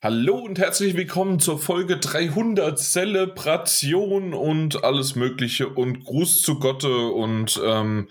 Hallo 0.00 0.36
und 0.36 0.60
herzlich 0.60 0.96
willkommen 0.96 1.40
zur 1.40 1.58
Folge 1.58 1.96
300 1.96 2.78
Zelebration 2.78 4.32
und 4.32 4.84
alles 4.84 5.16
Mögliche 5.16 5.68
und 5.68 6.04
Gruß 6.04 6.40
zu 6.42 6.60
Gotte 6.60 7.08
und 7.08 7.60
ähm, 7.64 8.08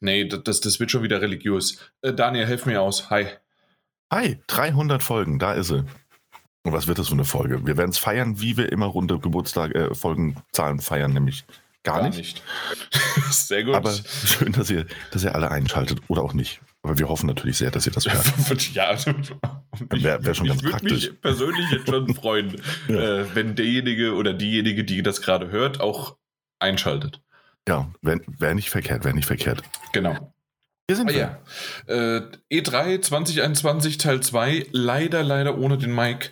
nee, 0.00 0.24
das, 0.24 0.60
das 0.60 0.80
wird 0.80 0.90
schon 0.90 1.02
wieder 1.02 1.20
religiös. 1.20 1.92
Äh, 2.00 2.14
Daniel, 2.14 2.46
helf 2.46 2.64
mir 2.64 2.80
aus. 2.80 3.10
Hi. 3.10 3.26
Hi, 4.10 4.40
300 4.46 5.02
Folgen, 5.02 5.38
da 5.38 5.52
ist 5.52 5.68
sie. 5.68 5.84
Und 6.62 6.72
was 6.72 6.86
wird 6.86 6.98
das 6.98 7.08
für 7.08 7.14
eine 7.14 7.26
Folge? 7.26 7.66
Wir 7.66 7.76
werden 7.76 7.90
es 7.90 7.98
feiern, 7.98 8.40
wie 8.40 8.56
wir 8.56 8.72
immer 8.72 8.86
runde 8.86 9.18
Geburtstag, 9.18 9.74
äh, 9.74 9.94
Folgenzahlen 9.94 10.80
feiern, 10.80 11.12
nämlich 11.12 11.44
gar, 11.82 12.00
gar 12.00 12.08
nicht. 12.08 12.16
nicht. 12.16 12.42
Sehr 13.30 13.64
gut. 13.64 13.74
Aber 13.74 13.92
schön, 13.92 14.52
dass 14.52 14.70
ihr, 14.70 14.86
dass 15.10 15.24
ihr 15.24 15.34
alle 15.34 15.50
einschaltet 15.50 16.00
oder 16.08 16.22
auch 16.22 16.32
nicht. 16.32 16.62
Aber 16.82 16.98
wir 16.98 17.08
hoffen 17.08 17.26
natürlich 17.26 17.58
sehr, 17.58 17.70
dass 17.70 17.86
ihr 17.86 17.92
das 17.92 18.06
hört. 18.06 18.74
ja, 18.74 18.96
wäre 19.90 20.24
wär 20.24 20.34
schon 20.34 20.46
ich 20.46 20.52
ganz 20.52 20.62
praktisch. 20.62 20.92
Ich 20.92 21.02
würde 21.04 21.12
mich 21.12 21.20
persönlich 21.20 21.70
jetzt 21.70 21.88
schon 21.88 22.14
freuen, 22.14 22.62
ja. 22.88 23.20
äh, 23.20 23.34
wenn 23.34 23.54
derjenige 23.54 24.14
oder 24.14 24.32
diejenige, 24.32 24.84
die 24.84 25.02
das 25.02 25.20
gerade 25.20 25.50
hört, 25.50 25.80
auch 25.80 26.16
einschaltet. 26.60 27.20
Ja, 27.68 27.90
wäre 28.00 28.20
wär 28.26 28.54
nicht 28.54 28.70
verkehrt, 28.70 29.04
wäre 29.04 29.14
nicht 29.14 29.26
verkehrt. 29.26 29.62
Genau. 29.92 30.32
Hier 30.88 30.96
sind 30.96 31.10
ah, 31.10 31.14
wir. 31.14 31.40
Ja. 31.86 32.16
Äh, 32.16 32.22
E3 32.50 33.02
2021 33.02 33.98
Teil 33.98 34.20
2, 34.20 34.68
leider, 34.72 35.22
leider 35.22 35.58
ohne 35.58 35.76
den 35.76 35.94
Mike 35.94 36.30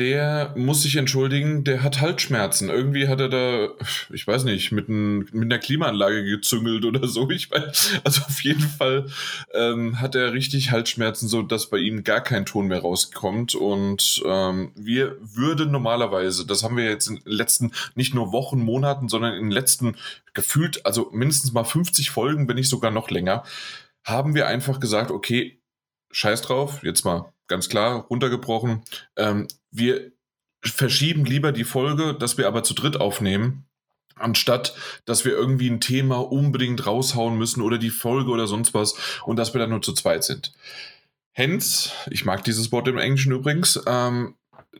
der 0.00 0.54
muss 0.56 0.80
sich 0.82 0.96
entschuldigen, 0.96 1.62
der 1.62 1.82
hat 1.82 2.00
Halsschmerzen. 2.00 2.70
Irgendwie 2.70 3.06
hat 3.06 3.20
er 3.20 3.28
da, 3.28 3.68
ich 4.10 4.26
weiß 4.26 4.44
nicht, 4.44 4.72
mit, 4.72 4.88
ein, 4.88 5.18
mit 5.18 5.44
einer 5.44 5.58
Klimaanlage 5.58 6.24
gezüngelt 6.24 6.86
oder 6.86 7.06
so. 7.06 7.28
Ich 7.28 7.50
weiß, 7.50 8.00
also 8.02 8.22
auf 8.22 8.42
jeden 8.42 8.62
Fall 8.62 9.06
ähm, 9.52 10.00
hat 10.00 10.14
er 10.14 10.32
richtig 10.32 10.70
Halsschmerzen, 10.70 11.28
so 11.28 11.42
dass 11.42 11.68
bei 11.68 11.76
ihm 11.76 12.02
gar 12.02 12.22
kein 12.22 12.46
Ton 12.46 12.68
mehr 12.68 12.80
rauskommt. 12.80 13.54
Und 13.54 14.22
ähm, 14.24 14.72
wir 14.74 15.18
würden 15.20 15.70
normalerweise, 15.70 16.46
das 16.46 16.64
haben 16.64 16.78
wir 16.78 16.84
jetzt 16.84 17.08
in 17.08 17.16
den 17.16 17.32
letzten 17.32 17.72
nicht 17.94 18.14
nur 18.14 18.32
Wochen, 18.32 18.60
Monaten, 18.60 19.10
sondern 19.10 19.34
in 19.34 19.42
den 19.42 19.50
letzten 19.50 19.96
gefühlt, 20.32 20.86
also 20.86 21.10
mindestens 21.12 21.52
mal 21.52 21.64
50 21.64 22.08
Folgen, 22.08 22.48
wenn 22.48 22.56
nicht 22.56 22.70
sogar 22.70 22.90
noch 22.90 23.10
länger, 23.10 23.44
haben 24.02 24.34
wir 24.34 24.46
einfach 24.46 24.80
gesagt, 24.80 25.10
okay, 25.10 25.60
scheiß 26.10 26.40
drauf, 26.40 26.82
jetzt 26.84 27.04
mal 27.04 27.34
ganz 27.48 27.68
klar 27.68 28.06
runtergebrochen. 28.08 28.82
Ähm, 29.16 29.46
wir 29.70 30.12
verschieben 30.62 31.24
lieber 31.24 31.52
die 31.52 31.64
Folge, 31.64 32.14
dass 32.14 32.36
wir 32.38 32.46
aber 32.46 32.62
zu 32.62 32.74
dritt 32.74 33.00
aufnehmen, 33.00 33.66
anstatt 34.14 34.74
dass 35.04 35.24
wir 35.24 35.32
irgendwie 35.32 35.70
ein 35.70 35.80
Thema 35.80 36.18
unbedingt 36.18 36.86
raushauen 36.86 37.38
müssen 37.38 37.62
oder 37.62 37.78
die 37.78 37.90
Folge 37.90 38.30
oder 38.30 38.46
sonst 38.46 38.74
was 38.74 38.94
und 39.24 39.36
dass 39.36 39.54
wir 39.54 39.58
dann 39.58 39.70
nur 39.70 39.82
zu 39.82 39.92
zweit 39.92 40.24
sind. 40.24 40.52
Hence, 41.32 41.92
ich 42.10 42.24
mag 42.24 42.44
dieses 42.44 42.72
Wort 42.72 42.88
im 42.88 42.98
Englischen 42.98 43.32
übrigens, 43.32 43.80
ähm, 43.86 44.34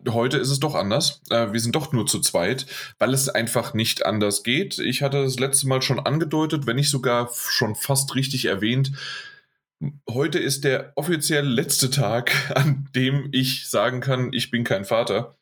heute 0.08 0.38
ist 0.38 0.50
es 0.50 0.60
doch 0.60 0.74
anders. 0.74 1.22
Äh, 1.30 1.52
wir 1.52 1.60
sind 1.60 1.74
doch 1.74 1.92
nur 1.92 2.06
zu 2.06 2.20
zweit, 2.20 2.66
weil 2.98 3.14
es 3.14 3.28
einfach 3.28 3.74
nicht 3.74 4.04
anders 4.04 4.42
geht. 4.42 4.78
Ich 4.78 5.02
hatte 5.02 5.22
das 5.22 5.38
letzte 5.38 5.68
Mal 5.68 5.82
schon 5.82 6.00
angedeutet, 6.00 6.66
wenn 6.66 6.76
nicht 6.76 6.90
sogar 6.90 7.30
schon 7.32 7.74
fast 7.74 8.14
richtig 8.14 8.46
erwähnt, 8.46 8.92
Heute 10.10 10.38
ist 10.38 10.64
der 10.64 10.92
offiziell 10.96 11.46
letzte 11.46 11.90
Tag, 11.90 12.52
an 12.54 12.88
dem 12.94 13.28
ich 13.32 13.68
sagen 13.68 14.00
kann, 14.00 14.32
ich 14.32 14.50
bin 14.50 14.64
kein 14.64 14.84
Vater. 14.84 15.34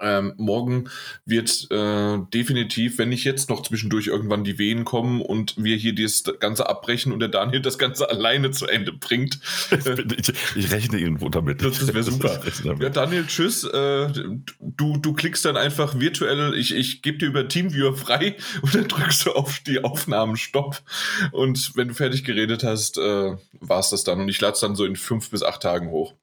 Ähm, 0.00 0.34
morgen 0.36 0.88
wird 1.24 1.68
äh, 1.70 2.18
definitiv, 2.32 2.98
wenn 2.98 3.10
nicht 3.10 3.24
jetzt 3.24 3.50
noch 3.50 3.62
zwischendurch 3.62 4.06
irgendwann 4.06 4.44
die 4.44 4.58
Wehen 4.58 4.84
kommen 4.84 5.20
und 5.20 5.54
wir 5.56 5.76
hier 5.76 5.94
das 5.94 6.24
Ganze 6.40 6.68
abbrechen 6.68 7.12
und 7.12 7.20
der 7.20 7.28
Daniel 7.28 7.60
das 7.60 7.78
Ganze 7.78 8.08
alleine 8.08 8.50
zu 8.50 8.66
Ende 8.66 8.92
bringt. 8.92 9.38
ich, 9.70 10.32
ich, 10.56 10.70
rechne 10.70 10.98
irgendwo 10.98 11.28
damit. 11.28 11.62
Das, 11.62 11.78
das 11.78 11.88
wäre 11.88 12.02
super. 12.02 12.40
Ja, 12.80 12.90
Daniel, 12.90 13.26
tschüss. 13.26 13.64
Äh, 13.64 14.08
du, 14.60 14.96
du 14.98 15.12
klickst 15.12 15.44
dann 15.44 15.56
einfach 15.56 15.98
virtuell, 15.98 16.54
ich, 16.54 16.74
ich 16.74 17.02
gebe 17.02 17.18
dir 17.18 17.26
über 17.26 17.48
Teamviewer 17.48 17.96
frei 17.96 18.36
und 18.62 18.74
dann 18.74 18.88
drückst 18.88 19.26
du 19.26 19.32
auf 19.32 19.60
die 19.60 19.84
Aufnahmen 19.84 20.36
Stopp. 20.36 20.82
Und 21.32 21.76
wenn 21.76 21.88
du 21.88 21.94
fertig 21.94 22.24
geredet 22.24 22.64
hast, 22.64 22.98
äh, 22.98 23.36
war 23.60 23.80
es 23.80 23.90
das 23.90 24.04
dann. 24.04 24.20
Und 24.20 24.28
ich 24.28 24.40
lade 24.40 24.54
es 24.54 24.60
dann 24.60 24.76
so 24.76 24.84
in 24.84 24.96
fünf 24.96 25.30
bis 25.30 25.42
acht 25.42 25.62
Tagen 25.62 25.90
hoch. 25.90 26.14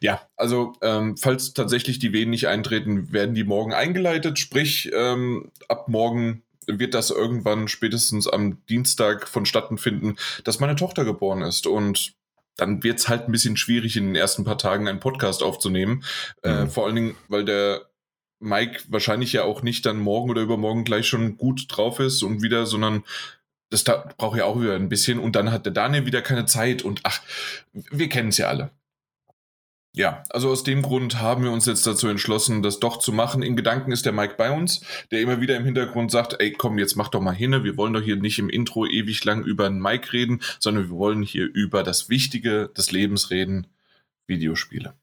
Ja, 0.00 0.22
also 0.36 0.74
ähm, 0.82 1.16
falls 1.16 1.54
tatsächlich 1.54 1.98
die 1.98 2.12
Wehen 2.12 2.30
nicht 2.30 2.48
eintreten, 2.48 3.12
werden 3.14 3.34
die 3.34 3.44
morgen 3.44 3.72
eingeleitet, 3.72 4.38
sprich 4.38 4.90
ähm, 4.94 5.50
ab 5.68 5.88
morgen 5.88 6.42
wird 6.66 6.94
das 6.94 7.10
irgendwann 7.10 7.68
spätestens 7.68 8.28
am 8.28 8.64
Dienstag 8.66 9.28
vonstatten 9.28 9.78
finden, 9.78 10.16
dass 10.44 10.60
meine 10.60 10.76
Tochter 10.76 11.04
geboren 11.04 11.42
ist 11.42 11.66
und 11.66 12.14
dann 12.56 12.82
wird 12.82 13.00
es 13.00 13.08
halt 13.08 13.22
ein 13.22 13.32
bisschen 13.32 13.56
schwierig, 13.56 13.96
in 13.96 14.06
den 14.06 14.14
ersten 14.14 14.44
paar 14.44 14.58
Tagen 14.58 14.86
einen 14.86 15.00
Podcast 15.00 15.42
aufzunehmen. 15.42 16.04
Äh, 16.42 16.52
mhm. 16.52 16.58
Äh, 16.58 16.66
vor 16.68 16.86
allen 16.86 16.94
Dingen, 16.94 17.16
weil 17.28 17.44
der 17.44 17.82
Mike 18.38 18.82
wahrscheinlich 18.88 19.32
ja 19.32 19.44
auch 19.44 19.62
nicht 19.62 19.86
dann 19.86 19.98
morgen 19.98 20.30
oder 20.30 20.42
übermorgen 20.42 20.84
gleich 20.84 21.06
schon 21.06 21.36
gut 21.36 21.66
drauf 21.68 21.98
ist 22.00 22.22
und 22.22 22.42
wieder, 22.42 22.66
sondern 22.66 23.04
das 23.70 23.84
da 23.84 24.08
braucht 24.16 24.38
ja 24.38 24.44
auch 24.44 24.60
wieder 24.60 24.76
ein 24.76 24.88
bisschen 24.88 25.18
und 25.18 25.34
dann 25.34 25.50
hat 25.50 25.66
der 25.66 25.72
Daniel 25.72 26.06
wieder 26.06 26.22
keine 26.22 26.46
Zeit 26.46 26.82
und 26.82 27.00
ach, 27.02 27.20
wir 27.72 28.08
kennen 28.08 28.28
es 28.28 28.38
ja 28.38 28.48
alle. 28.48 28.70
Ja, 29.96 30.24
also 30.30 30.50
aus 30.50 30.64
dem 30.64 30.82
Grund 30.82 31.20
haben 31.20 31.44
wir 31.44 31.52
uns 31.52 31.66
jetzt 31.66 31.86
dazu 31.86 32.08
entschlossen, 32.08 32.64
das 32.64 32.80
doch 32.80 32.98
zu 32.98 33.12
machen. 33.12 33.44
In 33.44 33.54
Gedanken 33.54 33.92
ist 33.92 34.04
der 34.04 34.12
Mike 34.12 34.34
bei 34.36 34.50
uns, 34.50 34.80
der 35.12 35.20
immer 35.20 35.40
wieder 35.40 35.56
im 35.56 35.64
Hintergrund 35.64 36.10
sagt, 36.10 36.34
ey, 36.40 36.50
komm, 36.50 36.78
jetzt 36.78 36.96
mach 36.96 37.08
doch 37.08 37.20
mal 37.20 37.30
hin. 37.30 37.62
Wir 37.62 37.76
wollen 37.76 37.92
doch 37.92 38.02
hier 38.02 38.16
nicht 38.16 38.40
im 38.40 38.48
Intro 38.48 38.86
ewig 38.86 39.24
lang 39.24 39.44
über 39.44 39.66
einen 39.66 39.80
Mike 39.80 40.12
reden, 40.12 40.40
sondern 40.58 40.90
wir 40.90 40.96
wollen 40.96 41.22
hier 41.22 41.44
über 41.44 41.84
das 41.84 42.08
Wichtige 42.08 42.70
des 42.76 42.90
Lebens 42.90 43.30
reden, 43.30 43.68
Videospiele. 44.26 44.94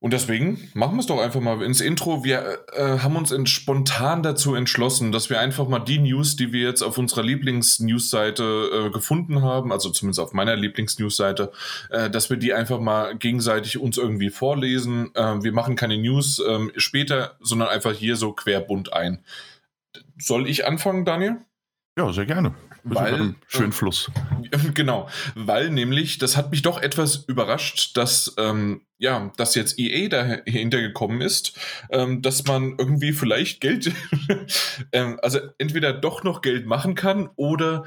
Und 0.00 0.12
deswegen 0.12 0.70
machen 0.74 0.94
wir 0.94 1.00
es 1.00 1.06
doch 1.06 1.18
einfach 1.18 1.40
mal 1.40 1.60
ins 1.62 1.80
Intro. 1.80 2.22
Wir 2.22 2.60
äh, 2.72 2.98
haben 3.00 3.16
uns 3.16 3.32
spontan 3.50 4.22
dazu 4.22 4.54
entschlossen, 4.54 5.10
dass 5.10 5.28
wir 5.28 5.40
einfach 5.40 5.66
mal 5.66 5.80
die 5.80 5.98
News, 5.98 6.36
die 6.36 6.52
wir 6.52 6.68
jetzt 6.68 6.82
auf 6.82 6.98
unserer 6.98 7.24
Lieblings-News-Seite 7.24 8.86
äh, 8.86 8.90
gefunden 8.90 9.42
haben, 9.42 9.72
also 9.72 9.90
zumindest 9.90 10.20
auf 10.20 10.32
meiner 10.32 10.54
Lieblings-News-Seite, 10.54 11.50
äh, 11.90 12.10
dass 12.10 12.30
wir 12.30 12.36
die 12.36 12.54
einfach 12.54 12.78
mal 12.78 13.16
gegenseitig 13.16 13.78
uns 13.78 13.98
irgendwie 13.98 14.30
vorlesen. 14.30 15.10
Äh, 15.16 15.42
wir 15.42 15.52
machen 15.52 15.74
keine 15.74 15.98
News 15.98 16.40
ähm, 16.48 16.70
später, 16.76 17.36
sondern 17.40 17.68
einfach 17.68 17.92
hier 17.92 18.14
so 18.14 18.32
querbunt 18.32 18.92
ein. 18.92 19.24
Soll 20.16 20.48
ich 20.48 20.64
anfangen, 20.64 21.04
Daniel? 21.04 21.38
Ja, 21.96 22.12
sehr 22.12 22.26
gerne 22.26 22.54
weil 22.84 23.34
schön 23.46 23.72
Fluss. 23.72 24.10
Genau, 24.74 25.08
weil 25.34 25.70
nämlich 25.70 26.18
das 26.18 26.36
hat 26.36 26.50
mich 26.50 26.62
doch 26.62 26.80
etwas 26.80 27.16
überrascht, 27.26 27.96
dass 27.96 28.34
ähm, 28.38 28.82
ja, 28.98 29.32
dass 29.36 29.54
jetzt 29.54 29.78
EA 29.78 30.08
dahinter 30.08 30.80
gekommen 30.80 31.20
ist, 31.20 31.58
ähm, 31.90 32.22
dass 32.22 32.44
man 32.46 32.74
irgendwie 32.78 33.12
vielleicht 33.12 33.60
Geld, 33.60 33.92
ähm, 34.92 35.18
also 35.22 35.38
entweder 35.58 35.92
doch 35.92 36.24
noch 36.24 36.42
Geld 36.42 36.66
machen 36.66 36.94
kann 36.94 37.30
oder 37.36 37.84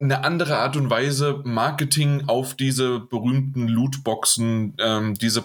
eine 0.00 0.24
andere 0.24 0.58
Art 0.58 0.76
und 0.76 0.90
Weise 0.90 1.40
Marketing 1.44 2.24
auf 2.26 2.54
diese 2.54 3.00
berühmten 3.00 3.68
Lootboxen, 3.68 4.74
ähm, 4.78 5.14
diese 5.14 5.44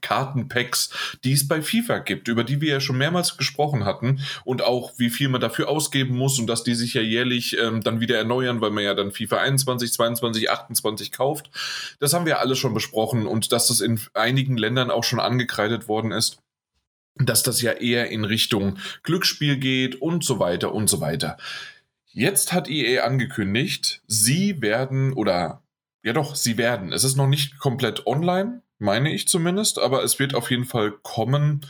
Kartenpacks, 0.00 0.90
die 1.24 1.32
es 1.32 1.46
bei 1.46 1.62
FIFA 1.62 1.98
gibt, 1.98 2.28
über 2.28 2.44
die 2.44 2.60
wir 2.60 2.70
ja 2.70 2.80
schon 2.80 2.98
mehrmals 2.98 3.36
gesprochen 3.36 3.84
hatten 3.84 4.20
und 4.44 4.62
auch 4.62 4.92
wie 4.98 5.10
viel 5.10 5.28
man 5.28 5.40
dafür 5.40 5.68
ausgeben 5.68 6.16
muss 6.16 6.38
und 6.38 6.46
dass 6.46 6.64
die 6.64 6.74
sich 6.74 6.94
ja 6.94 7.02
jährlich 7.02 7.58
ähm, 7.58 7.82
dann 7.82 8.00
wieder 8.00 8.16
erneuern, 8.16 8.60
weil 8.60 8.70
man 8.70 8.84
ja 8.84 8.94
dann 8.94 9.12
FIFA 9.12 9.38
21, 9.38 9.92
22, 9.92 10.50
28 10.50 11.12
kauft. 11.12 11.50
Das 12.00 12.12
haben 12.12 12.26
wir 12.26 12.40
alles 12.40 12.58
schon 12.58 12.74
besprochen 12.74 13.26
und 13.26 13.52
dass 13.52 13.68
das 13.68 13.80
in 13.80 14.00
einigen 14.14 14.56
Ländern 14.56 14.90
auch 14.90 15.04
schon 15.04 15.20
angekreidet 15.20 15.88
worden 15.88 16.12
ist 16.12 16.38
dass 17.18 17.42
das 17.42 17.62
ja 17.62 17.72
eher 17.72 18.10
in 18.10 18.24
Richtung 18.24 18.78
Glücksspiel 19.02 19.56
geht 19.56 20.00
und 20.02 20.22
so 20.22 20.38
weiter 20.38 20.74
und 20.74 20.88
so 20.88 21.00
weiter. 21.00 21.38
Jetzt 22.04 22.52
hat 22.52 22.68
EA 22.68 23.04
angekündigt, 23.04 24.02
sie 24.06 24.60
werden 24.60 25.12
oder 25.12 25.62
ja 26.02 26.12
doch, 26.12 26.34
sie 26.34 26.56
werden. 26.56 26.92
Es 26.92 27.04
ist 27.04 27.16
noch 27.16 27.26
nicht 27.26 27.58
komplett 27.58 28.06
online, 28.06 28.62
meine 28.78 29.12
ich 29.12 29.28
zumindest, 29.28 29.78
aber 29.78 30.02
es 30.04 30.18
wird 30.18 30.34
auf 30.34 30.50
jeden 30.50 30.64
Fall 30.64 30.92
kommen, 31.02 31.66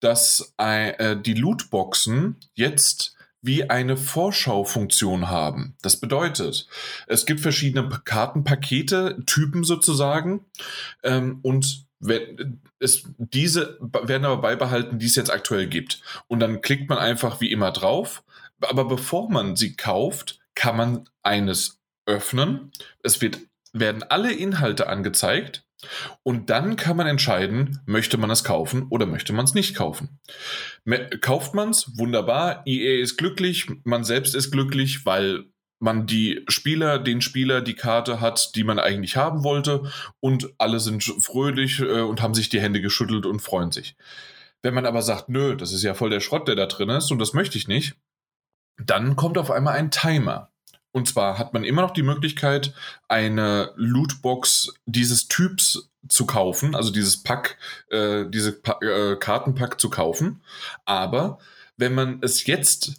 dass 0.00 0.54
äh, 0.58 1.16
die 1.16 1.34
Lootboxen 1.34 2.36
jetzt 2.54 3.14
wie 3.40 3.70
eine 3.70 3.96
Vorschaufunktion 3.96 5.28
haben. 5.28 5.76
Das 5.82 6.00
bedeutet, 6.00 6.66
es 7.06 7.24
gibt 7.24 7.40
verschiedene 7.40 7.88
Kartenpakete, 8.04 9.22
Typen 9.26 9.62
sozusagen, 9.62 10.44
ähm, 11.04 11.38
und 11.42 11.86
es, 12.78 13.04
diese 13.16 13.78
werden 13.80 14.24
aber 14.24 14.40
beibehalten, 14.40 14.98
die 14.98 15.06
es 15.06 15.16
jetzt 15.16 15.32
aktuell 15.32 15.66
gibt. 15.66 16.00
Und 16.28 16.40
dann 16.40 16.60
klickt 16.60 16.88
man 16.88 16.98
einfach 16.98 17.40
wie 17.40 17.50
immer 17.50 17.72
drauf. 17.72 18.22
Aber 18.60 18.84
bevor 18.84 19.30
man 19.30 19.56
sie 19.56 19.74
kauft, 19.74 20.38
kann 20.54 20.76
man 20.76 21.08
eines 21.22 21.80
öffnen. 22.06 22.70
Es 23.02 23.20
wird, 23.20 23.38
werden 23.72 24.04
alle 24.04 24.32
Inhalte 24.32 24.88
angezeigt 24.88 25.64
und 26.22 26.50
dann 26.50 26.76
kann 26.76 26.96
man 26.96 27.06
entscheiden, 27.06 27.80
möchte 27.86 28.18
man 28.18 28.30
es 28.30 28.44
kaufen 28.44 28.86
oder 28.90 29.06
möchte 29.06 29.32
man 29.32 29.44
es 29.44 29.54
nicht 29.54 29.76
kaufen. 29.76 30.18
Kauft 31.20 31.54
man 31.54 31.70
es, 31.70 31.96
wunderbar, 31.96 32.62
EA 32.66 33.00
ist 33.00 33.16
glücklich, 33.16 33.70
man 33.84 34.04
selbst 34.04 34.34
ist 34.34 34.50
glücklich, 34.50 35.06
weil 35.06 35.44
man 35.80 36.06
die 36.06 36.44
Spieler, 36.48 36.98
den 36.98 37.20
Spieler 37.20 37.60
die 37.60 37.74
Karte 37.74 38.20
hat, 38.20 38.56
die 38.56 38.64
man 38.64 38.78
eigentlich 38.78 39.16
haben 39.16 39.44
wollte 39.44 39.92
und 40.20 40.52
alle 40.58 40.80
sind 40.80 41.04
fröhlich 41.04 41.80
äh, 41.80 42.00
und 42.00 42.20
haben 42.20 42.34
sich 42.34 42.48
die 42.48 42.60
Hände 42.60 42.80
geschüttelt 42.80 43.26
und 43.26 43.40
freuen 43.40 43.70
sich. 43.70 43.96
Wenn 44.62 44.74
man 44.74 44.86
aber 44.86 45.02
sagt, 45.02 45.28
nö, 45.28 45.56
das 45.56 45.72
ist 45.72 45.84
ja 45.84 45.94
voll 45.94 46.10
der 46.10 46.20
Schrott, 46.20 46.48
der 46.48 46.56
da 46.56 46.66
drin 46.66 46.88
ist 46.88 47.12
und 47.12 47.20
das 47.20 47.32
möchte 47.32 47.56
ich 47.56 47.68
nicht, 47.68 47.94
dann 48.76 49.14
kommt 49.14 49.38
auf 49.38 49.50
einmal 49.50 49.76
ein 49.76 49.90
Timer. 49.90 50.50
Und 50.98 51.06
zwar 51.06 51.38
hat 51.38 51.54
man 51.54 51.62
immer 51.62 51.82
noch 51.82 51.92
die 51.92 52.02
Möglichkeit, 52.02 52.74
eine 53.06 53.70
Lootbox 53.76 54.74
dieses 54.84 55.28
Typs 55.28 55.88
zu 56.08 56.26
kaufen, 56.26 56.74
also 56.74 56.90
dieses 56.90 57.22
Pack, 57.22 57.56
äh, 57.88 58.24
diese 58.26 58.50
pa 58.50 58.80
äh, 58.82 59.14
Kartenpack 59.14 59.80
zu 59.80 59.90
kaufen. 59.90 60.42
Aber 60.86 61.38
wenn 61.76 61.94
man 61.94 62.18
es 62.20 62.46
jetzt 62.46 62.94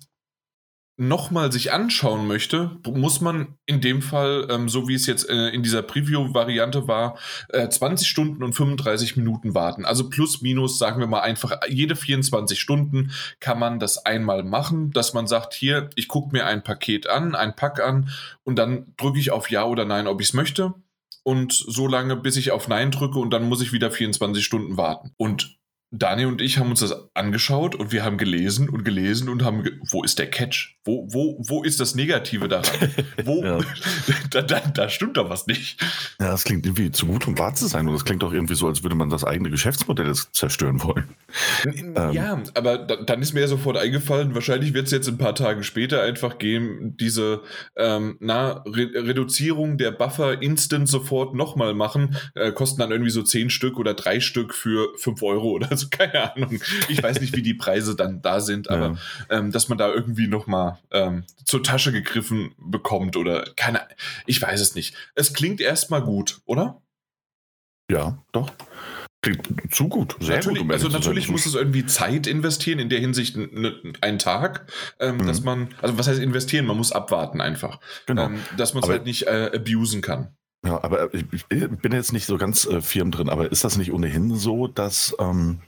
nochmal 0.99 1.49
sich 1.51 1.71
anschauen 1.71 2.27
möchte, 2.27 2.71
muss 2.85 3.21
man 3.21 3.55
in 3.65 3.79
dem 3.79 4.01
Fall, 4.01 4.47
ähm, 4.49 4.67
so 4.67 4.89
wie 4.89 4.95
es 4.95 5.07
jetzt 5.07 5.29
äh, 5.29 5.47
in 5.49 5.63
dieser 5.63 5.81
Preview-Variante 5.81 6.89
war, 6.89 7.17
äh, 7.47 7.69
20 7.69 8.07
Stunden 8.07 8.43
und 8.43 8.53
35 8.53 9.15
Minuten 9.15 9.55
warten. 9.55 9.85
Also 9.85 10.09
plus 10.09 10.41
minus, 10.41 10.77
sagen 10.77 10.99
wir 10.99 11.07
mal 11.07 11.21
einfach, 11.21 11.57
jede 11.69 11.95
24 11.95 12.59
Stunden 12.59 13.11
kann 13.39 13.57
man 13.57 13.79
das 13.79 14.05
einmal 14.05 14.43
machen, 14.43 14.91
dass 14.91 15.13
man 15.13 15.25
sagt, 15.25 15.53
hier, 15.53 15.89
ich 15.95 16.09
gucke 16.09 16.33
mir 16.33 16.45
ein 16.45 16.63
Paket 16.63 17.07
an, 17.07 17.33
ein 17.33 17.55
Pack 17.55 17.81
an 17.81 18.09
und 18.43 18.59
dann 18.59 18.93
drücke 18.97 19.19
ich 19.19 19.31
auf 19.31 19.49
Ja 19.49 19.63
oder 19.63 19.85
Nein, 19.85 20.05
ob 20.05 20.19
ich 20.19 20.27
es 20.27 20.33
möchte. 20.33 20.73
Und 21.23 21.53
so 21.53 21.87
lange, 21.87 22.17
bis 22.17 22.35
ich 22.35 22.51
auf 22.51 22.67
Nein 22.67 22.91
drücke 22.91 23.19
und 23.19 23.31
dann 23.31 23.47
muss 23.47 23.61
ich 23.61 23.71
wieder 23.71 23.91
24 23.91 24.43
Stunden 24.43 24.75
warten. 24.75 25.11
Und 25.15 25.58
Daniel 25.91 26.27
und 26.27 26.41
ich 26.41 26.59
haben 26.59 26.69
uns 26.69 26.81
das 26.81 26.95
angeschaut 27.15 27.73
und 27.73 27.91
wir 27.91 28.03
haben 28.03 28.17
gelesen 28.19 28.69
und 28.69 28.83
gelesen 28.83 29.27
und 29.27 29.43
haben, 29.43 29.63
ge 29.63 29.73
wo 29.89 30.03
ist 30.03 30.19
der 30.19 30.29
Catch? 30.29 30.77
Wo, 30.85 31.07
wo, 31.11 31.37
wo 31.39 31.63
ist 31.63 31.79
das 31.79 31.95
Negative 31.95 32.47
daran? 32.47 32.65
Wo, 33.25 33.43
ja. 33.43 33.59
da, 34.31 34.41
da, 34.41 34.59
da, 34.59 34.89
stimmt 34.89 35.17
doch 35.17 35.29
was 35.29 35.45
nicht. 35.45 35.79
Ja, 36.19 36.31
das 36.31 36.45
klingt 36.45 36.65
irgendwie 36.65 36.89
zu 36.89 37.05
gut, 37.05 37.27
um 37.27 37.37
wahr 37.37 37.53
zu 37.53 37.67
sein. 37.67 37.87
Und 37.87 37.93
das 37.93 38.05
klingt 38.05 38.23
auch 38.23 38.31
irgendwie 38.31 38.55
so, 38.55 38.67
als 38.67 38.81
würde 38.81 38.95
man 38.95 39.09
das 39.09 39.23
eigene 39.23 39.51
Geschäftsmodell 39.51 40.13
zerstören 40.31 40.81
wollen. 40.81 41.09
Ja, 42.13 42.33
ähm. 42.33 42.43
aber 42.55 42.77
da, 42.77 42.95
dann 42.95 43.21
ist 43.21 43.33
mir 43.33 43.41
ja 43.41 43.47
sofort 43.47 43.77
eingefallen, 43.77 44.33
wahrscheinlich 44.33 44.73
wird 44.73 44.85
es 44.85 44.91
jetzt 44.91 45.07
ein 45.07 45.17
paar 45.17 45.35
Tage 45.35 45.63
später 45.63 46.01
einfach 46.01 46.39
gehen, 46.39 46.95
diese 46.97 47.41
ähm, 47.75 48.17
na, 48.19 48.63
Re 48.65 48.89
Reduzierung 48.95 49.77
der 49.77 49.91
Buffer 49.91 50.41
instant 50.41 50.87
sofort 50.87 51.35
nochmal 51.35 51.73
machen, 51.73 52.15
äh, 52.35 52.51
kosten 52.51 52.79
dann 52.79 52.91
irgendwie 52.91 53.11
so 53.11 53.21
10 53.21 53.49
Stück 53.49 53.77
oder 53.77 53.93
3 53.93 54.21
Stück 54.21 54.55
für 54.55 54.89
5 54.97 55.21
Euro 55.23 55.49
oder 55.51 55.69
so, 55.79 55.87
keine 55.89 56.33
Ahnung. 56.33 56.59
Ich 56.87 57.01
weiß 57.01 57.21
nicht, 57.21 57.35
wie 57.35 57.41
die 57.41 57.53
Preise 57.53 57.95
dann 57.95 58.21
da 58.21 58.39
sind, 58.39 58.69
aber 58.69 58.97
ja. 59.29 59.37
ähm, 59.37 59.51
dass 59.51 59.69
man 59.69 59.77
da 59.77 59.91
irgendwie 59.91 60.27
nochmal 60.27 60.79
ähm, 60.91 61.23
zur 61.43 61.63
Tasche 61.63 61.91
gegriffen 61.91 62.53
bekommt 62.57 63.17
oder 63.17 63.45
keine, 63.55 63.87
ich 64.25 64.41
weiß 64.41 64.59
es 64.59 64.75
nicht. 64.75 64.95
Es 65.15 65.33
klingt 65.33 65.61
erstmal 65.61 66.01
gut, 66.01 66.41
oder? 66.45 66.81
Ja, 67.91 68.23
doch. 68.31 68.51
Klingt 69.21 69.73
zu 69.73 69.89
gut, 69.89 70.15
sehr 70.21 70.37
natürlich, 70.37 70.59
gut. 70.59 70.65
Um 70.67 70.71
also 70.71 70.87
natürlich 70.87 71.27
muss 71.27 71.45
es 71.45 71.53
irgendwie 71.53 71.85
Zeit 71.85 72.25
investieren, 72.25 72.79
in 72.79 72.87
der 72.87 72.99
Hinsicht 72.99 73.35
einen 73.35 74.19
Tag, 74.19 74.71
ähm, 74.99 75.17
mhm. 75.17 75.27
dass 75.27 75.41
man, 75.43 75.69
also 75.81 75.97
was 75.97 76.07
heißt 76.07 76.21
investieren? 76.21 76.65
Man 76.65 76.77
muss 76.77 76.93
abwarten 76.93 77.41
einfach, 77.41 77.81
genau. 78.05 78.27
ähm, 78.27 78.39
dass 78.55 78.73
man 78.73 78.83
es 78.83 78.89
halt 78.89 79.05
nicht 79.05 79.27
äh, 79.27 79.51
abusen 79.53 80.01
kann. 80.01 80.37
Ja, 80.65 80.81
aber 80.83 81.13
ich, 81.13 81.25
ich, 81.31 81.47
bin 81.47 81.91
jetzt 81.91 82.13
nicht 82.13 82.25
so 82.25 82.37
ganz 82.37 82.65
äh, 82.65 82.81
firm 82.81 83.11
drin, 83.11 83.29
aber 83.29 83.51
ist 83.51 83.63
das 83.63 83.77
nicht 83.77 83.91
ohnehin 83.91 84.35
so, 84.35 84.67
dass 84.67 85.15
ähm, 85.19 85.61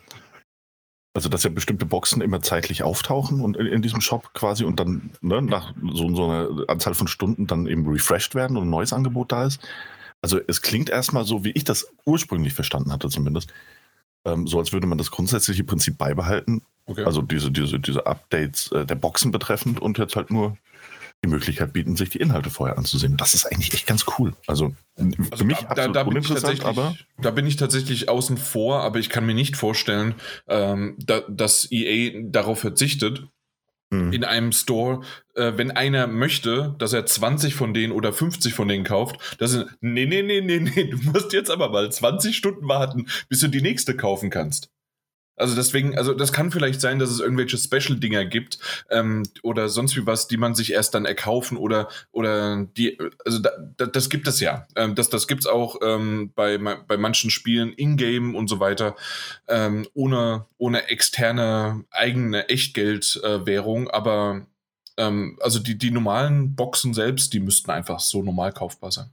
also, 1.13 1.27
dass 1.27 1.43
ja 1.43 1.49
bestimmte 1.49 1.85
Boxen 1.85 2.21
immer 2.21 2.41
zeitlich 2.41 2.83
auftauchen 2.83 3.41
und 3.41 3.57
in, 3.57 3.67
in 3.67 3.81
diesem 3.81 3.99
Shop 3.99 4.33
quasi 4.33 4.63
und 4.63 4.79
dann 4.79 5.11
ne, 5.21 5.41
nach 5.41 5.73
so, 5.91 6.13
so, 6.15 6.25
einer 6.25 6.69
Anzahl 6.69 6.93
von 6.93 7.07
Stunden 7.07 7.47
dann 7.47 7.67
eben 7.67 7.87
refreshed 7.87 8.33
werden 8.33 8.55
und 8.55 8.67
ein 8.67 8.69
neues 8.69 8.93
Angebot 8.93 9.31
da 9.31 9.45
ist. 9.45 9.61
Also, 10.21 10.39
es 10.47 10.61
klingt 10.61 10.89
erstmal 10.89 11.25
so, 11.25 11.43
wie 11.43 11.51
ich 11.51 11.63
das 11.63 11.91
ursprünglich 12.05 12.53
verstanden 12.53 12.91
hatte, 12.91 13.09
zumindest. 13.09 13.51
Ähm, 14.23 14.47
so 14.47 14.59
als 14.59 14.71
würde 14.71 14.87
man 14.87 14.97
das 14.97 15.11
grundsätzliche 15.11 15.63
Prinzip 15.63 15.97
beibehalten. 15.97 16.61
Okay. 16.85 17.03
Also 17.03 17.21
diese, 17.21 17.51
diese, 17.51 17.79
diese 17.79 18.05
Updates 18.05 18.71
äh, 18.71 18.85
der 18.85 18.95
Boxen 18.95 19.31
betreffend 19.31 19.81
und 19.81 19.97
jetzt 19.97 20.15
halt 20.15 20.31
nur 20.31 20.57
die 21.23 21.29
Möglichkeit 21.29 21.71
bieten, 21.71 21.95
sich 21.95 22.09
die 22.09 22.19
Inhalte 22.19 22.50
vorher 22.50 22.77
anzusehen. 22.77 23.15
Das 23.15 23.35
ist 23.35 23.45
eigentlich 23.45 23.73
echt 23.73 23.85
ganz 23.85 24.06
cool. 24.18 24.33
Also, 24.47 24.73
also 24.97 25.35
für 25.35 25.44
mich 25.44 25.57
da, 25.57 25.68
absolut 25.68 25.95
da, 25.95 26.03
da 26.03 26.09
uninteressant, 26.09 26.65
aber. 26.65 26.95
Da 27.21 27.29
bin 27.29 27.45
ich 27.45 27.57
tatsächlich 27.57 28.09
außen 28.09 28.38
vor, 28.38 28.81
aber 28.81 28.97
ich 28.97 29.09
kann 29.09 29.25
mir 29.25 29.35
nicht 29.35 29.56
vorstellen, 29.56 30.15
ähm, 30.47 30.95
da, 30.97 31.21
dass 31.29 31.71
EA 31.71 32.21
darauf 32.23 32.59
verzichtet, 32.59 33.27
hm. 33.94 34.12
in 34.13 34.23
einem 34.23 34.51
Store, 34.51 35.01
äh, 35.35 35.51
wenn 35.57 35.69
einer 35.69 36.07
möchte, 36.07 36.75
dass 36.79 36.94
er 36.94 37.06
20 37.06 37.53
von 37.53 37.75
denen 37.75 37.94
oder 37.94 38.13
50 38.13 38.53
von 38.53 38.67
denen 38.67 38.83
kauft, 38.83 39.35
dass 39.39 39.53
er, 39.53 39.67
nee, 39.79 40.07
nee, 40.07 40.24
nee, 40.24 40.41
nee, 40.41 40.59
nee, 40.59 40.85
du 40.85 40.97
musst 41.12 41.33
jetzt 41.33 41.51
aber 41.51 41.69
mal 41.69 41.91
20 41.91 42.35
Stunden 42.35 42.67
warten, 42.67 43.07
bis 43.29 43.41
du 43.41 43.47
die 43.47 43.62
nächste 43.62 43.95
kaufen 43.95 44.31
kannst. 44.31 44.71
Also 45.41 45.55
deswegen, 45.55 45.97
also 45.97 46.13
das 46.13 46.31
kann 46.31 46.51
vielleicht 46.51 46.79
sein, 46.79 46.99
dass 46.99 47.09
es 47.09 47.19
irgendwelche 47.19 47.57
Special-Dinger 47.57 48.25
gibt 48.25 48.59
ähm, 48.89 49.23
oder 49.41 49.67
sonst 49.69 49.97
wie 49.97 50.05
was, 50.05 50.27
die 50.27 50.38
man 50.38 50.55
sich 50.55 50.71
erst 50.71 50.93
dann 50.93 51.05
erkaufen 51.05 51.57
oder 51.57 51.89
oder 52.11 52.67
die, 52.77 52.97
also 53.25 53.39
da, 53.39 53.49
da, 53.77 53.88
das 53.88 54.09
gibt 54.09 54.27
es 54.27 54.39
ja. 54.39 54.67
Ähm, 54.75 54.95
das 54.95 55.09
das 55.09 55.27
gibt's 55.27 55.47
auch 55.47 55.77
ähm, 55.83 56.31
bei 56.35 56.57
bei 56.57 56.97
manchen 56.97 57.31
Spielen 57.31 57.73
in-game 57.73 58.35
und 58.35 58.47
so 58.47 58.59
weiter 58.59 58.95
ähm, 59.47 59.88
ohne 59.93 60.45
ohne 60.57 60.89
externe 60.89 61.83
eigene 61.89 62.47
Echtgeldwährung, 62.47 63.88
äh, 63.88 63.91
aber 63.91 64.45
ähm, 64.97 65.39
also 65.41 65.59
die 65.59 65.77
die 65.77 65.91
normalen 65.91 66.55
Boxen 66.55 66.93
selbst, 66.93 67.33
die 67.33 67.39
müssten 67.39 67.71
einfach 67.71 67.99
so 67.99 68.21
normal 68.21 68.53
kaufbar 68.53 68.91
sein. 68.91 69.11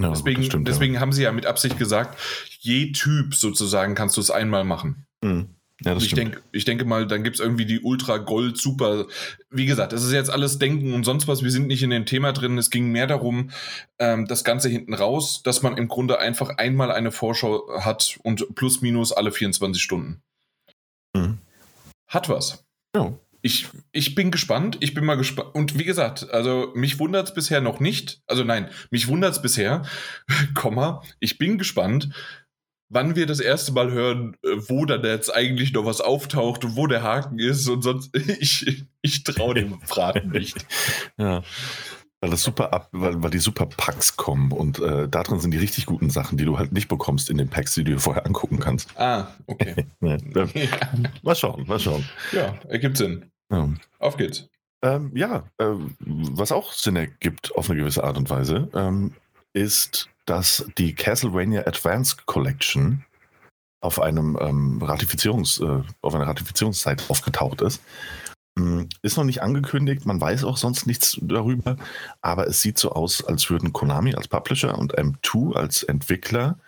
Ja, 0.00 0.10
deswegen, 0.10 0.42
stimmt, 0.42 0.68
deswegen 0.68 0.94
ja. 0.94 1.00
haben 1.00 1.12
sie 1.12 1.22
ja 1.22 1.32
mit 1.32 1.46
Absicht 1.46 1.78
gesagt, 1.78 2.18
je 2.60 2.92
Typ 2.92 3.34
sozusagen 3.34 3.94
kannst 3.94 4.16
du 4.16 4.20
es 4.20 4.30
einmal 4.30 4.64
machen. 4.64 5.06
Mhm. 5.22 5.48
Ja, 5.84 5.96
ich, 5.96 6.14
denk, 6.14 6.40
ich 6.52 6.64
denke 6.64 6.84
mal, 6.84 7.06
dann 7.06 7.24
gibt 7.24 7.36
es 7.36 7.40
irgendwie 7.40 7.66
die 7.66 7.80
Ultra 7.80 8.18
Gold 8.18 8.56
Super. 8.56 9.06
Wie 9.50 9.66
gesagt, 9.66 9.92
das 9.92 10.04
ist 10.04 10.12
jetzt 10.12 10.30
alles 10.30 10.58
Denken 10.58 10.94
und 10.94 11.04
sonst 11.04 11.26
was. 11.26 11.42
Wir 11.42 11.50
sind 11.50 11.66
nicht 11.66 11.82
in 11.82 11.90
dem 11.90 12.06
Thema 12.06 12.32
drin. 12.32 12.56
Es 12.56 12.70
ging 12.70 12.92
mehr 12.92 13.06
darum, 13.06 13.50
ähm, 13.98 14.26
das 14.26 14.44
Ganze 14.44 14.68
hinten 14.68 14.94
raus, 14.94 15.42
dass 15.42 15.62
man 15.62 15.76
im 15.76 15.88
Grunde 15.88 16.20
einfach 16.20 16.50
einmal 16.50 16.92
eine 16.92 17.10
Vorschau 17.10 17.68
hat 17.80 18.18
und 18.22 18.54
plus 18.54 18.80
minus 18.80 19.12
alle 19.12 19.32
24 19.32 19.82
Stunden. 19.82 20.22
Mhm. 21.16 21.38
Hat 22.06 22.28
was. 22.28 22.64
Ja. 22.94 23.14
Ich, 23.44 23.66
ich 23.90 24.14
bin 24.14 24.30
gespannt. 24.30 24.78
Ich 24.80 24.94
bin 24.94 25.04
mal 25.04 25.16
gespannt. 25.16 25.52
Und 25.54 25.76
wie 25.76 25.84
gesagt, 25.84 26.30
also 26.30 26.70
mich 26.76 27.00
wundert 27.00 27.28
es 27.28 27.34
bisher 27.34 27.60
noch 27.60 27.80
nicht. 27.80 28.22
Also 28.28 28.44
nein, 28.44 28.68
mich 28.90 29.08
wundert 29.08 29.32
es 29.32 29.42
bisher. 29.42 29.84
Komma. 30.54 31.02
Ich 31.18 31.38
bin 31.38 31.58
gespannt 31.58 32.10
wann 32.92 33.16
wir 33.16 33.26
das 33.26 33.40
erste 33.40 33.72
Mal 33.72 33.90
hören, 33.90 34.36
äh, 34.44 34.56
wo 34.68 34.84
dann 34.84 35.04
jetzt 35.04 35.34
eigentlich 35.34 35.72
noch 35.72 35.84
was 35.84 36.00
auftaucht 36.00 36.64
und 36.64 36.76
wo 36.76 36.86
der 36.86 37.02
Haken 37.02 37.38
ist 37.38 37.68
und 37.68 37.82
sonst, 37.82 38.14
ich, 38.40 38.84
ich 39.00 39.24
traue 39.24 39.54
dem 39.54 39.78
Braten 39.80 40.30
nicht. 40.32 40.64
ja. 41.16 41.42
Weil 42.20 42.30
das 42.30 42.44
super 42.44 42.72
ab, 42.72 42.88
weil, 42.92 43.20
weil 43.20 43.30
die 43.30 43.40
super 43.40 43.66
Packs 43.66 44.16
kommen 44.16 44.52
und 44.52 44.78
äh, 44.78 45.08
da 45.08 45.24
drin 45.24 45.40
sind 45.40 45.50
die 45.50 45.58
richtig 45.58 45.86
guten 45.86 46.08
Sachen, 46.08 46.38
die 46.38 46.44
du 46.44 46.56
halt 46.56 46.70
nicht 46.70 46.86
bekommst 46.86 47.28
in 47.28 47.36
den 47.36 47.48
Packs, 47.48 47.74
die 47.74 47.82
du 47.82 47.90
dir 47.90 47.98
vorher 47.98 48.24
angucken 48.24 48.60
kannst. 48.60 48.96
Ah, 48.96 49.34
okay. 49.48 49.86
ja, 50.00 50.16
mal 51.24 51.34
schauen, 51.34 51.66
mal 51.66 51.80
schauen. 51.80 52.08
Ja, 52.30 52.54
ergibt 52.68 52.96
Sinn. 52.96 53.28
Ja. 53.50 53.68
Auf 53.98 54.16
geht's. 54.16 54.48
Ähm, 54.82 55.10
ja, 55.16 55.48
äh, 55.58 55.74
was 55.98 56.52
auch 56.52 56.72
Sinn 56.72 56.94
ergibt 56.94 57.56
auf 57.56 57.68
eine 57.68 57.80
gewisse 57.80 58.04
Art 58.04 58.16
und 58.16 58.30
Weise, 58.30 58.68
ähm, 58.72 59.14
ist 59.52 60.08
dass 60.32 60.64
die 60.78 60.94
Castlevania 60.94 61.66
Advanced 61.66 62.24
Collection 62.24 63.04
auf 63.82 64.00
einem 64.00 64.38
ähm, 64.40 64.80
Ratifizierungs, 64.82 65.60
äh, 65.60 65.82
auf 66.00 66.14
einer 66.14 66.26
Ratifizierungszeit 66.26 67.04
aufgetaucht 67.10 67.60
ist. 67.60 67.82
Ähm, 68.58 68.88
ist 69.02 69.18
noch 69.18 69.24
nicht 69.24 69.42
angekündigt, 69.42 70.06
man 70.06 70.22
weiß 70.22 70.44
auch 70.44 70.56
sonst 70.56 70.86
nichts 70.86 71.18
darüber, 71.20 71.76
aber 72.22 72.46
es 72.46 72.62
sieht 72.62 72.78
so 72.78 72.92
aus, 72.92 73.22
als 73.22 73.50
würden 73.50 73.74
Konami 73.74 74.14
als 74.14 74.26
Publisher 74.26 74.78
und 74.78 74.98
M2 74.98 75.54
als 75.54 75.82
Entwickler 75.82 76.58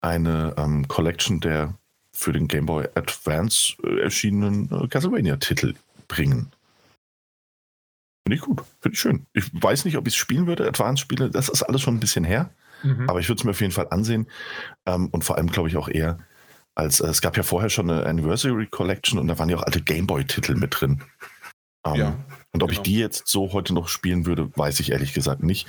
eine 0.00 0.54
ähm, 0.56 0.88
Collection 0.88 1.40
der 1.40 1.74
für 2.10 2.32
den 2.32 2.48
Game 2.48 2.64
Boy 2.64 2.88
Advance 2.94 3.74
äh, 3.82 4.00
erschienenen 4.00 4.70
äh, 4.72 4.88
Castlevania-Titel 4.88 5.74
bringen. 6.08 6.50
Finde 8.26 8.36
ich 8.36 8.40
gut, 8.40 8.62
finde 8.80 8.94
ich 8.94 9.00
schön. 9.00 9.26
Ich 9.34 9.44
weiß 9.52 9.84
nicht, 9.84 9.98
ob 9.98 10.06
ich 10.06 10.14
es 10.14 10.18
spielen 10.18 10.46
würde, 10.46 10.66
Advance-Spiele, 10.66 11.28
das 11.28 11.50
ist 11.50 11.64
alles 11.64 11.82
schon 11.82 11.96
ein 11.96 12.00
bisschen 12.00 12.24
her. 12.24 12.48
Mhm. 12.82 13.08
Aber 13.08 13.20
ich 13.20 13.28
würde 13.28 13.40
es 13.40 13.44
mir 13.44 13.50
auf 13.50 13.60
jeden 13.60 13.72
Fall 13.72 13.88
ansehen. 13.90 14.26
Ähm, 14.86 15.08
und 15.08 15.24
vor 15.24 15.36
allem 15.36 15.48
glaube 15.48 15.68
ich 15.68 15.76
auch 15.76 15.88
eher, 15.88 16.18
als 16.74 17.00
äh, 17.00 17.06
es 17.06 17.20
gab 17.20 17.36
ja 17.36 17.42
vorher 17.42 17.70
schon 17.70 17.90
eine 17.90 18.06
Anniversary 18.06 18.66
Collection 18.66 19.18
und 19.18 19.28
da 19.28 19.38
waren 19.38 19.48
ja 19.48 19.56
auch 19.56 19.62
alte 19.62 19.80
Gameboy-Titel 19.80 20.54
mit 20.54 20.80
drin. 20.80 21.02
Ähm, 21.86 21.94
ja, 21.94 22.06
und 22.52 22.62
ob 22.62 22.70
genau. 22.70 22.72
ich 22.72 22.78
die 22.80 22.98
jetzt 22.98 23.28
so 23.28 23.52
heute 23.52 23.74
noch 23.74 23.88
spielen 23.88 24.26
würde, 24.26 24.50
weiß 24.56 24.80
ich 24.80 24.92
ehrlich 24.92 25.12
gesagt 25.12 25.42
nicht. 25.42 25.66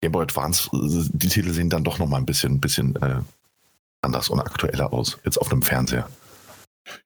Gameboy 0.00 0.22
Advance, 0.22 0.68
äh, 0.72 1.08
die 1.12 1.28
Titel 1.28 1.52
sehen 1.52 1.70
dann 1.70 1.84
doch 1.84 1.98
noch 1.98 2.08
mal 2.08 2.18
ein 2.18 2.26
bisschen, 2.26 2.54
ein 2.54 2.60
bisschen 2.60 2.96
äh, 2.96 3.20
anders 4.02 4.28
und 4.28 4.40
aktueller 4.40 4.92
aus, 4.92 5.18
jetzt 5.24 5.38
auf 5.38 5.50
einem 5.50 5.62
Fernseher. 5.62 6.08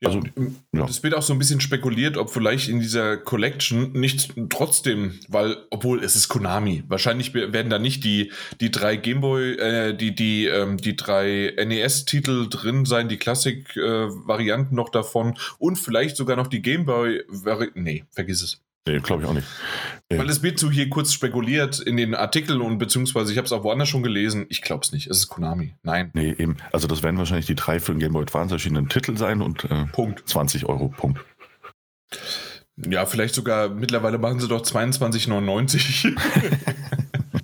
Ja, 0.00 0.08
also, 0.08 0.22
ja. 0.72 0.84
Es 0.84 1.02
wird 1.02 1.14
auch 1.14 1.22
so 1.22 1.32
ein 1.32 1.38
bisschen 1.38 1.60
spekuliert, 1.60 2.16
ob 2.16 2.30
vielleicht 2.30 2.68
in 2.68 2.80
dieser 2.80 3.16
Collection 3.16 3.92
nicht 3.92 4.34
trotzdem, 4.50 5.18
weil, 5.28 5.56
obwohl 5.70 6.02
es 6.04 6.16
ist 6.16 6.28
Konami, 6.28 6.84
wahrscheinlich 6.88 7.34
werden 7.34 7.70
da 7.70 7.78
nicht 7.78 8.04
die, 8.04 8.32
die 8.60 8.70
drei 8.70 8.96
Gameboy, 8.96 9.52
äh, 9.54 9.94
die, 9.94 10.14
die, 10.14 10.46
ähm, 10.46 10.76
die 10.76 10.96
drei 10.96 11.54
NES-Titel 11.56 12.49
drin 12.49 12.84
sein, 12.84 13.08
die 13.08 13.16
Classic-Varianten 13.16 14.75
äh, 14.75 14.76
noch 14.76 14.90
davon 14.90 15.34
und 15.58 15.76
vielleicht 15.76 16.16
sogar 16.16 16.37
noch 16.37 16.49
die 16.49 16.62
Gameboy, 16.62 17.25
nee, 17.75 18.04
vergiss 18.10 18.42
es. 18.42 18.60
Nee, 18.87 18.99
glaube 19.00 19.22
ich 19.22 19.28
auch 19.28 19.34
nicht. 19.34 19.46
Nee. 20.10 20.18
Weil 20.18 20.30
es 20.30 20.42
wird 20.42 20.58
so 20.58 20.70
hier 20.70 20.88
kurz 20.88 21.12
spekuliert 21.12 21.78
in 21.80 21.96
den 21.96 22.14
Artikeln 22.14 22.60
und 22.62 22.78
beziehungsweise 22.78 23.30
ich 23.30 23.38
habe 23.38 23.44
es 23.44 23.52
auch 23.52 23.62
woanders 23.62 23.88
schon 23.88 24.02
gelesen. 24.02 24.46
Ich 24.49 24.62
glaube 24.62 24.82
es 24.84 24.92
nicht. 24.92 25.06
Es 25.08 25.18
ist 25.18 25.28
Konami. 25.28 25.75
Nein. 25.82 26.10
Nee, 26.14 26.34
eben. 26.38 26.56
Also 26.72 26.88
das 26.88 27.02
werden 27.02 27.18
wahrscheinlich 27.18 27.46
die 27.46 27.54
drei 27.54 27.78
für 27.78 27.92
den 27.92 28.00
Game 28.00 28.12
Boy 28.12 28.22
Advance 28.22 28.54
erschienenen 28.54 28.88
Titel 28.88 29.16
sein 29.16 29.42
und 29.42 29.64
äh, 29.64 29.84
Punkt. 29.92 30.26
20 30.26 30.66
Euro. 30.66 30.88
Punkt. 30.88 31.20
Ja, 32.76 33.04
vielleicht 33.04 33.34
sogar 33.34 33.68
mittlerweile 33.68 34.18
machen 34.18 34.40
sie 34.40 34.49
doch 34.49 34.62
22,99. 34.62 36.16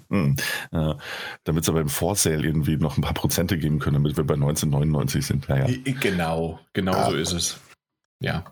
hm. 0.11 0.37
ja, 0.73 0.97
damit 1.45 1.65
sie 1.65 1.73
beim 1.73 1.91
Vorsale 1.91 2.43
irgendwie 2.45 2.77
noch 2.79 2.97
ein 2.97 3.03
paar 3.03 3.15
Prozente 3.15 3.59
geben 3.59 3.79
können, 3.79 3.95
damit 3.95 4.17
wir 4.17 4.25
bei 4.25 4.35
19,99 4.35 5.23
sind. 5.23 5.49
Naja. 5.49 5.67
Genau, 6.01 6.61
genau 6.73 6.93
ah. 6.93 7.11
so 7.11 7.17
ist 7.17 7.33
es. 7.33 7.61
Ja. 8.21 8.47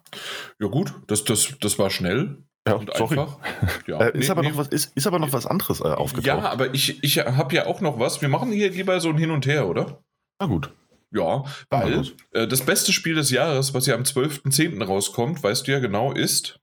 Ja, 0.60 0.68
gut, 0.68 0.94
das, 1.06 1.24
das, 1.24 1.54
das 1.60 1.78
war 1.78 1.88
schnell. 1.88 2.44
Ja, 2.66 2.80
sorry. 2.94 3.16
Ja, 3.86 4.00
äh, 4.00 4.18
ist, 4.18 4.24
nee, 4.24 4.30
aber 4.30 4.42
nee. 4.42 4.50
Noch 4.50 4.56
was, 4.56 4.68
ist, 4.68 4.96
ist 4.96 5.06
aber 5.06 5.18
noch 5.18 5.32
was 5.32 5.46
anderes 5.46 5.80
äh, 5.80 5.84
aufgetaucht. 5.84 6.26
Ja, 6.26 6.38
aber 6.50 6.72
ich, 6.72 7.02
ich 7.02 7.18
habe 7.18 7.54
ja 7.54 7.66
auch 7.66 7.80
noch 7.80 7.98
was. 7.98 8.22
Wir 8.22 8.28
machen 8.28 8.52
hier 8.52 8.70
lieber 8.70 8.98
so 9.00 9.10
ein 9.10 9.18
Hin 9.18 9.30
und 9.30 9.46
Her, 9.46 9.68
oder? 9.68 10.02
Na 10.40 10.46
gut. 10.46 10.72
Ja, 11.10 11.44
weil 11.70 12.04
äh, 12.32 12.48
das 12.48 12.64
beste 12.64 12.92
Spiel 12.92 13.14
des 13.14 13.30
Jahres, 13.30 13.72
was 13.72 13.86
ja 13.86 13.94
am 13.94 14.02
12.10. 14.02 14.82
rauskommt, 14.82 15.42
weißt 15.42 15.66
du 15.66 15.72
ja 15.72 15.78
genau, 15.78 16.12
ist. 16.12 16.58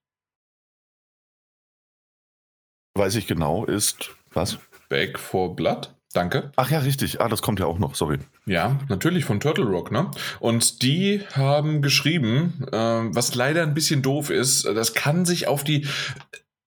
Weiß 2.96 3.16
ich 3.16 3.28
genau, 3.28 3.66
ist. 3.66 4.14
Was? 4.32 4.60
Back 4.90 5.18
for 5.18 5.56
Blood. 5.56 5.96
Danke. 6.14 6.52
Ach 6.58 6.70
ja, 6.70 6.80
richtig. 6.80 7.22
Ah, 7.22 7.30
das 7.30 7.42
kommt 7.42 7.60
ja 7.60 7.66
auch 7.66 7.80
noch, 7.80 7.96
sorry. 7.96 8.20
Ja, 8.46 8.80
natürlich 8.90 9.24
von 9.26 9.40
Turtle 9.40 9.66
Rock, 9.66 9.92
ne? 9.92 10.12
Und 10.40 10.82
die 10.82 11.22
haben 11.34 11.82
geschrieben, 11.82 12.66
äh, 12.72 12.78
was 12.78 13.36
leider 13.36 13.64
ein 13.64 13.74
bisschen 13.74 14.02
doof 14.02 14.30
ist, 14.30 14.66
das 14.66 14.94
kann 14.94 15.26
sich 15.26 15.48
auf 15.48 15.64
die 15.64 15.88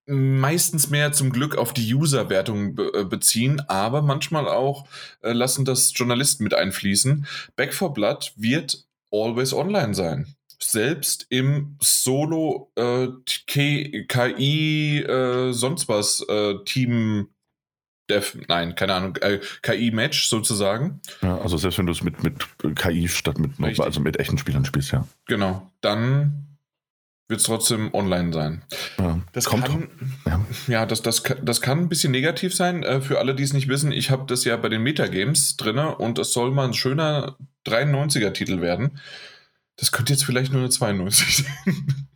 meistens 0.06 0.90
mehr 0.90 1.12
zum 1.12 1.32
Glück 1.32 1.56
auf 1.56 1.72
die 1.72 1.94
User-Wertung 1.94 2.74
be 2.74 2.92
äh, 2.94 3.04
beziehen, 3.04 3.62
aber 3.68 4.02
manchmal 4.02 4.48
auch 4.48 4.86
äh, 5.22 5.32
lassen 5.32 5.64
das 5.64 5.92
Journalisten 5.94 6.44
mit 6.44 6.54
einfließen. 6.54 7.26
Back 7.56 7.72
for 7.72 7.94
Blood 7.94 8.32
wird 8.36 8.86
always 9.10 9.52
online 9.54 9.94
sein. 9.94 10.34
Selbst 10.60 11.26
im 11.30 11.76
Solo 11.80 12.70
äh, 12.76 13.08
KI 13.46 15.02
äh, 15.02 15.52
sonst 15.52 15.88
was 15.88 16.20
äh, 16.28 16.54
Team 16.64 17.28
Dev, 18.10 18.36
nein, 18.48 18.74
keine 18.74 18.94
Ahnung, 18.94 19.16
äh, 19.16 19.40
KI-Match 19.62 20.28
sozusagen. 20.28 21.00
Ja, 21.22 21.38
also 21.38 21.56
selbst 21.56 21.78
wenn 21.78 21.86
du 21.86 21.92
es 21.92 22.02
mit, 22.02 22.22
mit 22.22 22.44
KI 22.76 23.08
statt 23.08 23.38
mit, 23.38 23.58
Richtig. 23.58 23.84
also 23.84 24.00
mit 24.00 24.18
echten 24.18 24.36
Spielern 24.36 24.64
spielst, 24.64 24.92
ja. 24.92 25.06
Genau, 25.26 25.70
dann 25.80 26.44
wird 27.28 27.40
es 27.40 27.46
trotzdem 27.46 27.94
online 27.94 28.32
sein. 28.32 28.62
Ja, 28.98 29.20
das 29.32 29.46
kommt 29.46 29.64
kann, 29.64 29.88
ja. 30.26 30.44
ja, 30.66 30.86
das, 30.86 31.00
das, 31.00 31.22
das 31.42 31.62
kann 31.62 31.78
ein 31.78 31.88
bisschen 31.88 32.12
negativ 32.12 32.54
sein. 32.54 32.82
Äh, 32.82 33.00
für 33.00 33.18
alle, 33.18 33.34
die 33.34 33.42
es 33.42 33.54
nicht 33.54 33.68
wissen, 33.68 33.92
ich 33.92 34.10
habe 34.10 34.26
das 34.26 34.44
ja 34.44 34.56
bei 34.56 34.68
den 34.68 34.82
Metagames 34.82 35.56
drin 35.56 35.78
und 35.78 36.18
es 36.18 36.32
soll 36.32 36.50
mal 36.50 36.66
ein 36.66 36.74
schöner 36.74 37.36
93er-Titel 37.66 38.60
werden. 38.60 39.00
Das 39.76 39.90
könnte 39.90 40.12
jetzt 40.12 40.24
vielleicht 40.24 40.52
nur 40.52 40.60
eine 40.60 40.70
92 40.70 41.36
sein. 41.38 42.06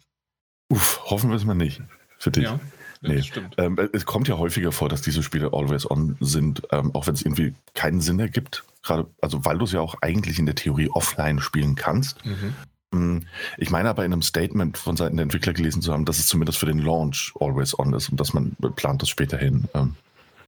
Uff, 0.70 1.00
hoffen 1.06 1.30
wir 1.30 1.36
es 1.36 1.44
mal 1.44 1.54
nicht. 1.54 1.80
Für 2.18 2.30
dich. 2.30 2.44
Ja. 2.44 2.60
Nee. 3.08 3.22
Ähm, 3.58 3.78
es 3.92 4.06
kommt 4.06 4.28
ja 4.28 4.38
häufiger 4.38 4.72
vor, 4.72 4.88
dass 4.88 5.02
diese 5.02 5.22
Spiele 5.22 5.50
always 5.52 5.88
on 5.88 6.16
sind, 6.20 6.62
ähm, 6.72 6.94
auch 6.94 7.06
wenn 7.06 7.14
es 7.14 7.22
irgendwie 7.22 7.54
keinen 7.74 8.00
Sinn 8.00 8.18
ergibt. 8.18 8.64
Gerade, 8.82 9.06
also 9.20 9.44
weil 9.44 9.58
du 9.58 9.64
es 9.64 9.72
ja 9.72 9.80
auch 9.80 9.94
eigentlich 10.00 10.38
in 10.38 10.46
der 10.46 10.54
Theorie 10.54 10.88
offline 10.88 11.40
spielen 11.40 11.76
kannst. 11.76 12.24
Mhm. 12.24 12.54
Mm, 12.90 13.26
ich 13.56 13.70
meine 13.70 13.88
aber 13.88 14.04
in 14.04 14.12
einem 14.12 14.22
Statement 14.22 14.78
von 14.78 14.96
Seiten 14.96 15.16
der 15.16 15.24
Entwickler 15.24 15.52
gelesen 15.52 15.82
zu 15.82 15.92
haben, 15.92 16.04
dass 16.04 16.18
es 16.18 16.26
zumindest 16.26 16.58
für 16.58 16.66
den 16.66 16.78
Launch 16.78 17.32
always 17.38 17.78
on 17.78 17.92
ist 17.92 18.08
und 18.08 18.18
dass 18.18 18.32
man 18.32 18.56
plant, 18.76 19.02
das 19.02 19.08
späterhin 19.08 19.68
ähm, 19.74 19.94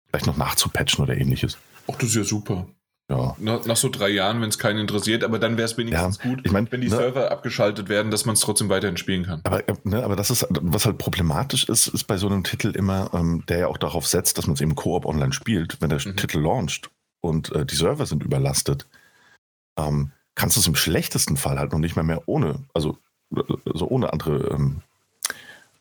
vielleicht 0.08 0.26
noch 0.26 0.36
nachzupatchen 0.36 1.04
oder 1.04 1.16
ähnliches. 1.16 1.58
Ach, 1.86 1.96
das 1.96 2.10
ist 2.10 2.14
ja 2.16 2.24
super. 2.24 2.66
Ja. 3.10 3.34
Nach, 3.38 3.66
nach, 3.66 3.76
so 3.76 3.88
drei 3.88 4.08
Jahren, 4.08 4.40
wenn 4.40 4.50
es 4.50 4.58
keinen 4.58 4.78
interessiert, 4.78 5.24
aber 5.24 5.40
dann 5.40 5.56
wäre 5.56 5.66
es 5.66 5.76
wenigstens 5.76 6.18
ja, 6.22 6.30
gut, 6.30 6.40
ich 6.44 6.52
mein, 6.52 6.70
wenn 6.70 6.80
die 6.80 6.88
ne, 6.88 6.94
Server 6.94 7.32
abgeschaltet 7.32 7.88
werden, 7.88 8.12
dass 8.12 8.24
man 8.24 8.34
es 8.34 8.40
trotzdem 8.40 8.68
weiterhin 8.68 8.96
spielen 8.96 9.24
kann. 9.24 9.40
Aber, 9.42 9.68
äh, 9.68 9.74
ne, 9.82 10.04
aber 10.04 10.14
das 10.14 10.30
ist, 10.30 10.46
was 10.48 10.86
halt 10.86 10.98
problematisch 10.98 11.68
ist, 11.68 11.88
ist 11.88 12.04
bei 12.04 12.16
so 12.16 12.28
einem 12.28 12.44
Titel 12.44 12.68
immer, 12.68 13.10
ähm, 13.12 13.42
der 13.48 13.58
ja 13.58 13.66
auch 13.66 13.78
darauf 13.78 14.06
setzt, 14.06 14.38
dass 14.38 14.46
man 14.46 14.54
es 14.54 14.60
eben 14.60 14.76
Koop 14.76 15.06
online 15.06 15.32
spielt, 15.32 15.80
wenn 15.80 15.90
der 15.90 15.98
mhm. 15.98 16.16
Titel 16.16 16.38
launcht 16.38 16.90
und 17.20 17.50
äh, 17.52 17.66
die 17.66 17.74
Server 17.74 18.06
sind 18.06 18.22
überlastet, 18.22 18.86
ähm, 19.76 20.12
kannst 20.36 20.56
du 20.56 20.60
es 20.60 20.68
im 20.68 20.76
schlechtesten 20.76 21.36
Fall 21.36 21.58
halt 21.58 21.72
noch 21.72 21.80
nicht 21.80 21.96
mehr 21.96 22.04
mehr 22.04 22.22
ohne, 22.26 22.60
also, 22.74 22.96
also 23.66 23.88
ohne 23.88 24.12
andere 24.12 24.54
ähm, 24.54 24.82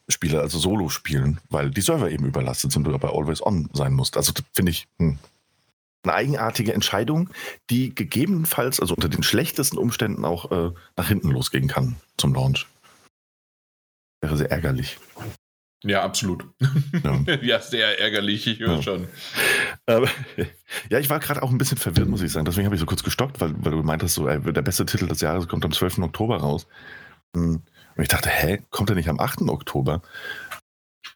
Spieler, 0.07 0.41
also 0.41 0.57
Solo 0.57 0.89
spielen, 0.89 1.39
weil 1.51 1.69
die 1.69 1.81
Server 1.81 2.09
eben 2.09 2.25
überlastet 2.25 2.71
sind 2.71 2.87
oder 2.87 2.97
bei 2.97 3.09
Always 3.09 3.45
On 3.45 3.69
sein 3.73 3.93
musst. 3.93 4.17
Also 4.17 4.33
finde 4.53 4.71
ich, 4.71 4.87
hm, 4.97 5.19
eine 6.03 6.13
eigenartige 6.13 6.73
Entscheidung, 6.73 7.29
die 7.69 7.93
gegebenenfalls, 7.93 8.79
also 8.79 8.95
unter 8.95 9.09
den 9.09 9.23
schlechtesten 9.23 9.77
Umständen 9.77 10.25
auch 10.25 10.51
äh, 10.51 10.71
nach 10.95 11.07
hinten 11.07 11.31
losgehen 11.31 11.67
kann 11.67 11.95
zum 12.17 12.33
Launch. 12.33 12.67
Wäre 14.21 14.37
sehr 14.37 14.51
ärgerlich. 14.51 14.97
Ja, 15.83 16.03
absolut. 16.03 16.45
Ja, 17.03 17.35
ja 17.41 17.61
sehr 17.61 17.99
ärgerlich, 17.99 18.47
ich 18.47 18.59
höre 18.59 18.75
ja. 18.75 18.81
schon. 18.81 19.07
Aber, 19.85 20.09
ja, 20.89 20.99
ich 20.99 21.09
war 21.09 21.19
gerade 21.19 21.41
auch 21.41 21.51
ein 21.51 21.57
bisschen 21.57 21.77
verwirrt, 21.77 22.09
muss 22.09 22.21
ich 22.21 22.31
sagen. 22.31 22.45
Deswegen 22.45 22.65
habe 22.65 22.75
ich 22.75 22.81
so 22.81 22.85
kurz 22.85 23.03
gestockt, 23.03 23.39
weil, 23.39 23.53
weil 23.63 23.71
du 23.71 23.83
meintest, 23.83 24.15
so, 24.15 24.27
ey, 24.27 24.39
der 24.41 24.61
beste 24.61 24.85
Titel 24.85 25.07
des 25.07 25.21
Jahres 25.21 25.47
kommt 25.47 25.63
am 25.63 25.71
12. 25.71 25.99
Oktober 25.99 26.37
raus. 26.37 26.67
Hm. 27.35 27.61
Und 27.95 28.03
ich 28.03 28.09
dachte, 28.09 28.29
hä, 28.29 28.61
kommt 28.69 28.89
er 28.89 28.95
nicht 28.95 29.09
am 29.09 29.19
8. 29.19 29.41
Oktober? 29.43 30.01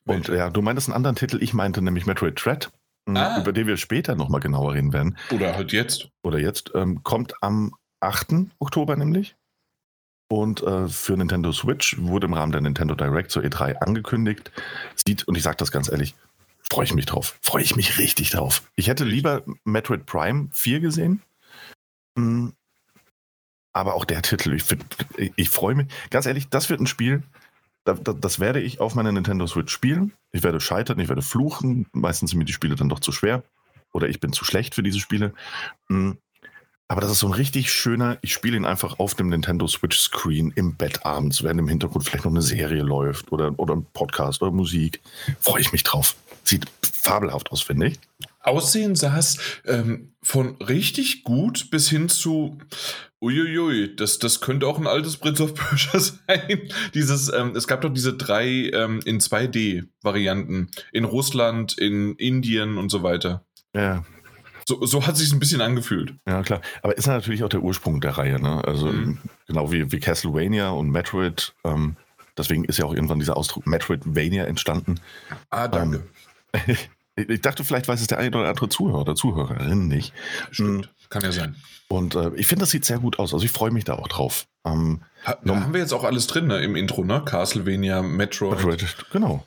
Und 0.05 0.27
ja, 0.27 0.49
du 0.49 0.61
meintest 0.61 0.89
einen 0.89 0.95
anderen 0.95 1.15
Titel, 1.15 1.41
ich 1.41 1.53
meinte 1.53 1.81
nämlich 1.81 2.05
Metroid 2.05 2.43
Dread. 2.43 2.71
Hm, 3.07 3.17
ah. 3.17 3.39
über 3.39 3.51
den 3.51 3.67
wir 3.67 3.77
später 3.77 4.15
nochmal 4.15 4.41
genauer 4.41 4.73
reden 4.73 4.93
werden. 4.93 5.17
Oder 5.31 5.55
halt 5.55 5.71
jetzt. 5.71 6.09
Oder 6.23 6.39
jetzt. 6.39 6.71
Ähm, 6.75 7.03
kommt 7.03 7.33
am 7.41 7.75
8. 7.99 8.47
Oktober 8.59 8.95
nämlich. 8.95 9.35
Und 10.29 10.63
äh, 10.63 10.87
für 10.87 11.15
Nintendo 11.15 11.51
Switch 11.51 11.97
wurde 11.99 12.27
im 12.27 12.33
Rahmen 12.33 12.51
der 12.51 12.61
Nintendo 12.61 12.95
Direct 12.95 13.29
zur 13.29 13.43
E3 13.43 13.75
angekündigt. 13.75 14.51
Sieht, 14.95 15.27
und 15.27 15.35
ich 15.35 15.43
sage 15.43 15.57
das 15.57 15.71
ganz 15.71 15.91
ehrlich, 15.91 16.15
freue 16.71 16.85
ich 16.85 16.93
mich 16.93 17.05
drauf. 17.05 17.37
Freue 17.41 17.63
ich 17.63 17.75
mich 17.75 17.99
richtig 17.99 18.31
drauf. 18.31 18.63
Ich 18.75 18.87
hätte 18.87 19.03
lieber 19.03 19.43
Metroid 19.63 20.05
Prime 20.05 20.49
4 20.51 20.79
gesehen. 20.79 21.21
Hm, 22.17 22.53
aber 23.73 23.95
auch 23.95 24.05
der 24.05 24.21
Titel, 24.21 24.53
ich, 24.53 24.63
ich 25.35 25.49
freue 25.49 25.75
mich. 25.75 25.87
Ganz 26.09 26.25
ehrlich, 26.25 26.47
das 26.49 26.69
wird 26.69 26.79
ein 26.79 26.87
Spiel, 26.87 27.23
das, 27.85 27.99
das 28.03 28.39
werde 28.39 28.61
ich 28.61 28.79
auf 28.79 28.95
meiner 28.95 29.11
Nintendo 29.11 29.45
Switch 29.47 29.71
spielen. 29.71 30.13
Ich 30.31 30.43
werde 30.43 30.59
scheitern, 30.59 30.99
ich 30.99 31.09
werde 31.09 31.21
fluchen. 31.21 31.87
Meistens 31.91 32.31
sind 32.31 32.39
mir 32.39 32.45
die 32.45 32.53
Spiele 32.53 32.75
dann 32.75 32.89
doch 32.89 32.99
zu 32.99 33.11
schwer. 33.11 33.43
Oder 33.91 34.07
ich 34.07 34.19
bin 34.19 34.33
zu 34.33 34.45
schlecht 34.45 34.75
für 34.75 34.83
diese 34.83 34.99
Spiele. 34.99 35.33
Hm. 35.89 36.17
Aber 36.87 37.01
das 37.01 37.11
ist 37.11 37.19
so 37.19 37.27
ein 37.27 37.33
richtig 37.33 37.71
schöner, 37.71 38.17
ich 38.21 38.33
spiele 38.33 38.57
ihn 38.57 38.65
einfach 38.65 38.99
auf 38.99 39.15
dem 39.15 39.29
Nintendo 39.29 39.67
Switch 39.67 39.97
Screen 39.97 40.51
im 40.55 40.75
Bett 40.75 41.05
abends, 41.05 41.41
während 41.41 41.59
im 41.59 41.67
Hintergrund 41.67 42.05
vielleicht 42.05 42.25
noch 42.25 42.31
eine 42.31 42.41
Serie 42.41 42.83
läuft 42.83 43.31
oder, 43.31 43.57
oder 43.57 43.75
ein 43.75 43.85
Podcast 43.93 44.41
oder 44.41 44.51
Musik. 44.51 45.01
Freue 45.39 45.61
ich 45.61 45.71
mich 45.71 45.83
drauf. 45.83 46.15
Sieht 46.43 46.65
fabelhaft 46.81 47.51
aus, 47.51 47.61
finde 47.61 47.87
ich. 47.87 47.99
Aussehen 48.41 48.95
sah 48.95 49.17
es 49.17 49.39
ähm, 49.65 50.13
von 50.21 50.55
richtig 50.57 51.23
gut 51.23 51.71
bis 51.71 51.89
hin 51.89 52.09
zu 52.09 52.57
Uiuiui, 53.23 53.95
das, 53.95 54.19
das 54.19 54.41
könnte 54.41 54.67
auch 54.67 54.77
ein 54.77 54.85
altes 54.85 55.15
Prince 55.15 55.41
of 55.41 55.55
Persia 55.55 55.99
sein. 56.27 56.69
Dieses, 56.93 57.31
ähm, 57.31 57.55
es 57.55 57.67
gab 57.67 57.81
doch 57.81 57.93
diese 57.93 58.13
drei 58.13 58.69
ähm, 58.73 58.99
in 59.05 59.19
2D-Varianten. 59.19 60.69
In 60.91 61.05
Russland, 61.05 61.77
in 61.77 62.15
Indien 62.15 62.77
und 62.77 62.89
so 62.89 63.01
weiter. 63.01 63.45
Ja. 63.73 64.03
So, 64.67 64.85
so 64.85 65.07
hat 65.07 65.15
es 65.15 65.21
sich 65.21 65.31
ein 65.31 65.39
bisschen 65.39 65.61
angefühlt. 65.61 66.15
Ja, 66.27 66.41
klar. 66.43 66.61
Aber 66.81 66.97
ist 66.97 67.07
natürlich 67.07 67.43
auch 67.43 67.49
der 67.49 67.61
Ursprung 67.61 68.01
der 68.01 68.17
Reihe, 68.17 68.41
ne? 68.41 68.63
Also 68.65 68.87
mhm. 68.87 69.19
genau 69.47 69.71
wie, 69.71 69.91
wie 69.91 69.99
Castlevania 69.99 70.69
und 70.69 70.89
Metroid. 70.89 71.53
Ähm, 71.63 71.95
deswegen 72.37 72.65
ist 72.65 72.77
ja 72.77 72.85
auch 72.85 72.93
irgendwann 72.93 73.19
dieser 73.19 73.37
Ausdruck 73.37 73.67
Metroidvania 73.67 74.45
entstanden. 74.45 74.99
Ah, 75.49 75.67
danke. 75.67 76.03
Ähm, 76.67 76.77
ich 77.15 77.41
dachte, 77.41 77.63
vielleicht 77.63 77.87
weiß 77.87 78.01
es 78.01 78.07
der 78.07 78.17
eine 78.17 78.35
oder 78.35 78.49
andere 78.49 78.69
Zuhörer 78.69 79.01
oder 79.01 79.15
Zuhörerin 79.15 79.87
nicht. 79.87 80.13
Stimmt, 80.51 80.85
hm. 80.85 80.91
kann 81.09 81.21
ja 81.21 81.31
sein. 81.31 81.55
Und 81.93 82.15
äh, 82.15 82.31
ich 82.35 82.47
finde, 82.47 82.63
das 82.63 82.71
sieht 82.71 82.85
sehr 82.85 82.99
gut 82.99 83.19
aus. 83.19 83.33
Also 83.33 83.45
ich 83.45 83.51
freue 83.51 83.71
mich 83.71 83.83
da 83.83 83.93
auch 83.93 84.07
drauf. 84.07 84.45
Ähm, 84.65 85.01
ha, 85.25 85.37
da 85.43 85.61
haben 85.61 85.73
wir 85.73 85.79
jetzt 85.79 85.93
auch 85.93 86.03
alles 86.03 86.27
drin 86.27 86.47
ne, 86.47 86.59
im 86.61 86.75
Intro, 86.75 87.03
ne? 87.03 87.21
Castlevania, 87.23 88.01
Metro. 88.01 88.51
Metroid, 88.51 88.83
genau. 89.11 89.45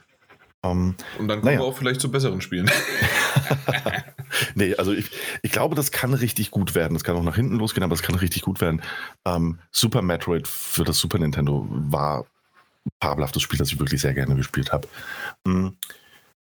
Ähm, 0.63 0.95
Und 1.19 1.29
dann 1.29 1.41
kommen 1.41 1.45
naja. 1.45 1.59
wir 1.59 1.65
auch 1.65 1.77
vielleicht 1.77 2.01
zu 2.01 2.11
besseren 2.11 2.41
Spielen. 2.41 2.71
nee, 4.55 4.75
also 4.77 4.93
ich, 4.93 5.11
ich 5.43 5.51
glaube, 5.51 5.75
das 5.75 5.91
kann 5.91 6.15
richtig 6.15 6.51
gut 6.51 6.75
werden. 6.75 6.95
Das 6.95 7.05
kann 7.05 7.17
auch 7.17 7.23
nach 7.23 7.37
hinten 7.37 7.57
losgehen, 7.57 7.83
aber 7.83 7.95
es 7.95 8.03
kann 8.03 8.15
richtig 8.15 8.43
gut 8.43 8.61
werden. 8.61 8.81
Ähm, 9.25 9.59
Super 9.73 10.03
Metroid 10.03 10.47
für 10.47 10.85
das 10.85 10.99
Super 10.99 11.19
Nintendo 11.19 11.67
war 11.69 12.27
fabelhaftes 13.03 13.43
Spiel, 13.43 13.59
das 13.59 13.73
ich 13.73 13.81
wirklich 13.81 14.01
sehr 14.01 14.15
gerne 14.15 14.37
gespielt 14.37 14.73
habe. 14.73 14.87
Mm. 15.45 15.71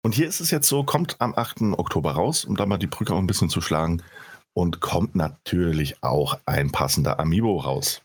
Und 0.02 0.14
hier 0.14 0.28
ist 0.28 0.42
es 0.42 0.52
jetzt 0.52 0.68
so, 0.68 0.84
kommt 0.84 1.16
am 1.20 1.34
8. 1.34 1.62
Oktober 1.78 2.12
raus, 2.12 2.44
um 2.44 2.58
da 2.58 2.66
mal 2.66 2.78
die 2.78 2.88
Brücke 2.88 3.14
auch 3.14 3.20
ein 3.20 3.28
bisschen 3.28 3.48
zu 3.48 3.62
schlagen. 3.62 4.04
Und 4.56 4.82
kommt 4.82 5.16
natürlich 5.16 6.04
auch 6.04 6.40
ein 6.46 6.72
passender 6.72 7.20
Amiibo 7.20 7.58
raus. 7.58 8.02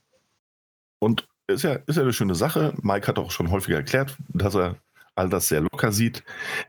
Und 0.98 1.28
ist 1.46 1.62
ja, 1.62 1.74
ist 1.86 1.96
ja 1.96 2.02
eine 2.02 2.12
schöne 2.12 2.34
Sache. 2.34 2.74
Mike 2.82 3.06
hat 3.06 3.18
auch 3.18 3.30
schon 3.30 3.50
häufiger 3.50 3.76
erklärt, 3.76 4.16
dass 4.28 4.54
er 4.54 4.76
all 5.18 5.28
das 5.28 5.48
sehr 5.48 5.60
locker 5.60 5.92
sieht. 5.92 6.22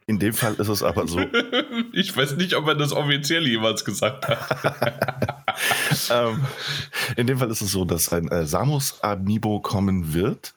In 0.07 0.19
dem 0.19 0.33
Fall 0.33 0.55
ist 0.55 0.67
es 0.67 0.83
aber 0.83 1.07
so. 1.07 1.19
ich 1.93 2.15
weiß 2.15 2.35
nicht, 2.35 2.55
ob 2.55 2.67
er 2.67 2.75
das 2.75 2.91
offiziell 2.91 3.47
jemals 3.47 3.85
gesagt 3.85 4.27
hat. 4.27 5.55
ähm, 6.11 6.45
in 7.15 7.27
dem 7.27 7.37
Fall 7.37 7.51
ist 7.51 7.61
es 7.61 7.71
so, 7.71 7.85
dass 7.85 8.11
ein 8.11 8.27
äh, 8.29 8.45
Samus 8.45 9.01
Amiibo 9.01 9.59
kommen 9.61 10.13
wird. 10.13 10.55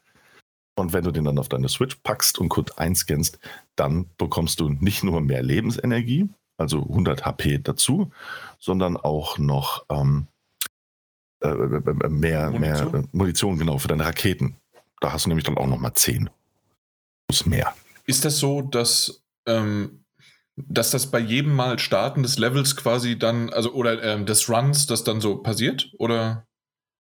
Und 0.74 0.94
wenn 0.94 1.04
du 1.04 1.10
den 1.10 1.24
dann 1.24 1.38
auf 1.38 1.50
deine 1.50 1.68
Switch 1.68 1.96
packst 2.02 2.38
und 2.38 2.48
kurz 2.48 2.70
einscannst, 2.72 3.38
dann 3.76 4.06
bekommst 4.16 4.60
du 4.60 4.70
nicht 4.70 5.04
nur 5.04 5.20
mehr 5.20 5.42
Lebensenergie, 5.42 6.30
also 6.62 6.82
100 6.82 7.24
HP 7.24 7.58
dazu, 7.58 8.10
sondern 8.58 8.96
auch 8.96 9.38
noch 9.38 9.84
ähm, 9.90 10.26
äh, 11.42 11.48
äh, 11.48 11.76
äh 11.76 12.08
mehr, 12.08 12.50
Munition? 12.50 12.60
mehr 12.60 13.00
äh, 13.00 13.02
Munition, 13.12 13.58
genau, 13.58 13.78
für 13.78 13.88
deine 13.88 14.04
Raketen. 14.04 14.56
Da 15.00 15.12
hast 15.12 15.26
du 15.26 15.28
nämlich 15.28 15.44
dann 15.44 15.58
auch 15.58 15.66
nochmal 15.66 15.92
10. 15.92 16.30
Plus 17.28 17.46
mehr. 17.46 17.74
Ist 18.06 18.24
das 18.24 18.38
so, 18.38 18.62
dass, 18.62 19.22
ähm, 19.46 20.04
dass 20.56 20.90
das 20.90 21.10
bei 21.10 21.18
jedem 21.18 21.54
Mal 21.54 21.78
Starten 21.78 22.22
des 22.22 22.38
Levels 22.38 22.76
quasi 22.76 23.18
dann, 23.18 23.50
also 23.50 23.72
oder 23.72 24.02
ähm, 24.02 24.26
des 24.26 24.48
Runs, 24.48 24.86
das 24.86 25.04
dann 25.04 25.20
so 25.20 25.36
passiert? 25.36 25.92
Oder 25.98 26.46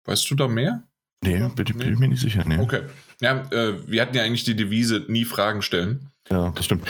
weißt 0.06 0.30
du 0.32 0.36
da 0.36 0.48
mehr? 0.48 0.84
Nee, 1.24 1.40
bin, 1.56 1.66
bin 1.78 1.94
ich 1.94 2.00
mir 2.00 2.08
nicht 2.10 2.22
sicher. 2.22 2.44
Nee. 2.46 2.60
Okay. 2.60 2.84
Ja, 3.22 3.44
äh, 3.52 3.76
wir 3.88 4.02
hatten 4.02 4.16
ja 4.16 4.24
eigentlich 4.24 4.44
die 4.44 4.56
Devise, 4.56 5.06
nie 5.08 5.24
Fragen 5.24 5.62
stellen. 5.62 6.10
Ja, 6.30 6.52
das 6.52 6.66
stimmt. 6.66 6.86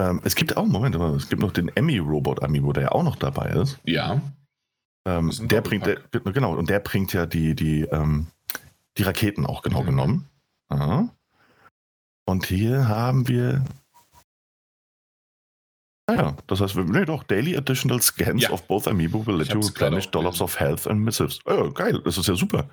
Ähm, 0.00 0.20
es 0.24 0.34
gibt 0.34 0.56
auch, 0.56 0.66
Moment, 0.66 0.94
aber 0.96 1.10
es 1.14 1.28
gibt 1.28 1.40
noch 1.40 1.52
den 1.52 1.68
Emmy-Robot 1.68 2.42
Amiibo, 2.42 2.72
der 2.72 2.84
ja 2.84 2.92
auch 2.92 3.04
noch 3.04 3.16
dabei 3.16 3.50
ist. 3.50 3.78
Ja. 3.84 4.20
Ähm, 5.06 5.30
der 5.48 5.60
bringt, 5.60 5.86
der, 5.86 5.98
genau, 6.10 6.54
und 6.54 6.68
der 6.68 6.80
bringt 6.80 7.12
ja 7.12 7.26
die, 7.26 7.54
die, 7.54 7.82
ähm, 7.82 8.26
die 8.96 9.02
Raketen 9.02 9.46
auch 9.46 9.62
genau 9.62 9.82
mhm. 9.82 9.86
genommen. 9.86 10.28
Aha. 10.68 11.08
Und 12.26 12.46
hier 12.46 12.88
haben 12.88 13.28
wir. 13.28 13.64
Naja, 16.06 16.36
das 16.46 16.60
heißt, 16.60 16.76
nee, 16.76 17.04
doch, 17.04 17.22
Daily 17.22 17.56
Additional 17.56 18.00
Scans 18.02 18.42
ja. 18.42 18.50
of 18.50 18.66
both 18.66 18.86
Amiibo 18.88 19.26
will 19.26 19.36
let 19.36 19.48
you 19.48 19.60
replenish 19.60 20.10
Dollars 20.10 20.40
of 20.40 20.58
Health 20.58 20.86
and 20.86 21.00
Missives. 21.00 21.38
Oh, 21.46 21.70
geil, 21.70 22.00
das 22.04 22.18
ist 22.18 22.28
ja 22.28 22.34
super. 22.34 22.68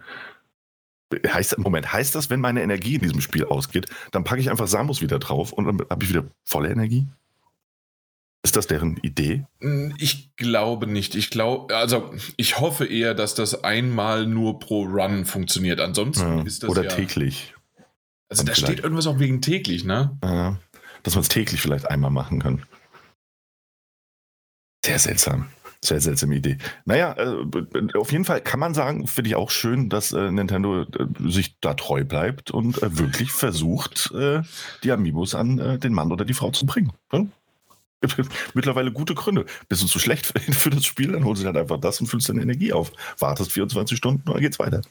Heißt, 1.27 1.57
Moment, 1.57 1.91
heißt 1.91 2.15
das, 2.15 2.29
wenn 2.29 2.39
meine 2.39 2.61
Energie 2.61 2.95
in 2.95 3.01
diesem 3.01 3.21
Spiel 3.21 3.45
ausgeht, 3.45 3.87
dann 4.11 4.23
packe 4.23 4.41
ich 4.41 4.49
einfach 4.49 4.67
Samus 4.67 5.01
wieder 5.01 5.19
drauf 5.19 5.51
und 5.53 5.65
dann 5.65 5.81
habe 5.89 6.03
ich 6.03 6.09
wieder 6.09 6.25
volle 6.43 6.69
Energie? 6.69 7.07
Ist 8.43 8.55
das 8.55 8.65
deren 8.65 8.97
Idee? 8.97 9.45
Hm, 9.59 9.93
ich 9.99 10.35
glaube 10.35 10.87
nicht. 10.87 11.13
Ich 11.15 11.29
glaube, 11.29 11.75
also 11.75 12.11
ich 12.37 12.59
hoffe 12.59 12.85
eher, 12.85 13.13
dass 13.13 13.35
das 13.35 13.63
einmal 13.63 14.25
nur 14.25 14.59
pro 14.59 14.83
Run 14.83 15.25
funktioniert. 15.25 15.79
Ansonsten 15.79 16.39
ja, 16.39 16.43
ist 16.43 16.63
das 16.63 16.69
oder 16.69 16.83
ja, 16.83 16.89
täglich. 16.89 17.53
Also 18.29 18.43
da 18.43 18.55
steht 18.55 18.79
irgendwas 18.79 19.05
auch 19.05 19.19
wegen 19.19 19.41
täglich, 19.41 19.83
ne? 19.83 20.17
Ja, 20.23 20.57
dass 21.03 21.13
man 21.13 21.21
es 21.21 21.27
täglich 21.27 21.61
vielleicht 21.61 21.87
einmal 21.87 22.09
machen 22.09 22.39
kann. 22.39 22.63
Sehr 24.83 24.97
seltsam. 24.97 25.49
Sehr 25.83 25.99
seltsame 25.99 26.35
Idee. 26.35 26.57
Naja, 26.85 27.15
äh, 27.17 27.97
auf 27.97 28.11
jeden 28.11 28.23
Fall 28.23 28.41
kann 28.41 28.59
man 28.59 28.75
sagen, 28.75 29.07
finde 29.07 29.29
ich 29.29 29.35
auch 29.35 29.49
schön, 29.49 29.89
dass 29.89 30.11
äh, 30.11 30.29
Nintendo 30.29 30.83
äh, 30.83 30.87
sich 31.27 31.59
da 31.59 31.73
treu 31.73 32.03
bleibt 32.03 32.51
und 32.51 32.81
äh, 32.83 32.99
wirklich 32.99 33.31
versucht, 33.31 34.11
äh, 34.11 34.43
die 34.83 34.91
Amiibos 34.91 35.33
an 35.33 35.57
äh, 35.57 35.79
den 35.79 35.93
Mann 35.93 36.11
oder 36.11 36.23
die 36.23 36.35
Frau 36.35 36.51
zu 36.51 36.67
bringen. 36.67 36.91
Hm? 37.09 37.31
Mittlerweile 38.53 38.91
gute 38.91 39.15
Gründe. 39.15 39.45
Bist 39.69 39.81
du 39.81 39.87
zu 39.87 39.97
schlecht 39.97 40.27
für, 40.27 40.39
für 40.53 40.69
das 40.69 40.85
Spiel, 40.85 41.13
dann 41.13 41.25
holst 41.25 41.41
du 41.41 41.47
halt 41.47 41.57
einfach 41.57 41.79
das 41.79 41.99
und 41.99 42.07
füllst 42.07 42.29
deine 42.29 42.43
Energie 42.43 42.73
auf. 42.73 42.91
Wartest 43.17 43.51
24 43.51 43.97
Stunden 43.97 44.27
und 44.27 44.35
dann 44.35 44.41
geht's 44.41 44.59
weiter. 44.59 44.81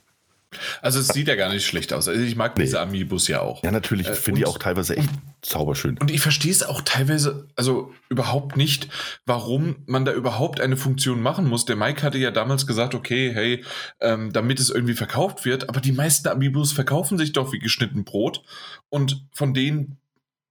Also 0.83 0.99
es 0.99 1.09
sieht 1.09 1.29
ja 1.29 1.37
gar 1.37 1.53
nicht 1.53 1.65
schlecht 1.65 1.93
aus. 1.93 2.09
Also 2.09 2.21
ich 2.21 2.35
mag 2.35 2.57
nee. 2.57 2.65
diese 2.65 2.81
Amiibos 2.81 3.29
ja 3.29 3.41
auch. 3.41 3.63
Ja, 3.63 3.71
natürlich. 3.71 4.07
Ich 4.07 4.13
äh, 4.13 4.17
finde 4.17 4.41
die 4.41 4.47
auch 4.47 4.59
teilweise 4.59 4.97
echt 4.97 5.11
zauberschön. 5.43 5.97
Und 5.99 6.11
ich 6.11 6.21
verstehe 6.21 6.51
es 6.51 6.63
auch 6.63 6.81
teilweise, 6.83 7.49
also 7.57 7.93
überhaupt 8.09 8.57
nicht, 8.57 8.89
warum 9.27 9.77
man 9.87 10.05
da 10.05 10.13
überhaupt 10.13 10.61
eine 10.61 10.77
Funktion 10.77 11.23
machen 11.23 11.47
muss. 11.47 11.65
Der 11.65 11.77
Mike 11.77 12.03
hatte 12.03 12.19
ja 12.19 12.31
damals 12.31 12.67
gesagt, 12.67 12.95
okay, 12.95 13.33
hey, 13.33 13.65
ähm, 14.01 14.33
damit 14.33 14.59
es 14.59 14.71
irgendwie 14.71 14.95
verkauft 14.95 15.45
wird, 15.45 15.69
aber 15.69 15.81
die 15.81 15.93
meisten 15.93 16.29
Amiibos 16.29 16.73
verkaufen 16.73 17.17
sich 17.17 17.33
doch 17.33 17.53
wie 17.53 17.59
geschnitten 17.59 18.05
Brot. 18.05 18.43
Und 18.89 19.25
von 19.33 19.55
denen 19.55 19.99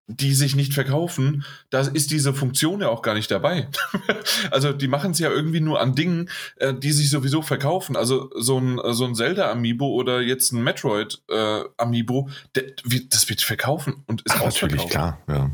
die 0.10 0.34
sich 0.34 0.56
nicht 0.56 0.74
verkaufen, 0.74 1.46
da 1.70 1.82
ist 1.82 2.10
diese 2.10 2.34
Funktion 2.34 2.82
ja 2.82 2.90
auch 2.90 3.04
gar 3.04 3.14
nicht 3.14 3.30
dabei. 3.30 3.70
also 4.52 4.74
die 4.74 4.88
machen 4.88 5.12
es 5.12 5.20
ja 5.20 5.30
irgendwie 5.30 5.62
nur 5.62 5.80
an 5.80 5.94
Dingen, 5.94 6.30
äh, 6.56 6.74
die 6.74 6.92
sich 6.92 7.12
sowieso 7.12 7.44
verkaufen. 7.44 7.96
Also 7.96 8.32
so 8.36 8.58
ein, 8.58 8.80
so 8.94 9.06
ein 9.06 9.14
Zelda-Amiibo 9.14 9.88
oder 9.88 10.20
jetzt 10.20 10.52
ein 10.52 10.64
Metroid-Amiibo, 10.64 12.30
äh, 12.56 12.64
das 13.10 13.30
wird 13.30 13.42
verkaufen 13.42 14.04
und 14.08 14.24
ist 14.24 14.36
Ach, 14.36 14.46
Natürlich, 14.46 14.88
klar, 14.90 15.20
ja. 15.28 15.52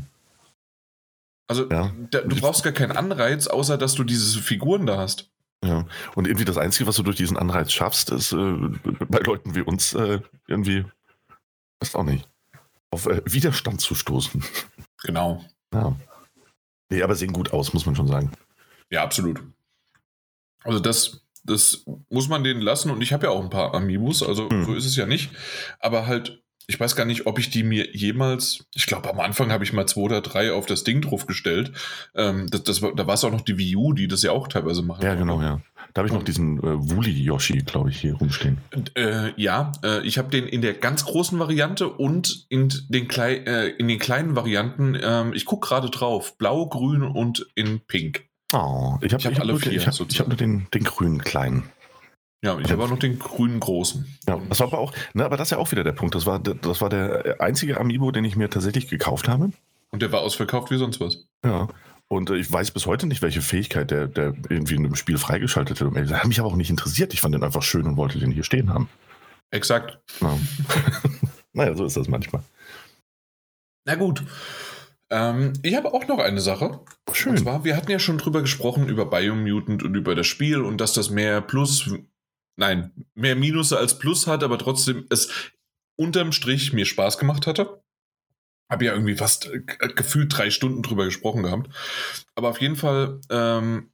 Also 1.48 1.68
ja. 1.70 1.92
Da, 2.10 2.22
du 2.22 2.36
brauchst 2.36 2.64
gar 2.64 2.72
keinen 2.72 2.96
Anreiz, 2.96 3.46
außer 3.46 3.76
dass 3.76 3.94
du 3.94 4.04
diese 4.04 4.40
Figuren 4.40 4.86
da 4.86 4.96
hast. 4.96 5.30
Ja, 5.62 5.86
und 6.14 6.26
irgendwie 6.26 6.44
das 6.44 6.56
Einzige, 6.56 6.88
was 6.88 6.96
du 6.96 7.02
durch 7.02 7.16
diesen 7.16 7.36
Anreiz 7.36 7.72
schaffst, 7.72 8.10
ist 8.10 8.32
äh, 8.32 8.54
bei 9.08 9.18
Leuten 9.18 9.54
wie 9.54 9.60
uns 9.60 9.94
äh, 9.94 10.20
irgendwie, 10.48 10.84
ist 11.80 11.94
auch 11.94 12.04
nicht 12.04 12.26
auf 12.96 13.06
äh, 13.06 13.20
Widerstand 13.26 13.80
zu 13.80 13.94
stoßen. 13.94 14.42
Genau. 15.02 15.44
Ja. 15.72 15.94
Nee, 16.90 17.02
aber 17.02 17.14
sehen 17.14 17.32
gut 17.32 17.52
aus, 17.52 17.74
muss 17.74 17.84
man 17.84 17.94
schon 17.94 18.08
sagen. 18.08 18.32
Ja, 18.90 19.02
absolut. 19.02 19.42
Also 20.64 20.80
das, 20.80 21.26
das 21.44 21.84
muss 22.08 22.28
man 22.28 22.42
denen 22.42 22.62
lassen 22.62 22.90
und 22.90 23.02
ich 23.02 23.12
habe 23.12 23.26
ja 23.26 23.30
auch 23.30 23.42
ein 23.42 23.50
paar 23.50 23.74
Amiibos, 23.74 24.22
also 24.22 24.48
hm. 24.48 24.64
so 24.64 24.74
ist 24.74 24.86
es 24.86 24.96
ja 24.96 25.06
nicht. 25.06 25.30
Aber 25.78 26.06
halt 26.06 26.42
ich 26.66 26.80
weiß 26.80 26.96
gar 26.96 27.04
nicht, 27.04 27.26
ob 27.26 27.38
ich 27.38 27.50
die 27.50 27.62
mir 27.62 27.94
jemals, 27.94 28.66
ich 28.74 28.86
glaube 28.86 29.08
am 29.08 29.20
Anfang 29.20 29.52
habe 29.52 29.64
ich 29.64 29.72
mal 29.72 29.86
zwei 29.86 30.02
oder 30.02 30.20
drei 30.20 30.52
auf 30.52 30.66
das 30.66 30.84
Ding 30.84 31.00
drauf 31.00 31.26
gestellt. 31.26 31.72
Ähm, 32.14 32.46
das, 32.50 32.64
das, 32.64 32.80
da 32.80 33.06
war 33.06 33.14
es 33.14 33.24
auch 33.24 33.30
noch 33.30 33.42
die 33.42 33.56
Wii 33.56 33.76
U, 33.76 33.92
die 33.92 34.08
das 34.08 34.22
ja 34.22 34.32
auch 34.32 34.48
teilweise 34.48 34.82
machen. 34.82 35.04
Ja, 35.04 35.14
genau, 35.14 35.40
ja. 35.40 35.60
Da 35.94 36.00
habe 36.00 36.08
ich 36.08 36.14
noch 36.14 36.24
diesen 36.24 36.58
äh, 36.58 36.90
Wooly-Yoshi, 36.90 37.58
glaube 37.60 37.90
ich, 37.90 38.00
hier 38.00 38.14
rumstehen. 38.14 38.58
Äh, 38.96 39.32
ja, 39.40 39.72
äh, 39.82 40.06
ich 40.06 40.18
habe 40.18 40.28
den 40.28 40.46
in 40.46 40.60
der 40.60 40.74
ganz 40.74 41.06
großen 41.06 41.38
Variante 41.38 41.88
und 41.88 42.46
in 42.50 42.70
den, 42.88 43.08
Klei 43.08 43.36
äh, 43.36 43.68
in 43.68 43.88
den 43.88 43.98
kleinen 43.98 44.36
Varianten. 44.36 44.98
Ähm, 45.00 45.32
ich 45.32 45.46
gucke 45.46 45.68
gerade 45.68 45.88
drauf. 45.88 46.36
Blau, 46.36 46.66
grün 46.66 47.02
und 47.02 47.46
in 47.54 47.80
pink. 47.80 48.24
Oh, 48.52 48.98
ich 49.00 49.12
habe 49.14 49.24
hab 49.24 49.40
alle 49.40 49.58
vier. 49.58 49.72
Ich 49.72 49.86
habe 49.86 49.96
hab 49.96 50.28
nur 50.28 50.36
den, 50.36 50.66
den 50.74 50.84
grünen 50.84 51.22
kleinen. 51.22 51.64
Ja, 52.42 52.58
ich 52.58 52.70
habe 52.70 52.84
auch 52.84 52.90
noch 52.90 52.98
den 52.98 53.18
grünen 53.18 53.60
großen. 53.60 54.06
Ja, 54.28 54.38
das 54.48 54.60
war 54.60 54.68
aber 54.68 54.78
auch, 54.78 54.92
ne, 55.14 55.24
aber 55.24 55.36
das 55.36 55.48
ist 55.48 55.52
ja 55.52 55.58
auch 55.58 55.72
wieder 55.72 55.84
der 55.84 55.92
Punkt. 55.92 56.14
Das 56.14 56.26
war, 56.26 56.38
das 56.38 56.80
war 56.80 56.88
der 56.90 57.40
einzige 57.40 57.80
Amiibo, 57.80 58.10
den 58.10 58.24
ich 58.24 58.36
mir 58.36 58.50
tatsächlich 58.50 58.88
gekauft 58.88 59.28
habe. 59.28 59.50
Und 59.90 60.02
der 60.02 60.12
war 60.12 60.20
ausverkauft 60.20 60.70
wie 60.70 60.76
sonst 60.76 61.00
was. 61.00 61.26
Ja. 61.44 61.68
Und 62.08 62.30
äh, 62.30 62.36
ich 62.36 62.50
weiß 62.50 62.70
bis 62.70 62.86
heute 62.86 63.06
nicht, 63.06 63.22
welche 63.22 63.40
Fähigkeit 63.40 63.90
der, 63.90 64.06
der 64.06 64.34
irgendwie 64.48 64.74
in 64.74 64.84
einem 64.84 64.94
Spiel 64.94 65.18
freigeschaltet 65.18 65.80
hat. 65.80 65.88
Das 65.94 66.10
hat 66.12 66.26
mich 66.26 66.38
aber 66.38 66.48
auch 66.48 66.56
nicht 66.56 66.70
interessiert. 66.70 67.14
Ich 67.14 67.20
fand 67.20 67.34
den 67.34 67.42
einfach 67.42 67.62
schön 67.62 67.86
und 67.86 67.96
wollte 67.96 68.18
den 68.18 68.30
hier 68.30 68.44
stehen 68.44 68.72
haben. 68.72 68.88
Exakt. 69.50 69.98
Ja. 70.20 70.38
naja, 71.52 71.74
so 71.74 71.84
ist 71.84 71.96
das 71.96 72.08
manchmal. 72.08 72.42
Na 73.86 73.94
gut. 73.94 74.22
Ähm, 75.10 75.52
ich 75.62 75.76
habe 75.76 75.94
auch 75.94 76.06
noch 76.08 76.18
eine 76.18 76.40
Sache. 76.40 76.80
Schön. 77.12 77.32
Und 77.32 77.38
zwar, 77.38 77.64
wir 77.64 77.76
hatten 77.76 77.90
ja 77.90 77.98
schon 77.98 78.18
drüber 78.18 78.42
gesprochen, 78.42 78.88
über 78.88 79.06
Biomutant 79.06 79.82
und 79.82 79.94
über 79.94 80.14
das 80.14 80.26
Spiel 80.26 80.60
und 80.60 80.80
dass 80.80 80.92
das 80.92 81.10
mehr 81.10 81.40
Plus 81.40 81.90
nein, 82.56 83.06
mehr 83.14 83.36
Minusse 83.36 83.78
als 83.78 83.98
Plus 83.98 84.26
hat, 84.26 84.42
aber 84.42 84.58
trotzdem 84.58 85.06
es 85.10 85.30
unterm 85.96 86.32
Strich 86.32 86.72
mir 86.72 86.86
Spaß 86.86 87.18
gemacht 87.18 87.46
hatte. 87.46 87.82
Habe 88.70 88.86
ja 88.86 88.92
irgendwie 88.92 89.16
fast 89.16 89.46
äh, 89.46 89.60
gefühlt 89.60 90.36
drei 90.36 90.50
Stunden 90.50 90.82
drüber 90.82 91.04
gesprochen 91.04 91.44
gehabt. 91.44 91.70
Aber 92.34 92.50
auf 92.50 92.60
jeden 92.60 92.76
Fall 92.76 93.20
ähm, 93.30 93.92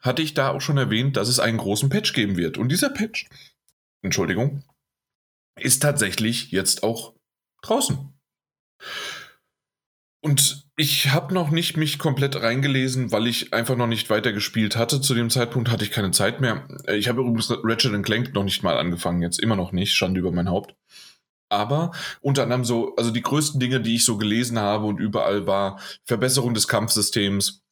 hatte 0.00 0.22
ich 0.22 0.34
da 0.34 0.50
auch 0.50 0.60
schon 0.60 0.78
erwähnt, 0.78 1.16
dass 1.16 1.28
es 1.28 1.40
einen 1.40 1.58
großen 1.58 1.88
Patch 1.88 2.12
geben 2.12 2.36
wird. 2.36 2.58
Und 2.58 2.68
dieser 2.68 2.90
Patch, 2.90 3.28
Entschuldigung, 4.02 4.62
ist 5.58 5.82
tatsächlich 5.82 6.52
jetzt 6.52 6.82
auch 6.82 7.14
draußen. 7.62 8.12
Und 10.20 10.67
ich 10.80 11.10
habe 11.10 11.34
noch 11.34 11.50
nicht 11.50 11.76
mich 11.76 11.98
komplett 11.98 12.40
reingelesen, 12.40 13.10
weil 13.10 13.26
ich 13.26 13.52
einfach 13.52 13.74
noch 13.74 13.88
nicht 13.88 14.10
weitergespielt 14.10 14.76
hatte. 14.76 15.00
Zu 15.00 15.12
dem 15.12 15.28
Zeitpunkt 15.28 15.72
hatte 15.72 15.84
ich 15.84 15.90
keine 15.90 16.12
Zeit 16.12 16.40
mehr. 16.40 16.68
Ich 16.86 17.08
habe 17.08 17.20
übrigens 17.20 17.50
Ratchet 17.50 18.00
Clank 18.04 18.32
noch 18.32 18.44
nicht 18.44 18.62
mal 18.62 18.78
angefangen, 18.78 19.20
jetzt 19.20 19.40
immer 19.40 19.56
noch 19.56 19.72
nicht, 19.72 19.92
Schande 19.92 20.20
über 20.20 20.30
mein 20.30 20.48
Haupt. 20.48 20.76
Aber 21.48 21.90
unter 22.20 22.44
anderem 22.44 22.64
so, 22.64 22.94
also 22.94 23.10
die 23.10 23.22
größten 23.22 23.58
Dinge, 23.58 23.80
die 23.80 23.96
ich 23.96 24.04
so 24.04 24.18
gelesen 24.18 24.60
habe 24.60 24.86
und 24.86 25.00
überall 25.00 25.48
war 25.48 25.80
Verbesserung 26.04 26.54
des 26.54 26.68
Kampfsystems, 26.68 27.64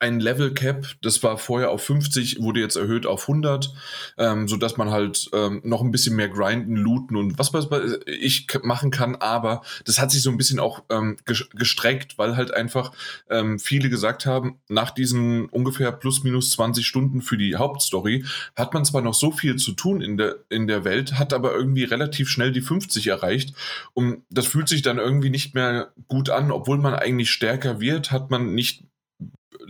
ein 0.00 0.18
Level 0.18 0.54
Cap, 0.54 0.86
das 1.02 1.22
war 1.22 1.36
vorher 1.36 1.70
auf 1.70 1.84
50, 1.84 2.40
wurde 2.40 2.60
jetzt 2.60 2.76
erhöht 2.76 3.04
auf 3.04 3.28
100, 3.28 3.72
ähm, 4.16 4.48
sodass 4.48 4.78
man 4.78 4.90
halt 4.90 5.28
ähm, 5.34 5.60
noch 5.62 5.82
ein 5.82 5.90
bisschen 5.90 6.16
mehr 6.16 6.30
grinden, 6.30 6.74
looten 6.74 7.16
und 7.16 7.38
was, 7.38 7.52
was 7.52 7.66
ich 8.06 8.46
machen 8.62 8.90
kann, 8.90 9.16
aber 9.16 9.60
das 9.84 10.00
hat 10.00 10.10
sich 10.10 10.22
so 10.22 10.30
ein 10.30 10.38
bisschen 10.38 10.58
auch 10.58 10.82
ähm, 10.88 11.18
gestreckt, 11.26 12.16
weil 12.16 12.36
halt 12.36 12.52
einfach 12.52 12.92
ähm, 13.28 13.58
viele 13.58 13.90
gesagt 13.90 14.24
haben, 14.24 14.58
nach 14.68 14.90
diesen 14.90 15.46
ungefähr 15.50 15.92
plus 15.92 16.24
minus 16.24 16.50
20 16.50 16.86
Stunden 16.86 17.20
für 17.20 17.36
die 17.36 17.56
Hauptstory 17.56 18.24
hat 18.56 18.72
man 18.72 18.86
zwar 18.86 19.02
noch 19.02 19.14
so 19.14 19.30
viel 19.30 19.56
zu 19.56 19.72
tun 19.72 20.00
in 20.00 20.16
der, 20.16 20.36
in 20.48 20.66
der 20.66 20.84
Welt, 20.84 21.18
hat 21.18 21.34
aber 21.34 21.52
irgendwie 21.52 21.84
relativ 21.84 22.30
schnell 22.30 22.52
die 22.52 22.62
50 22.62 23.06
erreicht. 23.06 23.54
Und 23.92 24.22
das 24.30 24.46
fühlt 24.46 24.68
sich 24.68 24.80
dann 24.80 24.96
irgendwie 24.96 25.30
nicht 25.30 25.54
mehr 25.54 25.92
gut 26.08 26.30
an, 26.30 26.50
obwohl 26.50 26.78
man 26.78 26.94
eigentlich 26.94 27.30
stärker 27.30 27.80
wird, 27.80 28.10
hat 28.12 28.30
man 28.30 28.54
nicht 28.54 28.84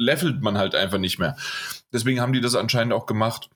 levelt 0.01 0.41
man 0.43 0.59
halt 0.59 0.75
einfach 0.75 0.99
nicht 0.99 1.19
mehr. 1.19 1.37
Deswegen 1.93 2.21
haben 2.21 2.33
die 2.33 2.41
das 2.41 2.55
anscheinend 2.55 2.93
auch 2.93 3.07
gemacht. 3.07 3.51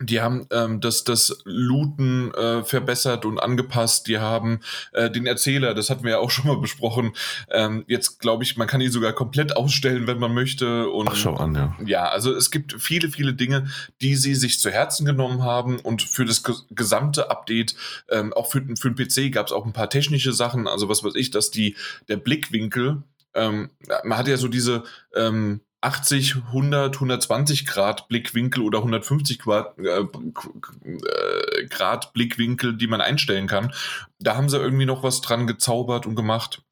Die 0.00 0.20
haben 0.20 0.48
ähm, 0.50 0.80
das, 0.80 1.04
das 1.04 1.40
Looten 1.44 2.34
äh, 2.34 2.64
verbessert 2.64 3.24
und 3.24 3.38
angepasst. 3.38 4.08
Die 4.08 4.18
haben 4.18 4.58
äh, 4.92 5.08
den 5.08 5.24
Erzähler, 5.24 5.72
das 5.72 5.88
hatten 5.88 6.02
wir 6.02 6.10
ja 6.12 6.18
auch 6.18 6.30
schon 6.32 6.48
mal 6.48 6.58
besprochen. 6.58 7.12
Ähm, 7.48 7.84
jetzt 7.86 8.18
glaube 8.18 8.42
ich, 8.42 8.56
man 8.56 8.66
kann 8.66 8.80
ihn 8.80 8.90
sogar 8.90 9.12
komplett 9.12 9.56
ausstellen, 9.56 10.08
wenn 10.08 10.18
man 10.18 10.34
möchte. 10.34 10.90
Und, 10.90 11.08
Ach, 11.08 11.14
schau 11.14 11.36
an, 11.36 11.54
ja. 11.54 11.76
Ja, 11.86 12.08
also 12.08 12.34
es 12.34 12.50
gibt 12.50 12.74
viele, 12.82 13.08
viele 13.08 13.34
Dinge, 13.34 13.68
die 14.00 14.16
sie 14.16 14.34
sich 14.34 14.58
zu 14.58 14.70
Herzen 14.70 15.06
genommen 15.06 15.44
haben. 15.44 15.78
Und 15.78 16.02
für 16.02 16.24
das 16.24 16.42
gesamte 16.70 17.30
Update, 17.30 17.76
ähm, 18.10 18.32
auch 18.32 18.50
für, 18.50 18.64
für 18.76 18.90
den 18.90 18.96
PC, 18.96 19.32
gab 19.32 19.46
es 19.46 19.52
auch 19.52 19.64
ein 19.64 19.72
paar 19.72 19.90
technische 19.90 20.32
Sachen. 20.32 20.66
Also 20.66 20.88
was 20.88 21.04
weiß 21.04 21.14
ich, 21.14 21.30
dass 21.30 21.52
die, 21.52 21.76
der 22.08 22.16
Blickwinkel 22.16 23.04
ähm, 23.34 23.70
man 24.04 24.18
hat 24.18 24.28
ja 24.28 24.36
so 24.36 24.48
diese 24.48 24.84
ähm, 25.14 25.60
80, 25.84 26.36
100, 26.36 26.94
120 26.94 27.66
Grad 27.66 28.08
Blickwinkel 28.08 28.62
oder 28.62 28.78
150 28.78 29.38
Grad, 29.38 29.78
äh, 29.78 30.00
äh, 30.00 31.66
Grad 31.68 32.14
Blickwinkel, 32.14 32.76
die 32.76 32.86
man 32.86 33.02
einstellen 33.02 33.46
kann. 33.46 33.72
Da 34.18 34.34
haben 34.34 34.48
sie 34.48 34.56
irgendwie 34.56 34.86
noch 34.86 35.02
was 35.02 35.20
dran 35.20 35.46
gezaubert 35.46 36.06
und 36.06 36.16
gemacht, 36.16 36.62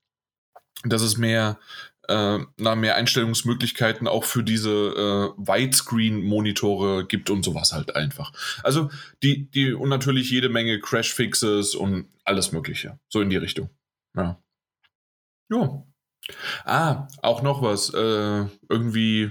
dass 0.84 1.02
es 1.02 1.18
mehr, 1.18 1.58
äh, 2.08 2.38
na, 2.56 2.74
mehr 2.74 2.96
Einstellungsmöglichkeiten 2.96 4.08
auch 4.08 4.24
für 4.24 4.42
diese 4.42 4.70
äh, 4.70 5.34
Widescreen-Monitore 5.36 7.06
gibt 7.06 7.28
und 7.28 7.44
sowas 7.44 7.74
halt 7.74 7.94
einfach. 7.94 8.32
Also 8.62 8.90
die, 9.22 9.50
die 9.50 9.74
und 9.74 9.90
natürlich 9.90 10.30
jede 10.30 10.48
Menge 10.48 10.80
Crash-Fixes 10.80 11.74
und 11.74 12.08
alles 12.24 12.52
Mögliche. 12.52 12.98
So 13.10 13.20
in 13.20 13.28
die 13.28 13.36
Richtung. 13.36 13.68
Ja. 14.16 14.42
Ja. 15.50 15.84
Ah, 16.64 17.08
auch 17.22 17.42
noch 17.42 17.62
was. 17.62 17.92
Äh, 17.94 18.46
irgendwie 18.68 19.30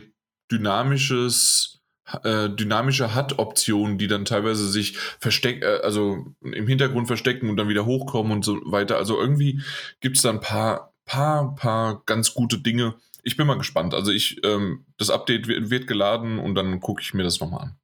dynamisches, 0.52 1.82
äh, 2.24 2.50
dynamische 2.50 3.16
HUD-Optionen, 3.16 3.98
die 3.98 4.08
dann 4.08 4.26
teilweise 4.26 4.68
sich 4.68 4.98
verstecken, 5.20 5.64
äh, 5.64 5.80
also 5.84 6.26
im 6.42 6.68
Hintergrund 6.68 7.08
verstecken 7.08 7.50
und 7.50 7.58
dann 7.58 7.70
wieder 7.70 7.86
hochkommen 7.86 8.32
und 8.32 8.46
so 8.46 8.60
weiter. 8.66 8.98
Also 8.98 9.20
irgendwie 9.20 9.62
gibt 10.02 10.18
es 10.18 10.24
da 10.24 10.30
ein 10.30 10.42
paar, 10.42 10.94
paar, 11.06 11.56
paar 11.56 12.04
ganz 12.06 12.34
gute 12.34 12.60
Dinge. 12.60 12.96
Ich 13.24 13.38
bin 13.38 13.48
mal 13.48 13.58
gespannt. 13.58 13.94
Also 13.94 14.12
ich, 14.12 14.44
ähm, 14.44 14.86
das 14.98 15.10
Update 15.10 15.48
wird, 15.48 15.70
wird 15.70 15.88
geladen 15.88 16.40
und 16.40 16.56
dann 16.56 16.80
gucke 16.80 17.02
ich 17.02 17.14
mir 17.14 17.24
das 17.24 17.40
nochmal 17.40 17.62
an. 17.62 17.76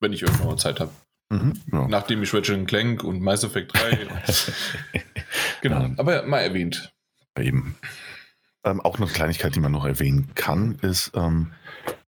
Wenn 0.00 0.12
ich 0.12 0.22
irgendwann 0.22 0.46
mal 0.46 0.56
Zeit 0.56 0.80
habe. 0.80 0.92
Mhm, 1.30 1.60
ja. 1.72 1.86
Nachdem 1.88 2.22
ich 2.22 2.32
Ratchet 2.32 2.66
Clank 2.66 3.04
und 3.04 3.20
Mass 3.20 3.44
Effect 3.44 3.74
3. 3.74 4.08
genau, 5.60 5.82
ja. 5.82 5.90
aber 5.96 6.24
mal 6.24 6.40
erwähnt. 6.40 6.92
Eben. 7.38 7.76
Ähm, 8.64 8.80
auch 8.80 8.98
eine 8.98 9.06
Kleinigkeit, 9.06 9.54
die 9.54 9.60
man 9.60 9.72
noch 9.72 9.84
erwähnen 9.84 10.30
kann, 10.34 10.78
ist, 10.82 11.12
ähm, 11.14 11.52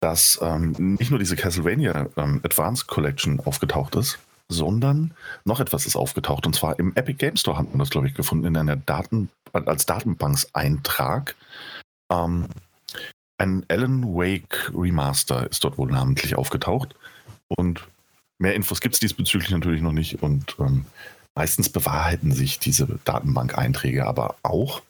dass 0.01 0.39
ähm, 0.43 0.73
nicht 0.79 1.11
nur 1.11 1.19
diese 1.19 1.37
Castlevania 1.37 2.09
ähm, 2.17 2.41
Advanced 2.45 2.87
Collection 2.87 3.41
aufgetaucht 3.41 3.97
ist, 3.97 4.19
sondern 4.49 5.13
noch 5.45 5.61
etwas 5.61 5.87
ist 5.87 5.97
aufgetaucht. 5.97 6.47
Und 6.47 6.55
zwar 6.55 6.79
im 6.79 6.95
Epic 6.95 7.19
Game 7.19 7.37
Store 7.37 7.59
hat 7.59 7.71
man 7.71 7.79
das, 7.79 7.91
glaube 7.91 8.07
ich, 8.07 8.15
gefunden, 8.15 8.47
in 8.47 8.57
einer 8.57 8.77
Daten, 8.77 9.31
als 9.53 9.87
Datenbankseintrag. 9.87 11.35
Ähm, 12.13 12.47
ein 13.39 13.65
Alan 13.69 14.15
Wake 14.15 14.73
Remaster 14.75 15.51
ist 15.51 15.65
dort 15.65 15.79
wohl 15.79 15.91
namentlich 15.91 16.37
aufgetaucht. 16.37 16.95
Und 17.49 17.87
mehr 18.39 18.55
Infos 18.55 18.81
gibt 18.81 18.95
es 18.95 19.01
diesbezüglich 19.01 19.51
natürlich 19.51 19.83
noch 19.83 19.93
nicht. 19.93 20.23
Und 20.23 20.57
ähm, 20.59 20.87
meistens 21.35 21.69
bewahrheiten 21.69 22.33
sich 22.33 22.59
diese 22.59 22.87
Datenbank-Einträge 23.05 24.07
aber 24.07 24.37
auch. 24.43 24.83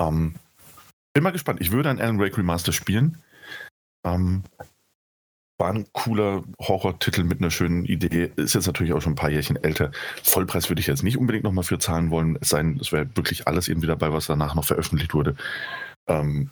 Ähm, 0.00 0.34
bin 1.16 1.22
mal 1.22 1.30
gespannt. 1.30 1.62
Ich 1.62 1.72
würde 1.72 1.88
ein 1.88 1.98
Alan 1.98 2.18
Wake 2.18 2.36
Remaster 2.36 2.72
spielen. 2.74 3.16
Ähm, 4.04 4.42
war 5.56 5.72
ein 5.72 5.86
cooler 5.92 6.44
Horror-Titel 6.60 7.24
mit 7.24 7.40
einer 7.40 7.50
schönen 7.50 7.86
Idee. 7.86 8.30
Ist 8.36 8.54
jetzt 8.54 8.66
natürlich 8.66 8.92
auch 8.92 9.00
schon 9.00 9.14
ein 9.14 9.16
paar 9.16 9.30
Jährchen 9.30 9.56
älter. 9.56 9.92
Vollpreis 10.22 10.68
würde 10.68 10.80
ich 10.80 10.86
jetzt 10.86 11.02
nicht 11.02 11.16
unbedingt 11.16 11.44
nochmal 11.44 11.64
für 11.64 11.78
zahlen 11.78 12.10
wollen. 12.10 12.36
Es 12.42 12.50
sei 12.50 12.60
es 12.78 12.92
wäre 12.92 13.08
wirklich 13.16 13.48
alles 13.48 13.68
irgendwie 13.68 13.86
dabei, 13.86 14.12
was 14.12 14.26
danach 14.26 14.54
noch 14.54 14.66
veröffentlicht 14.66 15.14
wurde. 15.14 15.36
Ähm, 16.06 16.50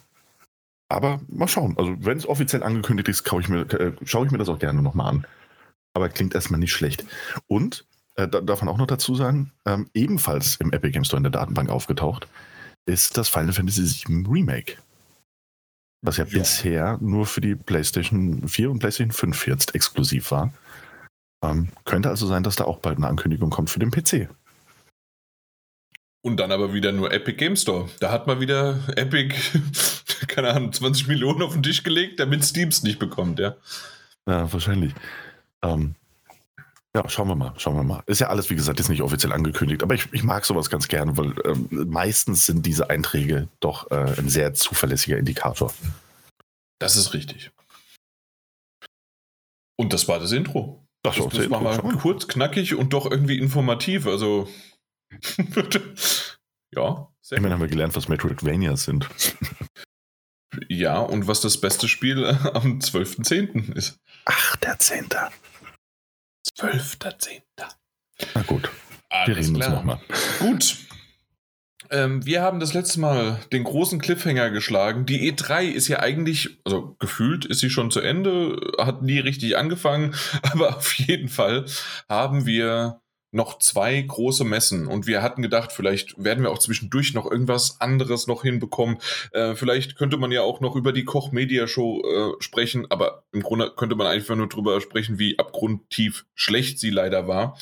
aber 0.89 1.21
mal 1.27 1.47
schauen. 1.47 1.77
Also, 1.77 1.95
wenn 1.99 2.17
es 2.17 2.27
offiziell 2.27 2.63
angekündigt 2.63 3.07
ist, 3.07 3.31
ich 3.39 3.47
mir, 3.47 3.71
äh, 3.71 3.93
schaue 4.03 4.25
ich 4.25 4.31
mir 4.31 4.39
das 4.39 4.49
auch 4.49 4.57
gerne 4.57 4.81
nochmal 4.81 5.09
an. 5.11 5.27
Aber 5.93 6.09
klingt 6.09 6.33
erstmal 6.33 6.59
nicht 6.59 6.73
schlecht. 6.73 7.05
Und, 7.45 7.85
äh, 8.15 8.27
da, 8.27 8.41
darf 8.41 8.63
man 8.63 8.73
auch 8.73 8.79
noch 8.79 8.87
dazu 8.87 9.13
sagen, 9.13 9.51
ähm, 9.67 9.91
ebenfalls 9.93 10.55
im 10.55 10.73
Epic 10.73 10.91
Game 10.93 11.03
Store 11.03 11.19
in 11.19 11.23
der 11.23 11.31
Datenbank 11.31 11.69
aufgetaucht, 11.69 12.27
ist 12.85 13.17
das 13.17 13.29
Final 13.29 13.53
Fantasy 13.53 13.83
VII 13.83 14.25
Remake. 14.27 14.77
Was 16.01 16.17
ja, 16.17 16.25
ja, 16.25 16.39
bisher 16.39 16.97
nur 17.01 17.25
für 17.25 17.41
die 17.41 17.55
PlayStation 17.55 18.47
4 18.47 18.69
und 18.69 18.79
PlayStation 18.79 19.11
5 19.11 19.47
jetzt 19.47 19.73
exklusiv 19.73 20.31
war. 20.31 20.53
Ähm, 21.43 21.69
könnte 21.83 22.09
also 22.09 22.27
sein, 22.27 22.43
dass 22.43 22.55
da 22.55 22.65
auch 22.65 22.79
bald 22.79 22.97
eine 22.97 23.07
Ankündigung 23.07 23.49
kommt 23.49 23.69
für 23.69 23.79
den 23.79 23.91
PC. 23.91 24.29
Und 26.21 26.39
dann 26.39 26.51
aber 26.51 26.73
wieder 26.73 26.91
nur 26.91 27.11
Epic 27.11 27.37
Game 27.37 27.55
Store. 27.55 27.89
Da 27.99 28.11
hat 28.11 28.25
man 28.25 28.39
wieder 28.39 28.79
Epic, 28.95 29.35
keine 30.27 30.49
Ahnung, 30.49 30.73
20 30.73 31.07
Millionen 31.07 31.43
auf 31.43 31.53
den 31.53 31.63
Tisch 31.63 31.83
gelegt, 31.83 32.19
damit 32.19 32.43
Steams 32.43 32.83
nicht 32.83 32.99
bekommt, 32.99 33.39
ja. 33.39 33.55
Ja, 34.27 34.51
wahrscheinlich. 34.51 34.93
Ähm, 35.61 35.95
ja, 36.95 37.09
schauen 37.09 37.27
wir 37.27 37.35
mal, 37.35 37.53
schauen 37.57 37.75
wir 37.75 37.83
mal. 37.83 38.03
Ist 38.05 38.21
ja 38.21 38.27
alles, 38.27 38.49
wie 38.49 38.55
gesagt, 38.55 38.79
jetzt 38.79 38.87
nicht 38.87 39.01
offiziell 39.01 39.33
angekündigt, 39.33 39.83
aber 39.83 39.95
ich, 39.95 40.07
ich 40.13 40.23
mag 40.23 40.45
sowas 40.45 40.69
ganz 40.69 40.87
gerne, 40.87 41.17
weil 41.17 41.35
ähm, 41.43 41.67
meistens 41.89 42.45
sind 42.45 42.65
diese 42.65 42.89
Einträge 42.89 43.49
doch 43.59 43.91
äh, 43.91 44.17
ein 44.17 44.29
sehr 44.29 44.53
zuverlässiger 44.53 45.17
Indikator. 45.17 45.73
Das 46.79 46.95
ist 46.95 47.13
richtig. 47.13 47.51
Und 49.77 49.91
das 49.91 50.07
war 50.07 50.19
das 50.19 50.31
Intro. 50.31 50.87
Das, 51.03 51.17
das, 51.17 51.27
das 51.27 51.49
war 51.49 51.59
mal 51.59 51.97
kurz, 51.97 52.29
knackig 52.29 52.75
und 52.75 52.93
doch 52.93 53.11
irgendwie 53.11 53.39
informativ. 53.39 54.07
Also, 54.07 54.47
ja. 56.73 57.09
Immerhin 57.29 57.53
haben 57.53 57.61
wir 57.61 57.67
gelernt, 57.67 57.95
was 57.97 58.07
Metroidvania 58.07 58.77
sind. 58.77 59.09
ja, 60.69 60.99
und 60.99 61.27
was 61.27 61.41
das 61.41 61.59
beste 61.59 61.89
Spiel 61.89 62.25
am 62.25 62.79
12.10. 62.79 63.73
ist. 63.75 63.99
Ach, 64.23 64.55
der 64.57 64.79
10. 64.79 65.09
12.10. 66.57 67.41
Na 68.33 68.41
gut. 68.43 68.69
Alles 69.09 69.27
wir 69.27 69.37
reden 69.37 69.55
klar. 69.55 69.69
uns 69.69 69.77
nochmal. 69.77 69.99
Gut. 70.39 70.77
Ähm, 71.91 72.25
wir 72.25 72.41
haben 72.41 72.59
das 72.59 72.73
letzte 72.73 72.99
Mal 72.99 73.39
den 73.51 73.63
großen 73.63 73.99
Cliffhanger 73.99 74.49
geschlagen. 74.49 75.05
Die 75.05 75.31
E3 75.31 75.65
ist 75.65 75.87
ja 75.87 75.99
eigentlich, 75.99 76.59
also 76.63 76.95
gefühlt 76.99 77.45
ist 77.45 77.59
sie 77.59 77.69
schon 77.69 77.91
zu 77.91 77.99
Ende, 77.99 78.59
hat 78.79 79.03
nie 79.03 79.19
richtig 79.19 79.57
angefangen, 79.57 80.15
aber 80.41 80.77
auf 80.77 80.93
jeden 80.93 81.29
Fall 81.29 81.65
haben 82.09 82.45
wir 82.45 83.01
noch 83.35 83.59
zwei 83.59 84.01
große 84.01 84.45
Messen 84.45 84.87
und 84.87 85.07
wir 85.07 85.21
hatten 85.21 85.41
gedacht, 85.41 85.73
vielleicht 85.73 86.23
werden 86.23 86.43
wir 86.43 86.51
auch 86.51 86.57
zwischendurch 86.57 87.13
noch 87.13 87.29
irgendwas 87.29 87.81
anderes 87.81 88.27
noch 88.27 88.43
hinbekommen. 88.43 88.97
Äh, 89.31 89.55
vielleicht 89.55 89.97
könnte 89.97 90.17
man 90.17 90.31
ja 90.31 90.41
auch 90.41 90.61
noch 90.61 90.75
über 90.75 90.93
die 90.93 91.03
Koch 91.03 91.33
Media 91.33 91.67
Show 91.67 92.01
äh, 92.01 92.41
sprechen, 92.41 92.89
aber 92.89 93.23
im 93.33 93.43
Grunde 93.43 93.73
könnte 93.75 93.95
man 93.95 94.07
einfach 94.07 94.37
nur 94.37 94.47
darüber 94.47 94.79
sprechen, 94.79 95.19
wie 95.19 95.37
abgrundtief 95.37 96.25
schlecht 96.33 96.79
sie 96.79 96.89
leider 96.89 97.27
war. 97.27 97.57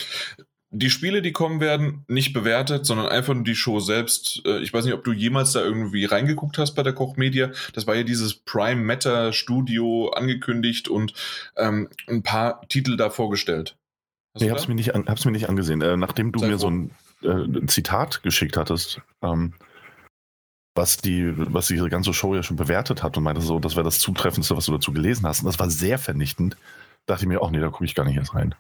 Die 0.70 0.92
Spiele, 0.92 1.22
die 1.22 1.32
kommen 1.32 1.60
werden, 1.60 2.04
nicht 2.08 2.34
bewertet, 2.34 2.86
sondern 2.86 3.08
einfach 3.08 3.34
nur 3.34 3.44
die 3.44 3.56
Show 3.56 3.80
selbst. 3.80 4.44
Äh, 4.46 4.60
ich 4.60 4.74
weiß 4.74 4.86
nicht, 4.86 4.94
ob 4.94 5.04
du 5.04 5.12
jemals 5.12 5.54
da 5.54 5.62
irgendwie 5.62 6.06
reingeguckt 6.06 6.60
hast 6.60 6.76
bei 6.76 6.84
der 6.84 6.94
Koch 6.94 7.18
Media. 7.18 7.50
Das 7.74 7.88
war 7.88 7.96
ja 7.96 8.04
dieses 8.04 8.36
Prime 8.36 8.82
Matter 8.82 9.34
Studio 9.34 10.10
angekündigt 10.10 10.88
und 10.88 11.14
ähm, 11.58 11.90
ein 12.08 12.22
paar 12.22 12.62
Titel 12.68 12.96
da 12.96 13.10
vorgestellt. 13.10 13.76
Hast 14.34 14.42
nee, 14.42 14.50
hab's 14.50 14.68
mir, 14.68 14.76
nicht 14.76 14.90
hab's 14.94 15.26
mir 15.26 15.32
nicht 15.32 15.50
angesehen. 15.50 15.82
Äh, 15.82 15.96
nachdem 15.96 16.32
du 16.32 16.40
Sei 16.40 16.48
mir 16.48 16.54
froh. 16.54 16.60
so 16.60 16.70
ein, 16.70 16.92
äh, 17.22 17.62
ein, 17.62 17.68
Zitat 17.68 18.24
geschickt 18.24 18.58
hattest, 18.58 19.02
ähm, 19.22 19.54
was 20.76 20.98
die, 20.98 21.34
was 21.36 21.68
diese 21.68 21.88
ganze 21.90 22.14
Show 22.14 22.34
ja 22.34 22.42
schon 22.42 22.58
bewertet 22.58 23.04
hat 23.04 23.16
und 23.16 23.24
meinte 23.24 23.42
so, 23.42 23.60
das 23.60 23.76
wäre 23.76 23.84
das 23.84 24.00
Zutreffendste, 24.00 24.58
was 24.58 24.66
du 24.66 24.72
dazu 24.72 24.92
gelesen 24.92 25.28
hast. 25.28 25.42
Und 25.42 25.46
das 25.46 25.60
war 25.60 25.70
sehr 25.70 26.00
vernichtend. 26.00 26.58
Dachte 27.06 27.24
ich 27.24 27.28
mir, 27.28 27.42
auch 27.42 27.52
nee, 27.52 27.60
da 27.60 27.70
gucke 27.70 27.86
ich 27.86 27.94
gar 27.94 28.06
nicht 28.06 28.18
erst 28.18 28.34
rein. 28.34 28.56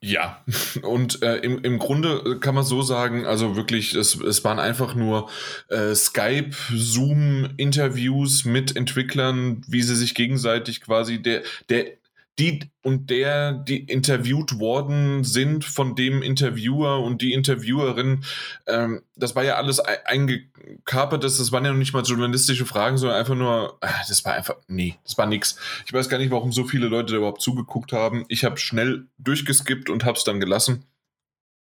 Ja, 0.00 0.42
und 0.82 1.22
äh, 1.22 1.36
im, 1.36 1.62
im 1.62 1.78
Grunde 1.78 2.38
kann 2.40 2.54
man 2.54 2.64
so 2.64 2.82
sagen, 2.82 3.26
also 3.26 3.56
wirklich, 3.56 3.94
es, 3.94 4.14
es 4.14 4.42
waren 4.42 4.58
einfach 4.58 4.94
nur 4.94 5.28
äh, 5.68 5.94
Skype, 5.94 6.50
Zoom-Interviews 6.74 8.44
mit 8.44 8.74
Entwicklern, 8.74 9.62
wie 9.66 9.82
sie 9.82 9.96
sich 9.96 10.14
gegenseitig 10.14 10.80
quasi 10.80 11.20
der, 11.20 11.42
der 11.68 11.99
die 12.40 12.60
und 12.82 13.10
der, 13.10 13.52
die 13.52 13.84
interviewt 13.84 14.58
worden 14.58 15.24
sind 15.24 15.64
von 15.64 15.94
dem 15.94 16.22
Interviewer 16.22 17.00
und 17.00 17.20
die 17.20 17.34
Interviewerin, 17.34 18.24
ähm, 18.66 19.02
das 19.14 19.36
war 19.36 19.44
ja 19.44 19.56
alles 19.56 19.78
eingekapert, 19.80 21.22
das, 21.22 21.36
das 21.36 21.52
waren 21.52 21.66
ja 21.66 21.72
noch 21.72 21.78
nicht 21.78 21.92
mal 21.92 22.02
journalistische 22.02 22.64
Fragen, 22.64 22.96
sondern 22.96 23.18
einfach 23.18 23.34
nur, 23.34 23.76
ach, 23.82 24.08
das 24.08 24.24
war 24.24 24.32
einfach, 24.32 24.56
nee, 24.68 24.96
das 25.04 25.18
war 25.18 25.26
nix. 25.26 25.56
Ich 25.84 25.92
weiß 25.92 26.08
gar 26.08 26.16
nicht, 26.16 26.30
warum 26.30 26.52
so 26.52 26.64
viele 26.64 26.88
Leute 26.88 27.12
da 27.12 27.18
überhaupt 27.18 27.42
zugeguckt 27.42 27.92
haben. 27.92 28.24
Ich 28.28 28.44
habe 28.44 28.56
schnell 28.56 29.06
durchgeskippt 29.18 29.90
und 29.90 30.04
habe 30.04 30.16
es 30.16 30.24
dann 30.24 30.40
gelassen 30.40 30.84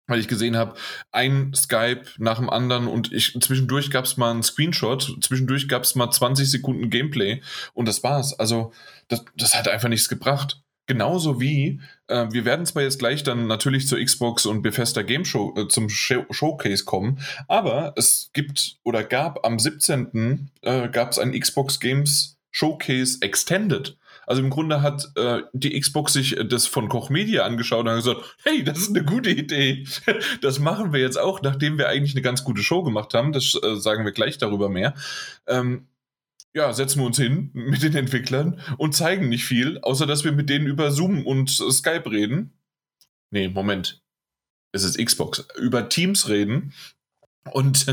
weil 0.09 0.21
ich 0.21 0.27
gesehen 0.27 0.57
habe, 0.57 0.75
ein 1.13 1.53
Skype 1.55 2.05
nach 2.17 2.39
dem 2.39 2.49
anderen 2.49 2.89
und 2.89 3.13
ich 3.13 3.39
zwischendurch 3.41 3.91
gab 3.91 4.07
es 4.07 4.17
mal 4.17 4.31
einen 4.31 4.43
Screenshot, 4.43 5.19
zwischendurch 5.21 5.69
gab 5.69 5.85
es 5.85 5.95
mal 5.95 6.11
20 6.11 6.51
Sekunden 6.51 6.89
Gameplay 6.89 7.43
und 7.75 7.87
das 7.87 8.03
war's. 8.03 8.33
Also 8.39 8.73
das, 9.09 9.23
das 9.37 9.55
hat 9.55 9.69
einfach 9.69 9.91
nichts 9.91 10.09
gebracht. 10.09 10.63
Genauso 10.89 11.39
wie, 11.39 11.81
äh, 12.07 12.27
wir 12.31 12.47
werden 12.47 12.65
zwar 12.65 12.83
jetzt 12.83 12.99
gleich 12.99 13.23
dann 13.23 13.47
natürlich 13.47 13.87
zur 13.87 14.03
Xbox 14.03 14.47
und 14.47 14.63
Bethesda 14.63 15.03
Game 15.03 15.27
Show, 15.27 15.55
äh, 15.55 15.69
zum 15.69 15.91
Show 15.91 16.25
Showcase 16.31 16.87
kommen, 16.87 17.21
aber 17.47 17.93
es 17.97 18.31
gibt 18.33 18.79
oder 18.85 19.05
gab 19.05 19.45
am 19.45 19.59
17. 19.59 20.51
Äh, 20.63 20.89
gab 20.89 21.13
es 21.13 21.19
ein 21.19 21.39
Xbox 21.39 21.79
Games 21.79 22.39
Showcase 22.51 23.19
Extended. 23.21 23.99
Also 24.27 24.41
im 24.41 24.49
Grunde 24.49 24.81
hat 24.81 25.11
äh, 25.17 25.43
die 25.53 25.79
Xbox 25.79 26.15
sich 26.15 26.37
das 26.49 26.67
von 26.67 26.89
Koch 26.89 27.11
Media 27.11 27.45
angeschaut 27.45 27.85
und 27.85 27.91
hat 27.91 27.97
gesagt, 27.97 28.37
hey, 28.45 28.65
das 28.65 28.79
ist 28.79 28.97
eine 28.97 29.05
gute 29.05 29.31
Idee. 29.31 29.87
Das 30.41 30.59
machen 30.59 30.95
wir 30.95 31.01
jetzt 31.01 31.19
auch, 31.19 31.43
nachdem 31.43 31.77
wir 31.77 31.89
eigentlich 31.89 32.15
eine 32.15 32.23
ganz 32.23 32.45
gute 32.45 32.63
Show 32.63 32.83
gemacht 32.83 33.13
haben. 33.13 33.33
Das 33.33 33.55
äh, 33.63 33.77
sagen 33.77 34.07
wir 34.07 34.13
gleich 34.13 34.39
darüber 34.39 34.71
mehr. 34.71 34.95
Ähm, 35.47 35.87
ja, 36.55 36.73
setzen 36.73 37.01
wir 37.01 37.07
uns 37.07 37.19
hin 37.19 37.51
mit 37.53 37.83
den 37.83 37.95
Entwicklern 37.95 38.61
und 38.79 38.95
zeigen 38.95 39.29
nicht 39.29 39.45
viel, 39.45 39.79
außer 39.81 40.07
dass 40.07 40.25
wir 40.25 40.33
mit 40.33 40.51
denen 40.51 40.67
über 40.67 40.91
Zoom 40.91 41.27
und 41.27 41.51
Skype 41.51 42.11
reden. 42.11 42.59
Nee, 43.31 43.49
Moment. 43.49 44.03
Es 44.73 44.85
ist 44.85 44.99
Xbox. 44.99 45.47
Über 45.57 45.89
Teams 45.89 46.29
reden. 46.29 46.73
Und 47.53 47.87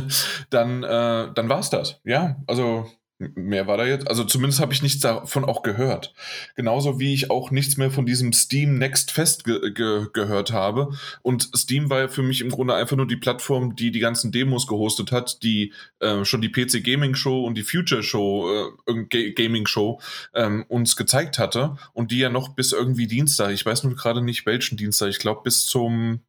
dann, 0.49 0.83
äh, 0.83 1.33
dann 1.33 1.49
war 1.49 1.59
es 1.59 1.69
das. 1.69 2.01
Ja, 2.03 2.41
also 2.47 2.89
Mehr 3.17 3.65
war 3.65 3.77
da 3.77 3.85
jetzt, 3.85 4.09
also 4.09 4.25
zumindest 4.25 4.59
habe 4.59 4.73
ich 4.73 4.81
nichts 4.81 4.99
davon 4.99 5.45
auch 5.45 5.63
gehört. 5.63 6.13
Genauso 6.57 6.99
wie 6.99 7.13
ich 7.13 7.31
auch 7.31 7.49
nichts 7.49 7.77
mehr 7.77 7.89
von 7.89 8.05
diesem 8.05 8.33
Steam 8.33 8.77
Next 8.77 9.09
Fest 9.11 9.45
ge 9.45 9.71
ge 9.71 10.07
gehört 10.11 10.51
habe. 10.51 10.89
Und 11.21 11.49
Steam 11.55 11.89
war 11.89 11.99
ja 11.99 12.07
für 12.09 12.23
mich 12.23 12.41
im 12.41 12.49
Grunde 12.49 12.75
einfach 12.75 12.97
nur 12.97 13.07
die 13.07 13.15
Plattform, 13.15 13.73
die 13.77 13.91
die 13.91 13.99
ganzen 13.99 14.33
Demos 14.33 14.67
gehostet 14.67 15.13
hat, 15.13 15.43
die 15.43 15.71
äh, 15.99 16.25
schon 16.25 16.41
die 16.41 16.51
PC 16.51 16.83
Gaming 16.83 17.15
Show 17.15 17.45
und 17.45 17.55
die 17.55 17.63
Future 17.63 18.03
Show, 18.03 18.73
äh, 18.85 19.31
Gaming 19.31 19.65
Show 19.65 20.01
ähm, 20.33 20.65
uns 20.67 20.97
gezeigt 20.97 21.39
hatte. 21.39 21.77
Und 21.93 22.11
die 22.11 22.19
ja 22.19 22.29
noch 22.29 22.49
bis 22.49 22.73
irgendwie 22.73 23.07
Dienstag, 23.07 23.51
ich 23.51 23.65
weiß 23.65 23.83
nur 23.85 23.95
gerade 23.95 24.21
nicht 24.21 24.45
welchen 24.45 24.75
Dienstag, 24.75 25.07
ich 25.07 25.19
glaube 25.19 25.41
bis 25.43 25.65
zum 25.65 26.19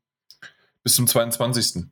bis 0.84 0.94
zum 0.94 1.08
22. 1.08 1.86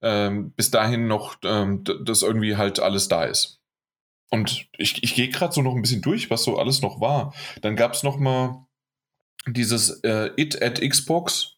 Ähm, 0.00 0.52
bis 0.52 0.70
dahin 0.70 1.08
noch, 1.08 1.36
ähm, 1.44 1.84
dass 1.84 2.22
irgendwie 2.22 2.56
halt 2.56 2.80
alles 2.80 3.06
da 3.06 3.24
ist. 3.24 3.59
Und 4.30 4.68
ich, 4.78 5.02
ich 5.02 5.14
gehe 5.14 5.28
gerade 5.28 5.52
so 5.52 5.60
noch 5.60 5.74
ein 5.74 5.82
bisschen 5.82 6.02
durch, 6.02 6.30
was 6.30 6.44
so 6.44 6.56
alles 6.58 6.82
noch 6.82 7.00
war. 7.00 7.34
Dann 7.62 7.76
gab 7.76 7.94
es 7.94 8.02
noch 8.02 8.18
mal 8.18 8.66
dieses 9.46 10.00
äh, 10.04 10.30
It 10.36 10.62
at 10.62 10.80
Xbox. 10.80 11.56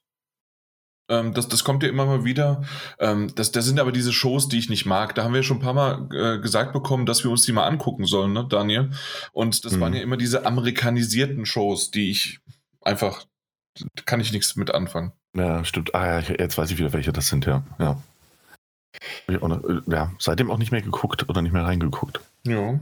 Ähm, 1.08 1.34
das, 1.34 1.48
das 1.48 1.64
kommt 1.64 1.82
ja 1.82 1.88
immer 1.90 2.06
mal 2.06 2.24
wieder. 2.24 2.62
Ähm, 2.98 3.32
das, 3.34 3.52
das 3.52 3.66
sind 3.66 3.78
aber 3.78 3.92
diese 3.92 4.12
Shows, 4.12 4.48
die 4.48 4.58
ich 4.58 4.70
nicht 4.70 4.86
mag. 4.86 5.14
Da 5.14 5.24
haben 5.24 5.34
wir 5.34 5.42
schon 5.42 5.58
ein 5.58 5.62
paar 5.62 5.74
Mal 5.74 6.08
äh, 6.12 6.40
gesagt 6.40 6.72
bekommen, 6.72 7.04
dass 7.04 7.24
wir 7.24 7.30
uns 7.30 7.42
die 7.42 7.52
mal 7.52 7.66
angucken 7.66 8.06
sollen, 8.06 8.32
ne, 8.32 8.46
Daniel? 8.48 8.90
Und 9.32 9.64
das 9.64 9.74
mhm. 9.74 9.80
waren 9.80 9.94
ja 9.94 10.00
immer 10.00 10.16
diese 10.16 10.46
amerikanisierten 10.46 11.44
Shows, 11.44 11.90
die 11.90 12.10
ich 12.10 12.40
einfach, 12.80 13.26
kann 14.06 14.20
ich 14.20 14.32
nichts 14.32 14.56
mit 14.56 14.72
anfangen. 14.72 15.12
Ja, 15.36 15.64
stimmt. 15.64 15.94
Ah 15.94 16.20
ja, 16.20 16.34
jetzt 16.38 16.56
weiß 16.56 16.70
ich 16.70 16.78
wieder, 16.78 16.92
welche 16.92 17.12
das 17.12 17.28
sind, 17.28 17.46
ja. 17.46 17.64
Ja. 17.78 18.00
Ja, 19.86 20.12
seitdem 20.18 20.50
auch 20.50 20.58
nicht 20.58 20.72
mehr 20.72 20.82
geguckt 20.82 21.28
oder 21.28 21.42
nicht 21.42 21.52
mehr 21.52 21.64
reingeguckt. 21.64 22.20
Ja. 22.46 22.78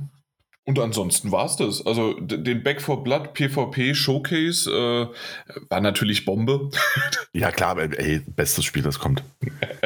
Und 0.65 0.79
ansonsten 0.79 1.33
war 1.33 1.47
es 1.47 1.57
das. 1.57 1.85
Also 1.85 2.15
den 2.21 2.63
Back 2.63 2.81
for 2.81 3.03
Blood 3.03 3.35
PvP 3.35 3.95
Showcase 3.95 4.71
äh, 4.71 5.09
war 5.69 5.81
natürlich 5.81 6.25
Bombe. 6.25 6.71
ja, 7.33 7.51
klar, 7.51 7.71
aber 7.71 7.99
ey, 7.99 8.21
bestes 8.21 8.65
Spiel, 8.65 8.83
das 8.83 8.99
kommt. 8.99 9.25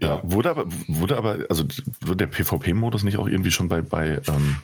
ja. 0.00 0.16
ja. 0.16 0.20
Wurde 0.22 0.50
aber, 0.50 0.66
wurde 0.86 1.16
aber, 1.16 1.38
also 1.48 1.64
wurde 2.00 2.16
der 2.18 2.26
PvP-Modus 2.26 3.02
nicht 3.02 3.16
auch 3.16 3.26
irgendwie 3.26 3.50
schon 3.50 3.68
bei, 3.68 3.80
bei, 3.80 4.20
ähm, 4.28 4.58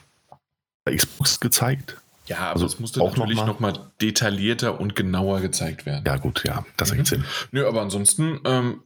bei 0.85 0.95
Xbox 0.95 1.41
gezeigt? 1.41 1.97
Ja, 2.27 2.39
aber 2.39 2.53
also 2.53 2.67
es 2.67 2.79
musste 2.79 3.01
auch 3.01 3.17
natürlich 3.17 3.45
nochmal 3.45 3.73
noch 3.73 3.91
detaillierter 4.01 4.81
und 4.81 4.97
genauer 4.97 5.41
gezeigt 5.41 5.87
werden. 5.87 6.05
Ja, 6.07 6.17
gut, 6.17 6.45
ja, 6.45 6.65
das 6.77 6.91
ergibt 6.91 7.11
mhm. 7.11 7.17
Sinn. 7.17 7.25
Nö, 7.53 7.67
aber 7.67 7.83
ansonsten 7.83 8.41
ähm, 8.45 8.83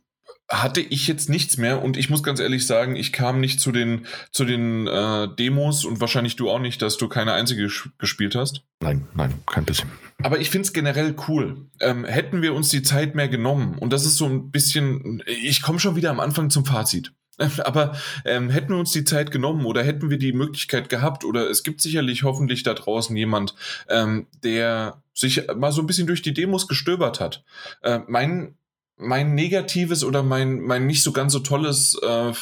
hatte 0.48 0.80
ich 0.80 1.06
jetzt 1.06 1.28
nichts 1.28 1.58
mehr 1.58 1.82
und 1.82 1.96
ich 1.96 2.08
muss 2.08 2.22
ganz 2.22 2.40
ehrlich 2.40 2.66
sagen, 2.66 2.96
ich 2.96 3.12
kam 3.12 3.40
nicht 3.40 3.60
zu 3.60 3.70
den, 3.70 4.06
zu 4.32 4.44
den 4.44 4.86
äh, 4.86 5.28
Demos 5.38 5.84
und 5.84 6.00
wahrscheinlich 6.00 6.36
du 6.36 6.50
auch 6.50 6.58
nicht, 6.58 6.80
dass 6.80 6.96
du 6.96 7.08
keine 7.08 7.32
einzige 7.32 7.70
gespielt 7.98 8.34
hast. 8.34 8.62
Nein, 8.80 9.06
nein, 9.14 9.34
kein 9.46 9.64
bisschen. 9.64 9.90
Aber 10.22 10.40
ich 10.40 10.50
finde 10.50 10.66
es 10.66 10.72
generell 10.72 11.14
cool. 11.28 11.68
Ähm, 11.80 12.04
hätten 12.04 12.40
wir 12.40 12.54
uns 12.54 12.70
die 12.70 12.82
Zeit 12.82 13.14
mehr 13.14 13.28
genommen 13.28 13.76
und 13.78 13.92
das 13.92 14.06
ist 14.06 14.16
so 14.16 14.26
ein 14.26 14.50
bisschen, 14.50 15.22
ich 15.26 15.60
komme 15.60 15.78
schon 15.78 15.96
wieder 15.96 16.10
am 16.10 16.20
Anfang 16.20 16.48
zum 16.48 16.64
Fazit. 16.64 17.12
Aber 17.64 17.96
ähm, 18.24 18.50
hätten 18.50 18.70
wir 18.70 18.78
uns 18.78 18.92
die 18.92 19.04
Zeit 19.04 19.30
genommen 19.30 19.64
oder 19.64 19.82
hätten 19.82 20.10
wir 20.10 20.18
die 20.18 20.32
Möglichkeit 20.32 20.88
gehabt 20.88 21.24
oder 21.24 21.48
es 21.48 21.62
gibt 21.62 21.80
sicherlich 21.80 22.24
hoffentlich 22.24 22.62
da 22.62 22.74
draußen 22.74 23.16
jemand, 23.16 23.54
ähm, 23.88 24.26
der 24.42 25.02
sich 25.14 25.42
mal 25.56 25.72
so 25.72 25.80
ein 25.80 25.86
bisschen 25.86 26.06
durch 26.06 26.22
die 26.22 26.34
Demos 26.34 26.68
gestöbert 26.68 27.20
hat. 27.20 27.44
Äh, 27.82 28.00
mein 28.08 28.56
mein 28.98 29.34
negatives 29.34 30.04
oder 30.04 30.22
mein, 30.22 30.60
mein 30.60 30.86
nicht 30.86 31.02
so 31.02 31.12
ganz 31.12 31.32
so 31.32 31.40
tolles 31.40 31.98
äh, 32.02 32.32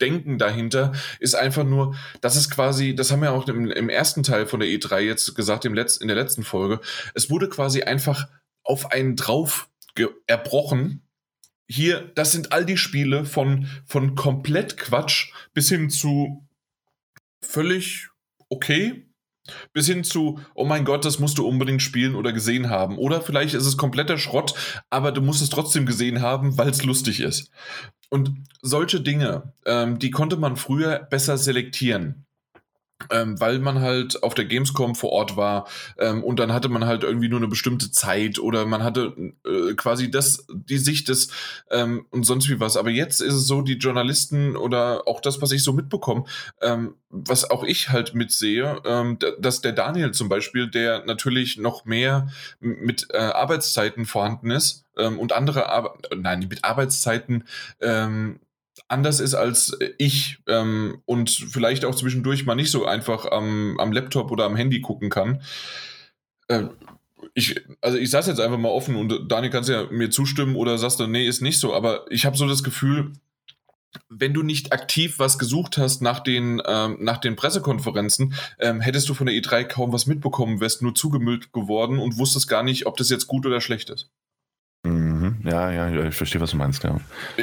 Denken 0.00 0.38
dahinter 0.38 0.92
ist 1.18 1.34
einfach 1.34 1.64
nur, 1.64 1.94
das 2.20 2.36
ist 2.36 2.50
quasi, 2.50 2.94
das 2.94 3.10
haben 3.10 3.20
wir 3.20 3.32
auch 3.32 3.46
im, 3.48 3.70
im 3.70 3.88
ersten 3.88 4.22
Teil 4.22 4.46
von 4.46 4.60
der 4.60 4.68
E3 4.68 5.00
jetzt 5.00 5.34
gesagt, 5.34 5.64
im 5.64 5.74
Letz-, 5.74 6.00
in 6.00 6.08
der 6.08 6.16
letzten 6.16 6.42
Folge, 6.42 6.80
es 7.14 7.28
wurde 7.28 7.48
quasi 7.48 7.82
einfach 7.82 8.28
auf 8.62 8.92
einen 8.92 9.16
drauf 9.16 9.68
erbrochen. 10.26 11.02
Hier, 11.68 12.10
das 12.14 12.32
sind 12.32 12.52
all 12.52 12.64
die 12.64 12.78
Spiele 12.78 13.24
von, 13.24 13.68
von 13.84 14.14
komplett 14.14 14.78
Quatsch 14.78 15.32
bis 15.52 15.68
hin 15.68 15.90
zu 15.90 16.48
völlig 17.42 18.08
okay, 18.48 19.09
bis 19.72 19.86
hin 19.86 20.04
zu, 20.04 20.40
oh 20.54 20.64
mein 20.64 20.84
Gott, 20.84 21.04
das 21.04 21.18
musst 21.18 21.38
du 21.38 21.46
unbedingt 21.46 21.82
spielen 21.82 22.14
oder 22.14 22.32
gesehen 22.32 22.70
haben. 22.70 22.98
Oder 22.98 23.20
vielleicht 23.20 23.54
ist 23.54 23.66
es 23.66 23.76
kompletter 23.76 24.18
Schrott, 24.18 24.54
aber 24.90 25.12
du 25.12 25.20
musst 25.20 25.42
es 25.42 25.50
trotzdem 25.50 25.86
gesehen 25.86 26.22
haben, 26.22 26.58
weil 26.58 26.68
es 26.68 26.84
lustig 26.84 27.20
ist. 27.20 27.50
Und 28.08 28.32
solche 28.62 29.00
Dinge, 29.00 29.52
ähm, 29.66 29.98
die 29.98 30.10
konnte 30.10 30.36
man 30.36 30.56
früher 30.56 30.98
besser 30.98 31.38
selektieren 31.38 32.26
ähm, 33.10 33.40
weil 33.40 33.58
man 33.58 33.80
halt 33.80 34.22
auf 34.22 34.34
der 34.34 34.44
Gamescom 34.44 34.94
vor 34.94 35.10
Ort 35.10 35.36
war 35.36 35.66
ähm, 35.98 36.22
und 36.22 36.38
dann 36.38 36.52
hatte 36.52 36.68
man 36.68 36.84
halt 36.84 37.02
irgendwie 37.02 37.28
nur 37.28 37.38
eine 37.38 37.48
bestimmte 37.48 37.90
Zeit 37.90 38.38
oder 38.38 38.66
man 38.66 38.82
hatte 38.82 39.14
äh, 39.46 39.74
quasi 39.74 40.10
das 40.10 40.46
die 40.50 40.78
Sicht 40.78 41.08
des 41.08 41.30
ähm, 41.70 42.06
und 42.10 42.24
sonst 42.24 42.48
wie 42.48 42.60
was. 42.60 42.76
Aber 42.76 42.90
jetzt 42.90 43.20
ist 43.20 43.34
es 43.34 43.46
so, 43.46 43.62
die 43.62 43.78
Journalisten 43.78 44.56
oder 44.56 45.06
auch 45.06 45.20
das, 45.20 45.40
was 45.40 45.52
ich 45.52 45.64
so 45.64 45.72
mitbekomme, 45.72 46.24
ähm, 46.60 46.94
was 47.08 47.50
auch 47.50 47.64
ich 47.64 47.90
halt 47.90 48.14
mitsehe, 48.14 48.80
ähm, 48.84 49.18
dass 49.38 49.60
der 49.60 49.72
Daniel 49.72 50.12
zum 50.12 50.28
Beispiel, 50.28 50.68
der 50.68 51.04
natürlich 51.04 51.56
noch 51.56 51.84
mehr 51.84 52.28
mit 52.60 53.08
äh, 53.10 53.18
Arbeitszeiten 53.18 54.04
vorhanden 54.04 54.50
ist 54.50 54.84
ähm, 54.96 55.18
und 55.18 55.32
andere, 55.32 55.68
Ar 55.70 55.96
nein, 56.16 56.46
mit 56.48 56.64
Arbeitszeiten 56.64 57.44
ähm, 57.80 58.40
anders 58.90 59.20
ist 59.20 59.34
als 59.34 59.76
ich 59.98 60.38
ähm, 60.48 61.02
und 61.06 61.30
vielleicht 61.30 61.84
auch 61.84 61.94
zwischendurch 61.94 62.44
mal 62.44 62.54
nicht 62.54 62.70
so 62.70 62.84
einfach 62.84 63.30
am, 63.30 63.78
am 63.78 63.92
Laptop 63.92 64.30
oder 64.30 64.44
am 64.44 64.56
Handy 64.56 64.80
gucken 64.80 65.10
kann. 65.10 65.42
Äh, 66.48 66.64
ich, 67.34 67.60
also 67.80 67.98
ich 67.98 68.10
saß 68.10 68.26
jetzt 68.26 68.40
einfach 68.40 68.58
mal 68.58 68.70
offen 68.70 68.96
und 68.96 69.30
Daniel 69.30 69.52
kannst 69.52 69.68
ja 69.68 69.86
mir 69.90 70.10
zustimmen 70.10 70.56
oder 70.56 70.78
sagst 70.78 70.98
du, 71.00 71.06
nee, 71.06 71.26
ist 71.26 71.42
nicht 71.42 71.60
so, 71.60 71.74
aber 71.74 72.10
ich 72.10 72.26
habe 72.26 72.36
so 72.36 72.48
das 72.48 72.64
Gefühl, 72.64 73.12
wenn 74.08 74.34
du 74.34 74.42
nicht 74.42 74.72
aktiv 74.72 75.18
was 75.18 75.38
gesucht 75.38 75.78
hast 75.78 76.00
nach 76.02 76.20
den, 76.20 76.62
ähm, 76.66 76.96
nach 77.00 77.18
den 77.18 77.36
Pressekonferenzen, 77.36 78.34
ähm, 78.58 78.80
hättest 78.80 79.08
du 79.08 79.14
von 79.14 79.26
der 79.26 79.34
E3 79.36 79.64
kaum 79.64 79.92
was 79.92 80.06
mitbekommen, 80.06 80.60
wärst 80.60 80.82
nur 80.82 80.94
zugemüllt 80.94 81.52
geworden 81.52 81.98
und 81.98 82.18
wusstest 82.18 82.48
gar 82.48 82.62
nicht, 82.62 82.86
ob 82.86 82.96
das 82.96 83.10
jetzt 83.10 83.26
gut 83.26 83.46
oder 83.46 83.60
schlecht 83.60 83.90
ist. 83.90 84.10
Ja, 85.44 85.70
ja, 85.70 86.04
ich 86.04 86.14
verstehe, 86.14 86.40
was 86.40 86.50
du 86.50 86.56
meinst, 86.56 86.82
ja. 86.84 86.98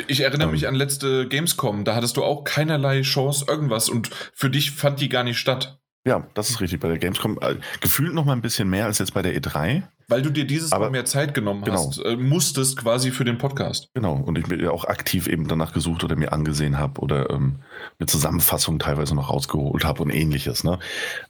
Ich 0.08 0.22
erinnere 0.22 0.48
ähm. 0.48 0.54
mich 0.54 0.68
an 0.68 0.76
letzte 0.76 1.28
Gamescom, 1.28 1.84
da 1.84 1.96
hattest 1.96 2.18
du 2.18 2.24
auch 2.24 2.44
keinerlei 2.44 3.02
Chance, 3.02 3.46
irgendwas 3.48 3.90
und 3.90 4.10
für 4.34 4.50
dich 4.50 4.72
fand 4.72 5.00
die 5.02 5.10
gar 5.10 5.24
nicht 5.24 5.38
statt. 5.38 5.80
Ja, 6.06 6.26
das 6.36 6.50
ist 6.50 6.62
richtig. 6.62 6.80
Bei 6.80 6.88
der 6.88 7.00
Gamescom 7.00 7.38
äh, 7.42 7.56
gefühlt 7.82 8.14
noch 8.14 8.24
mal 8.24 8.34
ein 8.34 8.42
bisschen 8.42 8.70
mehr 8.70 8.86
als 8.86 9.00
jetzt 9.00 9.14
bei 9.14 9.22
der 9.22 9.36
E3. 9.36 9.84
Weil 10.10 10.22
du 10.22 10.30
dir 10.30 10.46
dieses 10.48 10.72
Aber, 10.72 10.86
Mal 10.86 10.92
mehr 10.92 11.06
Zeit 11.06 11.34
genommen 11.34 11.64
genau. 11.64 11.88
hast, 11.88 11.98
äh, 12.00 12.16
musstest 12.16 12.78
quasi 12.78 13.12
für 13.12 13.26
den 13.26 13.38
Podcast. 13.38 13.90
Genau, 13.94 14.14
und 14.14 14.38
ich 14.38 14.48
mir 14.48 14.72
auch 14.72 14.86
aktiv 14.86 15.28
eben 15.28 15.50
danach 15.50 15.74
gesucht 15.74 16.02
oder 16.04 16.16
mir 16.16 16.32
angesehen 16.32 16.80
habe 16.80 17.02
oder 17.02 17.30
ähm, 17.30 17.60
eine 18.00 18.08
Zusammenfassung 18.08 18.80
teilweise 18.80 19.16
noch 19.16 19.30
rausgeholt 19.30 19.84
habe 19.84 20.04
und 20.04 20.10
ähnliches. 20.10 20.64
Ne? 20.64 20.80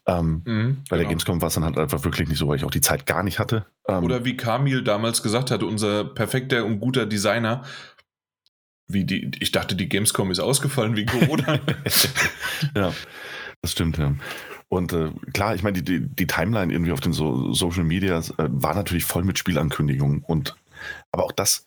Ähm, 0.05 0.43
mhm, 0.45 0.83
bei 0.89 0.97
der 0.97 1.05
genau. 1.05 1.09
Gamescom 1.09 1.41
war 1.41 1.47
es 1.47 1.55
dann 1.55 1.63
halt 1.63 1.77
einfach 1.79 2.03
wirklich 2.03 2.29
nicht 2.29 2.37
so, 2.37 2.47
weil 2.47 2.57
ich 2.57 2.65
auch 2.65 2.71
die 2.71 2.81
Zeit 2.81 3.07
gar 3.07 3.23
nicht 3.23 3.39
hatte. 3.39 3.65
Ähm, 3.87 4.03
oder 4.03 4.25
wie 4.25 4.37
Kamil 4.37 4.83
damals 4.83 5.23
gesagt 5.23 5.49
hatte, 5.49 5.65
unser 5.65 6.03
perfekter 6.03 6.63
und 6.63 6.79
guter 6.79 7.07
Designer, 7.07 7.63
wie 8.87 9.05
die, 9.05 9.31
ich 9.39 9.51
dachte, 9.51 9.75
die 9.75 9.89
Gamescom 9.89 10.29
ist 10.29 10.39
ausgefallen 10.39 10.95
wegen 10.95 11.09
Corona. 11.19 11.59
ja, 12.75 12.93
das 13.63 13.71
stimmt, 13.71 13.97
ja. 13.97 14.13
Und 14.69 14.91
äh, 14.93 15.11
klar, 15.33 15.55
ich 15.55 15.63
meine, 15.63 15.81
die, 15.81 15.83
die, 15.83 16.07
die, 16.07 16.27
Timeline 16.27 16.73
irgendwie 16.73 16.91
auf 16.91 16.99
den 16.99 17.13
so 17.13 17.53
Social 17.53 17.83
Medias 17.83 18.31
äh, 18.31 18.49
war 18.49 18.75
natürlich 18.75 19.05
voll 19.05 19.23
mit 19.23 19.39
Spielankündigungen. 19.39 20.23
Und 20.23 20.55
aber 21.11 21.23
auch 21.23 21.31
das 21.31 21.65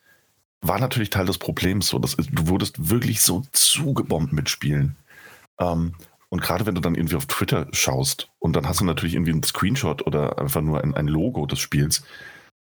war 0.60 0.78
natürlich 0.78 1.10
Teil 1.10 1.26
des 1.26 1.38
Problems. 1.38 1.88
So, 1.88 1.98
dass, 1.98 2.16
du 2.16 2.48
wurdest 2.48 2.90
wirklich 2.90 3.22
so 3.22 3.42
zugebombt 3.52 4.32
mit 4.32 4.50
Spielen. 4.50 4.96
Ähm, 5.58 5.94
und 6.28 6.42
gerade 6.42 6.66
wenn 6.66 6.74
du 6.74 6.80
dann 6.80 6.94
irgendwie 6.94 7.16
auf 7.16 7.26
Twitter 7.26 7.66
schaust 7.72 8.30
und 8.38 8.54
dann 8.54 8.68
hast 8.68 8.80
du 8.80 8.84
natürlich 8.84 9.14
irgendwie 9.14 9.32
einen 9.32 9.42
Screenshot 9.42 10.06
oder 10.06 10.38
einfach 10.38 10.60
nur 10.60 10.82
ein, 10.82 10.94
ein 10.94 11.08
Logo 11.08 11.46
des 11.46 11.58
Spiels, 11.58 12.04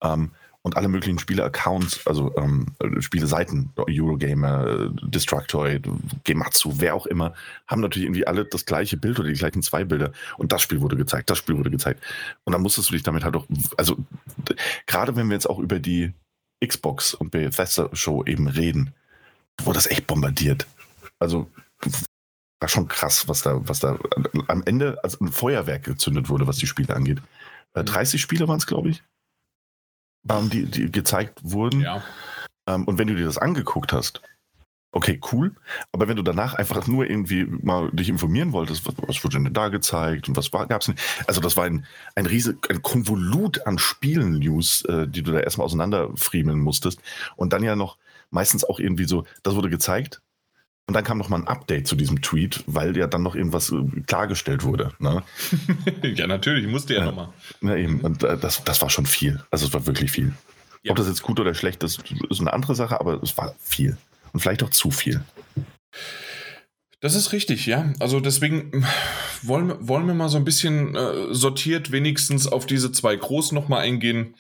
ähm, 0.02 0.32
und 0.64 0.78
alle 0.78 0.88
möglichen 0.88 1.20
Spiele-Accounts, 1.20 2.08
also 2.08 2.34
ähm, 2.38 2.68
Spiele-Seiten, 3.00 3.72
Eurogamer, 3.76 4.90
Destructoid, 5.04 5.88
Gematsu, 6.24 6.76
wer 6.78 6.96
auch 6.96 7.06
immer, 7.06 7.34
haben 7.68 7.82
natürlich 7.82 8.06
irgendwie 8.06 8.26
alle 8.26 8.46
das 8.46 8.66
gleiche 8.66 8.96
Bild 8.96 9.20
oder 9.20 9.28
die 9.28 9.38
gleichen 9.38 9.62
zwei 9.62 9.84
Bilder. 9.84 10.14
Und 10.38 10.54
das 10.54 10.62
Spiel 10.62 10.80
wurde 10.80 10.96
gezeigt, 10.96 11.30
das 11.30 11.38
Spiel 11.38 11.58
wurde 11.58 11.70
gezeigt. 11.70 12.02
Und 12.46 12.54
dann 12.54 12.62
musstest 12.62 12.90
du 12.90 12.94
dich 12.94 13.04
damit 13.04 13.26
halt 13.26 13.36
auch, 13.36 13.46
also 13.78 13.98
gerade 14.88 15.18
wenn 15.18 15.28
wir 15.28 15.34
jetzt 15.34 15.50
auch 15.50 15.60
über 15.60 15.80
die 15.80 16.14
Xbox 16.66 17.14
und 17.14 17.32
Bethesda-Show 17.32 18.24
eben 18.24 18.48
reden, 18.48 18.94
wurde 19.62 19.76
das 19.76 19.88
echt 19.88 20.08
bombardiert. 20.08 20.66
Also 21.20 21.52
war 22.62 22.70
schon 22.70 22.88
krass, 22.88 23.28
was 23.28 23.42
da, 23.42 23.60
was 23.68 23.82
da 23.82 24.00
am 24.48 24.64
Ende 24.64 25.04
als 25.04 25.20
ein 25.20 25.28
Feuerwerk 25.28 25.84
gezündet 25.84 26.30
wurde, 26.30 26.48
was 26.48 26.56
die 26.56 26.68
Spiele 26.68 26.96
angeht. 26.96 27.22
30 27.74 28.16
äh, 28.16 28.24
Spiele 28.24 28.48
waren 28.48 28.60
es, 28.60 28.66
glaube 28.66 28.88
ich 28.88 29.04
ähm, 30.30 30.50
die, 30.50 30.66
die 30.66 30.92
gezeigt 30.92 31.40
wurden. 31.44 31.82
Ja. 31.82 32.04
Ähm, 32.68 32.86
und 32.86 32.98
wenn 32.98 33.08
du 33.08 33.16
dir 33.16 33.26
das 33.26 33.38
angeguckt 33.38 33.94
hast, 33.94 34.22
okay, 34.94 35.20
cool. 35.32 35.56
Aber 35.92 36.08
wenn 36.08 36.16
du 36.16 36.24
danach 36.24 36.54
einfach 36.54 36.88
nur 36.88 37.10
irgendwie 37.10 37.46
mal 37.46 37.90
dich 37.92 38.10
informieren 38.10 38.54
wolltest, 38.54 38.86
was, 38.86 38.96
was 38.98 39.24
wurde 39.24 39.42
denn 39.42 39.54
da 39.54 39.70
gezeigt 39.70 40.30
und 40.30 40.38
was 40.38 40.52
gab 40.52 40.82
es 40.82 40.86
denn? 40.86 40.96
Also 41.28 41.42
das 41.42 41.58
war 41.58 41.66
ein, 41.66 41.86
ein 42.16 42.26
riesig, 42.26 42.70
ein 42.70 42.82
Konvolut 42.82 43.66
an 43.66 43.78
Spielen-News, 43.78 44.86
äh, 44.86 45.08
die 45.08 45.24
du 45.24 45.32
da 45.32 45.40
erstmal 45.40 45.66
auseinanderfriemeln 45.66 46.60
musstest. 46.60 47.02
Und 47.36 47.54
dann 47.54 47.64
ja 47.64 47.76
noch 47.76 47.98
meistens 48.30 48.64
auch 48.64 48.80
irgendwie 48.80 49.06
so, 49.06 49.26
das 49.44 49.56
wurde 49.56 49.70
gezeigt, 49.70 50.22
und 50.88 50.94
dann 50.96 51.04
kam 51.04 51.18
noch 51.18 51.30
mal 51.30 51.38
ein 51.38 51.48
Update 51.48 51.88
zu 51.88 51.96
diesem 51.96 52.22
Tweet, 52.22 52.64
weil 52.68 52.96
ja 52.98 53.08
dann 53.08 53.24
noch 53.24 53.36
irgendwas 53.36 53.72
äh, 53.72 54.02
klargestellt 54.06 54.64
wurde. 54.64 54.92
Ne? 55.00 55.24
ja, 56.04 56.28
natürlich, 56.28 56.68
musste 56.68 56.94
ja, 56.94 57.00
ja 57.00 57.06
nochmal. 57.08 57.30
Ja, 57.62 57.76
eben. 57.76 58.02
Und 58.02 58.24
äh, 58.24 58.38
das, 58.38 58.64
das 58.64 58.82
war 58.82 58.90
schon 58.90 59.06
viel. 59.06 59.42
Also 59.50 59.68
es 59.68 59.74
war 59.74 59.86
wirklich 59.86 60.12
viel. 60.12 60.34
Ja. 60.84 60.92
Ob 60.92 60.98
das 60.98 61.08
jetzt 61.08 61.24
gut 61.24 61.40
oder 61.40 61.54
schlecht 61.54 61.84
ist, 61.84 62.04
ist 62.30 62.42
eine 62.42 62.52
andere 62.52 62.76
Sache, 62.76 63.00
aber 63.00 63.24
es 63.24 63.38
war 63.38 63.56
viel. 63.62 63.98
Und 64.34 64.42
vielleicht 64.42 64.64
auch 64.64 64.72
zu 64.72 64.92
viel. 64.92 65.24
Das 67.00 67.16
ist 67.16 67.32
richtig, 67.32 67.66
ja. 67.66 67.94
Also 68.00 68.20
deswegen 68.20 68.86
wollen, 69.42 69.76
wollen 69.88 70.08
wir 70.08 70.14
mal 70.14 70.30
so 70.30 70.38
ein 70.38 70.46
bisschen 70.46 70.96
äh, 70.96 71.34
sortiert 71.34 71.92
wenigstens 71.92 72.48
auf 72.48 72.66
diese 72.66 72.92
zwei 72.92 73.16
großen 73.16 73.56
nochmal 73.56 73.82
eingehen 73.82 74.36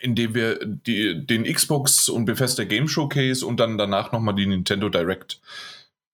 indem 0.00 0.34
wir 0.34 0.58
die, 0.64 1.26
den 1.26 1.44
Xbox 1.44 2.08
und 2.08 2.24
Bethesda 2.24 2.64
Game 2.64 2.88
Showcase 2.88 3.46
und 3.46 3.58
dann 3.60 3.78
danach 3.78 4.12
nochmal 4.12 4.34
die 4.34 4.46
Nintendo 4.46 4.88
Direct 4.88 5.40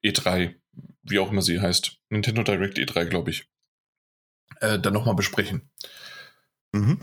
E3, 0.05 0.55
wie 1.03 1.19
auch 1.19 1.31
immer 1.31 1.43
sie 1.43 1.61
heißt. 1.61 1.99
Nintendo 2.11 2.43
Direct 2.43 2.79
E3, 2.79 3.07
glaube 3.07 3.31
ich. 3.31 3.49
Äh, 4.61 4.79
dann 4.79 4.93
nochmal 4.93 5.15
besprechen. 5.15 5.71
Mhm. 6.73 7.01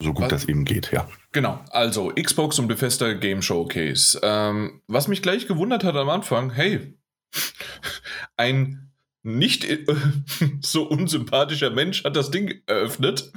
So 0.00 0.12
gut 0.12 0.24
was, 0.24 0.30
das 0.30 0.44
eben 0.46 0.64
geht, 0.64 0.90
ja. 0.92 1.08
Genau, 1.32 1.64
also 1.70 2.12
Xbox 2.14 2.58
und 2.58 2.68
Bethesda 2.68 3.12
Game 3.14 3.42
Showcase. 3.42 4.18
Ähm, 4.22 4.82
was 4.86 5.08
mich 5.08 5.22
gleich 5.22 5.46
gewundert 5.46 5.84
hat 5.84 5.96
am 5.96 6.08
Anfang, 6.08 6.50
hey, 6.52 6.98
ein 8.36 8.92
nicht 9.24 9.64
äh, 9.64 9.84
so 10.60 10.84
unsympathischer 10.84 11.70
Mensch 11.70 12.04
hat 12.04 12.14
das 12.14 12.30
Ding 12.30 12.62
eröffnet. 12.66 13.32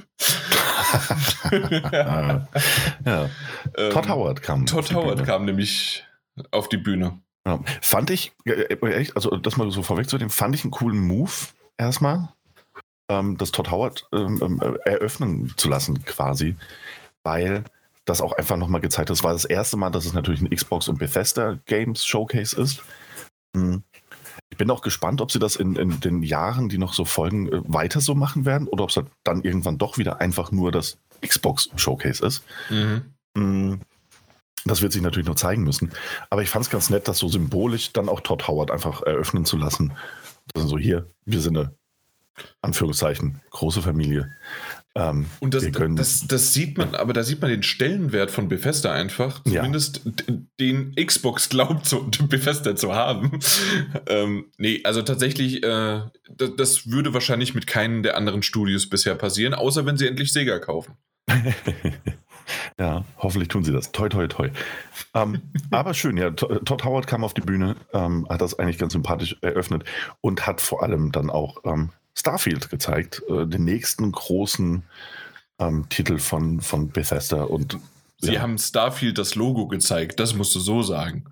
ja. 1.50 2.46
Ähm, 3.04 3.90
Todd 3.90 4.08
Howard 4.08 4.42
kam. 4.42 4.66
Todd 4.66 4.92
Howard 4.94 5.24
kam 5.24 5.46
nämlich 5.46 6.04
auf 6.50 6.68
die 6.68 6.76
Bühne. 6.76 7.20
Ja. 7.46 7.60
Fand 7.80 8.10
ich, 8.10 8.32
äh, 8.44 8.76
also 9.14 9.36
das 9.36 9.56
mal 9.56 9.70
so 9.70 9.82
vorwegzunehmen, 9.82 10.30
fand 10.30 10.54
ich 10.54 10.62
einen 10.62 10.70
coolen 10.70 10.98
Move 10.98 11.32
erstmal, 11.78 12.28
ähm, 13.08 13.38
das 13.38 13.50
Todd 13.50 13.70
Howard 13.70 14.06
ähm, 14.12 14.38
ähm, 14.42 14.78
eröffnen 14.84 15.54
zu 15.56 15.68
lassen 15.68 16.04
quasi, 16.04 16.56
weil 17.22 17.64
das 18.04 18.20
auch 18.20 18.32
einfach 18.32 18.56
nochmal 18.56 18.80
gezeigt 18.80 19.08
hat. 19.08 19.16
Das 19.16 19.24
war 19.24 19.32
das 19.32 19.44
erste 19.46 19.76
Mal, 19.76 19.90
dass 19.90 20.04
es 20.04 20.12
natürlich 20.12 20.42
ein 20.42 20.50
Xbox 20.50 20.88
und 20.88 20.98
Bethesda 20.98 21.58
Games 21.66 22.04
Showcase 22.04 22.60
ist. 22.60 22.82
Mhm. 23.54 23.82
Ich 24.58 24.64
bin 24.66 24.72
auch 24.72 24.82
gespannt, 24.82 25.20
ob 25.20 25.30
sie 25.30 25.38
das 25.38 25.54
in, 25.54 25.76
in 25.76 26.00
den 26.00 26.24
Jahren, 26.24 26.68
die 26.68 26.78
noch 26.78 26.92
so 26.92 27.04
folgen, 27.04 27.46
äh, 27.46 27.60
weiter 27.68 28.00
so 28.00 28.16
machen 28.16 28.44
werden 28.44 28.66
oder 28.66 28.82
ob 28.82 28.90
es 28.90 28.96
halt 28.96 29.06
dann 29.22 29.44
irgendwann 29.44 29.78
doch 29.78 29.98
wieder 29.98 30.20
einfach 30.20 30.50
nur 30.50 30.72
das 30.72 30.98
Xbox 31.24 31.70
Showcase 31.76 32.26
ist. 32.26 32.42
Mhm. 32.68 33.02
Mm, 33.34 33.74
das 34.64 34.82
wird 34.82 34.92
sich 34.92 35.00
natürlich 35.00 35.28
noch 35.28 35.36
zeigen 35.36 35.62
müssen. 35.62 35.92
Aber 36.28 36.42
ich 36.42 36.50
fand 36.50 36.64
es 36.64 36.70
ganz 36.72 36.90
nett, 36.90 37.06
das 37.06 37.18
so 37.18 37.28
symbolisch 37.28 37.92
dann 37.92 38.08
auch 38.08 38.20
Todd 38.20 38.48
Howard 38.48 38.72
einfach 38.72 39.02
eröffnen 39.02 39.44
zu 39.44 39.56
lassen. 39.56 39.92
Also 40.56 40.66
so 40.66 40.76
hier, 40.76 41.08
wir 41.24 41.40
sind 41.40 41.56
eine 41.56 41.72
Anführungszeichen, 42.60 43.40
große 43.50 43.80
Familie. 43.80 44.28
Ähm, 44.98 45.26
und 45.38 45.54
das, 45.54 45.64
das, 45.70 46.26
das, 46.26 46.52
sieht 46.52 46.76
man, 46.76 46.96
aber 46.96 47.12
da 47.12 47.22
sieht 47.22 47.40
man 47.40 47.50
den 47.50 47.62
Stellenwert 47.62 48.32
von 48.32 48.48
Bethesda 48.48 48.92
einfach. 48.92 49.44
Zumindest 49.44 50.02
ja. 50.04 50.34
den 50.58 50.94
Xbox 50.96 51.48
glaubt, 51.48 51.86
so, 51.86 52.10
Bethesda 52.28 52.74
zu 52.74 52.94
haben. 52.94 53.38
ähm, 54.08 54.46
nee, 54.58 54.80
also 54.82 55.02
tatsächlich, 55.02 55.62
äh, 55.62 56.00
das, 56.30 56.56
das, 56.56 56.90
würde 56.90 57.14
wahrscheinlich 57.14 57.54
mit 57.54 57.68
keinem 57.68 58.02
der 58.02 58.16
anderen 58.16 58.42
Studios 58.42 58.88
bisher 58.88 59.14
passieren, 59.14 59.54
außer 59.54 59.86
wenn 59.86 59.96
sie 59.96 60.08
endlich 60.08 60.32
Sega 60.32 60.58
kaufen. 60.58 60.96
ja, 62.80 63.04
hoffentlich 63.18 63.48
tun 63.48 63.62
sie 63.62 63.72
das. 63.72 63.92
Toi, 63.92 64.08
toi, 64.08 64.26
toi. 64.26 64.50
Ähm, 65.14 65.42
aber 65.70 65.94
schön, 65.94 66.16
ja. 66.16 66.30
Todd 66.30 66.84
Howard 66.84 67.06
kam 67.06 67.22
auf 67.22 67.34
die 67.34 67.40
Bühne, 67.40 67.76
ähm, 67.92 68.26
hat 68.28 68.40
das 68.40 68.58
eigentlich 68.58 68.78
ganz 68.78 68.94
sympathisch 68.94 69.36
eröffnet 69.42 69.84
und 70.20 70.46
hat 70.48 70.60
vor 70.60 70.82
allem 70.82 71.12
dann 71.12 71.30
auch 71.30 71.58
ähm, 71.64 71.90
Starfield 72.18 72.70
gezeigt, 72.70 73.22
äh, 73.28 73.46
den 73.46 73.64
nächsten 73.64 74.10
großen 74.10 74.82
ähm, 75.58 75.88
Titel 75.88 76.18
von, 76.18 76.60
von 76.60 76.90
Bethesda. 76.90 77.44
Und, 77.44 77.78
Sie 78.20 78.32
ja. 78.32 78.40
haben 78.40 78.58
Starfield 78.58 79.16
das 79.16 79.36
Logo 79.36 79.68
gezeigt, 79.68 80.18
das 80.18 80.34
musst 80.34 80.52
du 80.54 80.58
so 80.58 80.82
sagen. 80.82 81.26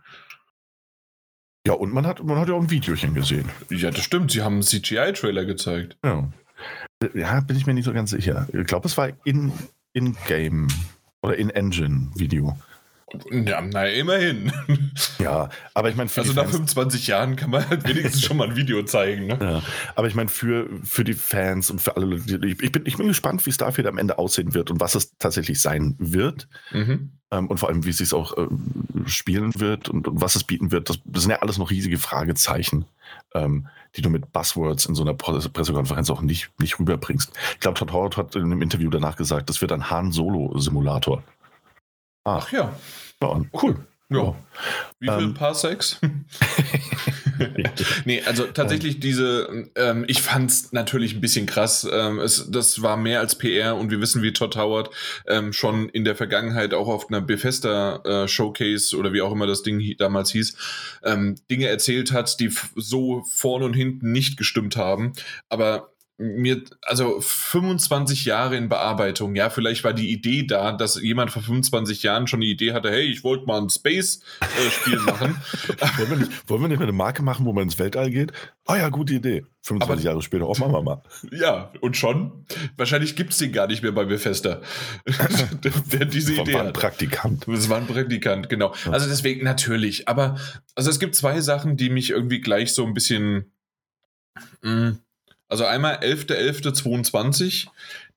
Ja, 1.66 1.72
und 1.72 1.92
man 1.92 2.06
hat, 2.06 2.22
man 2.22 2.38
hat 2.38 2.48
ja 2.48 2.54
auch 2.54 2.62
ein 2.62 2.70
Videochen 2.70 3.14
gesehen. 3.14 3.50
Ja, 3.70 3.90
das 3.90 4.04
stimmt. 4.04 4.30
Sie 4.30 4.42
haben 4.42 4.54
einen 4.54 4.62
CGI-Trailer 4.62 5.44
gezeigt. 5.44 5.96
Ja. 6.04 6.28
Ja, 7.12 7.40
bin 7.40 7.56
ich 7.56 7.66
mir 7.66 7.74
nicht 7.74 7.86
so 7.86 7.92
ganz 7.92 8.10
sicher. 8.10 8.46
Ich 8.52 8.66
glaube, 8.66 8.86
es 8.86 8.96
war 8.96 9.10
in, 9.24 9.52
in-Game 9.92 10.68
oder 11.22 11.36
in-Engine-Video. 11.36 12.56
Ja, 13.30 13.60
naja, 13.60 13.92
immerhin. 13.92 14.52
Ja, 15.18 15.48
aber 15.74 15.88
ich 15.88 15.96
meine, 15.96 16.10
also 16.14 16.32
nach 16.34 16.48
25 16.48 17.06
Jahren 17.06 17.36
kann 17.36 17.50
man 17.50 17.68
halt 17.68 17.88
wenigstens 17.88 18.22
schon 18.22 18.36
mal 18.36 18.48
ein 18.48 18.56
Video 18.56 18.82
zeigen. 18.84 19.26
Ne? 19.26 19.38
Ja, 19.40 19.62
aber 19.94 20.08
ich 20.08 20.14
meine, 20.14 20.28
für, 20.28 20.68
für 20.84 21.04
die 21.04 21.14
Fans 21.14 21.70
und 21.70 21.80
für 21.80 21.96
alle 21.96 22.06
Leute, 22.06 22.46
ich 22.46 22.72
bin, 22.72 22.82
ich 22.84 22.96
bin 22.96 23.08
gespannt, 23.08 23.44
wie 23.46 23.52
Starfield 23.52 23.86
am 23.86 23.98
Ende 23.98 24.18
aussehen 24.18 24.54
wird 24.54 24.70
und 24.70 24.80
was 24.80 24.94
es 24.94 25.16
tatsächlich 25.18 25.60
sein 25.60 25.96
wird. 25.98 26.48
Mhm. 26.70 27.12
Ähm, 27.30 27.48
und 27.48 27.58
vor 27.58 27.68
allem, 27.68 27.84
wie 27.84 27.90
es 27.90 27.98
sich 27.98 28.12
auch 28.12 28.36
äh, 28.36 28.46
spielen 29.06 29.58
wird 29.58 29.88
und, 29.88 30.06
und, 30.06 30.20
was 30.20 30.36
es 30.36 30.44
bieten 30.44 30.70
wird. 30.70 30.88
Das, 30.88 30.98
das, 31.04 31.22
sind 31.22 31.32
ja 31.32 31.40
alles 31.40 31.58
noch 31.58 31.70
riesige 31.70 31.98
Fragezeichen, 31.98 32.84
ähm, 33.34 33.66
die 33.96 34.02
du 34.02 34.10
mit 34.10 34.32
Buzzwords 34.32 34.86
in 34.86 34.94
so 34.94 35.02
einer 35.02 35.14
Pressekonferenz 35.14 36.10
auch 36.10 36.20
nicht, 36.20 36.50
nicht 36.60 36.78
rüberbringst. 36.78 37.32
Ich 37.54 37.60
glaube, 37.60 37.78
Todd 37.78 37.92
Howard 37.92 38.16
hat 38.16 38.36
in 38.36 38.44
einem 38.44 38.62
Interview 38.62 38.90
danach 38.90 39.16
gesagt, 39.16 39.48
das 39.48 39.60
wird 39.60 39.72
ein 39.72 39.90
Han-Solo-Simulator. 39.90 41.22
Ach 42.26 42.50
ja. 42.50 42.74
Ja, 43.22 43.40
cool. 43.62 43.76
Ja. 44.08 44.34
Wie 44.98 45.08
viel 45.08 45.24
ähm, 45.24 45.34
Parsecs? 45.34 46.00
nee, 48.04 48.22
also 48.24 48.44
tatsächlich 48.44 48.98
diese, 48.98 49.68
ähm, 49.76 50.04
ich 50.08 50.22
fand 50.22 50.50
es 50.50 50.72
natürlich 50.72 51.14
ein 51.14 51.20
bisschen 51.20 51.46
krass. 51.46 51.88
Ähm, 51.90 52.18
es, 52.18 52.50
das 52.50 52.82
war 52.82 52.96
mehr 52.96 53.20
als 53.20 53.36
PR 53.36 53.76
und 53.76 53.92
wir 53.92 54.00
wissen, 54.00 54.22
wie 54.22 54.32
Todd 54.32 54.56
Howard 54.56 54.90
ähm, 55.28 55.52
schon 55.52 55.88
in 55.88 56.04
der 56.04 56.16
Vergangenheit 56.16 56.74
auch 56.74 56.88
auf 56.88 57.08
einer 57.08 57.20
Bethesda 57.20 58.02
äh, 58.04 58.28
Showcase 58.28 58.96
oder 58.96 59.12
wie 59.12 59.22
auch 59.22 59.32
immer 59.32 59.46
das 59.46 59.62
Ding 59.62 59.80
damals 59.96 60.30
hieß, 60.32 60.56
ähm, 61.04 61.36
Dinge 61.48 61.68
erzählt 61.68 62.10
hat, 62.12 62.40
die 62.40 62.50
so 62.74 63.22
vorn 63.30 63.62
und 63.62 63.74
hinten 63.74 64.10
nicht 64.10 64.36
gestimmt 64.36 64.76
haben. 64.76 65.12
Aber 65.48 65.92
mir, 66.18 66.62
also 66.82 67.20
25 67.20 68.24
Jahre 68.24 68.56
in 68.56 68.70
Bearbeitung, 68.70 69.34
ja, 69.34 69.50
vielleicht 69.50 69.84
war 69.84 69.92
die 69.92 70.10
Idee 70.10 70.44
da, 70.44 70.72
dass 70.72 71.00
jemand 71.00 71.30
vor 71.30 71.42
25 71.42 72.02
Jahren 72.02 72.26
schon 72.26 72.40
die 72.40 72.50
Idee 72.50 72.72
hatte, 72.72 72.90
hey, 72.90 73.02
ich 73.02 73.22
wollte 73.22 73.44
mal 73.44 73.60
ein 73.60 73.68
Space-Spiel 73.68 74.94
äh, 74.94 75.10
machen. 75.10 75.36
wollen, 75.98 76.10
wir 76.10 76.16
nicht, 76.16 76.48
wollen 76.48 76.62
wir 76.62 76.68
nicht 76.68 76.80
eine 76.80 76.92
Marke 76.92 77.22
machen, 77.22 77.44
wo 77.44 77.52
man 77.52 77.64
ins 77.64 77.78
Weltall 77.78 78.10
geht? 78.10 78.32
Oh 78.66 78.74
ja, 78.74 78.88
gute 78.88 79.14
Idee. 79.14 79.44
25 79.62 80.04
Aber, 80.06 80.10
Jahre 80.12 80.22
später, 80.22 80.48
oh, 80.48 80.54
machen 80.58 80.72
wir 80.72 80.82
mal. 80.82 81.02
Ja, 81.32 81.72
und 81.80 81.96
schon. 81.96 82.46
Wahrscheinlich 82.76 83.14
gibt 83.14 83.32
es 83.32 83.38
den 83.38 83.52
gar 83.52 83.66
nicht 83.66 83.82
mehr 83.82 83.92
bei 83.92 84.04
Bethesda. 84.04 84.62
der 85.92 86.06
diese 86.06 86.34
Idee 86.34 86.54
war 86.54 86.62
ein 86.62 86.72
Praktikant. 86.72 87.46
Das 87.46 87.68
war 87.68 87.78
ein 87.78 87.86
Praktikant, 87.86 88.48
genau. 88.48 88.72
Also 88.90 89.08
deswegen 89.08 89.44
natürlich. 89.44 90.08
Aber 90.08 90.36
also 90.74 90.88
es 90.88 90.98
gibt 90.98 91.14
zwei 91.14 91.40
Sachen, 91.40 91.76
die 91.76 91.90
mich 91.90 92.10
irgendwie 92.10 92.40
gleich 92.40 92.72
so 92.72 92.86
ein 92.86 92.94
bisschen 92.94 93.52
mh, 94.62 94.90
mm, 94.90 94.98
also 95.48 95.64
einmal 95.64 95.96
11.11.22, 95.98 97.68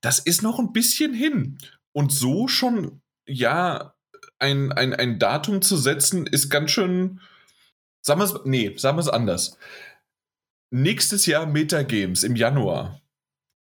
das 0.01 0.19
ist 0.19 0.41
noch 0.41 0.59
ein 0.59 0.73
bisschen 0.73 1.13
hin. 1.13 1.57
Und 1.91 2.11
so 2.11 2.47
schon, 2.47 3.01
ja, 3.27 3.93
ein, 4.39 4.71
ein, 4.71 4.93
ein 4.93 5.19
Datum 5.19 5.61
zu 5.61 5.77
setzen, 5.77 6.25
ist 6.25 6.49
ganz 6.49 6.71
schön. 6.71 7.19
Sagen 8.01 8.21
wir 8.21 8.25
es, 8.25 8.35
nee, 8.45 8.75
sagen 8.77 8.97
wir 8.97 9.01
es 9.01 9.09
anders. 9.09 9.57
Nächstes 10.71 11.25
Jahr 11.25 11.45
Metagames 11.45 12.23
im 12.23 12.35
Januar 12.35 13.01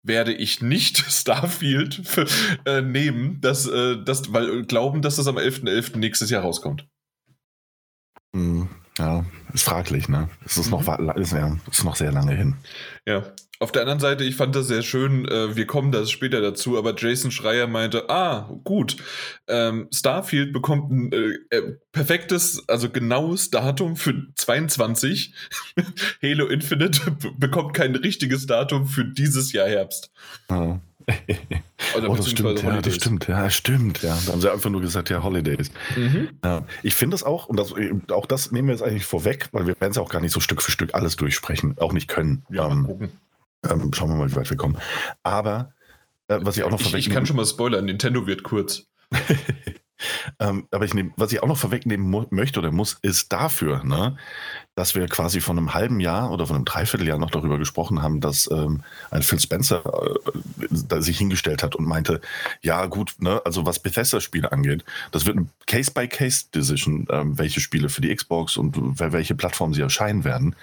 werde 0.03 0.33
ich 0.33 0.62
nicht 0.62 0.99
Starfield 1.11 1.95
für, 2.05 2.27
äh, 2.64 2.83
nehmen, 2.83 3.41
das, 3.41 3.67
äh, 3.67 4.03
das, 4.03 4.33
weil 4.33 4.64
glauben, 4.64 5.03
dass 5.03 5.17
das 5.17 5.27
am 5.27 5.39
11.11. 5.39 5.64
.11. 5.64 5.99
nächstes 5.99 6.31
Jahr 6.31 6.43
rauskommt. 6.43 6.87
Mhm. 8.33 8.69
Ja, 8.99 9.27
ist 9.53 9.64
fraglich, 9.64 10.09
ne? 10.09 10.31
Es 10.45 10.57
ist, 10.57 10.67
mhm. 10.67 10.85
noch, 10.85 11.17
ist, 11.17 11.33
ja, 11.33 11.59
ist 11.71 11.85
noch 11.85 11.97
sehr 11.97 12.12
lange 12.12 12.35
hin. 12.35 12.57
Ja. 13.07 13.25
Auf 13.59 13.73
der 13.73 13.83
anderen 13.83 14.01
Seite, 14.01 14.25
ich 14.25 14.37
fand 14.37 14.55
das 14.55 14.69
sehr 14.69 14.83
schön, 14.83 15.27
äh, 15.27 15.57
wir 15.57 15.67
kommen 15.67 15.91
da 15.91 16.05
später 16.05 16.41
dazu, 16.41 16.77
aber 16.77 16.95
Jason 16.97 17.31
Schreier 17.31 17.67
meinte, 17.67 18.11
ah, 18.11 18.51
gut, 18.65 18.97
ähm, 19.49 19.89
Starfield 19.93 20.53
bekommt 20.53 20.91
ein 20.91 21.13
äh, 21.13 21.57
äh 21.57 21.77
perfektes, 21.93 22.69
also 22.69 22.91
genaues 22.91 23.51
Datum 23.51 23.97
für 23.97 24.27
22. 24.35 25.33
Halo 26.23 26.47
Infinite 26.47 27.01
bekommt 27.39 27.73
kein 27.73 27.95
richtiges 27.95 28.47
Datum 28.47 28.87
für 28.87 29.05
dieses 29.05 29.53
Jahr 29.53 29.69
Herbst. 29.69 30.11
Ja. 30.51 30.81
Oh, 31.95 32.15
das 32.15 32.31
stimmt, 32.31 32.63
ja, 32.63 32.81
das 32.81 32.95
stimmt, 32.95 33.29
ja, 33.29 33.49
stimmt, 33.49 34.03
ja. 34.03 34.19
Da 34.27 34.33
haben 34.33 34.41
sie 34.41 34.53
einfach 34.53 34.71
nur 34.71 34.81
gesagt, 34.81 35.09
ja, 35.09 35.23
Holidays. 35.23 35.71
Mhm. 35.95 36.31
Ja, 36.45 36.65
ich 36.83 36.95
finde 36.95 37.15
es 37.15 37.23
auch, 37.23 37.47
und 37.47 37.59
das, 37.59 37.75
auch 38.11 38.27
das 38.27 38.51
nehmen 38.51 38.69
wir 38.69 38.75
jetzt 38.75 38.83
eigentlich 38.83 39.05
vorweg, 39.05 39.49
weil 39.53 39.67
wir 39.67 39.81
werden 39.81 39.93
es 39.93 39.99
auch 39.99 40.11
gar 40.11 40.21
nicht 40.21 40.33
so 40.33 40.41
Stück 40.41 40.63
für 40.63 40.73
Stück 40.73 40.95
alles 40.95 41.17
durchsprechen, 41.17 41.77
auch 41.79 41.93
nicht 41.93 42.09
können. 42.09 42.45
Ja, 42.51 42.69
ähm, 42.69 43.11
ähm, 43.69 43.93
schauen 43.93 44.11
wir 44.11 44.17
mal, 44.17 44.31
wie 44.31 44.37
weit 44.37 44.51
wir 44.51 44.57
kommen. 44.57 44.79
Aber 45.23 45.73
äh, 46.29 46.39
was 46.43 46.57
ich 46.57 46.65
auch 46.65 46.71
noch 46.71 46.81
vorweg. 46.81 47.01
Ich, 47.01 47.09
ich 47.09 47.13
kann 47.13 47.27
schon 47.27 47.37
mal 47.37 47.47
spoilern, 47.47 47.85
Nintendo 47.85 48.27
wird 48.27 48.43
kurz. 48.43 48.87
ähm, 50.41 50.67
aber 50.71 50.85
ich 50.85 50.95
nehm, 50.95 51.13
was 51.17 51.33
ich 51.33 51.43
auch 51.43 51.49
noch 51.49 51.57
vorwegnehmen 51.57 52.27
möchte 52.31 52.59
oder 52.59 52.73
muss, 52.73 52.99
ist 53.03 53.33
dafür, 53.33 53.85
ne, 53.85 54.17
dass 54.75 54.95
wir 54.95 55.07
quasi 55.07 55.41
von 55.41 55.57
einem 55.57 55.75
halben 55.75 56.01
Jahr 56.01 56.31
oder 56.33 56.47
von 56.47 56.57
einem 56.57 56.65
Dreivierteljahr 56.65 57.19
noch 57.19 57.31
darüber 57.31 57.59
gesprochen 57.59 58.03
haben, 58.03 58.21
dass 58.21 58.51
ähm, 58.51 58.83
ein 59.11 59.23
Phil 59.23 59.41
Spencer 59.41 59.83
äh, 60.91 61.01
sich 61.01 61.19
hingestellt 61.19 61.63
hat 61.63 61.77
und 61.77 61.87
meinte, 61.87 62.21
ja 62.63 62.87
gut, 62.87 63.15
ne, 63.19 63.41
also 63.45 63.65
was 63.65 63.79
Bethesda-Spiele 63.79 64.53
angeht, 64.53 64.85
das 65.13 65.25
wird 65.25 65.37
ein 65.37 65.51
Case-by-Case-Decision, 65.67 67.07
ähm, 67.11 67.39
welche 67.39 67.61
Spiele 67.61 67.89
für 67.89 68.01
die 68.01 68.15
Xbox 68.15 68.57
und 68.57 68.77
welche 68.99 69.35
Plattformen 69.35 69.73
sie 69.73 69.83
erscheinen 69.83 70.25
werden. 70.25 70.57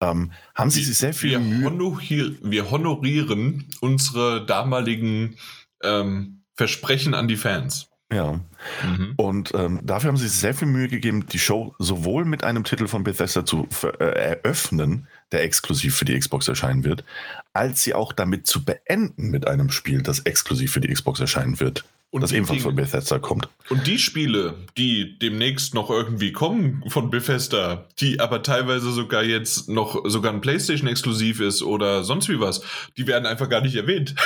Ähm, 0.00 0.32
haben 0.54 0.70
sie 0.70 0.84
sich 0.84 0.98
sehr 0.98 1.14
viel 1.14 1.30
wir 1.30 1.38
Mühe. 1.38 1.64
Honorier, 1.64 2.34
wir 2.42 2.70
honorieren 2.70 3.64
unsere 3.80 4.44
damaligen 4.44 5.36
ähm, 5.82 6.42
Versprechen 6.54 7.14
an 7.14 7.28
die 7.28 7.36
Fans. 7.36 7.88
Ja. 8.12 8.40
Mhm. 8.84 9.14
Und 9.16 9.52
ähm, 9.54 9.80
dafür 9.82 10.08
haben 10.08 10.16
sie 10.16 10.28
sich 10.28 10.38
sehr 10.38 10.54
viel 10.54 10.68
Mühe 10.68 10.88
gegeben, 10.88 11.26
die 11.26 11.38
Show 11.38 11.74
sowohl 11.78 12.24
mit 12.24 12.44
einem 12.44 12.62
Titel 12.62 12.86
von 12.86 13.02
Bethesda 13.02 13.44
zu 13.44 13.66
äh, 13.82 14.04
eröffnen, 14.04 15.08
der 15.32 15.42
exklusiv 15.42 15.96
für 15.96 16.04
die 16.04 16.16
Xbox 16.16 16.46
erscheinen 16.46 16.84
wird, 16.84 17.04
als 17.52 17.82
sie 17.82 17.94
auch 17.94 18.12
damit 18.12 18.46
zu 18.46 18.64
beenden 18.64 19.30
mit 19.30 19.48
einem 19.48 19.70
Spiel, 19.70 20.02
das 20.02 20.20
exklusiv 20.20 20.72
für 20.72 20.80
die 20.80 20.92
Xbox 20.92 21.18
erscheinen 21.18 21.58
wird. 21.58 21.84
Und 22.16 22.22
das 22.22 22.32
ebenfalls 22.32 22.62
von 22.62 22.74
Bethesda 22.74 23.18
kommt. 23.18 23.50
Und 23.68 23.86
die 23.86 23.98
Spiele, 23.98 24.54
die 24.78 25.18
demnächst 25.18 25.74
noch 25.74 25.90
irgendwie 25.90 26.32
kommen 26.32 26.82
von 26.88 27.10
Bethesda, 27.10 27.86
die 28.00 28.20
aber 28.20 28.42
teilweise 28.42 28.90
sogar 28.90 29.22
jetzt 29.22 29.68
noch 29.68 30.02
sogar 30.06 30.32
ein 30.32 30.40
PlayStation 30.40 30.88
exklusiv 30.88 31.40
ist 31.40 31.62
oder 31.62 32.04
sonst 32.04 32.30
wie 32.30 32.40
was, 32.40 32.62
die 32.96 33.06
werden 33.06 33.26
einfach 33.26 33.50
gar 33.50 33.60
nicht 33.60 33.76
erwähnt. 33.76 34.14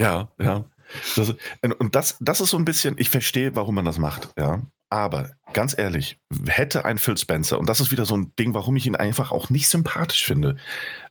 Ja, 0.00 0.28
ja. 0.40 0.64
Das, 1.14 1.34
und 1.78 1.94
das, 1.94 2.16
das 2.18 2.40
ist 2.40 2.50
so 2.50 2.56
ein 2.56 2.64
bisschen, 2.64 2.96
ich 2.98 3.10
verstehe, 3.10 3.54
warum 3.54 3.76
man 3.76 3.84
das 3.84 3.98
macht, 3.98 4.30
ja. 4.36 4.60
Aber 4.90 5.30
ganz 5.52 5.78
ehrlich, 5.78 6.18
hätte 6.48 6.84
ein 6.84 6.98
Phil 6.98 7.16
Spencer, 7.16 7.60
und 7.60 7.68
das 7.68 7.78
ist 7.78 7.92
wieder 7.92 8.04
so 8.04 8.16
ein 8.16 8.32
Ding, 8.36 8.54
warum 8.54 8.74
ich 8.74 8.88
ihn 8.88 8.96
einfach 8.96 9.30
auch 9.30 9.50
nicht 9.50 9.68
sympathisch 9.68 10.24
finde, 10.24 10.56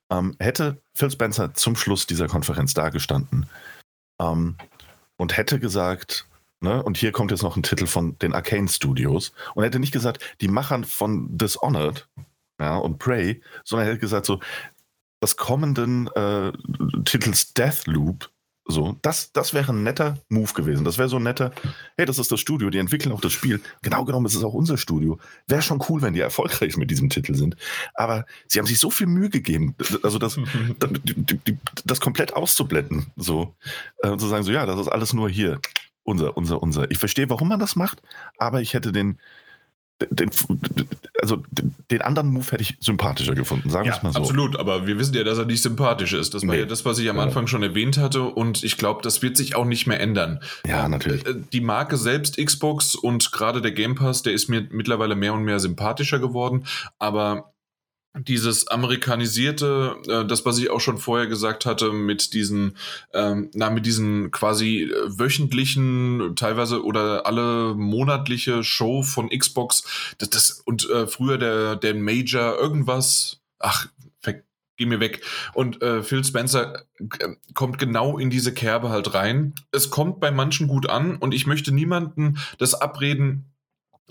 ähm, 0.10 0.36
hätte 0.38 0.82
Phil 0.94 1.12
Spencer 1.12 1.54
zum 1.54 1.78
Schluss 1.78 2.06
dieser 2.08 2.28
Konferenz 2.28 2.74
dagestanden 2.74 3.46
ähm, 4.20 4.58
und 5.24 5.38
hätte 5.38 5.58
gesagt, 5.58 6.28
ne, 6.60 6.84
und 6.84 6.98
hier 6.98 7.14
kommt 7.14 7.32
jetzt 7.32 7.44
noch 7.44 7.56
ein 7.56 7.64
Titel 7.64 7.88
von 7.88 8.18
den 8.20 8.34
Arcane 8.34 8.68
Studios, 8.68 9.32
und 9.56 9.64
hätte 9.64 9.80
nicht 9.80 9.94
gesagt, 9.94 10.22
die 10.42 10.50
Machern 10.50 10.84
von 10.84 11.38
Dishonored 11.38 12.10
ja, 12.60 12.76
und 12.76 13.00
Prey, 13.00 13.42
sondern 13.64 13.88
hätte 13.88 14.00
gesagt, 14.00 14.26
so, 14.26 14.42
das 15.22 15.38
kommenden 15.38 16.08
äh, 16.08 16.52
Titels 17.06 17.54
Deathloop 17.54 18.30
so, 18.66 18.98
das, 19.02 19.34
das 19.34 19.54
wäre 19.54 19.74
ein 19.74 19.84
netter 19.84 20.18
Move 20.30 20.54
gewesen. 20.54 20.86
Das 20.86 20.98
wäre 20.98 21.10
so 21.10 21.18
ein 21.18 21.24
netter, 21.24 21.52
hey, 21.98 22.06
das 22.06 22.18
ist 22.18 22.32
das 22.32 22.40
Studio, 22.40 22.70
die 22.70 22.78
entwickeln 22.78 23.12
auch 23.12 23.20
das 23.20 23.34
Spiel. 23.34 23.62
Genau 23.82 24.06
genommen 24.06 24.26
ist 24.26 24.36
es 24.36 24.44
auch 24.44 24.54
unser 24.54 24.78
Studio. 24.78 25.20
Wäre 25.48 25.62
schon 25.62 25.84
cool, 25.90 26.02
wenn 26.02 26.14
die 26.14 26.22
erfolgreich 26.22 26.78
mit 26.78 26.90
diesem 26.90 27.10
Titel 27.10 27.36
sind. 27.36 27.58
Aber 27.94 28.26
sie 28.48 28.60
haben 28.60 28.66
sich 28.66 28.80
so 28.80 28.90
viel 28.90 29.08
Mühe 29.08 29.30
gegeben, 29.30 29.76
also 30.02 30.18
das, 30.18 30.40
das, 30.80 30.90
das 31.84 32.00
komplett 32.00 32.34
auszublenden. 32.34 33.08
So, 33.18 33.54
äh, 34.02 34.16
zu 34.18 34.28
sagen, 34.28 34.44
so, 34.44 34.52
ja, 34.52 34.66
das 34.66 34.80
ist 34.80 34.88
alles 34.88 35.14
nur 35.14 35.30
hier. 35.30 35.60
Unser, 36.06 36.36
unser, 36.36 36.62
unser. 36.62 36.92
Ich 36.92 36.98
verstehe, 36.98 37.30
warum 37.30 37.48
man 37.48 37.60
das 37.60 37.78
macht, 37.78 38.02
aber 38.38 38.62
ich 38.62 38.74
hätte 38.74 38.92
den, 38.92 39.20
den, 40.10 40.32
also 41.22 41.44
den 41.92 42.02
anderen 42.02 42.30
Move 42.30 42.46
hätte 42.52 42.64
ich 42.64 42.78
sympathischer 42.80 43.36
gefunden, 43.36 43.70
sagen 43.70 43.86
wir 43.86 43.92
ja, 43.92 43.98
es 43.98 44.04
mal 44.04 44.12
so. 44.12 44.20
Absolut, 44.20 44.58
aber 44.58 44.88
wir 44.88 44.98
wissen 44.98 45.14
ja, 45.14 45.24
dass 45.24 45.38
er 45.38 45.46
nicht 45.46 45.62
sympathisch 45.62 46.14
ist. 46.14 46.34
Das 46.34 46.46
war 46.46 46.56
nee. 46.56 46.62
ja 46.62 46.66
das, 46.66 46.86
was 46.86 47.00
ich 47.00 47.10
am 47.10 47.20
Anfang 47.20 47.48
schon 47.48 47.64
erwähnt 47.64 47.98
hatte 47.98 48.24
und 48.24 48.64
ich 48.64 48.78
glaube, 48.78 49.02
das 49.02 49.22
wird 49.22 49.38
sich 49.38 49.56
auch 49.56 49.66
nicht 49.66 49.88
mehr 49.88 50.00
ändern. 50.00 50.40
Ja, 50.66 50.88
natürlich. 50.90 51.26
Äh, 51.26 51.36
die 51.52 51.62
Marke 51.62 51.98
selbst, 51.98 52.38
Xbox 52.38 52.96
und 52.96 53.32
gerade 53.32 53.62
der 53.62 53.72
Game 53.72 53.96
Pass, 53.96 54.24
der 54.24 54.34
ist 54.34 54.50
mir 54.50 54.68
mittlerweile 54.72 55.16
mehr 55.16 55.34
und 55.34 55.44
mehr 55.44 55.60
sympathischer 55.60 56.20
geworden, 56.20 56.66
aber 57.00 57.53
dieses 58.16 58.68
amerikanisierte, 58.68 59.96
äh, 60.08 60.26
das 60.26 60.46
was 60.46 60.60
ich 60.60 60.70
auch 60.70 60.80
schon 60.80 60.98
vorher 60.98 61.28
gesagt 61.28 61.66
hatte, 61.66 61.92
mit 61.92 62.34
diesen, 62.34 62.78
ähm, 63.14 63.50
na 63.54 63.70
mit 63.70 63.86
diesen 63.86 64.30
quasi 64.32 64.84
äh, 64.84 65.20
wöchentlichen, 65.20 66.36
teilweise 66.36 66.84
oder 66.84 67.26
alle 67.26 67.74
monatliche 67.76 68.64
Show 68.64 69.02
von 69.02 69.30
Xbox, 69.30 69.84
das, 70.20 70.30
das 70.30 70.52
und 70.66 70.90
äh, 70.90 71.08
früher 71.08 71.38
der 71.38 71.76
der 71.76 71.96
Major 71.96 72.58
irgendwas, 72.60 73.42
ach 73.60 73.88
geh 74.78 74.86
mir 74.86 75.00
weg. 75.00 75.22
Und 75.54 75.82
äh, 75.82 76.04
Phil 76.04 76.24
Spencer 76.24 76.84
äh, 77.00 77.30
kommt 77.54 77.78
genau 77.78 78.18
in 78.18 78.30
diese 78.30 78.54
Kerbe 78.54 78.90
halt 78.90 79.14
rein. 79.14 79.54
Es 79.72 79.90
kommt 79.90 80.20
bei 80.20 80.32
manchen 80.32 80.68
gut 80.68 80.90
an 80.90 81.18
und 81.18 81.34
ich 81.34 81.48
möchte 81.48 81.72
niemanden 81.72 82.38
das 82.58 82.74
abreden, 82.74 83.53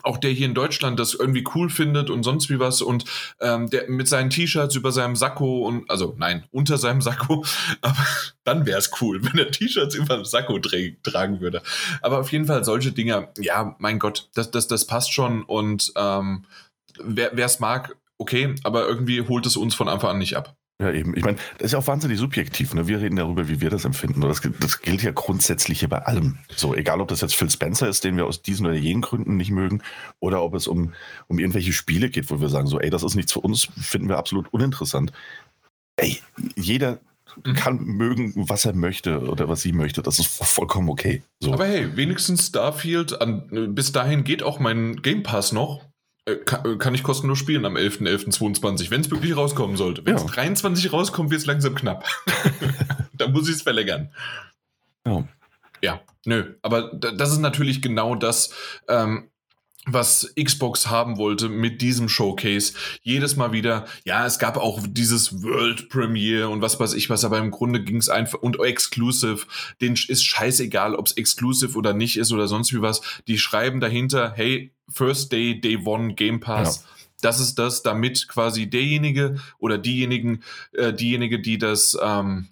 auch 0.02 0.18
der 0.18 0.30
hier 0.30 0.46
in 0.46 0.54
Deutschland 0.54 0.98
das 0.98 1.14
irgendwie 1.14 1.44
cool 1.54 1.70
findet 1.70 2.10
und 2.10 2.22
sonst 2.22 2.50
wie 2.50 2.58
was 2.58 2.82
und 2.82 3.04
ähm, 3.40 3.70
der 3.70 3.88
mit 3.88 4.08
seinen 4.08 4.30
T-Shirts 4.30 4.74
über 4.74 4.92
seinem 4.92 5.16
Sakko 5.16 5.66
und 5.66 5.88
also 5.90 6.14
nein, 6.18 6.44
unter 6.50 6.78
seinem 6.78 7.00
Sakko, 7.00 7.44
aber 7.82 8.06
dann 8.44 8.66
wäre 8.66 8.78
es 8.78 8.90
cool, 9.00 9.22
wenn 9.24 9.38
er 9.38 9.50
T-Shirts 9.50 9.94
über 9.94 10.16
dem 10.16 10.24
Sakko 10.24 10.58
tra 10.58 10.76
tragen 11.02 11.40
würde. 11.40 11.62
Aber 12.00 12.18
auf 12.18 12.32
jeden 12.32 12.46
Fall 12.46 12.64
solche 12.64 12.92
Dinge, 12.92 13.28
ja, 13.38 13.76
mein 13.78 13.98
Gott, 13.98 14.28
das, 14.34 14.50
das, 14.50 14.66
das 14.66 14.86
passt 14.86 15.12
schon 15.12 15.44
und 15.44 15.92
ähm, 15.96 16.44
wer 16.98 17.36
es 17.38 17.60
mag, 17.60 17.96
okay, 18.18 18.54
aber 18.64 18.86
irgendwie 18.86 19.22
holt 19.22 19.46
es 19.46 19.56
uns 19.56 19.74
von 19.74 19.88
Anfang 19.88 20.10
an 20.10 20.18
nicht 20.18 20.36
ab. 20.36 20.56
Ja, 20.82 20.90
eben. 20.90 21.16
Ich 21.16 21.22
meine, 21.24 21.36
das 21.58 21.66
ist 21.66 21.72
ja 21.72 21.78
auch 21.78 21.86
wahnsinnig 21.86 22.18
subjektiv. 22.18 22.74
Ne? 22.74 22.88
Wir 22.88 23.00
reden 23.00 23.14
darüber, 23.14 23.48
wie 23.48 23.60
wir 23.60 23.70
das 23.70 23.84
empfinden. 23.84 24.20
Das, 24.22 24.40
das 24.58 24.82
gilt 24.82 25.00
ja 25.02 25.12
grundsätzlich 25.12 25.78
hier 25.78 25.88
bei 25.88 25.98
allem. 25.98 26.38
So, 26.56 26.74
egal 26.74 27.00
ob 27.00 27.06
das 27.06 27.20
jetzt 27.20 27.36
Phil 27.36 27.48
Spencer 27.48 27.88
ist, 27.88 28.02
den 28.02 28.16
wir 28.16 28.26
aus 28.26 28.42
diesen 28.42 28.66
oder 28.66 28.74
jenen 28.74 29.00
Gründen 29.00 29.36
nicht 29.36 29.52
mögen, 29.52 29.80
oder 30.18 30.42
ob 30.42 30.54
es 30.54 30.66
um, 30.66 30.92
um 31.28 31.38
irgendwelche 31.38 31.72
Spiele 31.72 32.10
geht, 32.10 32.32
wo 32.32 32.40
wir 32.40 32.48
sagen, 32.48 32.66
so, 32.66 32.80
ey, 32.80 32.90
das 32.90 33.04
ist 33.04 33.14
nichts 33.14 33.32
für 33.32 33.38
uns, 33.38 33.68
finden 33.80 34.08
wir 34.08 34.18
absolut 34.18 34.52
uninteressant. 34.52 35.12
Ey, 35.94 36.18
jeder 36.56 36.98
mhm. 37.44 37.54
kann 37.54 37.84
mögen, 37.84 38.32
was 38.34 38.64
er 38.64 38.72
möchte 38.72 39.20
oder 39.20 39.48
was 39.48 39.62
sie 39.62 39.72
möchte. 39.72 40.02
Das 40.02 40.18
ist 40.18 40.26
vollkommen 40.26 40.88
okay. 40.88 41.22
So. 41.38 41.52
Aber 41.52 41.66
hey, 41.66 41.96
wenigstens 41.96 42.48
Starfield, 42.48 43.20
an, 43.20 43.72
bis 43.72 43.92
dahin 43.92 44.24
geht 44.24 44.42
auch 44.42 44.58
mein 44.58 44.96
Game 44.96 45.22
Pass 45.22 45.52
noch. 45.52 45.91
Äh, 46.24 46.36
kann, 46.36 46.64
äh, 46.64 46.76
kann, 46.76 46.94
ich 46.94 47.02
kostenlos 47.02 47.38
spielen 47.38 47.64
am 47.64 47.76
11.11.22, 47.76 48.90
wenn 48.90 49.00
es 49.00 49.10
wirklich 49.10 49.36
rauskommen 49.36 49.76
sollte. 49.76 50.06
Wenn 50.06 50.14
es 50.14 50.22
ja. 50.22 50.28
23 50.28 50.92
rauskommt, 50.92 51.30
wird 51.30 51.40
es 51.40 51.46
langsam 51.46 51.74
knapp. 51.74 52.06
da 53.12 53.28
muss 53.28 53.48
ich 53.48 53.56
es 53.56 53.62
verlängern. 53.62 54.10
Ja. 55.04 55.24
Ja, 55.82 56.00
nö. 56.24 56.54
Aber 56.62 56.92
das 56.94 57.32
ist 57.32 57.40
natürlich 57.40 57.82
genau 57.82 58.14
das, 58.14 58.54
ähm, 58.88 59.31
was 59.84 60.32
Xbox 60.40 60.88
haben 60.88 61.16
wollte 61.16 61.48
mit 61.48 61.82
diesem 61.82 62.08
Showcase. 62.08 62.74
Jedes 63.02 63.34
Mal 63.34 63.52
wieder, 63.52 63.86
ja, 64.04 64.24
es 64.26 64.38
gab 64.38 64.56
auch 64.56 64.80
dieses 64.86 65.42
World 65.42 65.88
Premiere 65.88 66.48
und 66.48 66.62
was 66.62 66.78
weiß 66.78 66.94
ich 66.94 67.10
was, 67.10 67.24
aber 67.24 67.38
im 67.38 67.50
Grunde 67.50 67.82
ging 67.82 67.96
es 67.96 68.08
einfach 68.08 68.38
und 68.40 68.60
Exclusive, 68.60 69.46
den 69.80 69.94
ist 69.94 70.24
scheißegal, 70.24 70.94
ob 70.94 71.06
es 71.06 71.16
Exclusive 71.16 71.76
oder 71.76 71.94
nicht 71.94 72.16
ist 72.16 72.32
oder 72.32 72.46
sonst 72.46 72.72
wie 72.72 72.80
was. 72.80 73.00
Die 73.26 73.38
schreiben 73.38 73.80
dahinter, 73.80 74.32
hey, 74.36 74.72
First 74.88 75.32
Day, 75.32 75.60
Day 75.60 75.78
One, 75.84 76.14
Game 76.14 76.38
Pass. 76.38 76.76
Ja. 76.76 76.82
Das 77.22 77.40
ist 77.40 77.56
das, 77.56 77.82
damit 77.82 78.28
quasi 78.28 78.68
derjenige 78.68 79.36
oder 79.58 79.78
diejenigen, 79.78 80.42
äh, 80.72 80.92
diejenige, 80.92 81.40
die 81.40 81.58
das 81.58 81.96
ähm, 82.00 82.48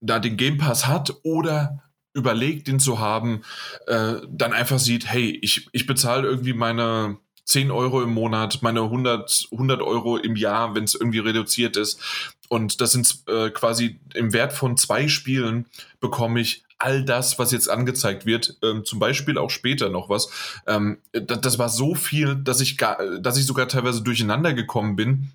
da 0.00 0.18
den 0.18 0.36
Game 0.36 0.58
Pass 0.58 0.86
hat 0.86 1.14
oder 1.22 1.82
überlegt, 2.14 2.68
den 2.68 2.80
zu 2.80 2.98
haben, 2.98 3.42
äh, 3.86 4.14
dann 4.28 4.52
einfach 4.52 4.78
sieht, 4.78 5.06
hey, 5.06 5.38
ich, 5.42 5.68
ich 5.72 5.86
bezahle 5.86 6.28
irgendwie 6.28 6.52
meine 6.52 7.18
10 7.44 7.70
Euro 7.70 8.02
im 8.02 8.10
Monat, 8.10 8.62
meine 8.62 8.82
100, 8.82 9.48
100 9.50 9.82
Euro 9.82 10.16
im 10.16 10.36
Jahr, 10.36 10.74
wenn 10.74 10.84
es 10.84 10.94
irgendwie 10.94 11.18
reduziert 11.18 11.76
ist. 11.76 12.00
Und 12.48 12.80
das 12.80 12.92
sind 12.92 13.22
äh, 13.28 13.50
quasi 13.50 14.00
im 14.14 14.32
Wert 14.32 14.52
von 14.52 14.76
zwei 14.76 15.08
Spielen 15.08 15.66
bekomme 16.00 16.40
ich 16.40 16.64
all 16.78 17.04
das, 17.04 17.38
was 17.38 17.52
jetzt 17.52 17.68
angezeigt 17.68 18.24
wird, 18.24 18.56
ähm, 18.62 18.84
zum 18.84 18.98
Beispiel 18.98 19.36
auch 19.36 19.50
später 19.50 19.90
noch 19.90 20.08
was. 20.08 20.30
Ähm, 20.66 20.98
das, 21.12 21.40
das 21.40 21.58
war 21.58 21.68
so 21.68 21.94
viel, 21.94 22.36
dass 22.36 22.60
ich 22.60 22.78
gar, 22.78 23.18
dass 23.20 23.36
ich 23.36 23.46
sogar 23.46 23.68
teilweise 23.68 24.02
durcheinander 24.02 24.54
gekommen 24.54 24.96
bin, 24.96 25.30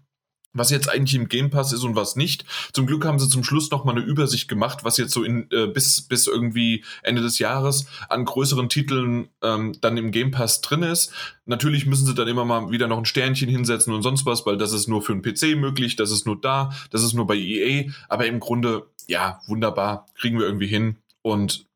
was 0.56 0.72
jetzt 0.72 0.90
eigentlich 0.90 1.16
im 1.16 1.30
Game 1.30 1.52
Pass 1.52 1.72
ist 1.74 1.84
und 1.84 1.96
was 1.96 2.16
nicht. 2.16 2.46
Zum 2.74 2.88
Glück 2.88 3.06
haben 3.06 3.20
sie 3.20 3.30
zum 3.30 3.44
Schluss 3.44 3.70
noch 3.70 3.86
mal 3.86 3.92
eine 3.92 4.04
Übersicht 4.04 4.48
gemacht, 4.48 4.84
was 4.84 4.98
jetzt 4.98 5.14
so 5.14 5.24
in 5.24 5.50
äh, 5.52 5.68
bis 5.68 6.02
bis 6.02 6.26
irgendwie 6.26 6.84
Ende 7.04 7.22
des 7.22 7.38
Jahres 7.40 7.86
an 8.10 8.26
größeren 8.26 8.70
Titeln 8.70 9.30
ähm, 9.44 9.78
dann 9.82 9.98
im 9.98 10.12
Game 10.12 10.32
Pass 10.32 10.62
drin 10.62 10.84
ist. 10.84 11.12
Natürlich 11.46 11.86
müssen 11.86 12.08
sie 12.08 12.16
dann 12.16 12.28
immer 12.28 12.46
mal 12.46 12.72
wieder 12.72 12.88
noch 12.88 12.98
ein 12.98 13.06
Sternchen 13.06 13.50
hinsetzen 13.50 13.94
und 13.94 14.02
sonst 14.02 14.26
was, 14.26 14.46
weil 14.46 14.58
das 14.58 14.74
ist 14.74 14.88
nur 14.88 15.02
für 15.02 15.14
einen 15.14 15.22
PC 15.22 15.58
möglich, 15.58 15.96
das 15.96 16.12
ist 16.12 16.26
nur 16.26 16.40
da, 16.40 16.72
das 16.90 17.04
ist 17.04 17.14
nur 17.14 17.28
bei 17.28 17.36
EA, 17.36 17.92
aber 18.10 18.26
im 18.26 18.40
Grunde 18.40 18.88
ja, 19.08 19.42
wunderbar, 19.48 20.08
kriegen 20.16 20.40
wir 20.40 20.46
irgendwie 20.46 20.68
hin 20.68 20.98
und 21.22 21.68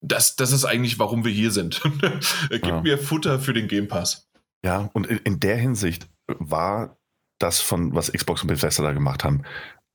das, 0.00 0.36
das 0.36 0.52
ist 0.52 0.64
eigentlich, 0.64 0.98
warum 0.98 1.24
wir 1.24 1.32
hier 1.32 1.52
sind. 1.52 1.80
Gib 2.50 2.66
ja. 2.66 2.80
mir 2.80 2.98
Futter 2.98 3.38
für 3.38 3.52
den 3.52 3.68
Game 3.68 3.88
Pass. 3.88 4.28
Ja, 4.64 4.90
und 4.92 5.06
in, 5.06 5.18
in 5.18 5.40
der 5.40 5.56
Hinsicht 5.56 6.08
war 6.26 6.98
das 7.42 7.60
von, 7.60 7.94
was 7.94 8.12
Xbox 8.12 8.42
und 8.42 8.48
Bethesda 8.48 8.82
da 8.82 8.92
gemacht 8.92 9.24
haben, 9.24 9.42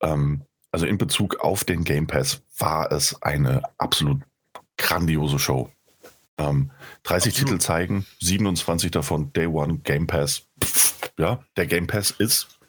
ähm, 0.01 0.41
also 0.71 0.85
in 0.85 0.97
Bezug 0.97 1.39
auf 1.39 1.63
den 1.63 1.83
Game 1.83 2.07
Pass, 2.07 2.41
war 2.57 2.91
es 2.91 3.21
eine 3.21 3.61
absolut 3.77 4.21
grandiose 4.77 5.39
Show. 5.39 5.71
Ähm, 6.37 6.71
30 7.03 7.33
absolut. 7.33 7.49
Titel 7.49 7.61
zeigen, 7.61 8.05
27 8.19 8.91
davon 8.91 9.33
Day 9.33 9.47
One 9.47 9.79
Game 9.79 10.07
Pass. 10.07 10.43
Pff, 10.63 11.11
ja, 11.17 11.43
der 11.55 11.65
Game 11.65 11.87
Pass 11.87 12.11
ist 12.11 12.59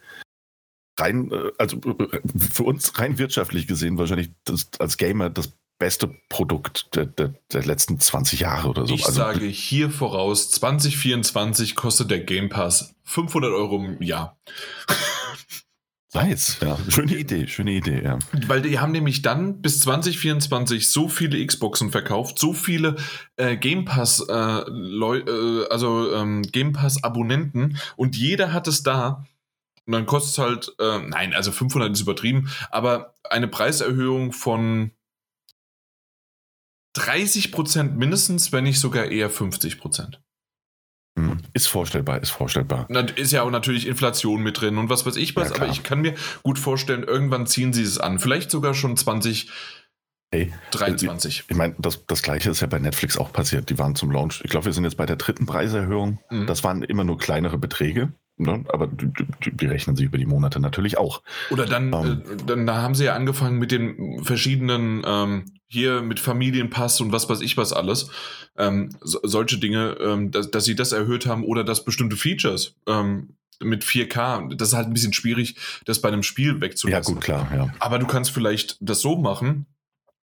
rein, 0.98 1.30
äh, 1.32 1.50
also 1.58 1.76
äh, 1.76 2.20
für 2.50 2.64
uns 2.64 2.98
rein 2.98 3.18
wirtschaftlich 3.18 3.66
gesehen 3.66 3.98
wahrscheinlich 3.98 4.30
das, 4.44 4.70
als 4.78 4.96
Gamer 4.96 5.30
das 5.30 5.52
beste 5.78 6.08
Produkt 6.28 6.94
der, 6.94 7.06
der, 7.06 7.34
der, 7.52 7.64
letzten 7.64 8.00
20 8.00 8.40
Jahre 8.40 8.68
oder 8.68 8.86
so. 8.86 8.94
Ich 8.94 9.06
also, 9.06 9.18
sage 9.18 9.46
hier 9.46 9.90
voraus, 9.90 10.50
2024 10.50 11.74
kostet 11.76 12.10
der 12.10 12.20
Game 12.20 12.48
Pass 12.48 12.94
500 13.04 13.52
Euro 13.52 13.76
im 13.84 14.02
Jahr. 14.02 14.38
Nice, 16.14 16.56
ja. 16.62 16.78
Schöne 16.88 17.16
Idee, 17.16 17.46
schöne 17.48 17.72
Idee, 17.72 18.02
ja. 18.02 18.18
Weil 18.46 18.62
die 18.62 18.78
haben 18.78 18.92
nämlich 18.92 19.20
dann 19.20 19.60
bis 19.60 19.80
2024 19.80 20.90
so 20.90 21.06
viele 21.06 21.44
Xboxen 21.44 21.90
verkauft, 21.90 22.38
so 22.38 22.54
viele 22.54 22.96
äh, 23.36 23.58
Game 23.58 23.84
Pass, 23.84 24.24
äh, 24.26 24.32
äh, 24.32 25.68
also 25.68 26.14
ähm, 26.14 26.42
Game 26.42 26.72
Pass 26.72 27.04
Abonnenten 27.04 27.76
und 27.96 28.16
jeder 28.16 28.54
hat 28.54 28.68
es 28.68 28.82
da. 28.82 29.26
Und 29.84 29.92
dann 29.92 30.06
kostet 30.06 30.32
es 30.32 30.38
halt, 30.38 30.74
äh, 30.80 31.06
nein, 31.06 31.34
also 31.34 31.52
500 31.52 31.92
ist 31.92 32.00
übertrieben, 32.00 32.50
aber 32.70 33.14
eine 33.28 33.48
Preiserhöhung 33.48 34.32
von 34.32 34.92
30 36.94 37.52
Prozent 37.52 37.96
mindestens, 37.96 38.52
wenn 38.52 38.64
nicht 38.64 38.80
sogar 38.80 39.06
eher 39.06 39.30
50 39.30 39.78
Prozent. 39.78 40.20
Hm. 41.18 41.38
Ist 41.52 41.66
vorstellbar, 41.66 42.22
ist 42.22 42.30
vorstellbar. 42.30 42.88
Ist 43.16 43.32
ja 43.32 43.42
auch 43.42 43.50
natürlich 43.50 43.86
Inflation 43.86 44.42
mit 44.42 44.60
drin 44.60 44.78
und 44.78 44.88
was 44.88 45.04
weiß 45.04 45.16
ich 45.16 45.34
was, 45.34 45.50
ja, 45.50 45.56
aber 45.56 45.68
ich 45.68 45.82
kann 45.82 46.00
mir 46.00 46.14
gut 46.42 46.58
vorstellen, 46.58 47.02
irgendwann 47.02 47.46
ziehen 47.46 47.72
sie 47.72 47.82
es 47.82 47.98
an. 47.98 48.18
Vielleicht 48.18 48.50
sogar 48.50 48.74
schon 48.74 48.96
20. 48.96 49.50
Hey, 50.30 50.52
23. 50.72 51.40
Ich, 51.40 51.50
ich 51.50 51.56
meine, 51.56 51.74
das, 51.78 52.04
das 52.06 52.22
gleiche 52.22 52.50
ist 52.50 52.60
ja 52.60 52.66
bei 52.66 52.78
Netflix 52.78 53.16
auch 53.16 53.32
passiert. 53.32 53.70
Die 53.70 53.78
waren 53.78 53.94
zum 53.94 54.10
Launch. 54.10 54.42
Ich 54.44 54.50
glaube, 54.50 54.66
wir 54.66 54.72
sind 54.72 54.84
jetzt 54.84 54.96
bei 54.96 55.06
der 55.06 55.16
dritten 55.16 55.46
Preiserhöhung. 55.46 56.20
Mhm. 56.30 56.46
Das 56.46 56.62
waren 56.64 56.82
immer 56.82 57.04
nur 57.04 57.18
kleinere 57.18 57.58
Beträge. 57.58 58.12
Ne? 58.38 58.64
Aber 58.72 58.86
die, 58.86 59.10
die, 59.50 59.66
rechnen 59.66 59.96
sich 59.96 60.06
über 60.06 60.18
die 60.18 60.26
Monate 60.26 60.60
natürlich 60.60 60.96
auch. 60.96 61.22
Oder 61.50 61.66
dann, 61.66 61.92
ähm, 61.92 62.22
äh, 62.24 62.36
dann 62.46 62.66
da 62.66 62.82
haben 62.82 62.94
sie 62.94 63.04
ja 63.04 63.14
angefangen 63.14 63.58
mit 63.58 63.72
den 63.72 64.22
verschiedenen, 64.24 65.02
ähm, 65.04 65.44
hier 65.66 66.02
mit 66.02 66.20
Familienpass 66.20 67.00
und 67.00 67.12
was 67.12 67.28
weiß 67.28 67.40
ich 67.40 67.56
was 67.56 67.72
alles. 67.72 68.10
Ähm, 68.56 68.90
so, 69.00 69.18
solche 69.22 69.58
Dinge, 69.58 69.96
ähm, 70.00 70.30
dass, 70.30 70.50
dass 70.50 70.64
sie 70.64 70.76
das 70.76 70.92
erhöht 70.92 71.26
haben 71.26 71.44
oder 71.44 71.64
dass 71.64 71.84
bestimmte 71.84 72.16
Features 72.16 72.76
ähm, 72.86 73.34
mit 73.60 73.84
4K, 73.84 74.54
das 74.54 74.68
ist 74.68 74.74
halt 74.74 74.86
ein 74.86 74.92
bisschen 74.92 75.12
schwierig, 75.12 75.56
das 75.84 76.00
bei 76.00 76.08
einem 76.08 76.22
Spiel 76.22 76.60
wegzulassen. 76.60 77.14
Ja, 77.14 77.14
gut, 77.14 77.24
klar, 77.24 77.50
ja. 77.54 77.74
Aber 77.80 77.98
du 77.98 78.06
kannst 78.06 78.30
vielleicht 78.30 78.76
das 78.80 79.00
so 79.00 79.16
machen. 79.16 79.66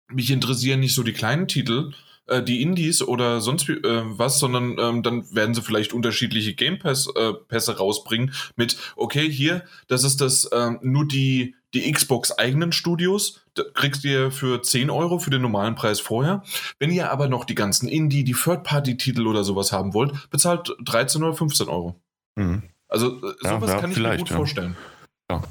Mich 0.09 0.31
interessieren 0.31 0.81
nicht 0.81 0.93
so 0.93 1.03
die 1.03 1.13
kleinen 1.13 1.47
Titel, 1.47 1.93
äh, 2.31 2.41
die 2.43 2.61
Indies 2.61 3.01
oder 3.01 3.41
sonst 3.41 3.69
äh, 3.69 3.77
was, 3.83 4.39
sondern 4.39 4.77
ähm, 4.79 5.03
dann 5.03 5.33
werden 5.33 5.53
sie 5.53 5.61
vielleicht 5.61 5.93
unterschiedliche 5.93 6.53
Game 6.53 6.79
Pass, 6.79 7.07
äh, 7.15 7.33
Pässe 7.33 7.77
rausbringen 7.77 8.33
mit, 8.55 8.77
okay, 8.95 9.29
hier, 9.29 9.63
das 9.87 10.03
ist 10.03 10.21
das 10.21 10.49
ähm, 10.53 10.79
nur 10.81 11.07
die, 11.07 11.55
die 11.73 11.91
Xbox 11.91 12.31
eigenen 12.31 12.71
Studios, 12.71 13.41
da 13.53 13.63
kriegst 13.73 14.03
ihr 14.05 14.31
für 14.31 14.61
10 14.61 14.89
Euro 14.89 15.19
für 15.19 15.29
den 15.29 15.41
normalen 15.41 15.75
Preis 15.75 15.99
vorher. 15.99 16.43
Wenn 16.79 16.91
ihr 16.91 17.11
aber 17.11 17.27
noch 17.27 17.45
die 17.45 17.55
ganzen 17.55 17.87
Indie, 17.87 18.23
die 18.23 18.33
Third-Party-Titel 18.33 19.27
oder 19.27 19.43
sowas 19.43 19.71
haben 19.71 19.93
wollt, 19.93 20.29
bezahlt 20.29 20.73
13 20.83 21.23
oder 21.23 21.33
15 21.33 21.67
Euro. 21.67 22.01
Mhm. 22.35 22.63
Also 22.87 23.17
äh, 23.17 23.33
sowas 23.41 23.69
ja, 23.69 23.75
ja, 23.75 23.79
kann 23.79 23.91
ich 23.91 23.97
mir 23.97 24.17
gut 24.17 24.29
ja. 24.29 24.35
vorstellen. 24.35 24.77
Ja. 25.29 25.41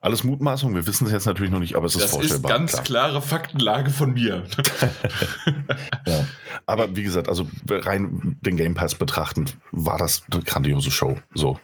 Alles 0.00 0.22
Mutmaßung, 0.22 0.74
wir 0.76 0.86
wissen 0.86 1.06
es 1.06 1.12
jetzt 1.12 1.26
natürlich 1.26 1.50
noch 1.50 1.58
nicht, 1.58 1.74
aber 1.74 1.86
es 1.86 1.96
ist 1.96 2.04
das 2.04 2.10
vorstellbar. 2.12 2.52
Das 2.52 2.60
ist 2.60 2.76
ganz 2.76 2.84
klar. 2.84 3.08
klare 3.08 3.22
Faktenlage 3.22 3.90
von 3.90 4.12
mir. 4.12 4.44
ja. 6.06 6.24
Aber 6.66 6.94
wie 6.94 7.02
gesagt, 7.02 7.28
also 7.28 7.48
rein 7.68 8.36
den 8.40 8.56
Game 8.56 8.74
Pass 8.74 8.94
betrachtend, 8.94 9.56
war 9.72 9.98
das 9.98 10.22
eine 10.30 10.42
grandiose 10.42 10.90
Show. 10.90 11.18
So. 11.34 11.58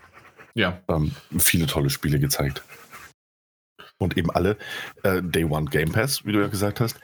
Ja. 0.55 0.81
Ähm, 0.89 1.13
viele 1.39 1.67
tolle 1.67 1.91
Spiele 1.91 2.19
gezeigt. 2.19 2.63
Und 3.99 4.17
eben 4.17 4.31
alle 4.33 4.57
äh, 5.05 5.23
Day 5.23 5.45
One 5.45 5.67
Game 5.67 5.93
Pass, 5.93 6.25
wie 6.25 6.33
du 6.33 6.41
ja 6.41 6.49
gesagt 6.49 6.81
hast. 6.81 6.99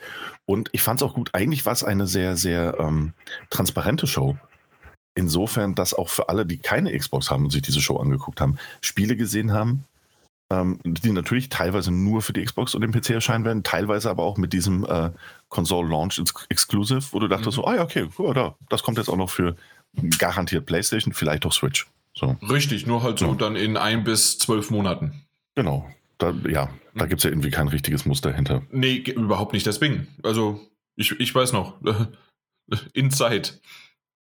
Und 0.45 0.69
ich 0.73 0.81
fand 0.81 1.01
es 1.01 1.07
auch 1.07 1.13
gut. 1.13 1.29
Eigentlich 1.33 1.65
war 1.65 1.73
es 1.73 1.85
eine 1.85 2.07
sehr, 2.07 2.35
sehr 2.35 2.77
ähm, 2.79 3.13
transparente 3.49 4.05
Show. 4.05 4.37
Insofern, 5.15 5.75
dass 5.75 5.93
auch 5.93 6.09
für 6.09 6.27
alle, 6.27 6.45
die 6.45 6.57
keine 6.57 6.97
Xbox 6.97 7.31
haben 7.31 7.45
und 7.45 7.51
sich 7.51 7.61
diese 7.61 7.81
Show 7.81 7.97
angeguckt 7.97 8.41
haben, 8.41 8.57
Spiele 8.81 9.15
gesehen 9.15 9.53
haben, 9.53 9.85
ähm, 10.51 10.79
die 10.83 11.13
natürlich 11.13 11.47
teilweise 11.47 11.91
nur 11.91 12.21
für 12.21 12.33
die 12.33 12.43
Xbox 12.43 12.75
und 12.75 12.81
den 12.81 12.91
PC 12.91 13.11
erscheinen 13.11 13.45
werden, 13.45 13.63
teilweise 13.63 14.09
aber 14.09 14.23
auch 14.23 14.37
mit 14.37 14.51
diesem 14.51 14.83
äh, 14.85 15.11
Console 15.47 15.89
Launch 15.89 16.21
Exclusive, 16.49 17.01
wo 17.11 17.19
du 17.19 17.29
dachtest 17.29 17.51
mhm. 17.51 17.61
so, 17.61 17.65
ah 17.65 17.75
ja, 17.75 17.83
okay, 17.83 18.07
ja, 18.19 18.33
da, 18.33 18.55
das 18.69 18.83
kommt 18.83 18.97
jetzt 18.97 19.09
auch 19.09 19.17
noch 19.17 19.29
für 19.29 19.55
garantiert 20.17 20.65
PlayStation, 20.65 21.13
vielleicht 21.13 21.45
auch 21.45 21.53
Switch. 21.53 21.87
So. 22.13 22.35
Richtig, 22.49 22.85
nur 22.85 23.01
halt 23.01 23.19
so 23.19 23.27
ja. 23.27 23.35
dann 23.35 23.55
in 23.55 23.77
ein 23.77 24.03
bis 24.03 24.37
zwölf 24.37 24.71
Monaten. 24.71 25.25
Genau. 25.55 25.89
Da, 26.17 26.33
ja, 26.49 26.69
da 26.95 27.05
mhm. 27.05 27.09
gibt 27.09 27.19
es 27.19 27.23
ja 27.23 27.29
irgendwie 27.29 27.51
kein 27.51 27.69
richtiges 27.69 28.05
Muster 28.05 28.33
hinter. 28.33 28.63
Nee, 28.71 28.97
überhaupt 28.97 29.53
nicht. 29.53 29.65
Deswegen. 29.65 30.07
Also, 30.21 30.59
ich, 30.95 31.17
ich 31.19 31.33
weiß 31.33 31.53
noch. 31.53 31.75
In 32.93 33.09
Zeit. 33.11 33.59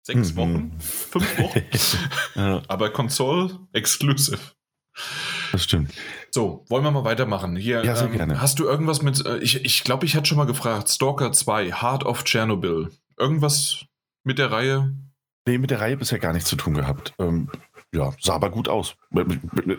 Sechs 0.03 0.33
mhm. 0.33 0.37
Wochen? 0.37 0.81
Fünf 0.81 1.39
Wochen? 1.39 1.63
ja. 2.35 2.63
Aber 2.69 2.91
Console 2.91 3.59
Exclusive. 3.73 4.39
Das 5.53 5.65
stimmt. 5.65 5.93
So, 6.31 6.65
wollen 6.69 6.85
wir 6.85 6.91
mal 6.91 7.05
weitermachen. 7.05 7.57
Hier, 7.57 7.85
ja, 7.85 7.97
sehr 7.97 8.07
ähm, 8.07 8.13
gerne. 8.13 8.41
Hast 8.41 8.59
du 8.59 8.65
irgendwas 8.65 9.03
mit, 9.03 9.25
äh, 9.25 9.39
ich 9.39 9.53
glaube, 9.53 9.67
ich, 9.67 9.85
glaub, 9.85 10.05
ich 10.05 10.17
hatte 10.17 10.27
schon 10.27 10.39
mal 10.39 10.47
gefragt, 10.47 10.89
Stalker 10.89 11.33
2, 11.33 11.73
Heart 11.73 12.05
of 12.05 12.25
Chernobyl. 12.25 12.91
Irgendwas 13.19 13.85
mit 14.25 14.39
der 14.39 14.51
Reihe? 14.51 14.95
Nee, 15.47 15.59
mit 15.59 15.71
der 15.71 15.81
Reihe 15.81 15.97
bisher 15.97 16.19
gar 16.19 16.33
nichts 16.33 16.49
zu 16.49 16.57
tun 16.57 16.75
gehabt. 16.75 17.15
Ähm, 17.19 17.51
ja, 17.95 18.13
sah 18.21 18.35
aber 18.35 18.51
gut 18.51 18.69
aus. 18.69 18.97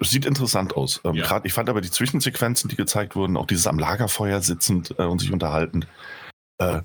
Sieht 0.01 0.25
interessant 0.25 0.75
aus. 0.75 1.01
Ähm, 1.03 1.13
ja. 1.13 1.25
Grad, 1.25 1.45
ich 1.45 1.53
fand 1.53 1.69
aber 1.69 1.81
die 1.81 1.91
Zwischensequenzen, 1.91 2.69
die 2.69 2.75
gezeigt 2.75 3.15
wurden, 3.15 3.37
auch 3.37 3.45
dieses 3.45 3.67
am 3.67 3.77
Lagerfeuer 3.77 4.41
sitzend 4.41 4.95
äh, 4.97 5.03
und 5.03 5.19
sich 5.19 5.31
unterhaltend, 5.31 5.87
äh, 6.57 6.81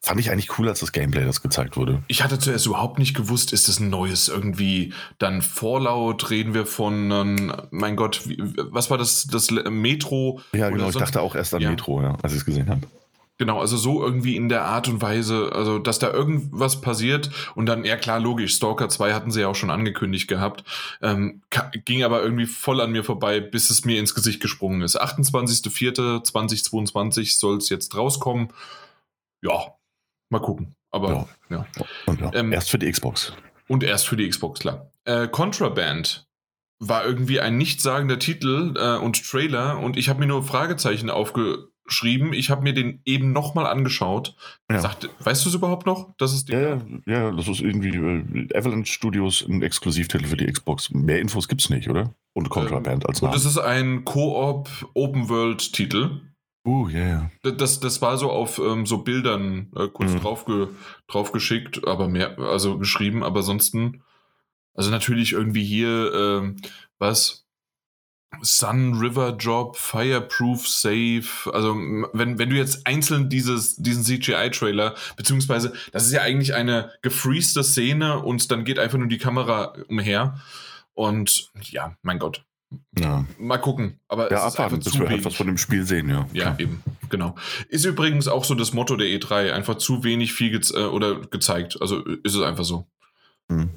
fand 0.00 0.20
ich 0.20 0.30
eigentlich 0.30 0.58
cool, 0.58 0.68
als 0.68 0.80
das 0.80 0.92
Gameplay 0.92 1.24
das 1.24 1.42
gezeigt 1.42 1.76
wurde. 1.76 2.02
Ich 2.06 2.22
hatte 2.22 2.38
zuerst 2.38 2.66
überhaupt 2.66 2.98
nicht 2.98 3.14
gewusst, 3.14 3.52
ist 3.52 3.68
das 3.68 3.80
ein 3.80 3.90
neues 3.90 4.28
irgendwie, 4.28 4.92
dann 5.18 5.42
Fallout, 5.42 6.30
reden 6.30 6.54
wir 6.54 6.66
von, 6.66 7.10
ähm, 7.10 7.52
mein 7.70 7.96
Gott, 7.96 8.28
wie, 8.28 8.38
was 8.70 8.90
war 8.90 8.98
das, 8.98 9.26
das 9.26 9.50
Metro? 9.50 10.40
Ja, 10.52 10.70
genau, 10.70 10.88
ich 10.88 10.96
dachte 10.96 11.20
auch 11.20 11.34
erst 11.34 11.54
an 11.54 11.62
ja. 11.62 11.70
Metro, 11.70 12.00
ja, 12.02 12.16
als 12.22 12.32
ich 12.32 12.38
es 12.38 12.44
gesehen 12.44 12.68
habe. 12.68 12.82
Genau, 13.40 13.60
also 13.60 13.76
so 13.76 14.02
irgendwie 14.02 14.34
in 14.34 14.48
der 14.48 14.64
Art 14.64 14.88
und 14.88 15.00
Weise, 15.00 15.52
also 15.54 15.78
dass 15.78 16.00
da 16.00 16.12
irgendwas 16.12 16.80
passiert 16.80 17.30
und 17.54 17.66
dann, 17.66 17.84
ja 17.84 17.96
klar, 17.96 18.18
logisch, 18.18 18.56
Stalker 18.56 18.88
2 18.88 19.14
hatten 19.14 19.30
sie 19.30 19.42
ja 19.42 19.46
auch 19.46 19.54
schon 19.54 19.70
angekündigt 19.70 20.26
gehabt, 20.26 20.64
ähm, 21.02 21.42
ging 21.84 22.02
aber 22.02 22.20
irgendwie 22.20 22.46
voll 22.46 22.80
an 22.80 22.90
mir 22.90 23.04
vorbei, 23.04 23.38
bis 23.38 23.70
es 23.70 23.84
mir 23.84 24.00
ins 24.00 24.16
Gesicht 24.16 24.40
gesprungen 24.40 24.82
ist. 24.82 25.00
28.04.2022 25.00 27.38
soll 27.38 27.58
es 27.58 27.68
jetzt 27.68 27.96
rauskommen. 27.96 28.48
Ja, 29.40 29.77
mal 30.30 30.40
gucken. 30.40 30.74
Aber 30.90 31.28
ja. 31.50 31.66
ja. 32.06 32.32
Ähm, 32.32 32.52
erst 32.52 32.70
für 32.70 32.78
die 32.78 32.90
Xbox. 32.90 33.32
Und 33.66 33.84
erst 33.84 34.08
für 34.08 34.16
die 34.16 34.28
Xbox, 34.28 34.60
klar. 34.60 34.90
Äh, 35.04 35.28
Contraband 35.28 36.26
war 36.78 37.04
irgendwie 37.04 37.40
ein 37.40 37.58
nichtssagender 37.58 38.18
Titel 38.18 38.74
äh, 38.76 38.96
und 38.96 39.28
Trailer 39.28 39.78
und 39.78 39.96
ich 39.96 40.08
habe 40.08 40.20
mir 40.20 40.26
nur 40.26 40.44
Fragezeichen 40.44 41.10
aufge 41.10 41.68
geschrieben. 41.88 42.32
Ich 42.32 42.50
habe 42.50 42.62
mir 42.62 42.72
den 42.72 43.00
eben 43.04 43.32
nochmal 43.32 43.66
angeschaut. 43.66 44.36
Ja. 44.70 44.80
Sagt, 44.80 45.10
weißt 45.18 45.44
du 45.44 45.48
es 45.48 45.54
überhaupt 45.54 45.86
noch? 45.86 46.14
Das 46.18 46.32
ist 46.32 46.48
ja, 46.48 46.60
ja, 46.60 46.82
ja, 47.06 47.30
das 47.32 47.48
ist 47.48 47.60
irgendwie 47.60 47.96
äh, 47.96 48.56
Avalanche 48.56 48.92
Studios 48.92 49.44
ein 49.48 49.62
Exklusivtitel 49.62 50.26
für 50.26 50.36
die 50.36 50.46
Xbox. 50.46 50.90
Mehr 50.90 51.18
Infos 51.20 51.48
gibt 51.48 51.62
es 51.62 51.70
nicht, 51.70 51.88
oder? 51.88 52.14
Und 52.34 52.50
Contraband 52.50 53.04
ähm, 53.04 53.08
als 53.08 53.22
Name. 53.22 53.34
Und 53.34 53.40
das 53.42 53.50
ist 53.50 53.58
ein 53.58 54.04
Koop 54.04 54.68
Open 54.94 55.28
World 55.28 55.72
Titel. 55.72 56.20
Uh, 56.68 56.88
ja, 56.88 56.98
yeah. 56.98 57.30
ja. 57.44 57.50
Das, 57.52 57.80
das 57.80 58.02
war 58.02 58.18
so 58.18 58.30
auf 58.30 58.58
ähm, 58.58 58.84
so 58.84 58.98
Bildern 58.98 59.72
äh, 59.74 59.88
kurz 59.88 60.12
mhm. 60.12 60.20
draufge, 60.20 60.68
draufgeschickt, 61.06 61.86
aber 61.88 62.08
mehr, 62.08 62.38
also 62.38 62.76
geschrieben, 62.76 63.22
aber 63.22 63.38
ansonsten, 63.38 64.02
also 64.74 64.90
natürlich 64.90 65.32
irgendwie 65.32 65.64
hier, 65.64 66.12
ähm, 66.12 66.56
was? 66.98 67.46
Sun 68.42 68.98
River 68.98 69.36
Job, 69.38 69.78
Fireproof 69.78 70.68
Safe. 70.68 71.50
Also, 71.50 71.74
wenn, 72.12 72.38
wenn 72.38 72.50
du 72.50 72.56
jetzt 72.56 72.86
einzeln 72.86 73.30
dieses, 73.30 73.76
diesen 73.76 74.04
CGI-Trailer, 74.04 74.94
beziehungsweise, 75.16 75.72
das 75.92 76.04
ist 76.04 76.12
ja 76.12 76.20
eigentlich 76.20 76.52
eine 76.52 76.92
gefreeste 77.00 77.64
Szene 77.64 78.18
und 78.18 78.50
dann 78.50 78.64
geht 78.64 78.78
einfach 78.78 78.98
nur 78.98 79.08
die 79.08 79.16
Kamera 79.16 79.72
umher. 79.88 80.38
Und 80.92 81.50
ja, 81.62 81.96
mein 82.02 82.18
Gott. 82.18 82.44
Ja. 82.98 83.24
Mal 83.38 83.58
gucken. 83.58 84.00
Aber 84.08 84.30
ja, 84.30 84.42
abwarten, 84.44 84.80
bis 84.80 84.98
wir 84.98 85.08
etwas 85.10 85.34
von 85.34 85.46
dem 85.46 85.58
Spiel 85.58 85.84
sehen, 85.84 86.08
ja. 86.08 86.26
Ja, 86.32 86.44
Klar. 86.44 86.60
eben, 86.60 86.82
genau. 87.08 87.34
Ist 87.68 87.84
übrigens 87.84 88.28
auch 88.28 88.44
so 88.44 88.54
das 88.54 88.72
Motto 88.72 88.96
der 88.96 89.06
E3, 89.08 89.52
einfach 89.52 89.76
zu 89.76 90.04
wenig 90.04 90.32
viel 90.32 90.50
ge 90.50 90.60
äh, 90.74 90.84
oder 90.86 91.20
gezeigt. 91.20 91.78
Also 91.80 92.04
ist 92.04 92.34
es 92.34 92.42
einfach 92.42 92.64
so. 92.64 92.86
Hm. 93.50 93.70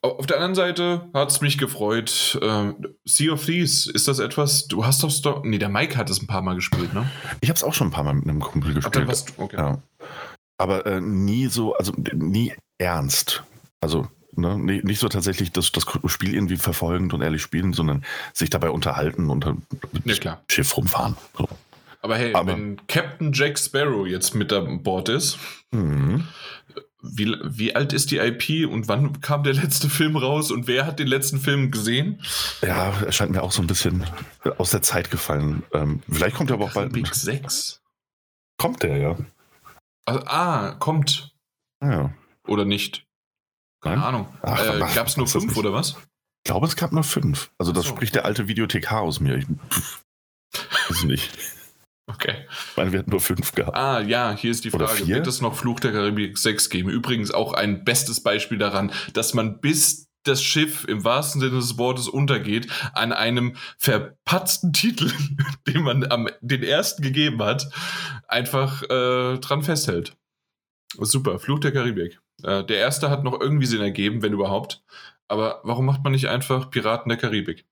Auf 0.00 0.26
der 0.26 0.36
anderen 0.36 0.54
Seite 0.54 1.08
hat 1.12 1.30
es 1.30 1.40
mich 1.40 1.58
gefreut. 1.58 2.38
Äh, 2.40 2.72
sea 3.04 3.32
of 3.32 3.44
Thieves, 3.44 3.86
ist 3.86 4.06
das 4.06 4.20
etwas? 4.20 4.68
Du 4.68 4.86
hast 4.86 5.02
doch. 5.02 5.10
Sto 5.10 5.42
nee, 5.44 5.58
der 5.58 5.68
Mike 5.68 5.96
hat 5.96 6.08
es 6.08 6.22
ein 6.22 6.28
paar 6.28 6.42
Mal 6.42 6.54
gespielt, 6.54 6.94
ne? 6.94 7.10
Ich 7.40 7.48
habe 7.48 7.56
es 7.56 7.64
auch 7.64 7.74
schon 7.74 7.88
ein 7.88 7.92
paar 7.92 8.04
Mal 8.04 8.14
mit 8.14 8.28
einem 8.28 8.40
Kumpel 8.40 8.74
gespielt. 8.74 9.08
Ach, 9.10 9.38
okay. 9.38 9.56
ja. 9.56 9.82
Aber 10.56 10.86
äh, 10.86 11.00
nie 11.00 11.46
so, 11.46 11.74
also 11.74 11.92
nie 12.14 12.52
ernst. 12.78 13.42
Also 13.80 14.08
ne, 14.32 14.56
nicht 14.58 14.98
so 14.98 15.08
tatsächlich 15.08 15.52
das, 15.52 15.72
das 15.72 15.86
Spiel 16.06 16.34
irgendwie 16.34 16.56
verfolgend 16.56 17.14
und 17.14 17.22
ehrlich 17.22 17.42
spielen, 17.42 17.72
sondern 17.72 18.04
sich 18.32 18.50
dabei 18.50 18.70
unterhalten 18.70 19.30
und 19.30 19.46
mit 20.04 20.24
ja, 20.24 20.40
Schiff 20.48 20.76
rumfahren. 20.76 21.16
So. 21.36 21.48
Aber 22.00 22.16
hey, 22.16 22.34
Aber, 22.34 22.52
wenn 22.52 22.80
Captain 22.86 23.32
Jack 23.32 23.58
Sparrow 23.58 24.06
jetzt 24.06 24.34
mit 24.34 24.52
an 24.52 24.82
Bord 24.82 25.08
ist, 25.08 25.38
mhm 25.72 26.24
wie, 27.00 27.36
wie 27.44 27.76
alt 27.76 27.92
ist 27.92 28.10
die 28.10 28.18
IP 28.18 28.68
und 28.68 28.88
wann 28.88 29.20
kam 29.20 29.44
der 29.44 29.54
letzte 29.54 29.88
Film 29.90 30.16
raus 30.16 30.50
und 30.50 30.66
wer 30.66 30.86
hat 30.86 30.98
den 30.98 31.06
letzten 31.06 31.38
Film 31.38 31.70
gesehen? 31.70 32.20
Ja, 32.62 32.92
er 33.00 33.12
scheint 33.12 33.32
mir 33.32 33.42
auch 33.42 33.52
so 33.52 33.62
ein 33.62 33.66
bisschen 33.66 34.04
aus 34.58 34.70
der 34.70 34.82
Zeit 34.82 35.10
gefallen. 35.10 35.62
Ähm, 35.72 36.02
vielleicht 36.10 36.36
kommt 36.36 36.50
er 36.50 36.54
aber 36.54 36.66
auch 36.66 36.74
bald. 36.74 36.92
Big 36.92 37.14
6. 37.14 37.80
Kommt 38.56 38.82
der, 38.82 38.96
ja. 38.96 39.16
Also, 40.04 40.20
ah, 40.26 40.76
kommt. 40.78 41.34
Ja. 41.82 42.12
Oder 42.46 42.64
nicht? 42.64 43.06
Keine 43.80 43.96
Nein? 43.96 44.04
Ahnung. 44.04 44.28
äh, 44.42 44.94
Gab 44.94 45.06
es 45.06 45.16
nur 45.16 45.26
fünf 45.26 45.56
oder 45.56 45.72
was? 45.72 45.90
Ich 45.90 46.50
glaube, 46.50 46.66
es 46.66 46.76
gab 46.76 46.92
nur 46.92 47.04
fünf. 47.04 47.50
Also, 47.58 47.72
das 47.72 47.84
so. 47.84 47.90
spricht 47.90 48.14
der 48.14 48.24
alte 48.24 48.48
Videothek 48.48 48.90
H 48.90 49.00
aus 49.00 49.20
mir. 49.20 49.36
Ich 49.36 49.46
weiß 50.88 51.04
nicht. 51.04 51.30
Okay. 52.06 52.46
Ich 52.70 52.76
meine, 52.76 52.92
wir 52.92 53.00
hatten 53.00 53.10
nur 53.10 53.20
fünf 53.20 53.52
gehabt. 53.52 53.76
Ah, 53.76 54.00
ja, 54.00 54.32
hier 54.32 54.50
ist 54.50 54.64
die 54.64 54.70
Frage. 54.70 55.06
Wird 55.06 55.26
es 55.26 55.42
noch 55.42 55.54
Fluch 55.54 55.78
der 55.78 55.92
Karibik 55.92 56.38
6 56.38 56.70
geben? 56.70 56.88
Übrigens 56.88 57.30
auch 57.30 57.52
ein 57.52 57.84
bestes 57.84 58.22
Beispiel 58.22 58.56
daran, 58.56 58.92
dass 59.12 59.34
man 59.34 59.60
bis 59.60 60.06
das 60.24 60.42
Schiff 60.42 60.84
im 60.84 61.04
wahrsten 61.04 61.40
Sinne 61.40 61.56
des 61.56 61.78
Wortes 61.78 62.08
untergeht, 62.08 62.68
an 62.92 63.12
einem 63.12 63.56
verpatzten 63.78 64.72
Titel, 64.72 65.12
den 65.66 65.82
man 65.82 66.10
am, 66.10 66.28
den 66.40 66.62
ersten 66.62 67.02
gegeben 67.02 67.42
hat, 67.42 67.68
einfach 68.26 68.82
äh, 68.84 69.38
dran 69.38 69.62
festhält. 69.62 70.16
Super, 70.98 71.38
Fluch 71.38 71.60
der 71.60 71.72
Karibik. 71.72 72.20
Äh, 72.42 72.64
der 72.64 72.78
erste 72.78 73.10
hat 73.10 73.24
noch 73.24 73.40
irgendwie 73.40 73.66
Sinn 73.66 73.80
ergeben, 73.80 74.22
wenn 74.22 74.32
überhaupt. 74.32 74.82
Aber 75.28 75.60
warum 75.64 75.86
macht 75.86 76.02
man 76.02 76.12
nicht 76.12 76.28
einfach 76.28 76.70
Piraten 76.70 77.08
der 77.08 77.18
Karibik? 77.18 77.66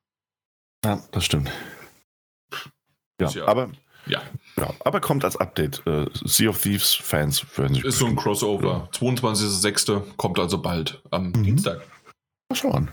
Ja, 0.85 1.03
das 1.11 1.25
stimmt. 1.25 1.51
Ja, 3.21 3.31
ja, 3.31 3.47
aber 3.47 3.71
ja. 4.07 4.23
ja. 4.57 4.71
Aber 4.85 5.01
kommt 5.01 5.25
als 5.25 5.37
Update. 5.37 5.83
Äh, 5.87 6.07
sea 6.13 6.51
of 6.51 6.61
Thieves 6.61 6.95
Fans 6.95 7.45
werden 7.57 7.75
sich. 7.75 7.85
Ist 7.85 7.99
so 7.99 8.07
ein 8.07 8.17
Crossover. 8.17 8.89
Ja. 8.93 8.99
22.06. 8.99 10.17
kommt 10.17 10.39
also 10.39 10.61
bald 10.61 11.03
am 11.11 11.29
mhm. 11.29 11.43
Dienstag. 11.43 11.81
Mal 12.49 12.57
schauen. 12.57 12.91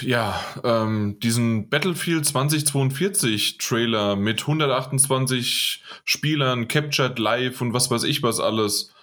Ja, 0.00 0.40
ähm, 0.64 1.18
diesen 1.20 1.68
Battlefield 1.68 2.24
2042 2.24 3.58
Trailer 3.58 4.16
mit 4.16 4.40
128 4.40 5.82
Spielern, 6.04 6.68
Captured 6.68 7.18
Live 7.18 7.60
und 7.60 7.74
was 7.74 7.90
weiß 7.90 8.04
ich 8.04 8.22
was 8.22 8.40
alles. 8.40 8.94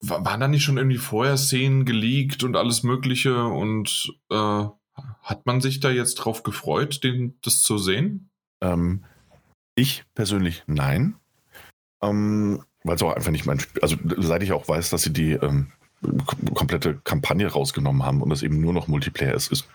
Waren 0.00 0.40
da 0.40 0.48
nicht 0.48 0.62
schon 0.62 0.78
irgendwie 0.78 0.98
vorher 0.98 1.36
Szenen 1.36 1.84
geleakt 1.84 2.44
und 2.44 2.56
alles 2.56 2.82
Mögliche 2.84 3.44
und 3.44 4.12
äh, 4.30 4.64
hat 5.22 5.46
man 5.46 5.60
sich 5.60 5.80
da 5.80 5.90
jetzt 5.90 6.14
drauf 6.16 6.42
gefreut, 6.42 7.02
den, 7.02 7.36
das 7.42 7.62
zu 7.62 7.78
sehen? 7.78 8.30
Ähm, 8.60 9.04
ich 9.74 10.04
persönlich 10.14 10.62
nein. 10.66 11.16
Ähm, 12.02 12.62
Weil 12.84 12.96
es 12.96 13.02
auch 13.02 13.14
einfach 13.14 13.30
nicht 13.30 13.46
mein 13.46 13.60
Spiel. 13.60 13.82
Also 13.82 13.96
seit 14.18 14.42
ich 14.42 14.52
auch 14.52 14.68
weiß, 14.68 14.90
dass 14.90 15.02
sie 15.02 15.12
die 15.12 15.32
ähm, 15.32 15.72
komplette 16.54 16.96
Kampagne 17.04 17.46
rausgenommen 17.48 18.04
haben 18.04 18.22
und 18.22 18.30
es 18.30 18.42
eben 18.42 18.60
nur 18.60 18.72
noch 18.72 18.88
Multiplayer 18.88 19.34
ist, 19.34 19.50
ist 19.50 19.68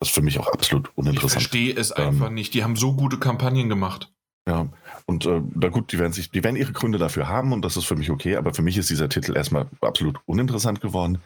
das 0.00 0.10
für 0.10 0.22
mich 0.22 0.38
auch 0.38 0.48
absolut 0.48 0.90
uninteressant. 0.96 1.42
Ich 1.42 1.48
verstehe 1.48 1.74
es 1.74 1.92
einfach 1.92 2.28
ähm, 2.28 2.34
nicht. 2.34 2.54
Die 2.54 2.62
haben 2.62 2.76
so 2.76 2.94
gute 2.94 3.18
Kampagnen 3.18 3.68
gemacht. 3.68 4.12
Ja, 4.48 4.68
und 5.08 5.24
äh, 5.24 5.40
na 5.54 5.68
gut, 5.68 5.90
die 5.90 5.98
werden 5.98 6.12
sich, 6.12 6.30
die 6.30 6.44
werden 6.44 6.56
ihre 6.56 6.72
Gründe 6.72 6.98
dafür 6.98 7.28
haben 7.28 7.54
und 7.54 7.64
das 7.64 7.78
ist 7.78 7.86
für 7.86 7.96
mich 7.96 8.10
okay, 8.10 8.36
aber 8.36 8.52
für 8.52 8.60
mich 8.60 8.76
ist 8.76 8.90
dieser 8.90 9.08
Titel 9.08 9.34
erstmal 9.34 9.66
absolut 9.80 10.20
uninteressant 10.26 10.82
geworden. 10.82 11.18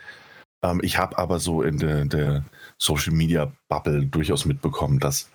Ähm, 0.62 0.80
ich 0.84 0.98
habe 0.98 1.18
aber 1.18 1.40
so 1.40 1.62
in 1.62 1.78
der, 1.78 2.04
der 2.04 2.44
Social 2.78 3.12
Media 3.12 3.50
Bubble 3.68 4.06
durchaus 4.06 4.44
mitbekommen, 4.44 5.00
dass 5.00 5.28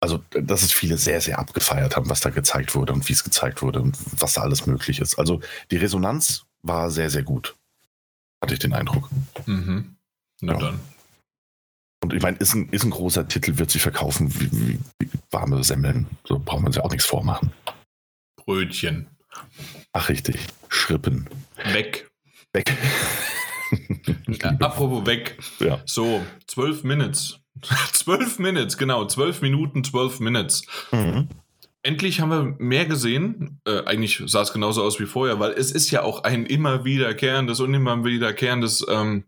also, 0.00 0.20
dass 0.30 0.62
es 0.62 0.72
viele 0.72 0.96
sehr, 0.96 1.20
sehr 1.20 1.40
abgefeiert 1.40 1.96
haben, 1.96 2.08
was 2.08 2.20
da 2.20 2.30
gezeigt 2.30 2.76
wurde 2.76 2.92
und 2.92 3.08
wie 3.08 3.14
es 3.14 3.24
gezeigt 3.24 3.62
wurde 3.62 3.80
und 3.80 3.98
was 4.20 4.34
da 4.34 4.42
alles 4.42 4.64
möglich 4.64 5.00
ist. 5.00 5.18
Also, 5.18 5.40
die 5.72 5.76
Resonanz 5.76 6.44
war 6.62 6.92
sehr, 6.92 7.10
sehr 7.10 7.24
gut. 7.24 7.56
Hatte 8.40 8.54
ich 8.54 8.60
den 8.60 8.74
Eindruck. 8.74 9.08
Mhm. 9.46 9.96
Na 10.40 10.52
ja. 10.52 10.58
dann. 10.60 10.80
Und 12.00 12.12
ich 12.14 12.22
meine, 12.22 12.36
ist 12.36 12.54
ein, 12.54 12.68
ist 12.68 12.84
ein 12.84 12.90
großer 12.90 13.26
Titel, 13.26 13.58
wird 13.58 13.72
sich 13.72 13.82
verkaufen 13.82 14.32
wie, 14.38 14.52
wie, 14.52 14.78
wie 15.00 15.10
warme 15.32 15.64
Semmeln. 15.64 16.06
So 16.22 16.38
braucht 16.38 16.62
man 16.62 16.70
sich 16.70 16.80
auch 16.80 16.90
nichts 16.90 17.06
vormachen. 17.06 17.50
Brötchen. 18.48 19.08
Ach, 19.92 20.08
richtig. 20.08 20.36
Schrippen. 20.70 21.28
Weg. 21.70 22.10
Weg. 22.54 22.72
ja, 24.26 24.56
apropos 24.60 25.04
weg. 25.04 25.36
Ja. 25.60 25.82
So, 25.84 26.22
zwölf 26.46 26.82
Minutes. 26.82 27.40
Zwölf 27.92 28.38
Minutes, 28.38 28.78
genau. 28.78 29.04
Zwölf 29.04 29.42
Minuten, 29.42 29.84
zwölf 29.84 30.18
Minutes. 30.20 30.62
Mhm. 30.92 31.28
Endlich 31.82 32.22
haben 32.22 32.30
wir 32.30 32.56
mehr 32.58 32.86
gesehen. 32.86 33.60
Äh, 33.66 33.84
eigentlich 33.84 34.22
sah 34.24 34.40
es 34.40 34.54
genauso 34.54 34.82
aus 34.82 34.98
wie 34.98 35.04
vorher, 35.04 35.38
weil 35.38 35.50
es 35.50 35.70
ist 35.70 35.90
ja 35.90 36.00
auch 36.02 36.24
ein 36.24 36.46
immer 36.46 36.86
wiederkehrendes 36.86 37.60
und 37.60 37.74
immer 37.74 38.02
wiederkehrendes 38.02 38.86
ähm, 38.88 39.24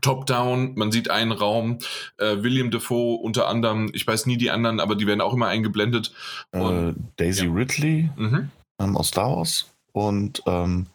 Top-Down. 0.00 0.74
Man 0.74 0.92
sieht 0.92 1.10
einen 1.10 1.32
Raum. 1.32 1.78
Äh, 2.18 2.42
William 2.42 2.70
Defoe 2.70 3.18
unter 3.20 3.48
anderem. 3.48 3.90
Ich 3.92 4.06
weiß 4.06 4.26
nie 4.26 4.36
die 4.36 4.50
anderen, 4.50 4.80
aber 4.80 4.94
die 4.94 5.06
werden 5.06 5.20
auch 5.20 5.32
immer 5.32 5.48
eingeblendet. 5.48 6.12
Und, 6.50 6.90
äh, 6.90 6.94
Daisy 7.16 7.46
ja. 7.46 7.52
Ridley 7.52 8.10
mhm. 8.16 8.50
ähm, 8.80 8.96
aus 8.96 9.08
Star 9.08 9.36
Wars 9.36 9.66
und 9.92 10.42
ähm, 10.46 10.86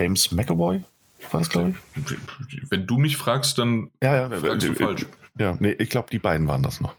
James 0.00 0.32
McAvoy 0.32 0.82
war 1.30 1.40
es, 1.40 1.48
glaube 1.48 1.74
ich. 1.94 2.16
Wenn 2.70 2.86
du 2.86 2.98
mich 2.98 3.16
fragst, 3.16 3.58
dann 3.58 3.90
ja, 4.02 4.28
ja, 4.28 4.30
fragst 4.30 4.68
du 4.68 4.74
falsch. 4.74 5.06
Ja, 5.38 5.56
nee, 5.58 5.72
ich 5.72 5.90
glaube, 5.90 6.08
die 6.10 6.18
beiden 6.18 6.46
waren 6.46 6.62
das 6.62 6.80
noch. 6.80 6.94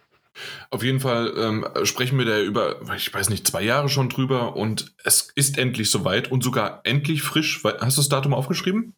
Auf 0.69 0.83
jeden 0.83 0.99
Fall 0.99 1.33
ähm, 1.37 1.65
sprechen 1.83 2.17
wir 2.17 2.25
da 2.25 2.41
über, 2.41 2.81
ich 2.95 3.13
weiß 3.13 3.29
nicht, 3.29 3.47
zwei 3.47 3.61
Jahre 3.61 3.87
schon 3.87 4.09
drüber 4.09 4.55
und 4.57 4.93
es 5.03 5.31
ist 5.35 5.57
endlich 5.57 5.89
soweit 5.89 6.29
und 6.29 6.43
sogar 6.43 6.81
endlich 6.83 7.21
frisch. 7.21 7.63
Hast 7.63 7.97
du 7.97 8.01
das 8.01 8.09
Datum 8.09 8.33
aufgeschrieben? 8.33 8.93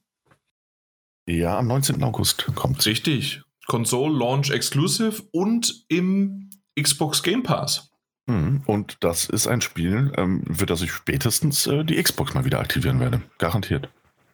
Ja, 1.27 1.57
am 1.57 1.67
19. 1.67 2.01
August 2.03 2.47
kommt 2.55 2.85
Richtig. 2.85 3.41
Console 3.67 4.17
Launch 4.17 4.49
Exclusive 4.49 5.23
und 5.31 5.85
im 5.89 6.49
Xbox 6.79 7.21
Game 7.21 7.43
Pass. 7.43 7.91
Mhm. 8.27 8.63
Und 8.65 8.97
das 9.01 9.25
ist 9.25 9.47
ein 9.47 9.61
Spiel, 9.61 10.11
ähm, 10.15 10.43
für 10.51 10.65
das 10.65 10.81
ich 10.81 10.91
spätestens 10.91 11.67
äh, 11.67 11.83
die 11.83 12.01
Xbox 12.01 12.33
mal 12.33 12.45
wieder 12.45 12.59
aktivieren 12.59 12.99
werde. 12.99 13.21
Garantiert. 13.37 13.89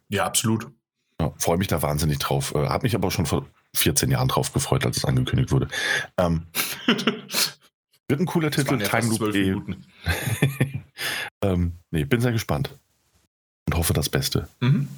Ja, 0.09 0.25
absolut. 0.25 0.67
Ja, 1.19 1.33
Freue 1.37 1.57
mich 1.57 1.67
da 1.67 1.81
wahnsinnig 1.81 2.19
drauf. 2.19 2.53
Äh, 2.53 2.67
Habe 2.67 2.83
mich 2.83 2.95
aber 2.95 3.09
schon 3.09 3.25
vor 3.25 3.45
14 3.75 4.11
Jahren 4.11 4.27
drauf 4.27 4.53
gefreut, 4.53 4.85
als 4.85 4.97
es 4.97 5.05
angekündigt 5.05 5.51
wurde. 5.51 5.67
Ähm, 6.17 6.47
wird 8.07 8.19
ein 8.19 8.25
cooler 8.25 8.51
Titel. 8.51 8.77
Time 8.77 9.07
Loop. 9.07 9.33
Eh. 9.33 9.55
ähm, 11.41 11.73
nee, 11.89 12.03
bin 12.03 12.21
sehr 12.21 12.31
gespannt. 12.31 12.77
Und 13.67 13.77
hoffe 13.77 13.93
das 13.93 14.09
Beste. 14.09 14.47
Mhm. 14.59 14.89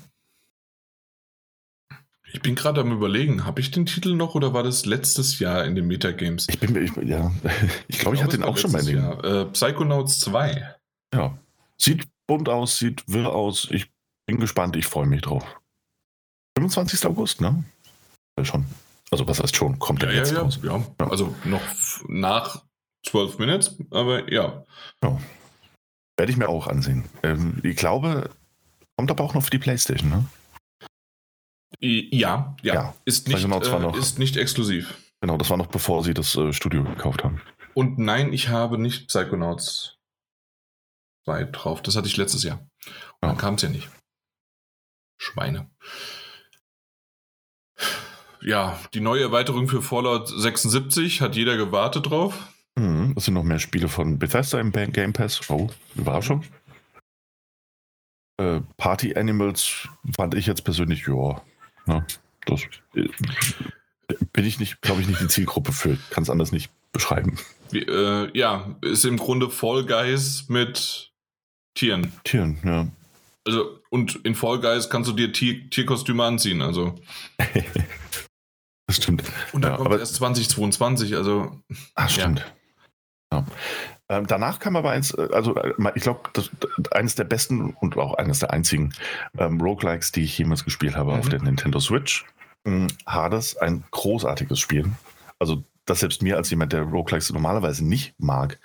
Ich 2.35 2.41
bin 2.41 2.55
gerade 2.55 2.81
am 2.81 2.91
überlegen, 2.91 3.45
habe 3.45 3.61
ich 3.61 3.71
den 3.71 3.85
Titel 3.85 4.13
noch 4.13 4.35
oder 4.35 4.53
war 4.53 4.61
das 4.61 4.85
letztes 4.85 5.39
Jahr 5.39 5.63
in 5.63 5.73
den 5.73 5.87
Metagames? 5.87 6.47
Ich 6.49 6.59
bin 6.59 6.75
ich, 6.75 6.91
ja, 7.07 7.31
ich 7.87 7.97
glaube, 7.97 8.17
ich, 8.17 8.23
hatte 8.23 8.35
den 8.35 8.43
auch 8.43 8.57
schon 8.57 8.73
mal 8.73 8.85
in 8.85 8.97
den. 8.97 9.19
Äh, 9.23 9.45
Psychonauts 9.45 10.19
2. 10.19 10.75
Ja. 11.13 11.37
Sieht 11.77 12.03
bunt 12.27 12.49
aus, 12.49 12.77
sieht 12.77 13.05
wirr 13.07 13.33
aus. 13.33 13.69
Ich 13.71 13.89
bin 14.25 14.37
gespannt, 14.37 14.75
ich 14.75 14.85
freue 14.85 15.05
mich 15.05 15.21
drauf. 15.21 15.45
25. 16.57 17.05
August, 17.05 17.39
ne? 17.39 17.63
Ja, 18.37 18.43
schon. 18.43 18.65
Also 19.11 19.25
was 19.29 19.41
heißt 19.41 19.55
schon? 19.55 19.79
Kommt 19.79 20.03
ja, 20.03 20.09
ja 20.09 20.15
jetzt 20.17 20.33
ja, 20.33 20.41
raus? 20.41 20.59
Ja. 20.61 20.83
ja. 20.99 21.09
Also 21.09 21.33
noch 21.45 21.61
nach 22.09 22.65
12 23.07 23.39
Minutes, 23.39 23.77
aber 23.91 24.29
ja. 24.29 24.65
ja. 25.01 25.21
Werde 26.17 26.31
ich 26.33 26.37
mir 26.37 26.49
auch 26.49 26.67
ansehen. 26.67 27.05
Ähm, 27.23 27.59
ich 27.63 27.77
glaube, 27.77 28.29
kommt 28.97 29.09
aber 29.09 29.23
auch 29.23 29.35
noch 29.35 29.43
für 29.43 29.51
die 29.51 29.59
Playstation, 29.59 30.09
ne? 30.09 30.25
Ja, 31.79 32.55
ja. 32.61 32.73
ja. 32.73 32.95
Ist, 33.05 33.27
nicht, 33.27 33.41
genau, 33.41 33.59
noch, 33.59 33.97
ist 33.97 34.19
nicht 34.19 34.37
exklusiv. 34.37 34.95
Genau, 35.21 35.37
das 35.37 35.49
war 35.49 35.57
noch 35.57 35.67
bevor 35.67 36.03
sie 36.03 36.13
das 36.13 36.35
äh, 36.35 36.53
Studio 36.53 36.83
gekauft 36.83 37.23
haben. 37.23 37.41
Und 37.73 37.99
nein, 37.99 38.31
ich 38.31 38.49
habe 38.49 38.77
nicht 38.77 39.07
Psychonauts 39.07 39.97
2 41.25 41.45
drauf. 41.45 41.81
Das 41.81 41.95
hatte 41.95 42.07
ich 42.07 42.17
letztes 42.17 42.43
Jahr. 42.43 42.59
Und 43.21 43.29
dann 43.29 43.37
kam 43.37 43.55
es 43.55 43.63
ja 43.63 43.69
nicht. 43.69 43.89
Schweine 45.17 45.69
ja, 48.45 48.79
die 48.93 49.01
neue 49.01 49.23
Erweiterung 49.23 49.67
für 49.67 49.81
Fallout 49.81 50.27
76 50.27 51.21
hat 51.21 51.35
jeder 51.35 51.57
gewartet 51.57 52.09
drauf. 52.09 52.53
Mhm, 52.77 53.13
es 53.17 53.25
sind 53.25 53.33
noch 53.33 53.43
mehr 53.43 53.59
Spiele 53.59 53.87
von 53.87 54.19
Bethesda 54.19 54.59
im 54.59 54.71
Game 54.71 55.13
Pass. 55.13 55.49
Oh, 55.49 55.69
Überraschung. 55.95 56.43
Äh, 58.37 58.61
Party 58.77 59.15
Animals 59.15 59.87
fand 60.15 60.35
ich 60.35 60.45
jetzt 60.45 60.63
persönlich, 60.63 61.07
ja, 61.07 61.41
na, 61.85 62.05
das 62.45 62.61
bin 64.33 64.45
ich 64.45 64.59
nicht, 64.59 64.81
glaube 64.81 65.01
ich, 65.01 65.07
nicht 65.07 65.21
die 65.21 65.27
Zielgruppe 65.27 65.71
für. 65.71 65.97
Kann 66.09 66.23
es 66.23 66.29
anders 66.29 66.51
nicht 66.51 66.71
beschreiben. 66.91 67.37
Wie, 67.71 67.79
äh, 67.79 68.29
ja, 68.37 68.75
ist 68.81 69.05
im 69.05 69.17
Grunde 69.17 69.49
Fall 69.49 69.85
Guys 69.85 70.45
mit 70.47 71.11
Tieren. 71.75 72.11
Tieren, 72.23 72.59
ja. 72.63 72.87
Also, 73.45 73.79
und 73.89 74.15
in 74.23 74.35
Fall 74.35 74.59
Guys 74.59 74.89
kannst 74.89 75.09
du 75.09 75.13
dir 75.13 75.31
Tier 75.31 75.69
Tierkostüme 75.69 76.23
anziehen, 76.23 76.61
also. 76.61 76.95
Das 78.87 78.97
stimmt. 78.97 79.23
Und 79.51 79.63
dann 79.63 79.71
ja, 79.71 79.77
kommt 79.77 79.87
aber, 79.87 79.99
erst 79.99 80.13
2022, 80.13 81.15
also. 81.15 81.59
Ach, 81.95 82.07
stimmt. 82.07 82.45
Ja. 83.31 83.39
ja. 83.39 83.45
Ähm, 84.07 84.27
danach 84.27 84.59
kam 84.59 84.75
aber 84.75 84.91
eins, 84.91 85.13
äh, 85.13 85.29
also 85.33 85.55
äh, 85.55 85.73
ich 85.95 86.03
glaube, 86.03 86.29
eines 86.91 87.15
der 87.15 87.23
besten 87.23 87.71
und 87.71 87.97
auch 87.97 88.13
eines 88.15 88.39
der 88.39 88.51
einzigen 88.51 88.93
ähm, 89.37 89.59
Roguelikes, 89.59 90.11
die 90.11 90.23
ich 90.23 90.37
jemals 90.37 90.63
gespielt 90.63 90.95
habe 90.95 91.13
mhm. 91.13 91.19
auf 91.19 91.29
der 91.29 91.41
Nintendo 91.41 91.79
Switch. 91.79 92.25
Ähm, 92.65 92.87
Hades, 93.07 93.57
ein 93.57 93.83
großartiges 93.91 94.59
Spiel. 94.59 94.91
Also, 95.39 95.63
das 95.85 95.99
selbst 95.99 96.21
mir 96.21 96.37
als 96.37 96.49
jemand, 96.49 96.73
der 96.73 96.81
Roguelikes 96.81 97.31
normalerweise 97.31 97.85
nicht 97.85 98.13
mag, 98.17 98.59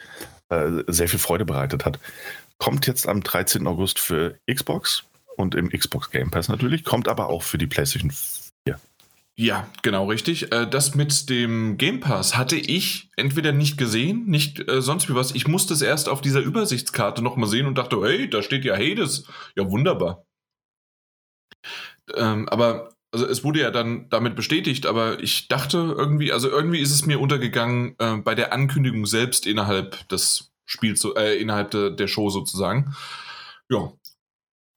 äh, 0.49 0.83
sehr 0.87 1.09
viel 1.09 1.19
Freude 1.19 1.45
bereitet 1.45 1.85
hat. 1.85 1.99
Kommt 2.59 2.87
jetzt 2.87 3.09
am 3.09 3.23
13. 3.23 3.67
August 3.67 3.99
für 3.99 4.39
Xbox 4.51 5.05
und 5.37 5.55
im 5.55 5.71
Xbox 5.71 6.11
Game 6.11 6.31
Pass 6.31 6.49
natürlich, 6.49 6.85
kommt 6.85 7.09
aber 7.09 7.29
auch 7.29 7.43
für 7.43 7.57
die 7.57 7.67
PlayStation 7.67 8.13
ja, 9.41 9.67
genau 9.81 10.05
richtig. 10.05 10.53
Äh, 10.53 10.69
das 10.69 10.95
mit 10.95 11.31
dem 11.31 11.79
Game 11.79 12.01
Pass 12.01 12.37
hatte 12.37 12.57
ich 12.57 13.11
entweder 13.17 13.53
nicht 13.53 13.79
gesehen, 13.79 14.27
nicht 14.27 14.69
äh, 14.69 14.83
sonst 14.83 15.09
wie 15.09 15.15
was. 15.15 15.35
Ich 15.35 15.49
musste 15.49 15.73
es 15.73 15.81
erst 15.81 16.11
auf 16.11 16.21
dieser 16.21 16.41
Übersichtskarte 16.41 17.23
nochmal 17.23 17.49
sehen 17.49 17.67
und 17.67 17.79
dachte, 17.79 17.97
hey, 18.03 18.29
da 18.29 18.43
steht 18.43 18.67
ja 18.67 18.75
Hades. 18.75 19.25
Ja, 19.57 19.71
wunderbar. 19.71 20.27
Ähm, 22.15 22.51
aber 22.51 22.93
also 23.13 23.27
es 23.27 23.43
wurde 23.43 23.61
ja 23.61 23.71
dann 23.71 24.11
damit 24.11 24.37
bestätigt, 24.37 24.85
aber 24.85 25.21
ich 25.21 25.49
dachte 25.49 25.95
irgendwie, 25.97 26.33
also 26.33 26.51
irgendwie 26.51 26.81
ist 26.81 26.93
es 26.93 27.07
mir 27.07 27.19
untergegangen 27.19 27.97
äh, 27.99 28.17
bei 28.19 28.35
der 28.35 28.53
Ankündigung 28.53 29.07
selbst 29.07 29.47
innerhalb 29.47 30.07
des 30.11 30.53
Spiels, 30.67 31.03
äh, 31.17 31.41
innerhalb 31.41 31.71
de, 31.71 31.97
der 31.97 32.09
Show 32.09 32.29
sozusagen. 32.29 32.95
Ja, 33.71 33.91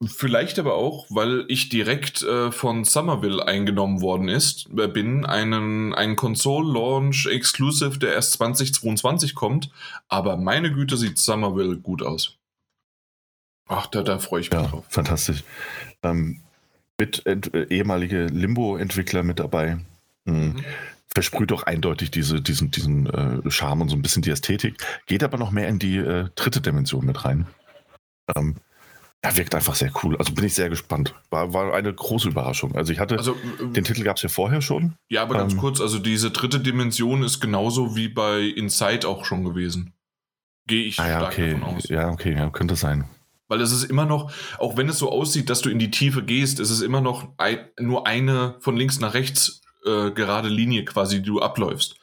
Vielleicht 0.06 0.60
aber 0.60 0.76
auch, 0.76 1.06
weil 1.10 1.46
ich 1.48 1.70
direkt 1.70 2.24
äh, 2.24 2.52
von 2.52 2.84
Somerville 2.84 3.46
eingenommen 3.46 4.02
worden 4.02 4.28
ist, 4.28 4.68
äh, 4.78 4.88
bin, 4.88 5.26
einen, 5.26 5.94
einen 5.94 6.16
Console-Launch 6.16 7.28
Exclusive, 7.28 8.00
der 8.00 8.14
erst 8.14 8.34
2022 8.34 9.36
kommt. 9.36 9.70
Aber 10.10 10.38
meine 10.38 10.72
Güte, 10.74 10.98
sieht 10.98 11.18
Somerville 11.18 11.78
gut 11.78 12.02
aus. 12.02 12.38
Ach, 13.68 13.88
da, 13.88 14.02
da 14.02 14.20
freue 14.20 14.42
ich 14.42 14.52
mich 14.52 14.60
ja, 14.60 14.68
drauf. 14.68 14.86
Fantastisch. 14.90 15.44
Ähm, 16.04 16.42
mit 17.00 17.26
äh, 17.26 17.68
ehemalige 17.70 18.26
Limbo-Entwickler 18.26 19.24
mit 19.24 19.40
dabei. 19.40 19.80
Hm. 20.26 20.54
Mhm. 20.54 20.64
Versprüht 21.14 21.52
doch 21.52 21.64
eindeutig 21.64 22.10
diese, 22.10 22.42
diesen, 22.42 22.72
diesen 22.72 23.06
äh, 23.06 23.52
Charme 23.52 23.82
und 23.82 23.90
so 23.90 23.96
ein 23.96 24.02
bisschen 24.02 24.24
die 24.24 24.32
Ästhetik. 24.32 24.78
Geht 25.06 25.24
aber 25.24 25.38
noch 25.38 25.52
mehr 25.52 25.68
in 25.68 25.78
die 25.78 25.98
äh, 25.98 26.30
dritte 26.34 26.60
Dimension 26.60 27.06
mit 27.06 27.24
rein. 27.24 27.46
Ähm, 28.36 28.56
er 29.24 29.38
wirkt 29.38 29.56
einfach 29.56 29.74
sehr 29.74 29.92
cool. 30.04 30.18
Also 30.18 30.34
bin 30.34 30.44
ich 30.44 30.54
sehr 30.54 30.70
gespannt. 30.70 31.16
War, 31.30 31.54
war 31.54 31.74
eine 31.74 31.94
große 31.94 32.28
Überraschung. 32.28 32.76
Also 32.76 32.92
ich 32.92 33.00
hatte, 33.00 33.18
also, 33.18 33.32
äh, 33.32 33.72
den 33.72 33.86
Titel 33.86 34.04
gab 34.04 34.18
es 34.18 34.22
ja 34.22 34.28
vorher 34.28 34.62
schon. 34.62 34.96
Ja, 35.10 35.24
aber 35.24 35.36
ganz 35.36 35.54
ähm, 35.54 35.60
kurz, 35.60 35.80
also 35.80 35.98
diese 35.98 36.32
dritte 36.32 36.60
Dimension 36.60 37.24
ist 37.24 37.40
genauso 37.40 37.96
wie 37.96 38.10
bei 38.10 38.42
Inside 38.42 39.08
auch 39.08 39.24
schon 39.24 39.46
gewesen. 39.46 39.94
Gehe 40.68 40.84
ich 40.84 41.00
ah, 41.00 41.08
ja, 41.08 41.18
stark 41.20 41.34
okay. 41.34 41.54
davon 41.54 41.76
aus. 41.76 41.88
Ja, 41.88 42.10
okay, 42.10 42.34
ja, 42.34 42.50
könnte 42.50 42.76
sein. 42.76 43.06
Weil 43.48 43.62
es 43.62 43.72
ist 43.72 43.86
immer 43.86 44.06
noch, 44.06 44.34
auch 44.58 44.76
wenn 44.76 44.90
es 44.90 45.00
so 45.00 45.10
aussieht, 45.10 45.50
dass 45.50 45.62
du 45.62 45.70
in 45.70 45.80
die 45.80 45.92
Tiefe 45.92 46.24
gehst, 46.24 46.60
ist 46.60 46.70
es 46.70 46.82
immer 46.82 47.00
noch 47.00 47.30
ein, 47.38 47.60
nur 47.80 48.06
eine 48.06 48.56
von 48.60 48.76
links 48.76 49.00
nach 49.00 49.14
rechts 49.14 49.62
äh, 49.86 50.12
gerade 50.12 50.50
Linie 50.50 50.84
quasi, 50.84 51.22
die 51.22 51.30
du 51.30 51.42
abläufst. 51.42 51.96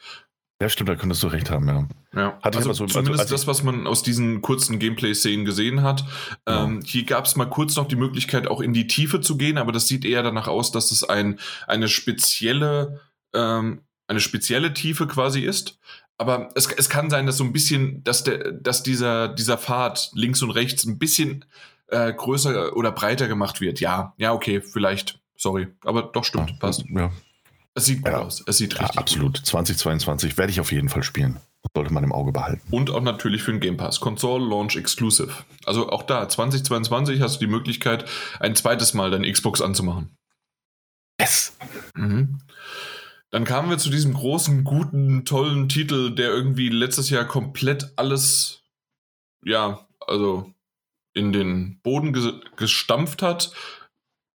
Ja, 0.59 0.69
stimmt, 0.69 0.89
da 0.89 0.95
könntest 0.95 1.21
du 1.21 1.27
recht 1.27 1.51
haben, 1.51 1.67
ja. 1.67 1.87
Ja, 2.13 2.37
Hatte 2.41 2.57
also 2.57 2.73
so, 2.73 2.85
zumindest 2.87 3.21
also, 3.21 3.33
das, 3.33 3.47
was 3.47 3.63
man 3.63 3.87
aus 3.87 4.03
diesen 4.03 4.41
kurzen 4.41 4.79
Gameplay-Szenen 4.79 5.45
gesehen 5.45 5.81
hat. 5.81 6.03
Ja. 6.47 6.65
Ähm, 6.65 6.81
hier 6.83 7.05
gab 7.05 7.25
es 7.25 7.37
mal 7.37 7.45
kurz 7.45 7.77
noch 7.77 7.87
die 7.87 7.95
Möglichkeit, 7.95 8.47
auch 8.47 8.59
in 8.59 8.73
die 8.73 8.87
Tiefe 8.87 9.21
zu 9.21 9.37
gehen, 9.37 9.57
aber 9.57 9.71
das 9.71 9.87
sieht 9.87 10.03
eher 10.03 10.21
danach 10.21 10.47
aus, 10.47 10.71
dass 10.71 10.91
es 10.91 11.05
ein, 11.05 11.39
eine 11.67 11.87
spezielle, 11.87 12.99
ähm, 13.33 13.81
eine 14.07 14.19
spezielle 14.19 14.73
Tiefe 14.73 15.07
quasi 15.07 15.41
ist. 15.41 15.79
Aber 16.17 16.49
es, 16.53 16.67
es 16.67 16.89
kann 16.89 17.09
sein, 17.09 17.25
dass 17.25 17.37
so 17.37 17.45
ein 17.45 17.53
bisschen, 17.53 18.03
dass 18.03 18.23
der, 18.23 18.51
dass 18.51 18.83
dieser, 18.83 19.29
dieser 19.29 19.57
Pfad 19.57 20.11
links 20.13 20.41
und 20.41 20.51
rechts 20.51 20.85
ein 20.85 20.99
bisschen 20.99 21.45
äh, 21.87 22.13
größer 22.13 22.75
oder 22.75 22.91
breiter 22.91 23.29
gemacht 23.29 23.61
wird. 23.61 23.79
Ja, 23.79 24.13
ja, 24.17 24.33
okay, 24.33 24.61
vielleicht. 24.61 25.19
Sorry, 25.37 25.67
aber 25.83 26.03
doch 26.03 26.25
stimmt, 26.25 26.59
passt. 26.59 26.83
Ja, 26.89 27.11
es 27.73 27.85
sieht 27.85 28.03
gut 28.03 28.11
ja. 28.11 28.19
aus. 28.19 28.43
Es 28.45 28.57
sieht 28.57 28.73
richtig 28.73 28.95
ja, 28.95 29.01
absolut. 29.01 29.37
Gut. 29.37 29.45
2022 29.45 30.37
werde 30.37 30.51
ich 30.51 30.59
auf 30.59 30.71
jeden 30.71 30.89
Fall 30.89 31.03
spielen. 31.03 31.39
Sollte 31.73 31.93
man 31.93 32.03
im 32.03 32.11
Auge 32.11 32.31
behalten. 32.31 32.61
Und 32.71 32.89
auch 32.89 33.01
natürlich 33.01 33.43
für 33.43 33.51
den 33.51 33.61
Game 33.61 33.77
Pass. 33.77 33.99
Console 33.99 34.43
Launch 34.45 34.75
Exclusive. 34.75 35.31
Also 35.65 35.89
auch 35.89 36.03
da, 36.03 36.27
2022 36.27 37.21
hast 37.21 37.35
du 37.35 37.45
die 37.45 37.51
Möglichkeit, 37.51 38.05
ein 38.39 38.55
zweites 38.55 38.93
Mal 38.93 39.11
deine 39.11 39.31
Xbox 39.31 39.61
anzumachen. 39.61 40.17
Yes! 41.19 41.55
Mhm. 41.95 42.39
Dann 43.29 43.45
kamen 43.45 43.69
wir 43.69 43.77
zu 43.77 43.89
diesem 43.89 44.13
großen, 44.13 44.65
guten, 44.65 45.23
tollen 45.23 45.69
Titel, 45.69 46.13
der 46.13 46.29
irgendwie 46.29 46.67
letztes 46.67 47.09
Jahr 47.09 47.25
komplett 47.25 47.93
alles, 47.95 48.63
ja, 49.45 49.87
also 50.01 50.53
in 51.13 51.31
den 51.31 51.79
Boden 51.81 52.13
gestampft 52.57 53.21
hat. 53.21 53.53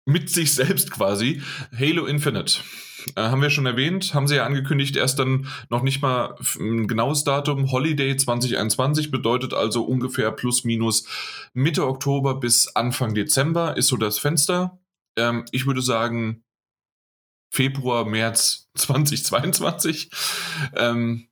Mit 0.06 0.30
sich 0.30 0.54
selbst 0.54 0.92
quasi. 0.92 1.42
Halo 1.72 2.06
Infinite. 2.06 2.60
Äh, 3.16 3.22
haben 3.22 3.42
wir 3.42 3.50
schon 3.50 3.66
erwähnt, 3.66 4.14
haben 4.14 4.28
sie 4.28 4.36
ja 4.36 4.46
angekündigt, 4.46 4.96
erst 4.96 5.20
dann 5.20 5.48
noch 5.70 5.84
nicht 5.84 6.02
mal 6.02 6.36
ein 6.60 6.88
genaues 6.88 7.24
Datum. 7.24 7.72
Holiday 7.72 8.16
2021 8.16 9.12
bedeutet 9.12 9.54
also 9.54 9.84
ungefähr 9.84 10.32
plus 10.32 10.64
minus 10.64 11.08
Mitte 11.54 11.88
Oktober 11.88 12.40
bis 12.40 12.68
Anfang 12.76 13.14
Dezember 13.14 13.78
ist 13.78 13.88
so 13.88 13.98
das 13.98 14.20
Fenster. 14.20 14.80
Ähm, 15.18 15.46
ich 15.52 15.66
würde 15.66 15.82
sagen 15.82 16.44
Februar, 17.54 18.06
März 18.06 18.70
2022. 18.76 20.10
Ähm, 20.76 21.28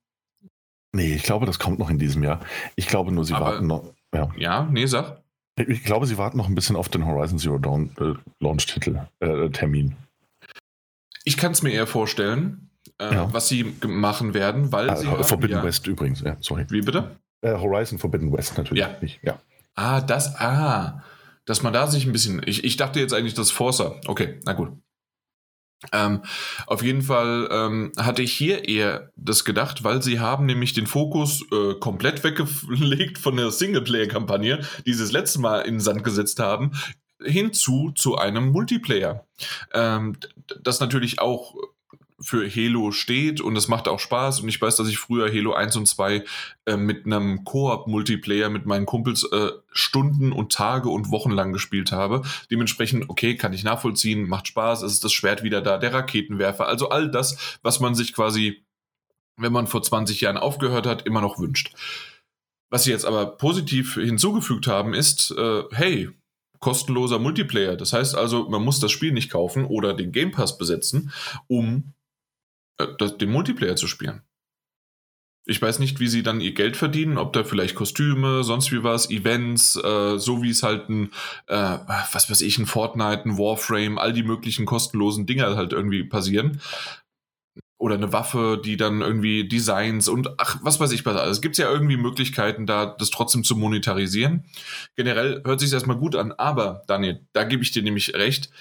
Nee, 0.94 1.16
ich 1.16 1.24
glaube, 1.24 1.46
das 1.46 1.58
kommt 1.58 1.80
noch 1.80 1.90
in 1.90 2.00
diesem 2.00 2.24
Jahr. 2.24 2.42
Ich 2.76 2.88
glaube 2.88 3.12
nur, 3.12 3.24
sie 3.24 3.34
Aber, 3.34 3.46
warten 3.46 3.68
noch. 3.68 3.94
Ja. 4.14 4.30
ja, 4.38 4.68
nee, 4.70 4.86
sag. 4.86 5.22
Ich 5.56 5.84
glaube, 5.84 6.06
sie 6.06 6.18
warten 6.18 6.38
noch 6.38 6.48
ein 6.48 6.56
bisschen 6.56 6.76
auf 6.76 6.90
den 6.90 7.06
Horizon 7.06 7.40
Zero 7.40 7.58
Dawn 7.58 7.92
äh, 8.00 8.14
Launch-Titel, 8.40 9.00
äh, 9.20 9.50
Termin. 9.50 9.96
Ich 11.24 11.38
kann 11.38 11.52
es 11.52 11.62
mir 11.62 11.72
eher 11.72 11.88
vorstellen, 11.88 12.70
äh, 13.00 13.14
ja. 13.14 13.34
was 13.34 13.48
sie 13.48 13.76
machen 13.86 14.34
werden, 14.34 14.72
weil 14.72 14.90
ah, 14.90 14.96
sie. 14.96 15.08
Forbidden 15.24 15.58
haben, 15.58 15.68
West 15.68 15.86
übrigens, 15.88 16.22
ja, 16.22 16.38
sorry. 16.40 16.66
Wie 16.70 16.82
bitte? 16.82 17.18
Äh, 17.42 17.58
Horizon 17.58 18.00
Forbidden 18.00 18.32
West 18.32 18.58
natürlich. 18.58 18.82
Ja. 18.82 18.96
Nicht, 19.02 19.20
ja. 19.24 19.40
Ah, 19.76 20.02
das, 20.02 20.36
ah. 20.36 21.04
Dass 21.46 21.64
man 21.64 21.74
da 21.74 21.88
sich 21.88 22.06
ein 22.06 22.12
bisschen. 22.12 22.42
Ich, 22.46 22.64
ich 22.64 22.78
dachte 22.78 23.00
jetzt 23.00 23.14
eigentlich, 23.14 23.34
das 23.34 23.52
Forza. 23.52 24.00
Okay, 24.06 24.40
na 24.46 24.54
gut. 24.54 24.72
Ähm, 25.92 26.22
auf 26.68 26.84
jeden 26.84 27.02
Fall 27.02 27.50
ähm, 27.52 27.92
hatte 27.98 28.22
ich 28.22 28.34
hier 28.34 28.70
eher 28.70 29.10
das 29.16 29.44
gedacht, 29.46 29.84
weil 29.84 30.04
sie 30.04 30.20
haben 30.20 30.46
nämlich 30.46 30.74
den 30.74 30.86
Fokus 30.86 31.44
äh, 31.52 31.74
komplett 31.80 32.24
weggelegt 32.24 33.18
von 33.18 33.36
der 33.36 33.50
Singleplayer-Kampagne, 33.50 34.60
die 34.86 34.94
sie 34.94 35.02
das 35.02 35.12
letzte 35.12 35.40
Mal 35.40 35.62
in 35.62 35.76
den 35.76 35.80
Sand 35.80 36.04
gesetzt 36.04 36.40
haben, 36.40 36.74
hinzu 37.24 37.92
zu 37.96 38.18
einem 38.18 38.52
Multiplayer. 38.52 39.26
Ähm, 39.74 40.18
das 40.62 40.80
natürlich 40.80 41.20
auch 41.20 41.56
für 42.22 42.48
Halo 42.50 42.92
steht 42.92 43.42
und 43.42 43.56
es 43.56 43.68
macht 43.68 43.88
auch 43.88 44.00
Spaß 44.00 44.42
und 44.42 44.50
ich 44.50 44.62
weiß, 44.62 44.76
dass 44.76 44.88
ich 44.88 45.00
früher 45.00 45.30
Halo 45.30 45.54
1 45.54 45.76
und 45.76 45.88
2 45.88 46.24
äh, 46.66 46.78
mit 46.78 47.06
einem 47.06 47.44
Koop-Multiplayer 47.44 48.50
mit 48.50 48.66
meinen 48.66 48.86
Kumpels 48.86 49.24
äh, 49.32 49.52
Stunden 49.72 50.32
und 50.32 50.52
Tage 50.52 50.90
und 50.90 51.12
Wochen 51.12 51.32
lang 51.32 51.52
gespielt 51.52 51.92
habe. 51.92 52.22
Dementsprechend, 52.50 53.10
okay, 53.10 53.36
kann 53.36 53.54
ich 53.54 53.64
nachvollziehen, 53.64 54.30
macht 54.30 54.48
Spaß, 54.48 54.84
es 54.84 54.94
ist 54.94 55.04
das 55.04 55.14
Schwert 55.14 55.44
wieder 55.44 55.62
da, 55.62 55.78
der 55.78 55.94
Raketenwerfer, 55.94 56.68
also 56.68 56.90
all 56.90 57.10
das, 57.10 57.60
was 57.64 57.80
man 57.80 57.96
sich 57.96 58.14
quasi, 58.14 58.64
wenn 59.38 59.54
man 59.54 59.68
vor 59.68 59.82
20 59.82 60.22
Jahren 60.22 60.38
aufgehört 60.38 60.86
hat, 60.86 61.06
immer 61.06 61.22
noch 61.22 61.40
wünscht. 61.40 61.74
Was 62.70 62.84
sie 62.84 62.92
jetzt 62.92 63.06
aber 63.06 63.26
positiv 63.26 63.96
hinzugefügt 63.96 64.68
haben, 64.68 64.94
ist, 64.94 65.32
äh, 65.32 65.64
hey, 65.72 66.10
kostenloser 66.62 67.20
Multiplayer. 67.20 67.76
Das 67.76 67.92
heißt 67.92 68.16
also, 68.16 68.48
man 68.48 68.64
muss 68.64 68.80
das 68.80 68.92
Spiel 68.92 69.12
nicht 69.12 69.30
kaufen 69.30 69.66
oder 69.66 69.94
den 69.94 70.14
Game 70.14 70.32
Pass 70.32 70.58
besetzen, 70.58 71.12
um 71.48 71.94
äh, 72.78 72.88
das, 72.98 73.18
den 73.18 73.32
Multiplayer 73.32 73.76
zu 73.76 73.88
spielen. 73.88 74.22
Ich 75.48 75.60
weiß 75.60 75.80
nicht, 75.80 76.00
wie 76.00 76.08
sie 76.08 76.22
dann 76.22 76.40
ihr 76.40 76.54
Geld 76.54 76.78
verdienen, 76.78 77.18
ob 77.18 77.34
da 77.34 77.44
vielleicht 77.44 77.74
Kostüme, 77.74 78.44
sonst 78.44 78.72
wie 78.72 78.84
was, 78.84 79.10
Events, 79.10 79.76
äh, 79.76 80.20
so 80.20 80.44
wie 80.44 80.52
es 80.52 80.62
halt 80.62 80.88
ein, 80.88 81.12
äh, 81.48 81.78
was 82.12 82.30
weiß 82.30 82.42
ich, 82.42 82.60
ein 82.60 82.68
Fortnite, 82.68 83.24
ein 83.26 83.40
Warframe, 83.40 83.98
all 83.98 84.14
die 84.14 84.24
möglichen 84.24 84.68
kostenlosen 84.68 85.26
Dinger 85.26 85.56
halt 85.56 85.74
irgendwie 85.74 86.04
passieren. 86.04 86.62
Oder 87.82 87.96
eine 87.96 88.14
Waffe, 88.14 88.62
die 88.64 88.78
dann 88.78 89.02
irgendwie 89.02 89.48
Designs 89.48 90.08
und 90.08 90.30
ach, 90.38 90.60
was 90.62 90.80
weiß 90.80 90.92
ich 90.92 91.04
was 91.04 91.18
alles. 91.18 91.38
Es 91.38 91.42
gibt 91.42 91.58
ja 91.58 91.68
irgendwie 91.68 91.98
Möglichkeiten, 91.98 92.68
da 92.68 92.86
das 92.86 93.10
trotzdem 93.10 93.44
zu 93.44 93.56
monetarisieren. 93.56 94.46
Generell 94.96 95.42
hört 95.44 95.60
sich 95.60 95.74
erstmal 95.74 95.98
gut 95.98 96.16
an, 96.16 96.32
aber 96.32 96.84
Daniel, 96.86 97.26
da 97.34 97.44
gebe 97.44 97.64
ich 97.64 97.72
dir 97.72 97.82
nämlich 97.82 98.14
recht. 98.14 98.52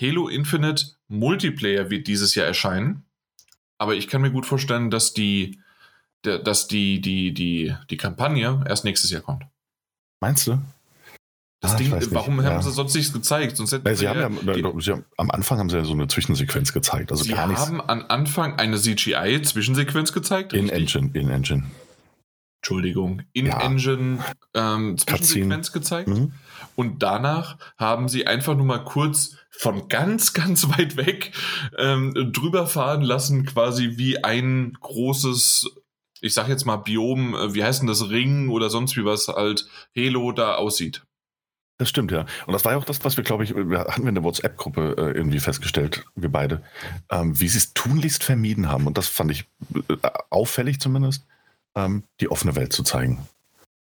Halo 0.00 0.26
Infinite 0.26 0.96
Multiplayer 1.06 1.88
wird 1.88 2.08
dieses 2.08 2.34
Jahr 2.34 2.48
erscheinen. 2.48 3.04
Aber 3.78 3.94
ich 3.94 4.08
kann 4.08 4.22
mir 4.22 4.32
gut 4.32 4.44
vorstellen, 4.44 4.90
dass 4.90 5.14
die, 5.14 5.60
dass 6.22 6.66
die, 6.66 7.00
die, 7.00 7.32
die, 7.32 7.76
die 7.90 7.96
Kampagne 7.96 8.64
erst 8.68 8.84
nächstes 8.84 9.12
Jahr 9.12 9.22
kommt. 9.22 9.44
Meinst 10.20 10.48
du? 10.48 10.58
Das 11.64 11.72
ah, 11.72 11.76
Ding, 11.76 11.92
warum 12.10 12.42
haben 12.42 12.56
ja. 12.56 12.62
sie 12.62 12.70
sonst 12.70 12.94
nichts 12.94 13.10
gezeigt? 13.10 13.56
Sonst 13.56 13.72
hätten 13.72 13.96
sie, 13.96 14.06
haben 14.06 14.38
ja, 14.44 14.52
die, 14.52 14.82
sie 14.82 14.92
haben, 14.92 15.04
am 15.16 15.30
Anfang 15.30 15.58
haben 15.58 15.70
sie 15.70 15.78
ja 15.78 15.84
so 15.84 15.94
eine 15.94 16.08
Zwischensequenz 16.08 16.74
gezeigt. 16.74 17.10
Also 17.10 17.24
sie 17.24 17.34
haben 17.34 17.80
am 17.80 18.04
Anfang 18.06 18.58
eine 18.58 18.76
CGI-Zwischensequenz 18.76 20.12
gezeigt. 20.12 20.52
In 20.52 20.68
Engine, 20.68 21.10
in 21.14 21.30
Engine. 21.30 21.64
Entschuldigung, 22.58 23.22
in-Engine 23.32 24.18
ja. 24.54 24.74
ähm, 24.74 24.98
Zwischensequenz 24.98 25.72
gezeigt. 25.72 26.08
Mhm. 26.08 26.32
Und 26.76 27.02
danach 27.02 27.56
haben 27.78 28.10
sie 28.10 28.26
einfach 28.26 28.54
nur 28.54 28.66
mal 28.66 28.84
kurz 28.84 29.38
von 29.50 29.88
ganz, 29.88 30.34
ganz 30.34 30.68
weit 30.76 30.98
weg 30.98 31.32
ähm, 31.78 32.12
drüber 32.30 32.66
fahren 32.66 33.00
lassen, 33.00 33.46
quasi 33.46 33.96
wie 33.96 34.22
ein 34.22 34.76
großes, 34.82 35.70
ich 36.20 36.34
sag 36.34 36.48
jetzt 36.48 36.66
mal 36.66 36.76
Biom, 36.76 37.34
äh, 37.34 37.54
wie 37.54 37.64
heißt 37.64 37.80
denn 37.80 37.88
das, 37.88 38.10
Ring 38.10 38.50
oder 38.50 38.68
sonst 38.68 38.98
wie 38.98 39.06
was 39.06 39.28
halt 39.28 39.66
Halo 39.96 40.32
da 40.32 40.56
aussieht. 40.56 41.02
Das 41.78 41.88
stimmt, 41.88 42.12
ja. 42.12 42.24
Und 42.46 42.52
das 42.52 42.64
war 42.64 42.72
ja 42.72 42.78
auch 42.78 42.84
das, 42.84 43.04
was 43.04 43.16
wir, 43.16 43.24
glaube 43.24 43.42
ich, 43.42 43.54
wir 43.54 43.80
hatten 43.80 44.02
wir 44.02 44.08
in 44.08 44.14
der 44.14 44.22
WhatsApp-Gruppe 44.22 44.94
äh, 44.96 45.16
irgendwie 45.16 45.40
festgestellt, 45.40 46.04
wir 46.14 46.30
beide, 46.30 46.62
ähm, 47.10 47.38
wie 47.38 47.48
sie 47.48 47.58
es 47.58 47.74
tunlichst 47.74 48.22
vermieden 48.22 48.68
haben. 48.68 48.86
Und 48.86 48.96
das 48.96 49.08
fand 49.08 49.32
ich 49.32 49.44
äh, 49.88 49.96
auffällig 50.30 50.80
zumindest, 50.80 51.26
ähm, 51.74 52.04
die 52.20 52.30
offene 52.30 52.54
Welt 52.54 52.72
zu 52.72 52.84
zeigen. 52.84 53.26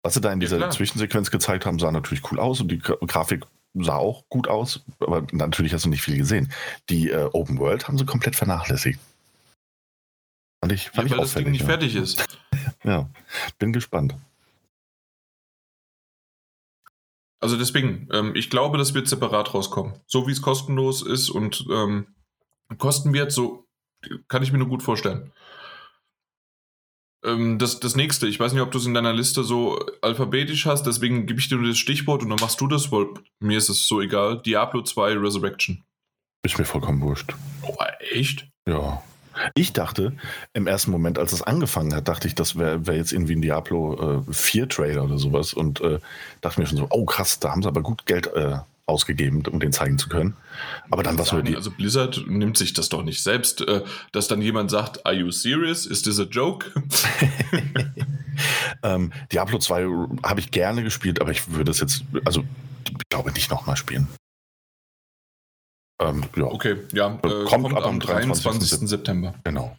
Was 0.01 0.15
sie 0.15 0.21
da 0.21 0.31
in 0.31 0.39
dieser 0.39 0.59
ja, 0.59 0.69
Zwischensequenz 0.71 1.29
gezeigt 1.29 1.65
haben, 1.65 1.77
sah 1.77 1.91
natürlich 1.91 2.31
cool 2.31 2.39
aus 2.39 2.59
und 2.59 2.69
die 2.69 2.79
Grafik 2.79 3.45
sah 3.75 3.95
auch 3.95 4.23
gut 4.29 4.47
aus, 4.47 4.83
aber 4.99 5.25
natürlich 5.31 5.73
hast 5.73 5.85
du 5.85 5.89
nicht 5.89 6.01
viel 6.01 6.17
gesehen. 6.17 6.51
Die 6.89 7.11
äh, 7.11 7.29
Open 7.33 7.59
World 7.59 7.87
haben 7.87 7.97
sie 7.97 8.05
komplett 8.05 8.35
vernachlässigt. 8.35 8.99
Fand 10.61 10.73
ich, 10.73 10.89
fand 10.89 11.09
ja, 11.09 11.17
weil 11.17 11.23
das 11.23 11.33
Ding 11.33 11.51
nicht 11.51 11.61
ja. 11.61 11.67
fertig 11.67 11.95
ist. 11.95 12.25
ja, 12.83 13.09
bin 13.59 13.73
gespannt. 13.73 14.15
Also 17.45 17.57
deswegen, 17.57 18.09
ähm, 18.11 18.31
ich 18.33 18.49
glaube, 18.49 18.79
das 18.79 18.95
wird 18.95 19.07
separat 19.07 19.53
rauskommen. 19.53 19.93
So 20.07 20.25
wie 20.25 20.31
es 20.31 20.41
kostenlos 20.41 21.03
ist 21.03 21.29
und 21.29 21.67
ähm, 21.71 22.07
kosten 22.79 23.13
wird, 23.13 23.31
so 23.31 23.67
kann 24.27 24.41
ich 24.41 24.51
mir 24.51 24.57
nur 24.57 24.67
gut 24.67 24.81
vorstellen. 24.81 25.31
Ähm, 27.23 27.59
das, 27.59 27.79
das 27.79 27.95
nächste, 27.95 28.25
ich 28.25 28.39
weiß 28.39 28.53
nicht, 28.53 28.63
ob 28.63 28.71
du 28.71 28.79
es 28.79 28.87
in 28.87 28.95
deiner 28.95 29.13
Liste 29.13 29.43
so 29.43 29.77
alphabetisch 30.01 30.65
hast, 30.65 30.87
deswegen 30.87 31.27
gebe 31.27 31.39
ich 31.39 31.47
dir 31.47 31.59
nur 31.59 31.67
das 31.67 31.77
Stichwort 31.77 32.23
und 32.23 32.31
dann 32.31 32.39
machst 32.41 32.59
du 32.61 32.65
das, 32.65 32.91
weil 32.91 33.09
mir 33.39 33.59
ist 33.59 33.69
es 33.69 33.85
so 33.85 34.01
egal. 34.01 34.41
Diablo 34.41 34.81
2 34.81 35.15
Resurrection. 35.19 35.83
Ist 36.41 36.57
mir 36.57 36.65
vollkommen 36.65 36.99
wurscht. 37.01 37.35
Oh, 37.61 37.75
echt? 38.09 38.47
Ja. 38.67 39.03
Ich 39.53 39.73
dachte, 39.73 40.13
im 40.53 40.67
ersten 40.67 40.91
Moment, 40.91 41.19
als 41.19 41.33
es 41.33 41.41
angefangen 41.41 41.93
hat, 41.93 42.07
dachte 42.07 42.27
ich, 42.27 42.35
das 42.35 42.57
wäre 42.57 42.87
wär 42.87 42.95
jetzt 42.95 43.11
irgendwie 43.11 43.35
ein 43.35 43.41
Diablo 43.41 44.23
äh, 44.27 44.33
4 44.33 44.69
Trailer 44.69 45.03
oder 45.03 45.17
sowas 45.17 45.53
und 45.53 45.81
äh, 45.81 45.99
dachte 46.41 46.59
mir 46.59 46.67
schon 46.67 46.77
so, 46.77 46.87
oh 46.89 47.05
krass, 47.05 47.39
da 47.39 47.51
haben 47.51 47.61
sie 47.61 47.67
aber 47.67 47.81
gut 47.81 48.05
Geld 48.05 48.27
äh, 48.33 48.57
ausgegeben, 48.87 49.43
um 49.47 49.59
den 49.59 49.73
zeigen 49.73 49.97
zu 49.97 50.09
können. 50.09 50.35
Aber 50.91 51.01
dann 51.01 51.17
was 51.17 51.33
die. 51.43 51.55
Also 51.55 51.71
Blizzard 51.71 52.23
nimmt 52.27 52.57
sich 52.57 52.73
das 52.73 52.89
doch 52.89 53.03
nicht 53.03 53.23
selbst, 53.23 53.61
äh, 53.61 53.83
dass 54.11 54.27
dann 54.27 54.41
jemand 54.41 54.69
sagt, 54.69 55.05
are 55.05 55.15
you 55.15 55.31
serious? 55.31 55.85
Is 55.85 56.03
this 56.03 56.19
a 56.19 56.23
joke? 56.23 56.71
ähm, 58.83 59.11
Diablo 59.31 59.57
2 59.57 59.87
habe 60.23 60.39
ich 60.39 60.51
gerne 60.51 60.83
gespielt, 60.83 61.19
aber 61.19 61.31
ich 61.31 61.51
würde 61.51 61.71
es 61.71 61.79
jetzt, 61.79 62.03
also 62.25 62.43
ich 62.85 63.09
glaube 63.09 63.31
nicht 63.31 63.49
nochmal 63.49 63.75
spielen. 63.75 64.07
Ähm, 66.01 66.23
ja. 66.35 66.45
Okay, 66.45 66.77
ja, 66.91 67.15
äh, 67.15 67.45
kommt, 67.45 67.49
kommt 67.49 67.77
am 67.77 67.99
23. 67.99 68.43
23. 68.43 68.89
September. 68.89 69.33
Genau. 69.43 69.77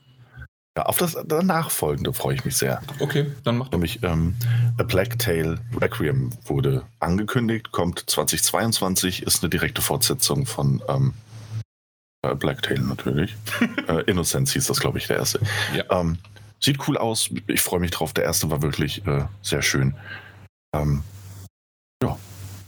Ja, 0.76 0.84
auf 0.84 0.98
das 0.98 1.16
nachfolgende 1.24 2.12
freue 2.12 2.34
ich 2.34 2.44
mich 2.44 2.56
sehr. 2.56 2.82
Okay, 3.00 3.32
dann 3.44 3.56
mach 3.56 3.68
doch. 3.68 3.72
Nämlich 3.72 4.02
ähm, 4.02 4.36
A 4.78 4.82
Black 4.82 5.18
Tail 5.18 5.58
Requiem 5.80 6.30
wurde 6.44 6.82
angekündigt, 7.00 7.72
kommt 7.72 8.08
2022, 8.10 9.22
ist 9.22 9.42
eine 9.42 9.48
direkte 9.48 9.80
Fortsetzung 9.80 10.44
von 10.44 10.82
ähm, 10.88 11.14
äh, 12.22 12.34
Black 12.34 12.60
Tail 12.60 12.80
natürlich. 12.80 13.34
äh, 13.88 14.02
Innocence 14.02 14.52
hieß 14.52 14.66
das, 14.66 14.78
glaube 14.78 14.98
ich, 14.98 15.06
der 15.06 15.16
erste. 15.16 15.40
Ja. 15.74 15.84
Ähm, 16.00 16.18
sieht 16.60 16.86
cool 16.86 16.98
aus, 16.98 17.30
ich 17.46 17.62
freue 17.62 17.80
mich 17.80 17.92
drauf. 17.92 18.12
Der 18.12 18.24
erste 18.24 18.50
war 18.50 18.60
wirklich 18.60 19.06
äh, 19.06 19.24
sehr 19.40 19.62
schön. 19.62 19.94
Ähm, 20.74 21.02
ja. 22.02 22.18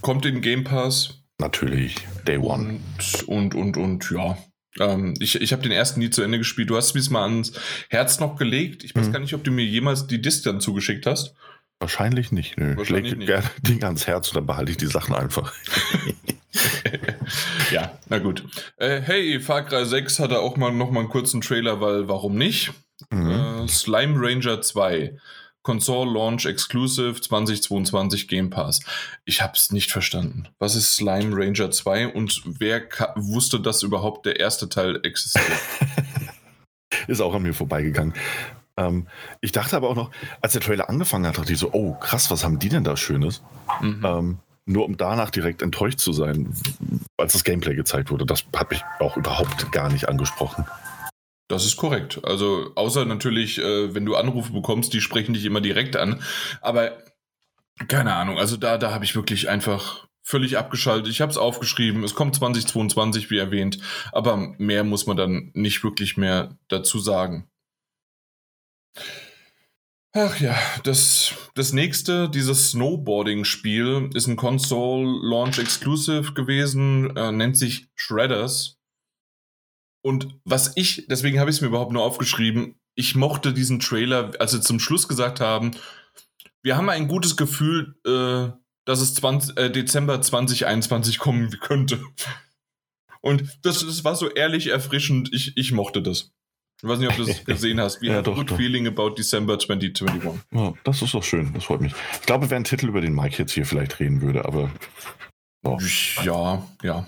Kommt 0.01 0.25
in 0.25 0.41
Game 0.41 0.65
Pass. 0.65 1.18
Natürlich, 1.39 1.97
Day 2.27 2.39
One. 2.39 2.81
Und, 3.27 3.29
und, 3.29 3.55
und, 3.55 3.77
und 3.77 4.11
ja, 4.11 4.37
ähm, 4.81 5.15
ich 5.21 5.41
ich 5.41 5.53
habe 5.53 5.63
den 5.63 5.73
ersten 5.73 6.01
nie 6.01 6.11
zu 6.11 6.23
Ende 6.23 6.39
gespielt. 6.39 6.71
Du 6.71 6.77
hast 6.77 6.95
es 6.97 7.11
mal 7.11 7.23
ans 7.23 7.53
Herz 7.89 8.21
noch 8.21 8.37
gelegt. 8.37 8.85
Ich 8.85 8.95
weiß 8.95 9.09
mhm. 9.09 9.13
gar 9.13 9.21
nicht, 9.21 9.35
ob 9.35 9.45
du 9.45 9.51
mir 9.51 9.65
jemals 9.65 10.07
die 10.07 10.21
Disc 10.21 10.45
dann 10.45 10.61
zugeschickt 10.61 11.07
hast. 11.07 11.35
Wahrscheinlich 11.81 12.33
nicht. 12.33 12.57
Nö. 12.59 12.77
Wahrscheinlich 12.77 13.13
ich 13.13 13.19
lege 13.19 13.33
gerne 13.33 13.51
Dinge 13.63 13.85
ans 13.87 14.07
Herz 14.07 14.29
und 14.29 14.37
dann 14.37 14.47
behalte 14.47 14.73
ich 14.73 14.79
die 14.79 14.87
Sachen 14.87 15.15
einfach. 15.15 15.53
ja, 17.71 17.99
na 18.09 18.19
gut. 18.19 18.45
Äh, 18.77 19.01
hey, 19.01 19.39
Far 19.39 19.65
Cry 19.65 19.87
6 19.87 20.19
hatte 20.19 20.41
auch 20.41 20.57
mal 20.57 20.73
noch 20.73 20.91
mal 20.91 21.01
einen 21.01 21.09
kurzen 21.09 21.41
Trailer, 21.41 21.81
weil 21.81 22.09
warum 22.09 22.37
nicht? 22.37 22.73
Mhm. 23.11 23.31
Äh, 23.31 23.69
Slime 23.69 24.15
Ranger 24.19 24.61
2. 24.61 25.17
Console 25.69 26.11
Launch 26.11 26.47
Exclusive 26.47 27.21
2022 27.21 28.27
Game 28.27 28.49
Pass. 28.49 28.81
Ich 29.27 29.43
habe 29.43 29.53
es 29.55 29.71
nicht 29.71 29.93
verstanden. 29.93 30.49
Was 30.59 30.75
ist 30.75 30.95
Slime 30.95 31.37
Ranger 31.37 31.71
2 31.71 32.09
und 32.09 32.41
wer 32.59 32.89
wusste, 33.17 33.61
dass 33.61 33.83
überhaupt 33.83 34.25
der 34.25 34.41
erste 34.41 34.71
Teil 34.71 34.99
existiert? 35.03 35.45
ist 37.07 37.21
auch 37.21 37.35
an 37.35 37.43
mir 37.43 37.53
vorbeigegangen. 37.53 38.15
Ähm, 38.79 39.09
ich 39.43 39.53
dachte 39.53 39.77
aber 39.77 39.91
auch 39.91 39.95
noch, 39.95 40.11
als 40.41 40.55
der 40.55 40.63
Trailer 40.63 40.89
angefangen 40.89 41.27
hat, 41.27 41.37
dachte 41.37 41.53
ich 41.53 41.59
so, 41.59 41.69
oh 41.75 41.93
krass, 41.93 42.31
was 42.31 42.45
haben 42.45 42.59
die 42.59 42.71
denn 42.71 42.85
da 42.85 42.97
Schönes? 42.97 43.43
Mhm. 43.83 44.03
Ähm, 44.07 44.39
nur 44.65 44.87
um 44.87 44.97
danach 44.97 45.29
direkt 45.29 45.61
enttäuscht 45.61 45.99
zu 45.99 46.15
sein, 46.15 46.51
als 47.19 47.35
das 47.35 47.45
Gameplay 47.45 47.75
gezeigt 47.75 48.11
wurde. 48.11 48.25
Das 48.25 48.43
hat 48.57 48.71
mich 48.71 48.83
auch 49.01 49.19
überhaupt 49.19 49.71
gar 49.71 49.93
nicht 49.93 50.09
angesprochen. 50.09 50.65
Das 51.49 51.65
ist 51.65 51.77
korrekt. 51.77 52.21
Also 52.25 52.73
außer 52.75 53.07
natürlich, 53.07 53.59
äh, 53.59 53.95
wenn 53.95 54.05
du 54.05 54.17
Anrufe 54.17 54.53
bekommst, 54.53 54.93
die 54.93 55.01
sprechen 55.01 55.33
dich 55.33 55.47
immer 55.47 55.63
direkt 55.63 55.97
an. 55.97 56.23
Aber 56.61 57.03
keine 57.89 58.15
Ahnung, 58.15 58.39
also 58.39 58.57
da, 58.57 58.77
da 58.77 58.93
habe 58.93 59.05
ich 59.05 59.15
wirklich 59.15 59.49
einfach 59.49 60.07
völlig 60.23 60.59
abgeschaltet. 60.59 61.09
Ich 61.09 61.23
habe 61.23 61.33
es 61.33 61.39
aufgeschrieben. 61.39 62.05
Es 62.05 62.15
kommt 62.15 62.35
2022, 62.35 63.31
wie 63.31 63.39
erwähnt. 63.39 63.79
Aber 64.13 64.55
mehr 64.59 64.85
muss 64.85 65.07
man 65.07 65.17
dann 65.17 65.51
nicht 65.55 65.83
wirklich 65.83 66.19
mehr 66.19 66.59
dazu 66.69 66.99
sagen. 66.99 67.49
Ach 70.13 70.39
ja, 70.41 70.57
das, 70.85 71.35
das 71.55 71.73
nächste, 71.73 72.29
dieses 72.29 72.71
Snowboarding-Spiel, 72.71 74.11
ist 74.15 74.27
ein 74.27 74.37
Console 74.37 75.21
Launch 75.23 75.59
Exclusive 75.59 76.33
gewesen, 76.35 77.17
äh, 77.17 77.31
nennt 77.31 77.57
sich 77.57 77.89
Shredders. 77.95 78.78
Und 80.03 80.29
was 80.45 80.73
ich, 80.77 81.07
deswegen 81.09 81.41
habe 81.41 81.51
ich 81.51 81.57
es 81.57 81.63
mir 81.63 81.69
überhaupt 81.69 81.93
nur 81.93 82.05
aufgeschrieben, 82.05 82.79
ich 82.95 83.15
mochte 83.15 83.53
diesen 83.53 83.79
Trailer, 83.79 84.33
als 84.39 84.53
sie 84.53 84.61
zum 84.61 84.81
Schluss 84.81 85.09
gesagt 85.09 85.41
haben, 85.41 85.73
wir 86.63 86.77
haben 86.77 86.89
ein 86.89 87.09
gutes 87.09 87.37
Gefühl, 87.37 87.95
äh, 88.05 88.53
dass 88.85 89.01
es 89.01 89.15
20, 89.15 89.57
äh, 89.57 89.71
Dezember 89.71 90.21
2021 90.21 91.19
kommen 91.19 91.51
könnte. 91.61 92.01
Und 93.21 93.59
das, 93.63 93.85
das 93.85 94.05
war 94.05 94.17
so 94.17 94.29
ehrlich 94.29 94.69
erfrischend, 94.69 95.31
ich, 95.33 95.57
ich 95.57 95.73
mochte 95.73 96.03
das. 96.03 96.33
Ich 96.81 96.89
weiß 96.89 96.99
nicht, 97.01 97.09
ob 97.09 97.17
du 97.17 97.25
es 97.25 97.45
gesehen 97.45 97.81
hast. 97.81 98.01
We 98.01 98.07
ja, 98.07 98.19
a 98.19 98.23
good 98.23 98.51
doch. 98.51 98.57
feeling 98.57 98.87
about 98.87 99.11
December 99.11 99.59
2021. 99.59 100.41
Ja, 100.53 100.73
das 100.85 101.03
ist 101.03 101.15
doch 101.15 101.25
schön, 101.25 101.53
das 101.53 101.65
freut 101.65 101.81
mich. 101.81 101.93
Ich 102.21 102.27
glaube, 102.27 102.51
wäre 102.51 102.61
ein 102.61 102.65
Titel, 102.65 102.89
über 102.89 103.01
den 103.01 103.15
Mike 103.15 103.37
jetzt 103.39 103.53
hier 103.53 103.67
vielleicht 103.67 103.99
reden 104.01 104.23
würde, 104.23 104.45
aber. 104.45 104.71
Oh. 105.65 105.79
Ja, 106.25 106.67
ja. 106.83 107.07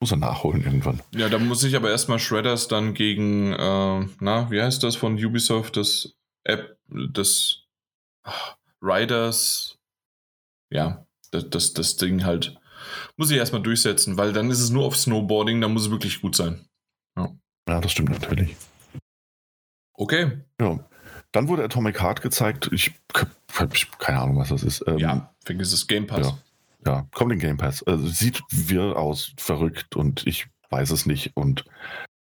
Muss 0.00 0.10
er 0.10 0.18
nachholen 0.18 0.62
irgendwann. 0.62 1.00
Ja, 1.14 1.28
da 1.28 1.38
muss 1.38 1.64
ich 1.64 1.74
aber 1.74 1.90
erstmal 1.90 2.18
Shredders 2.18 2.68
dann 2.68 2.92
gegen, 2.92 3.52
äh, 3.52 4.06
na, 4.20 4.50
wie 4.50 4.60
heißt 4.60 4.82
das 4.82 4.94
von 4.94 5.14
Ubisoft, 5.14 5.76
das 5.76 6.16
App, 6.44 6.78
das 6.88 7.62
ach, 8.22 8.56
Riders, 8.82 9.78
ja, 10.70 11.06
das, 11.30 11.48
das, 11.48 11.72
das 11.72 11.96
Ding 11.96 12.24
halt, 12.24 12.58
muss 13.16 13.30
ich 13.30 13.38
erstmal 13.38 13.62
durchsetzen, 13.62 14.18
weil 14.18 14.34
dann 14.34 14.50
ist 14.50 14.60
es 14.60 14.68
nur 14.68 14.84
auf 14.84 14.96
Snowboarding, 14.96 15.62
da 15.62 15.68
muss 15.68 15.86
es 15.86 15.90
wirklich 15.90 16.20
gut 16.20 16.36
sein. 16.36 16.66
Ja, 17.16 17.30
ja 17.66 17.80
das 17.80 17.92
stimmt 17.92 18.10
natürlich. 18.10 18.54
Okay. 19.94 20.42
Ja. 20.60 20.78
Dann 21.32 21.48
wurde 21.48 21.64
Atomic 21.64 22.00
Heart 22.02 22.20
gezeigt. 22.20 22.68
Ich 22.70 22.92
habe 23.54 23.72
keine 23.98 24.20
Ahnung, 24.20 24.36
was 24.36 24.50
das 24.50 24.62
ist. 24.62 24.84
Ähm, 24.86 24.98
ja, 24.98 25.34
es, 25.46 25.86
Game 25.86 26.06
Pass. 26.06 26.26
Ja 26.26 26.38
ja, 26.86 27.06
kommt 27.12 27.32
in 27.32 27.38
Game 27.38 27.56
Pass. 27.56 27.82
Also, 27.82 28.06
sieht 28.06 28.42
wirr 28.50 28.96
aus, 28.96 29.32
verrückt 29.36 29.96
und 29.96 30.26
ich 30.26 30.46
weiß 30.70 30.90
es 30.90 31.04
nicht. 31.04 31.32
Und 31.34 31.64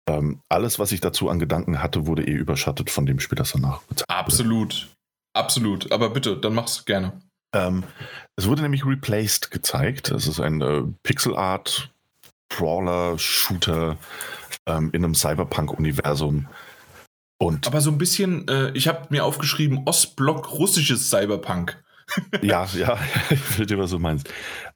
ähm, 0.08 0.42
alles, 0.50 0.78
was 0.78 0.92
ich 0.92 1.00
dazu 1.00 1.30
an 1.30 1.40
Gedanken 1.40 1.82
hatte, 1.82 2.06
wurde 2.06 2.28
eh 2.28 2.34
überschattet 2.34 2.90
von 2.90 3.06
dem 3.06 3.20
Spiel, 3.20 3.38
das 3.38 3.54
danach 3.54 3.82
bezahlt 3.84 4.10
Absolut. 4.10 4.90
Absolut. 5.34 5.92
Aber 5.92 6.10
bitte, 6.10 6.38
dann 6.38 6.54
mach's 6.54 6.86
gerne. 6.86 7.22
Ähm, 7.56 7.84
es 8.36 8.48
wurde 8.48 8.62
nämlich 8.62 8.86
Replaced 8.86 9.52
gezeigt. 9.52 10.12
Es 10.12 10.28
ist 10.28 10.40
ein 10.40 10.62
äh, 10.62 10.84
Pixel 11.04 11.36
Art 11.36 11.92
Brawler 12.50 13.18
Shooter 13.18 13.98
ähm, 14.66 14.90
in 14.94 15.04
einem 15.04 15.16
Cyberpunk-Universum. 15.16 16.48
Und 17.40 17.66
Aber 17.68 17.82
so 17.82 17.92
ein 17.92 17.98
bisschen, 17.98 18.48
äh, 18.48 18.72
ich 18.72 18.88
habe 18.88 19.08
mir 19.10 19.26
aufgeschrieben, 19.26 19.82
Ostblock 19.86 20.52
russisches 20.52 21.10
Cyberpunk 21.10 21.82
ja, 22.42 22.66
ja, 22.74 22.98
ich 23.30 23.40
verstehe, 23.40 23.78
was 23.78 23.92
du 23.92 24.00
meinst. 24.00 24.30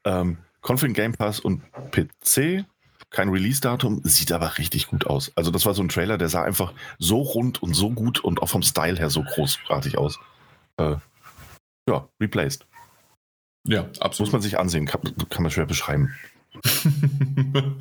Ähm, 0.03 0.37
Config 0.61 0.93
Game 0.93 1.13
Pass 1.13 1.39
und 1.39 1.61
PC, 1.91 2.65
kein 3.09 3.29
Release-Datum, 3.29 4.01
sieht 4.03 4.31
aber 4.31 4.57
richtig 4.57 4.87
gut 4.87 5.05
aus. 5.05 5.31
Also, 5.35 5.51
das 5.51 5.65
war 5.65 5.73
so 5.73 5.83
ein 5.83 5.89
Trailer, 5.89 6.17
der 6.17 6.29
sah 6.29 6.43
einfach 6.43 6.73
so 6.97 7.21
rund 7.21 7.61
und 7.61 7.73
so 7.73 7.91
gut 7.91 8.19
und 8.19 8.41
auch 8.41 8.49
vom 8.49 8.63
Style 8.63 8.97
her 8.97 9.09
so 9.09 9.23
großartig 9.23 9.97
aus. 9.97 10.19
Äh, 10.77 10.95
ja, 11.87 12.09
replaced. 12.19 12.65
Ja, 13.67 13.89
absolut. 13.99 14.27
Muss 14.27 14.33
man 14.33 14.41
sich 14.41 14.59
ansehen, 14.59 14.85
kann, 14.85 15.01
kann 15.29 15.43
man 15.43 15.51
schwer 15.51 15.65
beschreiben. 15.65 16.15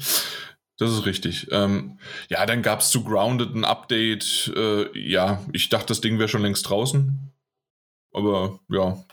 Das 0.76 0.90
ist 0.90 1.06
richtig. 1.06 1.46
Ähm, 1.52 1.98
ja, 2.28 2.44
dann 2.46 2.62
gab 2.62 2.80
es 2.80 2.90
zu 2.90 3.04
Grounded 3.04 3.54
ein 3.54 3.64
Update. 3.64 4.52
Äh, 4.56 4.98
ja, 4.98 5.40
ich 5.52 5.68
dachte, 5.68 5.86
das 5.86 6.00
Ding 6.00 6.18
wäre 6.18 6.28
schon 6.28 6.42
längst 6.42 6.68
draußen. 6.68 7.32
Aber 8.12 8.58
ja, 8.68 9.04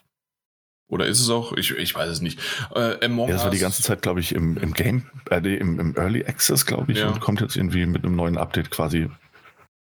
oder 0.92 1.08
ist 1.08 1.22
es 1.22 1.30
auch? 1.30 1.54
Ich, 1.54 1.72
ich 1.72 1.96
weiß 1.96 2.10
es 2.10 2.22
nicht. 2.22 2.39
Äh, 2.76 3.04
Among 3.06 3.30
ja, 3.30 3.36
das 3.36 3.46
war 3.46 3.52
die 3.52 3.60
ganze 3.60 3.82
Zeit, 3.82 4.02
glaube 4.02 4.20
ich, 4.20 4.36
im, 4.36 4.58
im 4.58 4.74
Game, 4.74 5.10
äh, 5.30 5.38
im, 5.38 5.80
im 5.80 5.96
Early 5.96 6.26
Access, 6.26 6.66
glaube 6.66 6.92
ich, 6.92 7.00
ja. 7.00 7.08
und 7.08 7.22
kommt 7.22 7.39
jetzt 7.42 7.56
irgendwie 7.56 7.86
mit 7.86 8.04
einem 8.04 8.16
neuen 8.16 8.38
Update 8.38 8.70
quasi 8.70 9.10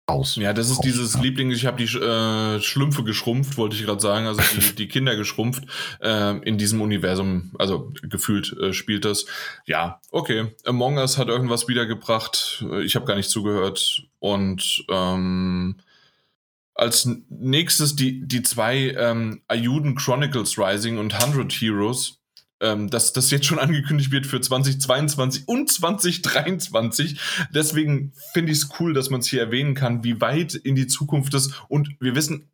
aus. 0.06 0.36
Ja, 0.36 0.52
das 0.52 0.70
ist 0.70 0.78
raus, 0.78 0.84
dieses 0.84 1.14
ja. 1.14 1.20
Liebling, 1.20 1.52
ich 1.52 1.66
habe 1.66 1.76
die 1.76 1.96
äh, 1.96 2.60
Schlümpfe 2.60 3.04
geschrumpft, 3.04 3.56
wollte 3.58 3.76
ich 3.76 3.84
gerade 3.84 4.00
sagen, 4.00 4.26
also 4.26 4.42
die, 4.56 4.74
die 4.74 4.88
Kinder 4.88 5.14
geschrumpft 5.14 5.64
äh, 6.00 6.36
in 6.38 6.58
diesem 6.58 6.80
Universum, 6.80 7.52
also 7.58 7.92
gefühlt 8.02 8.56
äh, 8.58 8.72
spielt 8.72 9.04
das. 9.04 9.26
Ja, 9.66 10.00
okay. 10.10 10.54
Among 10.64 10.96
Us 10.96 11.16
hat 11.16 11.28
irgendwas 11.28 11.68
wiedergebracht, 11.68 12.64
ich 12.82 12.96
habe 12.96 13.06
gar 13.06 13.14
nicht 13.16 13.30
zugehört 13.30 14.02
und 14.18 14.84
ähm, 14.90 15.76
als 16.78 17.08
nächstes 17.28 17.96
die, 17.96 18.26
die 18.26 18.42
zwei 18.42 18.94
ähm, 18.96 19.42
Ayuden 19.48 19.96
Chronicles 19.96 20.56
Rising 20.58 20.98
und 20.98 21.12
100 21.12 21.52
Heroes, 21.52 22.20
ähm, 22.60 22.88
dass 22.88 23.12
das 23.12 23.30
jetzt 23.32 23.46
schon 23.46 23.58
angekündigt 23.58 24.12
wird 24.12 24.26
für 24.26 24.40
2022 24.40 25.48
und 25.48 25.70
2023. 25.70 27.20
Deswegen 27.52 28.12
finde 28.32 28.52
ich 28.52 28.58
es 28.58 28.68
cool, 28.78 28.94
dass 28.94 29.10
man 29.10 29.20
es 29.20 29.26
hier 29.26 29.40
erwähnen 29.40 29.74
kann, 29.74 30.04
wie 30.04 30.20
weit 30.20 30.54
in 30.54 30.76
die 30.76 30.86
Zukunft 30.86 31.34
ist. 31.34 31.52
Und 31.68 31.90
wir 31.98 32.14
wissen, 32.14 32.48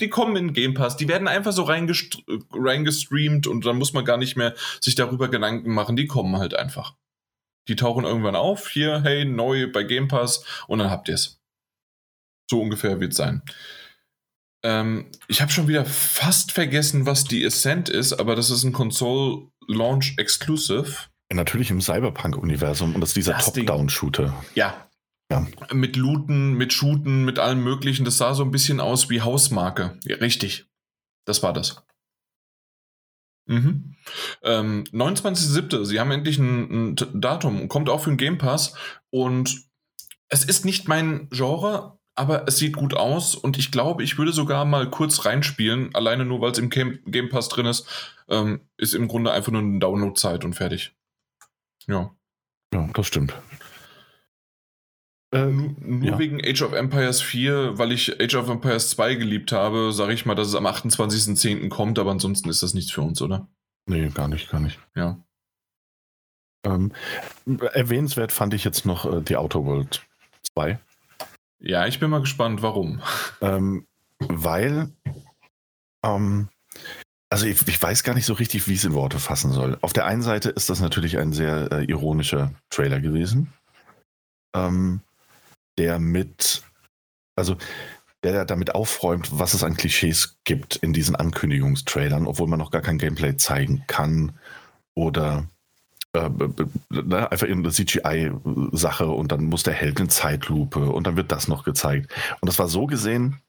die 0.00 0.08
kommen 0.08 0.34
in 0.34 0.52
Game 0.52 0.74
Pass, 0.74 0.96
die 0.96 1.06
werden 1.06 1.28
einfach 1.28 1.52
so 1.52 1.62
reingestreamt 1.62 3.46
und 3.46 3.64
dann 3.64 3.78
muss 3.78 3.92
man 3.92 4.04
gar 4.04 4.16
nicht 4.16 4.36
mehr 4.36 4.54
sich 4.80 4.96
darüber 4.96 5.28
Gedanken 5.28 5.72
machen, 5.72 5.94
die 5.94 6.08
kommen 6.08 6.36
halt 6.36 6.54
einfach. 6.54 6.96
Die 7.68 7.76
tauchen 7.76 8.04
irgendwann 8.04 8.34
auf, 8.34 8.68
hier, 8.68 9.02
hey, 9.02 9.24
neu 9.24 9.70
bei 9.70 9.84
Game 9.84 10.08
Pass 10.08 10.44
und 10.66 10.80
dann 10.80 10.90
habt 10.90 11.08
ihr 11.08 11.14
es. 11.14 11.40
So 12.50 12.60
ungefähr 12.60 13.00
wird 13.00 13.12
es 13.12 13.18
sein. 13.18 13.42
Ähm, 14.62 15.10
ich 15.28 15.42
habe 15.42 15.52
schon 15.52 15.68
wieder 15.68 15.84
fast 15.84 16.52
vergessen, 16.52 17.06
was 17.06 17.24
die 17.24 17.44
Ascent 17.44 17.88
ist, 17.88 18.14
aber 18.14 18.34
das 18.34 18.50
ist 18.50 18.64
ein 18.64 18.72
Console 18.72 19.48
Launch 19.68 20.14
Exclusive. 20.16 20.96
Natürlich 21.32 21.70
im 21.70 21.80
Cyberpunk-Universum 21.80 22.94
und 22.94 23.00
das 23.00 23.10
ist 23.10 23.16
dieser 23.16 23.38
Top-Down-Shooter. 23.38 24.44
Ja. 24.54 24.88
ja. 25.30 25.46
Mit 25.72 25.96
Looten, 25.96 26.54
mit 26.54 26.72
Shooten, 26.72 27.24
mit 27.24 27.38
allem 27.38 27.62
Möglichen. 27.62 28.04
Das 28.04 28.18
sah 28.18 28.34
so 28.34 28.42
ein 28.42 28.50
bisschen 28.50 28.80
aus 28.80 29.10
wie 29.10 29.20
Hausmarke. 29.20 29.98
Ja, 30.04 30.16
richtig. 30.16 30.66
Das 31.26 31.42
war 31.42 31.52
das. 31.52 31.84
Mhm. 33.46 33.96
Ähm, 34.42 34.84
29.07. 34.92 35.84
Sie 35.84 36.00
haben 36.00 36.10
endlich 36.10 36.38
ein, 36.38 36.92
ein 36.92 37.20
Datum, 37.20 37.68
kommt 37.68 37.90
auch 37.90 38.02
für 38.02 38.10
den 38.10 38.16
Game 38.16 38.38
Pass 38.38 38.74
und 39.10 39.68
es 40.28 40.44
ist 40.44 40.64
nicht 40.64 40.88
mein 40.88 41.28
Genre, 41.30 41.98
aber 42.14 42.46
es 42.46 42.58
sieht 42.58 42.76
gut 42.76 42.94
aus 42.94 43.34
und 43.34 43.58
ich 43.58 43.72
glaube, 43.72 44.02
ich 44.02 44.18
würde 44.18 44.32
sogar 44.32 44.64
mal 44.64 44.88
kurz 44.88 45.24
reinspielen, 45.24 45.94
alleine 45.94 46.24
nur, 46.24 46.40
weil 46.40 46.52
es 46.52 46.58
im 46.58 46.70
Game, 46.70 47.00
Game 47.06 47.28
Pass 47.28 47.48
drin 47.48 47.66
ist. 47.66 47.86
Ähm, 48.28 48.60
ist 48.76 48.94
im 48.94 49.08
Grunde 49.08 49.32
einfach 49.32 49.52
nur 49.52 49.60
eine 49.60 49.78
Download-Zeit 49.78 50.44
und 50.44 50.54
fertig. 50.54 50.94
Ja. 51.86 52.14
Ja, 52.72 52.88
das 52.94 53.06
stimmt. 53.06 53.34
Äh, 55.32 55.46
nur 55.46 56.12
ja. 56.12 56.18
wegen 56.18 56.40
Age 56.44 56.62
of 56.62 56.72
Empires 56.72 57.20
4, 57.20 57.76
weil 57.76 57.92
ich 57.92 58.20
Age 58.20 58.36
of 58.36 58.48
Empires 58.48 58.90
2 58.90 59.16
geliebt 59.16 59.52
habe, 59.52 59.92
sage 59.92 60.12
ich 60.12 60.24
mal, 60.24 60.36
dass 60.36 60.48
es 60.48 60.54
am 60.54 60.66
28.10. 60.66 61.68
kommt, 61.68 61.98
aber 61.98 62.12
ansonsten 62.12 62.48
ist 62.48 62.62
das 62.62 62.72
nichts 62.72 62.92
für 62.92 63.02
uns, 63.02 63.20
oder? 63.20 63.48
Nee, 63.86 64.08
gar 64.08 64.28
nicht, 64.28 64.48
gar 64.48 64.60
nicht. 64.60 64.78
Ja. 64.94 65.22
Ähm, 66.64 66.92
erwähnenswert 67.72 68.32
fand 68.32 68.54
ich 68.54 68.64
jetzt 68.64 68.86
noch 68.86 69.12
äh, 69.12 69.20
die 69.20 69.36
Outer 69.36 69.64
World 69.64 70.06
2. 70.54 70.78
Ja, 71.66 71.86
ich 71.86 71.98
bin 71.98 72.10
mal 72.10 72.20
gespannt, 72.20 72.60
warum. 72.60 73.00
Ähm, 73.40 73.86
weil, 74.18 74.90
ähm, 76.04 76.48
also 77.30 77.46
ich, 77.46 77.66
ich, 77.66 77.80
weiß 77.80 78.02
gar 78.04 78.14
nicht 78.14 78.26
so 78.26 78.34
richtig, 78.34 78.68
wie 78.68 78.72
ich 78.72 78.80
es 78.80 78.84
in 78.84 78.92
Worte 78.92 79.18
fassen 79.18 79.50
soll. 79.50 79.78
Auf 79.80 79.94
der 79.94 80.04
einen 80.04 80.20
Seite 80.20 80.50
ist 80.50 80.68
das 80.68 80.80
natürlich 80.80 81.16
ein 81.16 81.32
sehr 81.32 81.72
äh, 81.72 81.84
ironischer 81.84 82.52
Trailer 82.68 83.00
gewesen, 83.00 83.50
ähm, 84.54 85.00
der 85.78 85.98
mit, 85.98 86.62
also 87.34 87.56
der 88.24 88.44
damit 88.44 88.74
aufräumt, 88.74 89.30
was 89.32 89.54
es 89.54 89.64
an 89.64 89.76
Klischees 89.76 90.36
gibt 90.44 90.76
in 90.76 90.92
diesen 90.92 91.16
Ankündigungstrailern, 91.16 92.26
obwohl 92.26 92.46
man 92.46 92.58
noch 92.58 92.72
gar 92.72 92.82
kein 92.82 92.98
Gameplay 92.98 93.38
zeigen 93.38 93.84
kann 93.86 94.38
oder 94.94 95.48
ne, 96.90 97.30
einfach 97.30 97.46
irgendeine 97.46 97.74
CGI-Sache 97.74 99.06
und 99.08 99.32
dann 99.32 99.44
muss 99.44 99.64
der 99.64 99.74
Held 99.74 100.00
in 100.00 100.08
Zeitlupe 100.08 100.90
und 100.90 101.06
dann 101.06 101.16
wird 101.16 101.32
das 101.32 101.48
noch 101.48 101.64
gezeigt. 101.64 102.12
Und 102.40 102.48
das 102.48 102.58
war 102.58 102.68
so 102.68 102.86
gesehen 102.86 103.40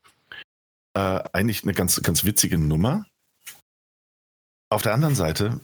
äh, 0.95 1.21
eigentlich 1.33 1.63
eine 1.63 1.73
ganz, 1.73 2.01
ganz 2.01 2.23
witzige 2.25 2.57
Nummer. 2.57 3.05
Auf 4.69 4.81
der 4.81 4.93
anderen 4.93 5.15
Seite 5.15 5.61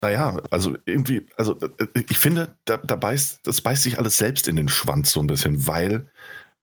Naja, 0.00 0.36
also 0.50 0.76
irgendwie, 0.86 1.26
also 1.36 1.58
äh, 1.58 1.88
ich 2.08 2.18
finde, 2.18 2.56
da, 2.64 2.76
da 2.76 2.94
beißt, 2.96 3.40
das 3.46 3.60
beißt 3.60 3.82
sich 3.82 3.98
alles 3.98 4.16
selbst 4.18 4.46
in 4.46 4.56
den 4.56 4.68
Schwanz 4.68 5.10
so 5.10 5.20
ein 5.20 5.26
bisschen, 5.26 5.66
weil 5.66 6.08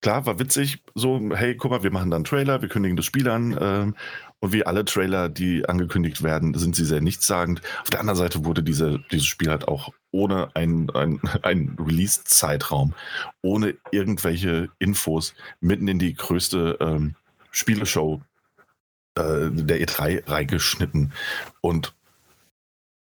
klar, 0.02 0.26
war 0.26 0.38
witzig, 0.38 0.82
so, 0.94 1.20
hey, 1.34 1.56
guck 1.56 1.70
mal, 1.70 1.82
wir 1.82 1.90
machen 1.90 2.10
dann 2.10 2.24
Trailer, 2.24 2.62
wir 2.62 2.68
kündigen 2.68 2.96
das 2.96 3.06
Spiel 3.06 3.28
an 3.28 3.56
ähm, 3.60 3.96
und 4.40 4.52
wie 4.52 4.66
alle 4.66 4.84
Trailer, 4.84 5.28
die 5.28 5.68
angekündigt 5.68 6.22
werden, 6.22 6.54
sind 6.54 6.76
sie 6.76 6.84
sehr 6.84 7.00
nichtssagend. 7.00 7.62
Auf 7.82 7.90
der 7.90 8.00
anderen 8.00 8.18
Seite 8.18 8.44
wurde 8.44 8.62
diese, 8.62 9.00
dieses 9.10 9.26
Spiel 9.26 9.50
halt 9.50 9.66
auch 9.68 9.92
ohne 10.10 10.54
einen 10.54 10.90
ein 11.42 11.76
Release-Zeitraum, 11.78 12.94
ohne 13.42 13.74
irgendwelche 13.90 14.68
Infos 14.78 15.34
mitten 15.60 15.88
in 15.88 15.98
die 15.98 16.14
größte 16.14 16.76
ähm, 16.80 17.14
Spieleshow 17.50 18.20
äh, 19.14 19.50
der 19.50 19.80
E3 19.80 20.28
reingeschnitten. 20.28 21.12
Und 21.62 21.94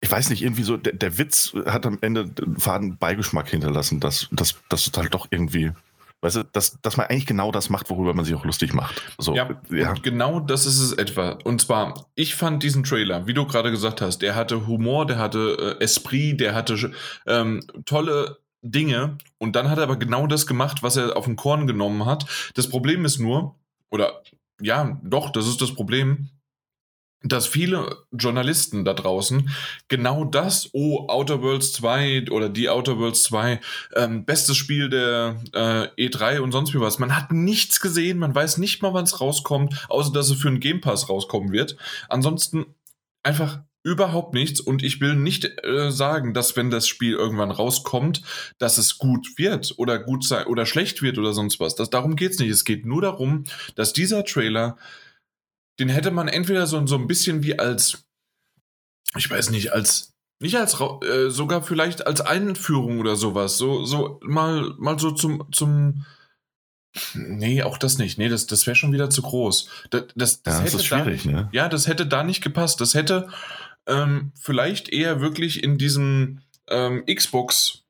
ich 0.00 0.10
weiß 0.10 0.30
nicht, 0.30 0.42
irgendwie 0.42 0.62
so, 0.62 0.76
der, 0.76 0.92
der 0.92 1.18
Witz 1.18 1.52
hat 1.66 1.84
am 1.84 1.98
Ende 2.00 2.30
einen 2.40 2.58
faden 2.58 2.96
Beigeschmack 2.96 3.48
hinterlassen, 3.48 3.98
dass 3.98 4.28
das 4.68 4.92
halt 4.96 5.14
doch 5.14 5.26
irgendwie 5.30 5.72
Weißt 6.26 6.34
du, 6.34 6.42
dass, 6.42 6.80
dass 6.82 6.96
man 6.96 7.06
eigentlich 7.06 7.26
genau 7.26 7.52
das 7.52 7.70
macht, 7.70 7.88
worüber 7.88 8.12
man 8.12 8.24
sich 8.24 8.34
auch 8.34 8.44
lustig 8.44 8.74
macht. 8.74 9.00
So, 9.16 9.36
ja, 9.36 9.48
ja. 9.70 9.92
genau 9.92 10.40
das 10.40 10.66
ist 10.66 10.80
es 10.80 10.92
etwa. 10.92 11.38
Und 11.44 11.60
zwar, 11.60 12.08
ich 12.16 12.34
fand 12.34 12.64
diesen 12.64 12.82
Trailer, 12.82 13.28
wie 13.28 13.32
du 13.32 13.46
gerade 13.46 13.70
gesagt 13.70 14.00
hast, 14.00 14.22
der 14.22 14.34
hatte 14.34 14.66
Humor, 14.66 15.06
der 15.06 15.18
hatte 15.18 15.76
äh, 15.78 15.84
Esprit, 15.84 16.40
der 16.40 16.56
hatte 16.56 16.90
ähm, 17.28 17.62
tolle 17.84 18.38
Dinge. 18.60 19.18
Und 19.38 19.54
dann 19.54 19.70
hat 19.70 19.78
er 19.78 19.84
aber 19.84 20.00
genau 20.00 20.26
das 20.26 20.48
gemacht, 20.48 20.82
was 20.82 20.96
er 20.96 21.16
auf 21.16 21.26
den 21.26 21.36
Korn 21.36 21.68
genommen 21.68 22.06
hat. 22.06 22.26
Das 22.56 22.68
Problem 22.68 23.04
ist 23.04 23.20
nur, 23.20 23.54
oder 23.92 24.20
ja, 24.60 24.98
doch, 25.04 25.30
das 25.30 25.46
ist 25.46 25.60
das 25.60 25.76
Problem 25.76 26.30
dass 27.22 27.46
viele 27.46 27.96
Journalisten 28.12 28.84
da 28.84 28.94
draußen 28.94 29.50
genau 29.88 30.24
das, 30.24 30.70
oh, 30.72 31.06
Outer 31.08 31.42
Worlds 31.42 31.72
2 31.72 32.30
oder 32.30 32.48
die 32.48 32.68
Outer 32.68 32.98
Worlds 32.98 33.24
2, 33.24 33.60
ähm, 33.94 34.24
bestes 34.24 34.56
Spiel 34.56 34.88
der 34.88 35.40
äh, 35.52 36.08
E3 36.08 36.40
und 36.40 36.52
sonst 36.52 36.74
wie 36.74 36.80
was. 36.80 36.98
Man 36.98 37.16
hat 37.16 37.32
nichts 37.32 37.80
gesehen, 37.80 38.18
man 38.18 38.34
weiß 38.34 38.58
nicht 38.58 38.82
mal, 38.82 38.94
wann 38.94 39.04
es 39.04 39.20
rauskommt, 39.20 39.86
außer 39.88 40.12
dass 40.12 40.30
es 40.30 40.38
für 40.38 40.48
einen 40.48 40.60
Game 40.60 40.80
Pass 40.80 41.08
rauskommen 41.08 41.52
wird. 41.52 41.76
Ansonsten 42.08 42.66
einfach 43.22 43.60
überhaupt 43.86 44.34
nichts 44.34 44.60
und 44.60 44.82
ich 44.82 45.00
will 45.00 45.14
nicht 45.14 45.44
äh, 45.64 45.92
sagen, 45.92 46.34
dass 46.34 46.56
wenn 46.56 46.70
das 46.70 46.88
Spiel 46.88 47.12
irgendwann 47.12 47.52
rauskommt, 47.52 48.20
dass 48.58 48.78
es 48.78 48.98
gut 48.98 49.38
wird 49.38 49.74
oder 49.76 50.00
gut 50.00 50.24
sein 50.24 50.46
oder 50.46 50.66
schlecht 50.66 51.02
wird 51.02 51.18
oder 51.18 51.32
sonst 51.32 51.60
was. 51.60 51.76
Das, 51.76 51.88
darum 51.88 52.16
geht's 52.16 52.40
nicht. 52.40 52.50
Es 52.50 52.64
geht 52.64 52.84
nur 52.84 53.00
darum, 53.00 53.44
dass 53.76 53.92
dieser 53.92 54.24
Trailer 54.24 54.76
den 55.78 55.88
hätte 55.88 56.10
man 56.10 56.28
entweder 56.28 56.66
so, 56.66 56.86
so 56.86 56.96
ein 56.96 57.06
bisschen 57.06 57.42
wie 57.42 57.58
als, 57.58 58.04
ich 59.16 59.30
weiß 59.30 59.50
nicht, 59.50 59.72
als, 59.72 60.14
nicht 60.40 60.56
als, 60.56 60.80
äh, 60.80 61.30
sogar 61.30 61.62
vielleicht 61.62 62.06
als 62.06 62.20
Einführung 62.20 62.98
oder 63.00 63.16
sowas, 63.16 63.58
so, 63.58 63.84
so 63.84 64.20
mal, 64.22 64.74
mal 64.78 64.98
so 64.98 65.10
zum, 65.10 65.50
zum, 65.52 66.04
Nee, 67.14 67.62
auch 67.62 67.78
das 67.78 67.98
nicht. 67.98 68.18
Nee, 68.18 68.28
das, 68.28 68.46
das 68.46 68.66
wäre 68.66 68.74
schon 68.74 68.92
wieder 68.92 69.10
zu 69.10 69.22
groß. 69.22 69.68
Das, 69.90 70.04
das, 70.14 70.42
das 70.42 70.58
ja, 70.58 70.64
das 70.64 70.74
ist 70.74 70.86
schwierig, 70.86 71.24
da, 71.24 71.30
ne? 71.30 71.48
Ja, 71.52 71.68
das 71.68 71.86
hätte 71.86 72.06
da 72.06 72.24
nicht 72.24 72.42
gepasst. 72.42 72.80
Das 72.80 72.94
hätte 72.94 73.28
ähm, 73.86 74.32
vielleicht 74.40 74.88
eher 74.88 75.20
wirklich 75.20 75.62
in 75.62 75.78
diesem 75.78 76.40
ähm, 76.68 77.04
Xbox, 77.06 77.84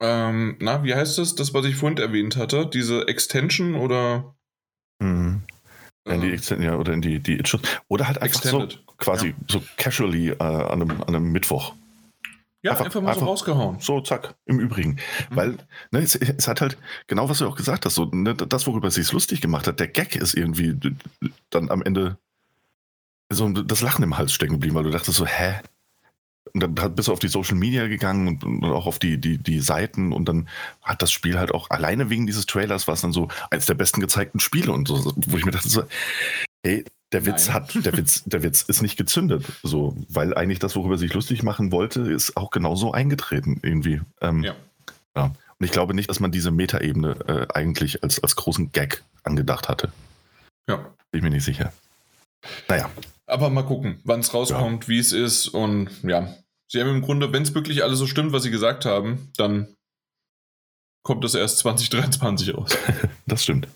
ähm, 0.00 0.56
na, 0.60 0.84
wie 0.84 0.94
heißt 0.94 1.18
das, 1.18 1.34
das, 1.34 1.54
was 1.54 1.64
ich 1.66 1.76
vorhin 1.76 1.98
erwähnt 1.98 2.36
hatte, 2.36 2.66
diese 2.66 3.08
Extension 3.08 3.74
oder 3.74 4.34
mhm. 4.98 5.44
In 6.06 6.20
die 6.20 6.32
Extended, 6.32 6.66
ja, 6.66 6.76
oder 6.76 6.92
in 6.92 7.00
die, 7.00 7.18
die 7.18 7.42
Oder 7.88 8.06
halt 8.06 8.20
einfach 8.20 8.42
Extended. 8.42 8.72
so 8.72 8.94
quasi 8.98 9.28
ja. 9.28 9.34
so 9.48 9.62
casually 9.76 10.30
äh, 10.30 10.36
an, 10.38 10.82
einem, 10.82 10.90
an 10.90 11.14
einem 11.14 11.32
Mittwoch. 11.32 11.74
Ja, 12.62 12.72
einfach, 12.72 12.86
einfach 12.86 13.00
mal 13.02 13.08
einfach 13.08 13.20
so 13.20 13.26
rausgehauen. 13.26 13.80
So, 13.80 14.00
zack, 14.00 14.34
im 14.46 14.58
Übrigen. 14.58 14.92
Mhm. 15.30 15.36
Weil 15.36 15.56
ne, 15.90 16.00
es, 16.00 16.14
es, 16.14 16.48
hat 16.48 16.60
halt 16.60 16.78
genau, 17.06 17.28
was 17.28 17.38
du 17.38 17.46
auch 17.46 17.56
gesagt 17.56 17.84
hast, 17.84 17.94
so, 17.94 18.06
ne, 18.06 18.34
das, 18.34 18.66
worüber 18.66 18.90
sie 18.90 19.02
es 19.02 19.12
lustig 19.12 19.40
gemacht 19.40 19.66
hat, 19.66 19.80
der 19.80 19.88
Gag 19.88 20.16
ist 20.16 20.34
irgendwie 20.34 20.76
dann 21.50 21.70
am 21.70 21.82
Ende 21.82 22.18
so 23.30 23.48
das 23.48 23.80
Lachen 23.80 24.02
im 24.02 24.16
Hals 24.16 24.32
stecken 24.32 24.54
geblieben, 24.54 24.74
weil 24.74 24.84
du 24.84 24.90
dachtest 24.90 25.16
so, 25.16 25.26
hä? 25.26 25.60
Und 26.52 26.60
dann 26.60 26.94
bist 26.94 27.08
du 27.08 27.12
auf 27.12 27.18
die 27.18 27.28
Social 27.28 27.56
Media 27.56 27.86
gegangen 27.86 28.28
und, 28.28 28.44
und, 28.44 28.64
auch 28.64 28.86
auf 28.86 28.98
die, 28.98 29.18
die, 29.18 29.38
die 29.38 29.60
Seiten 29.60 30.12
und 30.12 30.28
dann 30.28 30.48
hat 30.82 31.00
das 31.00 31.10
Spiel 31.10 31.38
halt 31.38 31.52
auch 31.52 31.70
alleine 31.70 32.10
wegen 32.10 32.26
dieses 32.26 32.46
Trailers 32.46 32.86
war 32.86 32.94
es 32.94 33.00
dann 33.00 33.12
so 33.12 33.28
eins 33.50 33.66
der 33.66 33.74
besten 33.74 34.00
gezeigten 34.00 34.40
Spiele 34.40 34.70
und 34.70 34.86
so, 34.86 35.12
wo 35.16 35.36
ich 35.38 35.44
mir 35.44 35.52
dachte 35.52 35.68
so, 35.68 35.84
ey, 36.62 36.84
der 37.12 37.26
Witz 37.26 37.46
Nein. 37.46 37.54
hat, 37.54 37.74
der 37.86 37.96
Witz, 37.96 38.24
der 38.24 38.42
Witz 38.42 38.62
ist 38.62 38.82
nicht 38.82 38.96
gezündet, 38.96 39.44
so, 39.62 39.96
weil 40.08 40.34
eigentlich 40.34 40.58
das, 40.58 40.76
worüber 40.76 40.98
sich 40.98 41.14
lustig 41.14 41.42
machen 41.42 41.72
wollte, 41.72 42.00
ist 42.00 42.36
auch 42.36 42.50
genauso 42.50 42.92
eingetreten 42.92 43.60
irgendwie. 43.62 44.00
Ähm, 44.20 44.42
ja. 44.42 44.54
ja. 45.16 45.24
Und 45.24 45.64
ich 45.64 45.70
glaube 45.70 45.94
nicht, 45.94 46.10
dass 46.10 46.20
man 46.20 46.32
diese 46.32 46.50
Metaebene 46.50 47.16
äh, 47.28 47.46
eigentlich 47.54 48.02
als, 48.02 48.22
als 48.22 48.36
großen 48.36 48.72
Gag 48.72 49.04
angedacht 49.22 49.68
hatte. 49.68 49.92
Ja. 50.68 50.76
Bin 51.10 51.18
ich 51.18 51.22
mir 51.22 51.30
nicht 51.30 51.44
sicher. 51.44 51.72
Naja. 52.68 52.90
Aber 53.26 53.50
mal 53.50 53.62
gucken, 53.62 54.00
wann 54.04 54.20
es 54.20 54.34
rauskommt, 54.34 54.84
ja. 54.84 54.88
wie 54.88 54.98
es 54.98 55.12
ist 55.12 55.48
und 55.48 55.90
ja, 56.02 56.34
Sie 56.68 56.80
haben 56.80 56.90
im 56.90 57.02
Grunde, 57.02 57.32
wenn 57.32 57.42
es 57.42 57.54
wirklich 57.54 57.84
alles 57.84 57.98
so 57.98 58.06
stimmt, 58.06 58.32
was 58.32 58.42
Sie 58.42 58.50
gesagt 58.50 58.84
haben, 58.84 59.30
dann 59.36 59.76
kommt 61.04 61.22
das 61.22 61.34
erst 61.34 61.58
2023 61.58 62.54
aus. 62.54 62.76
das 63.26 63.44
stimmt. 63.44 63.68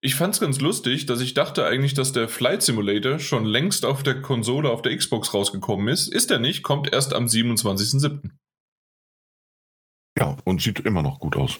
Ich 0.00 0.14
fand 0.14 0.34
es 0.34 0.40
ganz 0.40 0.60
lustig, 0.60 1.06
dass 1.06 1.20
ich 1.20 1.34
dachte 1.34 1.64
eigentlich, 1.66 1.94
dass 1.94 2.12
der 2.12 2.28
Flight 2.28 2.62
Simulator 2.62 3.18
schon 3.18 3.44
längst 3.44 3.84
auf 3.84 4.02
der 4.02 4.20
Konsole 4.20 4.70
auf 4.70 4.82
der 4.82 4.96
Xbox 4.96 5.32
rausgekommen 5.32 5.88
ist. 5.88 6.08
Ist 6.08 6.30
er 6.30 6.38
nicht, 6.38 6.62
kommt 6.62 6.92
erst 6.92 7.14
am 7.14 7.26
27.07. 7.26 8.30
Ja, 10.18 10.36
und 10.44 10.60
sieht 10.60 10.80
immer 10.80 11.02
noch 11.02 11.20
gut 11.20 11.36
aus. 11.36 11.58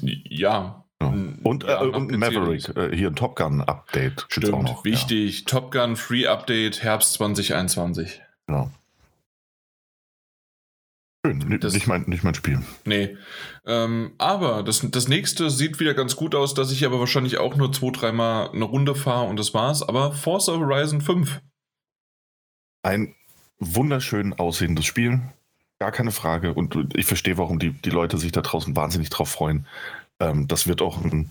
Ja. 0.00 0.83
Ja. 1.02 1.08
Und, 1.42 1.64
ja, 1.64 1.82
äh, 1.82 1.86
und 1.88 2.10
Maverick, 2.16 2.68
äh, 2.76 2.94
hier 2.94 3.08
ein 3.08 3.16
Top 3.16 3.36
Gun 3.36 3.60
Update. 3.60 4.26
Stimmt, 4.28 4.62
noch, 4.62 4.84
wichtig. 4.84 5.40
Ja. 5.40 5.44
Top 5.46 5.70
Gun 5.72 5.96
Free 5.96 6.26
Update 6.26 6.82
Herbst 6.82 7.14
2021. 7.14 8.22
Genau. 8.46 8.70
Schön, 11.24 11.58
das, 11.58 11.72
nicht, 11.72 11.86
mein, 11.86 12.02
nicht 12.02 12.22
mein 12.22 12.34
Spiel. 12.34 12.62
Nee. 12.84 13.16
Ähm, 13.64 14.12
aber 14.18 14.62
das, 14.62 14.86
das 14.90 15.08
nächste 15.08 15.48
sieht 15.48 15.80
wieder 15.80 15.94
ganz 15.94 16.16
gut 16.16 16.34
aus, 16.34 16.52
dass 16.52 16.70
ich 16.70 16.84
aber 16.84 17.00
wahrscheinlich 17.00 17.38
auch 17.38 17.56
nur 17.56 17.72
zwei, 17.72 17.90
dreimal 17.92 18.50
eine 18.50 18.64
Runde 18.64 18.94
fahre 18.94 19.26
und 19.26 19.38
das 19.38 19.54
war's. 19.54 19.82
Aber 19.82 20.12
Forza 20.12 20.52
Horizon 20.52 21.00
5. 21.00 21.40
Ein 22.82 23.14
wunderschön 23.58 24.34
aussehendes 24.34 24.84
Spiel. 24.84 25.22
Gar 25.78 25.92
keine 25.92 26.12
Frage. 26.12 26.52
Und 26.52 26.94
ich 26.94 27.06
verstehe, 27.06 27.38
warum 27.38 27.58
die, 27.58 27.70
die 27.70 27.90
Leute 27.90 28.18
sich 28.18 28.32
da 28.32 28.42
draußen 28.42 28.76
wahnsinnig 28.76 29.08
drauf 29.08 29.30
freuen. 29.30 29.66
Ähm, 30.30 30.48
das 30.48 30.66
wird 30.66 30.82
auch 30.82 31.02
ein 31.02 31.30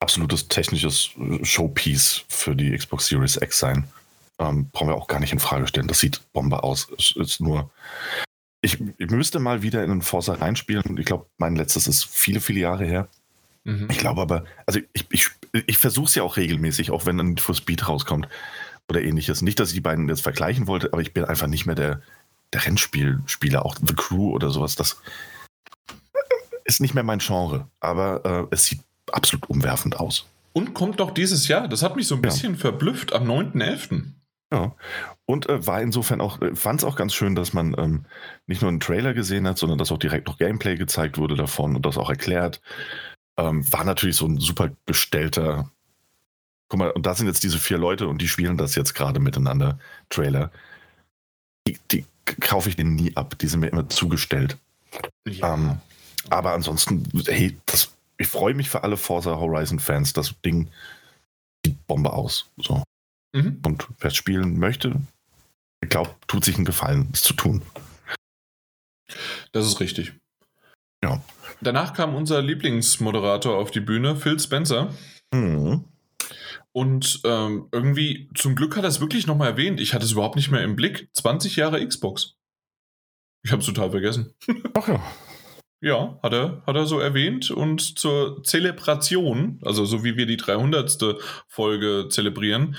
absolutes 0.00 0.48
technisches 0.48 1.10
Showpiece 1.42 2.24
für 2.28 2.54
die 2.54 2.76
Xbox 2.76 3.06
Series 3.06 3.36
X 3.36 3.58
sein. 3.58 3.84
Ähm, 4.38 4.68
brauchen 4.70 4.88
wir 4.88 4.96
auch 4.96 5.06
gar 5.06 5.20
nicht 5.20 5.32
in 5.32 5.38
Frage 5.38 5.66
stellen. 5.66 5.88
Das 5.88 6.00
sieht 6.00 6.20
Bombe 6.32 6.62
aus. 6.62 6.88
Es 6.98 7.14
ist 7.16 7.40
nur 7.40 7.70
ich, 8.64 8.80
ich, 8.96 9.10
müsste 9.10 9.40
mal 9.40 9.62
wieder 9.62 9.84
in 9.84 9.90
einen 9.90 10.02
Forza 10.02 10.34
reinspielen. 10.34 10.96
Ich 10.96 11.04
glaube, 11.04 11.26
mein 11.36 11.54
letztes 11.54 11.86
ist 11.86 12.04
viele, 12.04 12.40
viele 12.40 12.60
Jahre 12.60 12.86
her. 12.86 13.08
Mhm. 13.64 13.88
Ich 13.90 13.98
glaube 13.98 14.22
aber, 14.22 14.44
also 14.64 14.80
ich, 14.94 15.06
ich, 15.10 15.28
ich 15.66 15.76
versuche 15.76 16.06
es 16.06 16.14
ja 16.14 16.22
auch 16.22 16.38
regelmäßig, 16.38 16.90
auch 16.90 17.04
wenn 17.04 17.18
dann 17.18 17.36
For 17.36 17.54
Speed 17.54 17.86
rauskommt 17.86 18.26
oder 18.88 19.02
ähnliches. 19.02 19.42
Nicht, 19.42 19.60
dass 19.60 19.68
ich 19.68 19.74
die 19.74 19.80
beiden 19.80 20.08
jetzt 20.08 20.22
vergleichen 20.22 20.66
wollte, 20.66 20.92
aber 20.92 21.02
ich 21.02 21.12
bin 21.12 21.24
einfach 21.24 21.46
nicht 21.46 21.66
mehr 21.66 21.74
der, 21.74 22.00
der 22.54 22.64
Rennspielspieler, 22.64 23.64
auch 23.64 23.76
The 23.76 23.94
Crew 23.94 24.30
oder 24.30 24.50
sowas. 24.50 24.76
Das 24.76 25.00
ist 26.64 26.80
nicht 26.80 26.94
mehr 26.94 27.04
mein 27.04 27.18
Genre, 27.18 27.68
aber 27.80 28.24
äh, 28.24 28.54
es 28.54 28.66
sieht 28.66 28.80
absolut 29.12 29.48
umwerfend 29.48 29.98
aus. 30.00 30.26
Und 30.52 30.72
kommt 30.74 31.00
doch 31.00 31.10
dieses 31.10 31.48
Jahr. 31.48 31.68
Das 31.68 31.82
hat 31.82 31.96
mich 31.96 32.06
so 32.06 32.14
ein 32.14 32.22
bisschen 32.22 32.54
ja. 32.54 32.58
verblüfft 32.58 33.12
am 33.12 33.28
9.11. 33.28 34.04
Ja. 34.52 34.72
Und 35.26 35.48
äh, 35.48 35.66
war 35.66 35.82
insofern 35.82 36.20
auch, 36.20 36.40
äh, 36.40 36.54
fand 36.54 36.80
es 36.80 36.84
auch 36.84 36.96
ganz 36.96 37.12
schön, 37.12 37.34
dass 37.34 37.52
man 37.52 37.74
ähm, 37.76 38.04
nicht 38.46 38.62
nur 38.62 38.68
einen 38.68 38.80
Trailer 38.80 39.14
gesehen 39.14 39.48
hat, 39.48 39.58
sondern 39.58 39.78
dass 39.78 39.90
auch 39.90 39.98
direkt 39.98 40.28
noch 40.28 40.38
Gameplay 40.38 40.76
gezeigt 40.76 41.18
wurde 41.18 41.34
davon 41.34 41.74
und 41.74 41.84
das 41.84 41.98
auch 41.98 42.08
erklärt. 42.08 42.60
Ähm, 43.36 43.70
war 43.72 43.84
natürlich 43.84 44.16
so 44.16 44.26
ein 44.26 44.38
super 44.38 44.70
bestellter. 44.86 45.70
Guck 46.68 46.78
mal, 46.78 46.90
und 46.92 47.04
da 47.04 47.14
sind 47.14 47.26
jetzt 47.26 47.42
diese 47.42 47.58
vier 47.58 47.78
Leute 47.78 48.06
und 48.06 48.22
die 48.22 48.28
spielen 48.28 48.56
das 48.56 48.76
jetzt 48.76 48.94
gerade 48.94 49.18
miteinander, 49.18 49.78
Trailer. 50.08 50.52
Die, 51.66 51.78
die 51.90 52.04
kaufe 52.40 52.68
ich 52.68 52.76
denen 52.76 52.94
nie 52.94 53.16
ab, 53.16 53.36
die 53.38 53.48
sind 53.48 53.60
mir 53.60 53.68
immer 53.68 53.88
zugestellt. 53.88 54.58
Ja. 55.26 55.54
Ähm, 55.54 55.78
aber 56.30 56.52
ansonsten, 56.52 57.08
hey, 57.26 57.56
das, 57.66 57.94
ich 58.18 58.28
freue 58.28 58.54
mich 58.54 58.70
für 58.70 58.82
alle 58.82 58.96
Forza 58.96 59.36
Horizon-Fans. 59.36 60.12
Das 60.12 60.34
Ding 60.44 60.70
sieht 61.64 61.86
Bombe 61.86 62.12
aus. 62.12 62.50
So. 62.56 62.82
Mhm. 63.34 63.60
Und 63.64 63.88
wer 64.00 64.08
es 64.08 64.16
spielen 64.16 64.58
möchte, 64.58 65.00
ich 65.82 65.88
glaube, 65.88 66.14
tut 66.26 66.44
sich 66.44 66.56
einen 66.56 66.64
Gefallen, 66.64 67.10
es 67.12 67.22
zu 67.22 67.34
tun. 67.34 67.62
Das 69.52 69.66
ist 69.66 69.80
richtig. 69.80 70.14
Ja. 71.02 71.22
Danach 71.60 71.92
kam 71.92 72.14
unser 72.14 72.40
Lieblingsmoderator 72.42 73.56
auf 73.56 73.70
die 73.70 73.80
Bühne, 73.80 74.16
Phil 74.16 74.38
Spencer. 74.40 74.92
Mhm. 75.32 75.84
Und 76.72 77.20
ähm, 77.24 77.68
irgendwie, 77.70 78.28
zum 78.34 78.56
Glück 78.56 78.76
hat 78.76 78.84
er 78.84 78.88
es 78.88 79.00
wirklich 79.00 79.26
nochmal 79.26 79.50
erwähnt. 79.50 79.80
Ich 79.80 79.94
hatte 79.94 80.04
es 80.04 80.12
überhaupt 80.12 80.36
nicht 80.36 80.50
mehr 80.50 80.64
im 80.64 80.74
Blick. 80.74 81.08
20 81.12 81.56
Jahre 81.56 81.86
Xbox. 81.86 82.36
Ich 83.44 83.52
habe 83.52 83.60
es 83.60 83.66
total 83.66 83.90
vergessen. 83.90 84.34
Ach 84.74 84.88
ja. 84.88 85.02
Ja, 85.84 86.18
hat 86.22 86.32
er, 86.32 86.62
hat 86.66 86.76
er 86.76 86.86
so 86.86 86.98
erwähnt. 86.98 87.50
Und 87.50 87.98
zur 87.98 88.42
Zelebration, 88.42 89.60
also 89.62 89.84
so 89.84 90.02
wie 90.02 90.16
wir 90.16 90.24
die 90.24 90.38
300. 90.38 91.18
Folge 91.46 92.06
zelebrieren, 92.08 92.76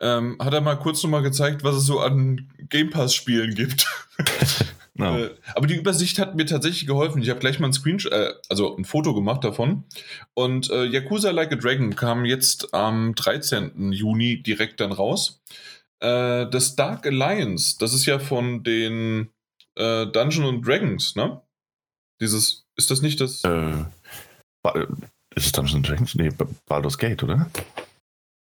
ähm, 0.00 0.38
hat 0.40 0.54
er 0.54 0.62
mal 0.62 0.76
kurz 0.76 1.02
nochmal 1.02 1.20
gezeigt, 1.20 1.64
was 1.64 1.76
es 1.76 1.84
so 1.84 2.00
an 2.00 2.50
Game 2.70 2.88
Pass-Spielen 2.88 3.54
gibt. 3.54 3.86
no. 4.94 5.18
äh, 5.18 5.34
aber 5.54 5.66
die 5.66 5.76
Übersicht 5.76 6.18
hat 6.18 6.34
mir 6.34 6.46
tatsächlich 6.46 6.86
geholfen. 6.86 7.20
Ich 7.20 7.28
habe 7.28 7.40
gleich 7.40 7.60
mal 7.60 7.66
ein 7.66 7.74
Screenshot, 7.74 8.12
äh, 8.12 8.32
also 8.48 8.74
ein 8.74 8.86
Foto 8.86 9.12
gemacht 9.12 9.44
davon. 9.44 9.84
Und 10.32 10.70
äh, 10.70 10.84
Yakuza 10.84 11.32
Like 11.32 11.52
a 11.52 11.56
Dragon 11.56 11.94
kam 11.94 12.24
jetzt 12.24 12.72
am 12.72 13.14
13. 13.14 13.92
Juni 13.92 14.42
direkt 14.42 14.80
dann 14.80 14.92
raus. 14.92 15.42
Äh, 16.00 16.46
das 16.48 16.74
Dark 16.74 17.06
Alliance, 17.06 17.76
das 17.78 17.92
ist 17.92 18.06
ja 18.06 18.18
von 18.18 18.62
den 18.62 19.28
äh, 19.74 20.06
Dungeons 20.06 20.64
Dragons, 20.64 21.16
ne? 21.16 21.42
Dieses, 22.20 22.66
ist 22.76 22.90
das 22.90 23.02
nicht 23.02 23.20
das? 23.20 23.44
Äh, 23.44 23.84
ist 25.34 25.46
es 25.46 25.52
Dungeons 25.52 25.86
Dragons? 25.86 26.14
Nee, 26.14 26.30
Baldur's 26.66 26.98
Gate, 26.98 27.22
oder? 27.22 27.50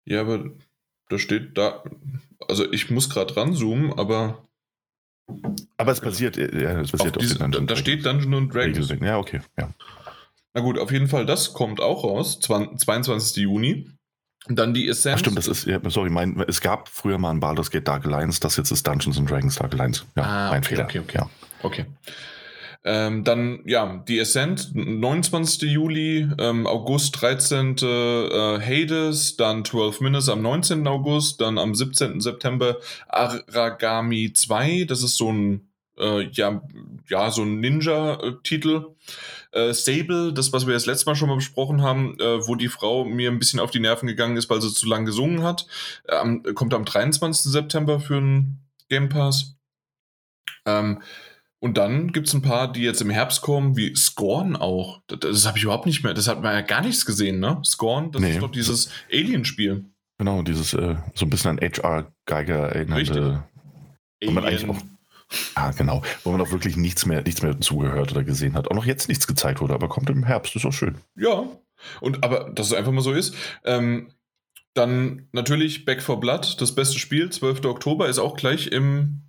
Ja, 0.06 0.22
aber 0.22 0.50
da 1.08 1.18
steht 1.18 1.56
da, 1.56 1.82
also 2.48 2.70
ich 2.72 2.90
muss 2.90 3.10
gerade 3.10 3.36
ranzoomen, 3.36 3.92
aber. 3.92 4.46
Aber 5.76 5.92
es 5.92 6.00
basiert, 6.00 6.36
ja, 6.36 6.80
es 6.80 6.90
basiert 6.90 7.16
auf, 7.16 7.22
auf 7.22 7.28
diese, 7.28 7.38
Da, 7.38 7.48
da 7.48 7.76
steht 7.76 8.04
Dungeons 8.04 8.36
and 8.36 8.54
Dragons. 8.54 8.88
Ja, 9.00 9.18
okay, 9.18 9.40
ja. 9.58 9.72
Na 10.54 10.60
gut, 10.60 10.78
auf 10.78 10.90
jeden 10.90 11.06
Fall, 11.06 11.26
das 11.26 11.52
kommt 11.52 11.80
auch 11.80 12.02
raus, 12.02 12.40
22. 12.40 13.36
Juni. 13.36 13.88
Und 14.48 14.58
dann 14.58 14.72
die 14.72 14.88
Essenz. 14.88 15.16
Ach 15.16 15.18
stimmt, 15.20 15.38
das 15.38 15.46
ist, 15.46 15.66
ja, 15.66 15.78
sorry, 15.90 16.10
mein, 16.10 16.42
es 16.48 16.60
gab 16.60 16.88
früher 16.88 17.18
mal 17.18 17.30
ein 17.30 17.40
Baldur's 17.40 17.70
Gate 17.70 17.86
Dark 17.86 18.06
Alliance, 18.06 18.40
das 18.40 18.56
jetzt 18.56 18.70
ist 18.70 18.86
Dungeons 18.86 19.18
and 19.18 19.30
Dragons 19.30 19.56
Dark 19.56 19.74
Alliance. 19.74 20.04
Ja, 20.16 20.22
ah, 20.22 20.50
mein 20.50 20.58
okay, 20.60 20.68
Fehler. 20.68 20.84
Okay, 20.84 20.98
okay. 21.00 21.18
Ja. 21.18 21.30
okay. 21.62 21.86
Ähm, 22.82 23.24
dann, 23.24 23.60
ja, 23.66 24.02
die 24.08 24.18
Ascent, 24.20 24.74
29. 24.74 25.70
Juli, 25.70 26.28
ähm, 26.38 26.66
August 26.66 27.20
13. 27.20 27.76
Äh, 27.82 28.60
Hades, 28.60 29.36
dann 29.36 29.64
12 29.64 30.00
Minutes 30.00 30.28
am 30.30 30.40
19. 30.40 30.86
August, 30.86 31.40
dann 31.42 31.58
am 31.58 31.74
17. 31.74 32.20
September 32.20 32.78
Aragami 33.08 34.32
2, 34.32 34.84
das 34.84 35.02
ist 35.02 35.18
so 35.18 35.30
ein, 35.30 35.68
äh, 35.98 36.22
ja, 36.30 36.62
ja, 37.08 37.30
so 37.30 37.42
ein 37.42 37.60
Ninja-Titel. 37.60 38.86
Äh, 39.52 39.74
Sable, 39.74 40.32
das, 40.32 40.52
was 40.54 40.66
wir 40.66 40.72
das 40.72 40.86
letzte 40.86 41.10
Mal 41.10 41.16
schon 41.16 41.28
mal 41.28 41.34
besprochen 41.34 41.82
haben, 41.82 42.18
äh, 42.18 42.46
wo 42.46 42.54
die 42.54 42.68
Frau 42.68 43.04
mir 43.04 43.30
ein 43.30 43.38
bisschen 43.38 43.60
auf 43.60 43.70
die 43.70 43.80
Nerven 43.80 44.06
gegangen 44.06 44.38
ist, 44.38 44.48
weil 44.48 44.62
sie 44.62 44.72
zu 44.72 44.86
lang 44.86 45.04
gesungen 45.04 45.42
hat, 45.42 45.66
ähm, 46.08 46.42
kommt 46.54 46.72
am 46.72 46.86
23. 46.86 47.52
September 47.52 48.00
für 48.00 48.16
einen 48.16 48.60
Game 48.88 49.10
Pass. 49.10 49.56
Ähm, 50.64 51.02
und 51.60 51.76
dann 51.76 52.12
gibt 52.12 52.26
es 52.26 52.34
ein 52.34 52.42
paar, 52.42 52.72
die 52.72 52.82
jetzt 52.82 53.02
im 53.02 53.10
Herbst 53.10 53.42
kommen, 53.42 53.76
wie 53.76 53.94
Scorn 53.94 54.56
auch. 54.56 55.02
Das, 55.08 55.20
das 55.20 55.46
habe 55.46 55.58
ich 55.58 55.64
überhaupt 55.64 55.86
nicht 55.86 56.02
mehr. 56.02 56.14
Das 56.14 56.26
hat 56.26 56.42
man 56.42 56.54
ja 56.54 56.62
gar 56.62 56.80
nichts 56.80 57.04
gesehen, 57.04 57.38
ne? 57.38 57.60
Scorn, 57.64 58.10
das 58.12 58.22
nee. 58.22 58.32
ist 58.32 58.40
doch 58.40 58.50
dieses 58.50 58.90
Alien-Spiel. 59.12 59.84
Genau, 60.18 60.42
dieses 60.42 60.72
äh, 60.72 60.96
so 61.14 61.26
ein 61.26 61.30
bisschen 61.30 61.50
an 61.50 61.60
HR 61.60 62.12
Geiger 62.24 62.70
erinnernde. 62.70 63.44
Wo 64.24 64.30
man 64.30 64.44
eigentlich 64.44 64.68
auch, 64.68 64.80
ah, 65.54 65.70
genau, 65.72 66.02
wo 66.24 66.32
man 66.32 66.40
auch 66.40 66.50
wirklich 66.50 66.76
nichts 66.76 67.04
mehr, 67.04 67.22
nichts 67.22 67.42
mehr 67.42 67.60
zugehört 67.60 68.10
oder 68.12 68.24
gesehen 68.24 68.54
hat. 68.54 68.70
Auch 68.70 68.74
noch 68.74 68.86
jetzt 68.86 69.08
nichts 69.08 69.26
gezeigt 69.26 69.60
wurde, 69.60 69.74
aber 69.74 69.88
kommt 69.88 70.08
im 70.08 70.24
Herbst, 70.24 70.56
ist 70.56 70.64
auch 70.64 70.72
schön. 70.72 70.96
Ja. 71.14 71.44
Und 72.00 72.24
aber 72.24 72.50
dass 72.50 72.68
es 72.68 72.72
einfach 72.74 72.92
mal 72.92 73.00
so 73.02 73.12
ist. 73.12 73.34
Ähm, 73.64 74.12
dann 74.74 75.28
natürlich 75.32 75.84
Back 75.84 76.02
for 76.02 76.20
Blood, 76.20 76.60
das 76.60 76.74
beste 76.74 76.98
Spiel, 76.98 77.30
12. 77.30 77.64
Oktober, 77.64 78.08
ist 78.08 78.18
auch 78.18 78.36
gleich 78.36 78.68
im, 78.68 79.22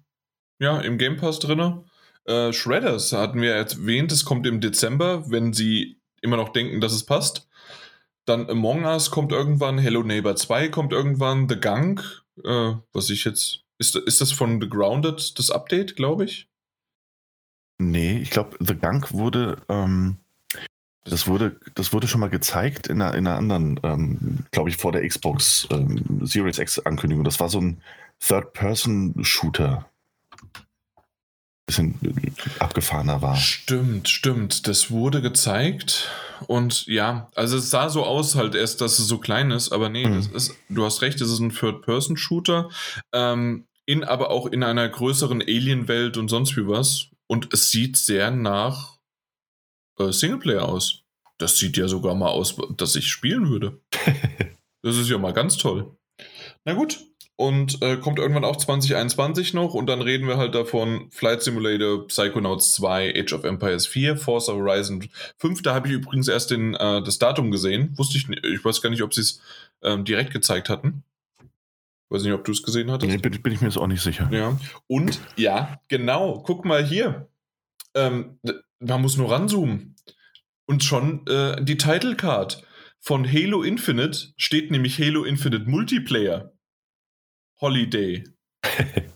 ja, 0.59 0.79
im 0.79 0.97
Game 0.97 1.17
Pass 1.17 1.39
drin. 1.39 1.83
Äh, 2.25 2.53
Shredders 2.53 3.11
hatten 3.13 3.41
wir 3.41 3.53
erwähnt, 3.53 4.11
es 4.11 4.25
kommt 4.25 4.45
im 4.45 4.61
Dezember, 4.61 5.29
wenn 5.29 5.53
sie 5.53 5.97
immer 6.21 6.37
noch 6.37 6.49
denken, 6.49 6.81
dass 6.81 6.93
es 6.93 7.05
passt. 7.05 7.47
Dann 8.25 8.49
Among 8.49 8.85
Us 8.85 9.09
kommt 9.09 9.31
irgendwann, 9.31 9.79
Hello 9.79 10.03
Neighbor 10.03 10.35
2 10.35 10.69
kommt 10.69 10.93
irgendwann, 10.93 11.49
The 11.49 11.59
Gunk, 11.59 12.23
äh, 12.43 12.73
was 12.93 13.09
ich 13.09 13.25
jetzt. 13.25 13.63
Ist, 13.79 13.95
ist 13.95 14.21
das 14.21 14.31
von 14.31 14.61
The 14.61 14.69
Grounded 14.69 15.39
das 15.39 15.49
Update, 15.49 15.95
glaube 15.95 16.25
ich? 16.25 16.47
Nee, 17.79 18.19
ich 18.19 18.29
glaube, 18.29 18.55
The 18.59 18.75
Gunk 18.75 19.11
wurde. 19.11 19.57
Ähm, 19.69 20.17
das 21.03 21.27
wurde, 21.27 21.59
das 21.73 21.91
wurde 21.93 22.07
schon 22.07 22.21
mal 22.21 22.29
gezeigt 22.29 22.85
in 22.85 23.01
einer, 23.01 23.15
in 23.15 23.25
einer 23.25 23.37
anderen, 23.37 23.79
ähm, 23.81 24.45
glaube 24.51 24.69
ich, 24.69 24.77
vor 24.77 24.91
der 24.91 25.07
Xbox 25.07 25.67
ähm, 25.71 26.21
Series 26.21 26.59
X 26.59 26.77
Ankündigung. 26.77 27.23
Das 27.23 27.39
war 27.39 27.49
so 27.49 27.59
ein 27.59 27.81
Third-Person-Shooter 28.19 29.90
bisschen 31.65 31.99
abgefahrener 32.59 33.21
war. 33.21 33.35
Stimmt, 33.35 34.09
stimmt. 34.09 34.67
Das 34.67 34.91
wurde 34.91 35.21
gezeigt 35.21 36.09
und 36.47 36.85
ja, 36.87 37.29
also 37.35 37.57
es 37.57 37.69
sah 37.69 37.89
so 37.89 38.03
aus 38.03 38.35
halt 38.35 38.55
erst, 38.55 38.81
dass 38.81 38.99
es 38.99 39.07
so 39.07 39.19
klein 39.19 39.51
ist, 39.51 39.71
aber 39.71 39.89
nee, 39.89 40.07
mhm. 40.07 40.29
ist, 40.33 40.55
du 40.69 40.85
hast 40.85 41.01
recht, 41.01 41.21
es 41.21 41.31
ist 41.31 41.39
ein 41.39 41.51
Third-Person-Shooter, 41.51 42.69
ähm, 43.13 43.67
in 43.85 44.03
aber 44.03 44.29
auch 44.31 44.47
in 44.47 44.63
einer 44.63 44.87
größeren 44.87 45.41
Alien-Welt 45.41 46.17
und 46.17 46.29
sonst 46.29 46.55
wie 46.57 46.67
was. 46.67 47.07
Und 47.27 47.53
es 47.53 47.71
sieht 47.71 47.97
sehr 47.97 48.31
nach 48.31 48.97
äh, 49.99 50.11
Singleplayer 50.11 50.67
aus. 50.67 51.03
Das 51.37 51.57
sieht 51.57 51.77
ja 51.77 51.87
sogar 51.87 52.15
mal 52.15 52.29
aus, 52.29 52.55
dass 52.77 52.95
ich 52.95 53.07
spielen 53.07 53.49
würde. 53.49 53.79
das 54.83 54.97
ist 54.97 55.09
ja 55.09 55.17
mal 55.17 55.33
ganz 55.33 55.57
toll. 55.57 55.95
Na 56.65 56.73
gut, 56.73 56.99
und 57.41 57.81
äh, 57.81 57.97
kommt 57.97 58.19
irgendwann 58.19 58.45
auch 58.45 58.55
2021 58.55 59.55
noch 59.55 59.73
und 59.73 59.87
dann 59.87 60.03
reden 60.03 60.27
wir 60.27 60.37
halt 60.37 60.53
davon 60.53 61.07
Flight 61.09 61.41
Simulator, 61.41 62.05
Psychonauts 62.05 62.71
2, 62.73 63.15
Age 63.19 63.33
of 63.33 63.45
Empires 63.45 63.87
4, 63.87 64.15
Forza 64.15 64.53
Horizon 64.53 65.09
5. 65.37 65.63
Da 65.63 65.73
habe 65.73 65.87
ich 65.87 65.95
übrigens 65.95 66.27
erst 66.27 66.51
den, 66.51 66.75
äh, 66.75 67.01
das 67.01 67.17
Datum 67.17 67.49
gesehen. 67.49 67.97
Wusste 67.97 68.19
ich 68.19 68.27
nicht, 68.27 68.45
ich 68.45 68.63
weiß 68.63 68.83
gar 68.83 68.91
nicht, 68.91 69.01
ob 69.01 69.15
sie 69.15 69.21
es 69.21 69.41
ähm, 69.81 70.05
direkt 70.05 70.31
gezeigt 70.31 70.69
hatten. 70.69 71.01
Weiß 72.09 72.21
nicht, 72.21 72.33
ob 72.33 72.45
du 72.45 72.51
es 72.51 72.61
gesehen 72.61 72.91
hattest. 72.91 73.11
Nee, 73.11 73.17
bin, 73.17 73.41
bin, 73.41 73.53
ich 73.53 73.61
mir 73.61 73.69
jetzt 73.69 73.77
auch 73.77 73.87
nicht 73.87 74.03
sicher. 74.03 74.29
Ja. 74.31 74.59
Und 74.85 75.19
ja, 75.35 75.81
genau, 75.87 76.43
guck 76.45 76.63
mal 76.63 76.85
hier. 76.85 77.27
Ähm, 77.95 78.37
man 78.79 79.01
muss 79.01 79.17
nur 79.17 79.31
ranzoomen. 79.31 79.95
Und 80.67 80.83
schon 80.83 81.25
äh, 81.25 81.63
die 81.63 81.77
Title 81.77 82.15
Card 82.15 82.61
von 82.99 83.27
Halo 83.27 83.63
Infinite 83.63 84.27
steht 84.37 84.69
nämlich 84.69 84.99
Halo 84.99 85.23
Infinite 85.23 85.67
Multiplayer. 85.67 86.53
Holiday. 87.61 88.23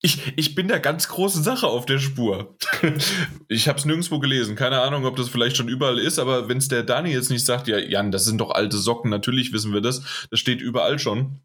Ich, 0.00 0.32
ich 0.36 0.54
bin 0.54 0.68
der 0.68 0.78
ganz 0.78 1.08
großen 1.08 1.42
Sache 1.42 1.66
auf 1.66 1.84
der 1.84 1.98
Spur. 1.98 2.56
ich 3.48 3.66
habe 3.66 3.80
es 3.80 3.84
nirgendwo 3.84 4.20
gelesen. 4.20 4.54
Keine 4.54 4.80
Ahnung, 4.80 5.04
ob 5.04 5.16
das 5.16 5.28
vielleicht 5.28 5.56
schon 5.56 5.68
überall 5.68 5.98
ist, 5.98 6.20
aber 6.20 6.48
wenn 6.48 6.58
es 6.58 6.68
der 6.68 6.84
Dani 6.84 7.10
jetzt 7.10 7.30
nicht 7.30 7.44
sagt, 7.44 7.66
ja, 7.66 7.78
Jan, 7.78 8.12
das 8.12 8.24
sind 8.24 8.38
doch 8.38 8.52
alte 8.52 8.76
Socken, 8.76 9.10
natürlich 9.10 9.52
wissen 9.52 9.72
wir 9.72 9.80
das. 9.80 10.28
Das 10.30 10.38
steht 10.38 10.60
überall 10.60 11.00
schon. 11.00 11.40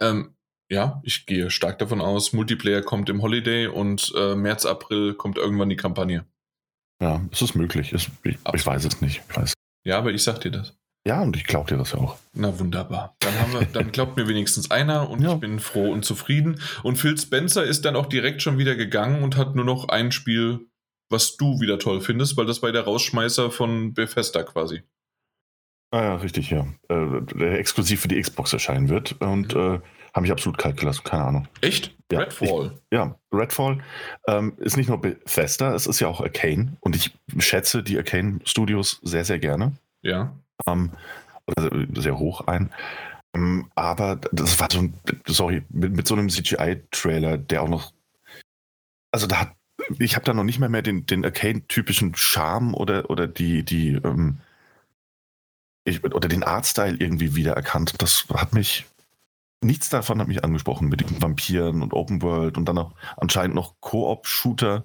Ähm, 0.00 0.34
ja, 0.68 1.00
ich 1.04 1.26
gehe 1.26 1.50
stark 1.50 1.78
davon 1.78 2.00
aus, 2.00 2.32
Multiplayer 2.32 2.82
kommt 2.82 3.08
im 3.10 3.22
Holiday 3.22 3.68
und 3.68 4.12
äh, 4.16 4.34
März, 4.34 4.66
April 4.66 5.14
kommt 5.14 5.38
irgendwann 5.38 5.68
die 5.68 5.76
Kampagne. 5.76 6.26
Ja, 7.00 7.24
es 7.30 7.42
ist 7.42 7.54
möglich. 7.54 7.92
Ich, 7.92 8.10
ich, 8.24 8.38
ich 8.52 8.66
weiß 8.66 8.84
es 8.86 9.00
nicht. 9.00 9.22
Weiß. 9.36 9.54
Ja, 9.84 9.98
aber 9.98 10.10
ich 10.10 10.24
sag 10.24 10.40
dir 10.40 10.50
das. 10.50 10.76
Ja, 11.08 11.22
und 11.22 11.36
ich 11.36 11.44
glaube 11.44 11.70
dir 11.70 11.78
das 11.78 11.92
ja 11.92 12.00
auch. 12.00 12.18
Na 12.34 12.58
wunderbar. 12.58 13.16
Dann, 13.20 13.32
wir, 13.54 13.66
dann 13.72 13.92
glaubt 13.92 14.18
mir 14.18 14.28
wenigstens 14.28 14.70
einer 14.70 15.08
und 15.08 15.22
ja. 15.22 15.32
ich 15.32 15.40
bin 15.40 15.58
froh 15.58 15.90
und 15.90 16.04
zufrieden. 16.04 16.60
Und 16.82 16.96
Phil 16.96 17.16
Spencer 17.16 17.64
ist 17.64 17.86
dann 17.86 17.96
auch 17.96 18.04
direkt 18.04 18.42
schon 18.42 18.58
wieder 18.58 18.76
gegangen 18.76 19.22
und 19.22 19.38
hat 19.38 19.54
nur 19.54 19.64
noch 19.64 19.88
ein 19.88 20.12
Spiel, 20.12 20.66
was 21.08 21.38
du 21.38 21.62
wieder 21.62 21.78
toll 21.78 22.02
findest, 22.02 22.36
weil 22.36 22.44
das 22.44 22.62
war 22.62 22.72
der 22.72 22.82
Rausschmeißer 22.82 23.50
von 23.50 23.94
Bethesda 23.94 24.42
quasi. 24.42 24.82
Ah 25.90 26.02
ja, 26.02 26.16
richtig, 26.16 26.50
ja. 26.50 26.66
Äh, 26.90 27.22
der 27.22 27.58
exklusiv 27.58 28.02
für 28.02 28.08
die 28.08 28.20
Xbox 28.20 28.52
erscheinen 28.52 28.90
wird. 28.90 29.18
Und 29.22 29.54
äh, 29.54 29.80
habe 30.12 30.26
ich 30.26 30.30
absolut 30.30 30.58
kalt 30.58 30.76
gelassen, 30.76 31.04
keine 31.04 31.24
Ahnung. 31.24 31.48
Echt? 31.62 31.96
Ja, 32.12 32.18
Redfall? 32.18 32.72
Ich, 32.74 32.98
ja, 32.98 33.18
Redfall 33.32 33.78
ähm, 34.26 34.58
ist 34.58 34.76
nicht 34.76 34.90
nur 34.90 35.00
Bethesda, 35.00 35.74
es 35.74 35.86
ist 35.86 36.00
ja 36.00 36.08
auch 36.08 36.20
Arcane. 36.20 36.76
Und 36.80 36.96
ich 36.96 37.16
schätze 37.38 37.82
die 37.82 37.96
Arcane 37.96 38.40
Studios 38.44 39.00
sehr, 39.02 39.24
sehr 39.24 39.38
gerne. 39.38 39.72
Ja 40.02 40.36
ähm, 40.66 40.90
sehr 41.94 42.18
hoch 42.18 42.46
ein. 42.46 42.70
Ähm, 43.34 43.70
aber 43.74 44.16
das 44.32 44.58
war 44.60 44.68
so 44.70 44.80
ein, 44.80 44.94
sorry, 45.26 45.62
mit, 45.68 45.92
mit 45.94 46.06
so 46.06 46.14
einem 46.14 46.28
CGI-Trailer, 46.28 47.38
der 47.38 47.62
auch 47.62 47.68
noch, 47.68 47.92
also 49.12 49.26
da 49.26 49.40
hat, 49.40 49.52
ich 49.98 50.16
habe 50.16 50.24
da 50.24 50.34
noch 50.34 50.44
nicht 50.44 50.58
mehr, 50.58 50.68
mehr 50.68 50.82
den, 50.82 51.06
den 51.06 51.24
Arcane-typischen 51.24 52.14
Charme 52.14 52.74
oder, 52.74 53.10
oder 53.10 53.26
die, 53.26 53.62
die, 53.62 53.92
ähm, 53.92 54.38
ich, 55.84 56.04
oder 56.04 56.28
den 56.28 56.42
Artstyle 56.42 56.96
irgendwie 56.98 57.34
wiedererkannt. 57.34 58.00
Das 58.02 58.26
hat 58.34 58.52
mich 58.52 58.86
nichts 59.62 59.88
davon 59.88 60.20
hat 60.20 60.28
mich 60.28 60.44
angesprochen 60.44 60.88
mit 60.88 61.00
den 61.00 61.20
Vampiren 61.20 61.82
und 61.82 61.92
Open 61.92 62.22
World 62.22 62.56
und 62.56 62.66
dann 62.66 62.78
auch 62.78 62.94
anscheinend 63.16 63.54
noch 63.54 63.80
Koop-Shooter. 63.80 64.84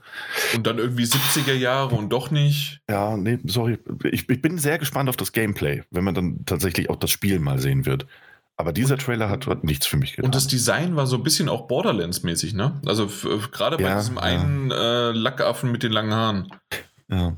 Und 0.55 0.65
dann 0.65 0.79
irgendwie 0.79 1.03
70er 1.03 1.53
Jahre 1.53 1.95
und 1.95 2.09
doch 2.09 2.31
nicht. 2.31 2.81
Ja, 2.89 3.15
nee, 3.15 3.39
sorry. 3.45 3.77
Ich, 4.05 4.29
ich, 4.29 4.41
bin 4.41 4.57
sehr 4.57 4.79
gespannt 4.79 5.09
auf 5.09 5.17
das 5.17 5.31
Gameplay, 5.31 5.83
wenn 5.91 6.03
man 6.03 6.15
dann 6.15 6.45
tatsächlich 6.45 6.89
auch 6.89 6.95
das 6.95 7.11
Spiel 7.11 7.39
mal 7.39 7.59
sehen 7.59 7.85
wird. 7.85 8.07
Aber 8.55 8.71
dieser 8.71 8.97
Trailer 8.97 9.29
hat, 9.29 9.47
hat 9.47 9.63
nichts 9.63 9.87
für 9.87 9.97
mich 9.97 10.11
getan. 10.11 10.25
Und 10.25 10.35
das 10.35 10.47
Design 10.47 10.95
war 10.95 11.07
so 11.07 11.17
ein 11.17 11.23
bisschen 11.23 11.49
auch 11.49 11.67
Borderlands-mäßig, 11.67 12.53
ne? 12.53 12.79
Also 12.85 13.09
gerade 13.51 13.77
bei 13.77 13.83
ja, 13.83 13.97
diesem 13.97 14.15
ja. 14.15 14.21
einen 14.21 14.71
äh, 14.71 15.11
Lackaffen 15.11 15.71
mit 15.71 15.83
den 15.83 15.91
langen 15.91 16.13
Haaren. 16.13 16.51
Ja. 17.09 17.35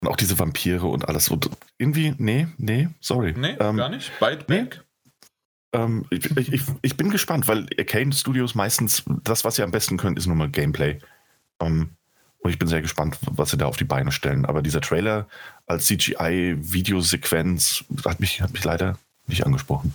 Und 0.00 0.08
auch 0.08 0.16
diese 0.16 0.38
Vampire 0.38 0.86
und 0.86 1.08
alles. 1.08 1.28
Und 1.28 1.50
irgendwie, 1.78 2.14
nee, 2.18 2.46
nee, 2.58 2.88
sorry. 3.00 3.34
Nee, 3.36 3.56
ähm, 3.58 3.76
gar 3.76 3.88
nicht. 3.88 4.12
Bite 4.20 4.44
back. 4.44 4.84
Ähm, 5.72 6.06
ich, 6.10 6.24
ich, 6.36 6.62
ich, 6.80 6.96
bin 6.96 7.10
gespannt, 7.10 7.46
weil 7.48 7.66
Arcane 7.78 8.12
Studios 8.12 8.54
meistens, 8.54 9.04
das, 9.24 9.44
was 9.44 9.56
sie 9.56 9.62
am 9.62 9.70
besten 9.70 9.96
können, 9.98 10.16
ist 10.16 10.26
nur 10.26 10.36
mal 10.36 10.48
Gameplay. 10.48 10.98
Ähm, 11.60 11.90
und 12.38 12.50
ich 12.50 12.58
bin 12.58 12.68
sehr 12.68 12.80
gespannt, 12.82 13.18
was 13.30 13.50
sie 13.50 13.58
da 13.58 13.66
auf 13.66 13.76
die 13.76 13.84
Beine 13.84 14.12
stellen. 14.12 14.46
Aber 14.46 14.62
dieser 14.62 14.80
Trailer 14.80 15.28
als 15.66 15.86
CGI-Videosequenz 15.86 17.84
hat 18.06 18.20
mich, 18.20 18.40
hat 18.40 18.52
mich 18.52 18.64
leider 18.64 18.96
nicht 19.26 19.44
angesprochen. 19.44 19.94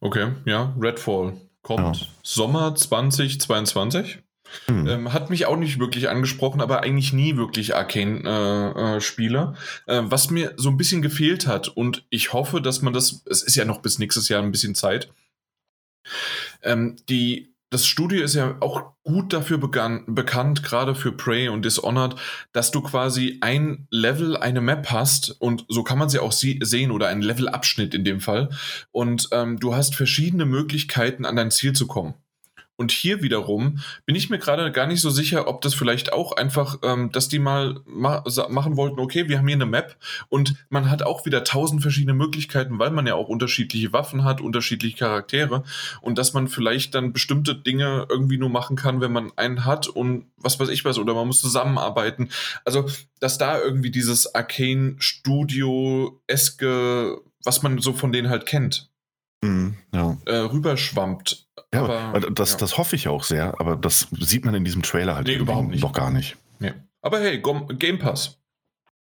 Okay, 0.00 0.32
ja, 0.44 0.74
Redfall 0.80 1.34
kommt 1.62 1.98
ja. 1.98 2.06
Sommer 2.22 2.74
2022. 2.74 4.20
Hm. 4.66 4.86
Ähm, 4.86 5.12
hat 5.12 5.30
mich 5.30 5.46
auch 5.46 5.56
nicht 5.56 5.78
wirklich 5.78 6.08
angesprochen, 6.08 6.60
aber 6.60 6.82
eigentlich 6.82 7.12
nie 7.12 7.36
wirklich 7.36 7.74
Arcane-Spieler. 7.74 9.54
Äh, 9.86 9.98
äh, 9.98 10.02
was 10.04 10.30
mir 10.30 10.54
so 10.56 10.68
ein 10.68 10.76
bisschen 10.76 11.02
gefehlt 11.02 11.46
hat 11.46 11.68
und 11.68 12.04
ich 12.10 12.32
hoffe, 12.32 12.60
dass 12.60 12.82
man 12.82 12.92
das, 12.92 13.22
es 13.26 13.42
ist 13.42 13.56
ja 13.56 13.64
noch 13.64 13.80
bis 13.80 13.98
nächstes 13.98 14.28
Jahr 14.28 14.42
ein 14.42 14.52
bisschen 14.52 14.74
Zeit, 14.74 15.12
ähm, 16.62 16.96
die 17.08 17.54
das 17.70 17.86
Studio 17.86 18.22
ist 18.22 18.34
ja 18.34 18.56
auch 18.60 18.94
gut 19.02 19.34
dafür 19.34 19.58
begann, 19.58 20.04
bekannt, 20.06 20.62
gerade 20.62 20.94
für 20.94 21.12
Prey 21.12 21.50
und 21.50 21.66
Dishonored, 21.66 22.16
dass 22.52 22.70
du 22.70 22.80
quasi 22.80 23.38
ein 23.42 23.86
Level, 23.90 24.38
eine 24.38 24.62
Map 24.62 24.90
hast 24.90 25.38
und 25.38 25.66
so 25.68 25.82
kann 25.82 25.98
man 25.98 26.08
sie 26.08 26.18
auch 26.18 26.32
sie 26.32 26.58
sehen 26.62 26.90
oder 26.90 27.08
einen 27.08 27.20
Levelabschnitt 27.20 27.94
in 27.94 28.04
dem 28.04 28.20
Fall 28.20 28.48
und 28.90 29.28
ähm, 29.32 29.58
du 29.58 29.74
hast 29.74 29.94
verschiedene 29.94 30.46
Möglichkeiten 30.46 31.26
an 31.26 31.36
dein 31.36 31.50
Ziel 31.50 31.74
zu 31.74 31.86
kommen. 31.86 32.14
Und 32.80 32.92
hier 32.92 33.22
wiederum 33.22 33.80
bin 34.06 34.14
ich 34.14 34.30
mir 34.30 34.38
gerade 34.38 34.70
gar 34.70 34.86
nicht 34.86 35.00
so 35.00 35.10
sicher, 35.10 35.48
ob 35.48 35.62
das 35.62 35.74
vielleicht 35.74 36.12
auch 36.12 36.30
einfach, 36.30 36.78
ähm, 36.84 37.10
dass 37.10 37.28
die 37.28 37.40
mal 37.40 37.80
ma 37.84 38.22
machen 38.50 38.76
wollten, 38.76 39.00
okay, 39.00 39.28
wir 39.28 39.38
haben 39.38 39.48
hier 39.48 39.56
eine 39.56 39.66
Map 39.66 39.96
und 40.28 40.54
man 40.68 40.88
hat 40.88 41.02
auch 41.02 41.26
wieder 41.26 41.42
tausend 41.42 41.82
verschiedene 41.82 42.14
Möglichkeiten, 42.14 42.78
weil 42.78 42.92
man 42.92 43.04
ja 43.04 43.16
auch 43.16 43.28
unterschiedliche 43.28 43.92
Waffen 43.92 44.22
hat, 44.22 44.40
unterschiedliche 44.40 44.96
Charaktere 44.96 45.64
und 46.02 46.18
dass 46.18 46.34
man 46.34 46.46
vielleicht 46.46 46.94
dann 46.94 47.12
bestimmte 47.12 47.56
Dinge 47.56 48.06
irgendwie 48.08 48.38
nur 48.38 48.48
machen 48.48 48.76
kann, 48.76 49.00
wenn 49.00 49.10
man 49.10 49.32
einen 49.34 49.64
hat 49.64 49.88
und 49.88 50.26
was 50.36 50.60
weiß 50.60 50.68
ich 50.68 50.84
was, 50.84 50.98
oder 50.98 51.14
man 51.14 51.26
muss 51.26 51.40
zusammenarbeiten. 51.40 52.28
Also, 52.64 52.86
dass 53.18 53.38
da 53.38 53.60
irgendwie 53.60 53.90
dieses 53.90 54.36
Arcane-Studio-eske, 54.36 57.20
was 57.42 57.64
man 57.64 57.78
so 57.78 57.92
von 57.92 58.12
denen 58.12 58.30
halt 58.30 58.46
kennt, 58.46 58.88
mhm, 59.42 59.74
ja. 59.92 60.16
äh, 60.26 60.36
rüberschwammt 60.36 61.47
ja, 61.74 61.84
aber, 61.84 62.30
das, 62.30 62.52
ja. 62.52 62.58
das 62.58 62.78
hoffe 62.78 62.96
ich 62.96 63.08
auch 63.08 63.24
sehr, 63.24 63.60
aber 63.60 63.76
das 63.76 64.08
sieht 64.12 64.44
man 64.44 64.54
in 64.54 64.64
diesem 64.64 64.82
Trailer 64.82 65.16
halt 65.16 65.26
nee, 65.26 65.34
überhaupt 65.34 65.68
nicht. 65.68 65.82
noch 65.82 65.92
gar 65.92 66.10
nicht. 66.10 66.36
Nee. 66.58 66.72
Aber 67.02 67.20
hey, 67.20 67.42
Game 67.78 67.98
Pass. 67.98 68.38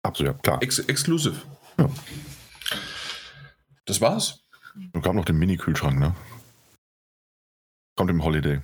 Absolut, 0.03 0.43
klar. 0.43 0.62
Ex 0.62 0.78
exclusive. 0.78 1.36
Ja. 1.78 1.89
Das 3.86 4.01
war's. 4.01 4.41
Es 4.93 5.03
gab 5.03 5.15
noch 5.15 5.24
den 5.24 5.36
Mini-Kühlschrank, 5.36 5.99
ne? 5.99 6.15
Kommt 7.97 8.11
im 8.11 8.24
Holiday. 8.24 8.61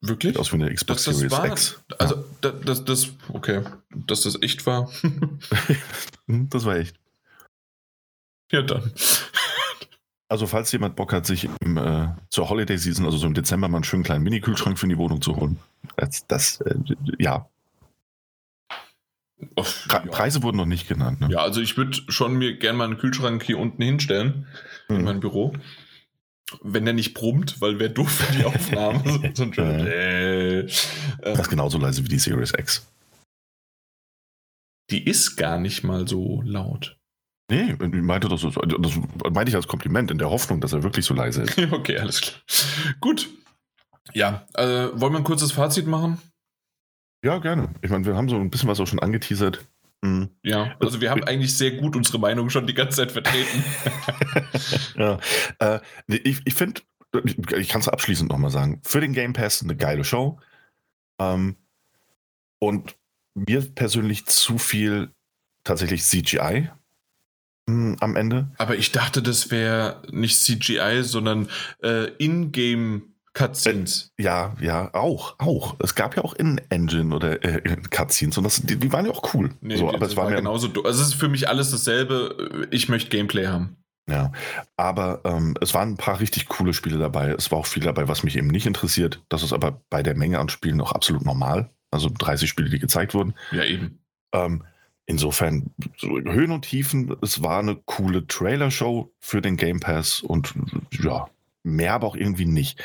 Wirklich? 0.00 0.32
Sieht 0.32 0.40
aus 0.40 0.52
wie 0.52 0.56
eine 0.56 0.72
Xbox 0.72 1.04
das, 1.04 1.14
das 1.14 1.16
Series 1.18 1.32
war, 1.32 1.46
X. 1.46 1.80
Also, 1.98 2.16
ja. 2.16 2.24
das, 2.40 2.54
das, 2.64 2.84
das, 2.84 3.08
okay. 3.28 3.62
Dass 3.90 4.22
das 4.22 4.40
echt 4.42 4.66
war. 4.66 4.90
das 6.26 6.64
war 6.64 6.76
echt. 6.76 6.96
Ja, 8.50 8.62
dann. 8.62 8.92
Also 10.32 10.46
falls 10.46 10.72
jemand 10.72 10.96
Bock 10.96 11.12
hat, 11.12 11.26
sich 11.26 11.46
im, 11.62 11.76
äh, 11.76 12.08
zur 12.30 12.48
Holiday 12.48 12.78
Season, 12.78 13.04
also 13.04 13.18
so 13.18 13.26
im 13.26 13.34
Dezember, 13.34 13.68
mal 13.68 13.76
einen 13.76 13.84
schönen 13.84 14.02
kleinen 14.02 14.24
Mini-Kühlschrank 14.24 14.78
für 14.78 14.88
die 14.88 14.96
Wohnung 14.96 15.20
zu 15.20 15.36
holen. 15.36 15.58
Das, 15.96 16.26
das 16.26 16.62
äh, 16.62 16.74
ja. 17.18 17.50
Pre 19.54 19.66
ja. 19.90 19.98
Preise 19.98 20.42
wurden 20.42 20.56
noch 20.56 20.64
nicht 20.64 20.88
genannt. 20.88 21.20
Ne? 21.20 21.28
Ja, 21.30 21.40
also 21.40 21.60
ich 21.60 21.76
würde 21.76 21.98
schon 22.08 22.36
mir 22.36 22.56
gerne 22.56 22.78
mal 22.78 22.84
einen 22.84 22.96
Kühlschrank 22.96 23.42
hier 23.42 23.58
unten 23.58 23.82
hinstellen 23.82 24.46
mhm. 24.88 24.96
in 24.96 25.04
mein 25.04 25.20
Büro. 25.20 25.52
Wenn 26.62 26.86
der 26.86 26.94
nicht 26.94 27.12
brummt, 27.12 27.60
weil 27.60 27.78
wäre 27.78 27.90
doof 27.90 28.10
für 28.10 28.32
die 28.32 28.44
Aufnahme. 28.46 29.02
so, 29.34 29.52
so 29.52 29.60
äh, 29.60 30.60
äh, 30.60 30.66
das 31.20 31.40
ist 31.40 31.50
genauso 31.50 31.76
leise 31.76 32.02
wie 32.04 32.08
die 32.08 32.18
Series 32.18 32.54
X. 32.56 32.90
Die 34.88 35.04
ist 35.04 35.36
gar 35.36 35.58
nicht 35.58 35.84
mal 35.84 36.08
so 36.08 36.40
laut. 36.42 36.96
Nee, 37.52 37.76
ich 37.78 38.02
meinte 38.02 38.30
das, 38.30 38.40
das 38.40 39.00
meinte 39.30 39.50
ich 39.50 39.56
als 39.56 39.68
Kompliment, 39.68 40.10
in 40.10 40.16
der 40.16 40.30
Hoffnung, 40.30 40.62
dass 40.62 40.72
er 40.72 40.82
wirklich 40.82 41.04
so 41.04 41.12
leise 41.12 41.42
ist. 41.42 41.58
okay, 41.72 41.98
alles 41.98 42.22
klar. 42.22 42.40
Gut. 42.98 43.28
Ja, 44.14 44.46
äh, 44.54 44.88
wollen 44.94 45.12
wir 45.12 45.18
ein 45.18 45.24
kurzes 45.24 45.52
Fazit 45.52 45.86
machen? 45.86 46.16
Ja, 47.22 47.36
gerne. 47.38 47.74
Ich 47.82 47.90
meine, 47.90 48.06
wir 48.06 48.16
haben 48.16 48.30
so 48.30 48.36
ein 48.36 48.48
bisschen 48.48 48.70
was 48.70 48.80
auch 48.80 48.86
schon 48.86 49.00
angeteasert. 49.00 49.68
Mhm. 50.00 50.30
Ja, 50.42 50.74
also 50.80 51.02
wir 51.02 51.10
haben 51.10 51.24
eigentlich 51.24 51.54
sehr 51.54 51.72
gut 51.72 51.94
unsere 51.94 52.18
Meinung 52.18 52.48
schon 52.48 52.66
die 52.66 52.72
ganze 52.72 52.96
Zeit 52.96 53.12
vertreten. 53.12 53.64
ja, 54.96 55.20
äh, 55.58 55.80
ich, 56.08 56.40
ich 56.46 56.54
finde, 56.54 56.80
ich 57.54 57.68
kann 57.68 57.82
es 57.82 57.88
abschließend 57.88 58.30
nochmal 58.30 58.50
sagen, 58.50 58.80
für 58.82 59.02
den 59.02 59.12
Game 59.12 59.34
Pass 59.34 59.62
eine 59.62 59.76
geile 59.76 60.04
Show. 60.04 60.40
Ähm, 61.20 61.56
und 62.58 62.96
mir 63.34 63.60
persönlich 63.60 64.24
zu 64.24 64.56
viel 64.56 65.10
tatsächlich 65.64 66.02
CGI 66.02 66.70
am 67.66 68.16
Ende. 68.16 68.48
Aber 68.58 68.76
ich 68.76 68.92
dachte, 68.92 69.22
das 69.22 69.50
wäre 69.50 70.02
nicht 70.10 70.40
CGI, 70.40 71.02
sondern 71.02 71.48
äh, 71.82 72.08
In-Game 72.16 73.12
Cutscenes. 73.34 74.12
Äh, 74.18 74.24
ja, 74.24 74.54
ja, 74.60 74.92
auch, 74.94 75.36
auch. 75.38 75.76
Es 75.78 75.94
gab 75.94 76.16
ja 76.16 76.24
auch 76.24 76.34
In-Engine 76.34 77.14
oder 77.14 77.42
äh, 77.44 77.76
Cutscenes 77.90 78.36
und 78.36 78.44
das, 78.44 78.62
die, 78.62 78.76
die, 78.76 78.92
waren 78.92 79.06
ja 79.06 79.12
auch 79.12 79.34
cool. 79.34 79.50
Nee, 79.60 79.76
so, 79.76 79.88
aber 79.92 80.06
es 80.06 80.16
war, 80.16 80.26
war 80.26 80.36
genauso. 80.36 80.68
Also 80.84 81.02
es 81.02 81.08
ist 81.08 81.14
für 81.14 81.28
mich 81.28 81.48
alles 81.48 81.70
dasselbe. 81.70 82.68
Ich 82.70 82.88
möchte 82.88 83.10
Gameplay 83.10 83.46
haben. 83.46 83.76
Ja, 84.10 84.32
aber 84.76 85.20
ähm, 85.24 85.54
es 85.60 85.74
waren 85.74 85.90
ein 85.90 85.96
paar 85.96 86.18
richtig 86.18 86.48
coole 86.48 86.74
Spiele 86.74 86.98
dabei. 86.98 87.30
Es 87.30 87.50
war 87.52 87.58
auch 87.58 87.66
viel 87.66 87.84
dabei, 87.84 88.08
was 88.08 88.24
mich 88.24 88.36
eben 88.36 88.48
nicht 88.48 88.66
interessiert. 88.66 89.22
Das 89.28 89.42
ist 89.42 89.52
aber 89.52 89.80
bei 89.90 90.02
der 90.02 90.16
Menge 90.16 90.40
an 90.40 90.48
Spielen 90.48 90.80
auch 90.80 90.92
absolut 90.92 91.24
normal. 91.24 91.70
Also 91.90 92.10
30 92.12 92.50
Spiele, 92.50 92.68
die 92.68 92.80
gezeigt 92.80 93.14
wurden. 93.14 93.34
Ja, 93.52 93.64
eben. 93.64 94.00
Ähm, 94.34 94.64
Insofern 95.06 95.70
so 95.98 96.18
Höhen 96.18 96.52
und 96.52 96.62
Tiefen, 96.62 97.16
es 97.22 97.42
war 97.42 97.58
eine 97.58 97.76
coole 97.76 98.26
Trailer-Show 98.26 99.12
für 99.20 99.42
den 99.42 99.56
Game 99.56 99.80
Pass 99.80 100.20
und 100.20 100.54
ja, 100.92 101.28
mehr 101.64 101.94
aber 101.94 102.06
auch 102.06 102.16
irgendwie 102.16 102.46
nicht. 102.46 102.82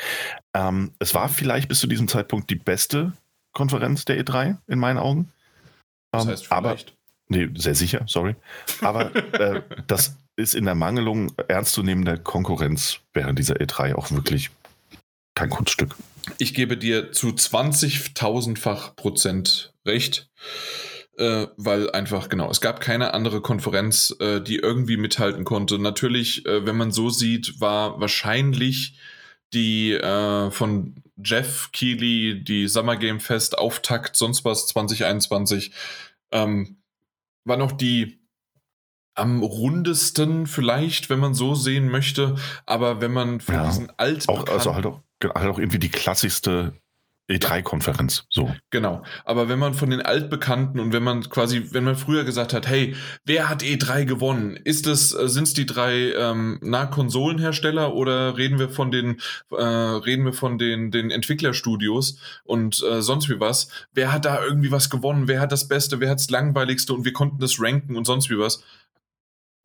Ähm, 0.54 0.92
es 0.98 1.14
war 1.14 1.28
vielleicht 1.28 1.68
bis 1.68 1.80
zu 1.80 1.86
diesem 1.86 2.08
Zeitpunkt 2.08 2.50
die 2.50 2.56
beste 2.56 3.12
Konferenz 3.52 4.04
der 4.04 4.22
E3 4.22 4.56
in 4.66 4.78
meinen 4.78 4.98
Augen. 4.98 5.32
Das 6.12 6.24
ähm, 6.24 6.30
heißt 6.30 6.46
vielleicht. 6.46 6.52
Aber, 6.56 6.76
nee, 7.28 7.48
sehr 7.54 7.74
sicher, 7.74 8.02
sorry. 8.06 8.34
Aber 8.80 9.14
äh, 9.34 9.62
das 9.86 10.16
ist 10.36 10.54
in 10.54 10.64
der 10.64 10.74
Mangelung 10.74 11.32
ernstzunehmender 11.48 12.16
Konkurrenz 12.16 13.00
während 13.12 13.38
dieser 13.38 13.56
E3 13.56 13.94
auch 13.94 14.10
wirklich 14.10 14.50
kein 15.34 15.50
Kunststück. 15.50 15.94
Ich 16.38 16.52
gebe 16.52 16.76
dir 16.76 17.12
zu 17.12 17.28
20.000-fach 17.28 18.96
Prozent 18.96 19.72
recht 19.86 20.28
äh, 21.18 21.48
weil 21.56 21.90
einfach, 21.90 22.28
genau, 22.28 22.50
es 22.50 22.60
gab 22.60 22.80
keine 22.80 23.12
andere 23.14 23.40
Konferenz, 23.40 24.14
äh, 24.20 24.40
die 24.40 24.56
irgendwie 24.56 24.96
mithalten 24.96 25.44
konnte. 25.44 25.78
Natürlich, 25.78 26.46
äh, 26.46 26.64
wenn 26.64 26.76
man 26.76 26.92
so 26.92 27.10
sieht, 27.10 27.60
war 27.60 28.00
wahrscheinlich 28.00 28.98
die 29.52 29.92
äh, 29.92 30.50
von 30.50 31.02
Jeff 31.22 31.70
Keighley, 31.72 32.42
die 32.44 32.68
Summer 32.68 32.96
Game 32.96 33.20
Fest 33.20 33.58
Auftakt, 33.58 34.16
sonst 34.16 34.44
was 34.44 34.66
2021, 34.68 35.72
ähm, 36.30 36.76
war 37.44 37.56
noch 37.56 37.72
die 37.72 38.18
am 39.14 39.42
rundesten 39.42 40.46
vielleicht, 40.46 41.10
wenn 41.10 41.18
man 41.18 41.34
so 41.34 41.56
sehen 41.56 41.88
möchte, 41.88 42.36
aber 42.66 43.00
wenn 43.00 43.12
man 43.12 43.40
von 43.40 43.56
ja, 43.56 43.66
diesen 43.66 43.92
altbekannten... 43.96 44.48
Auch, 44.48 44.54
also 44.54 44.74
halt 44.76 44.86
auch, 44.86 45.02
halt 45.34 45.50
auch 45.50 45.58
irgendwie 45.58 45.80
die 45.80 45.88
klassischste 45.88 46.74
E3-Konferenz, 47.28 48.24
so. 48.30 48.54
Genau. 48.70 49.02
Aber 49.24 49.50
wenn 49.50 49.58
man 49.58 49.74
von 49.74 49.90
den 49.90 50.00
Altbekannten 50.00 50.80
und 50.80 50.94
wenn 50.94 51.02
man 51.02 51.28
quasi, 51.28 51.68
wenn 51.72 51.84
man 51.84 51.94
früher 51.94 52.24
gesagt 52.24 52.54
hat, 52.54 52.66
hey, 52.66 52.96
wer 53.26 53.50
hat 53.50 53.62
E3 53.62 54.06
gewonnen? 54.06 54.56
Ist 54.56 54.86
es, 54.86 55.12
äh, 55.12 55.28
sind 55.28 55.44
es 55.44 55.52
die 55.52 55.66
drei 55.66 56.12
ähm, 56.12 56.58
Konsolenhersteller 56.90 57.94
oder 57.94 58.38
reden 58.38 58.58
wir 58.58 58.70
von 58.70 58.90
den, 58.90 59.20
äh, 59.50 59.62
reden 59.62 60.24
wir 60.24 60.32
von 60.32 60.56
den, 60.56 60.90
den 60.90 61.10
Entwicklerstudios 61.10 62.18
und 62.44 62.82
äh, 62.82 63.02
sonst 63.02 63.28
wie 63.28 63.40
was? 63.40 63.68
Wer 63.92 64.10
hat 64.10 64.24
da 64.24 64.42
irgendwie 64.42 64.72
was 64.72 64.88
gewonnen? 64.88 65.28
Wer 65.28 65.40
hat 65.40 65.52
das 65.52 65.68
Beste? 65.68 66.00
Wer 66.00 66.10
hat 66.10 66.20
das 66.20 66.30
Langweiligste? 66.30 66.94
Und 66.94 67.04
wir 67.04 67.12
konnten 67.12 67.40
das 67.40 67.60
ranken 67.60 67.96
und 67.96 68.06
sonst 68.06 68.30
wie 68.30 68.38
was? 68.38 68.62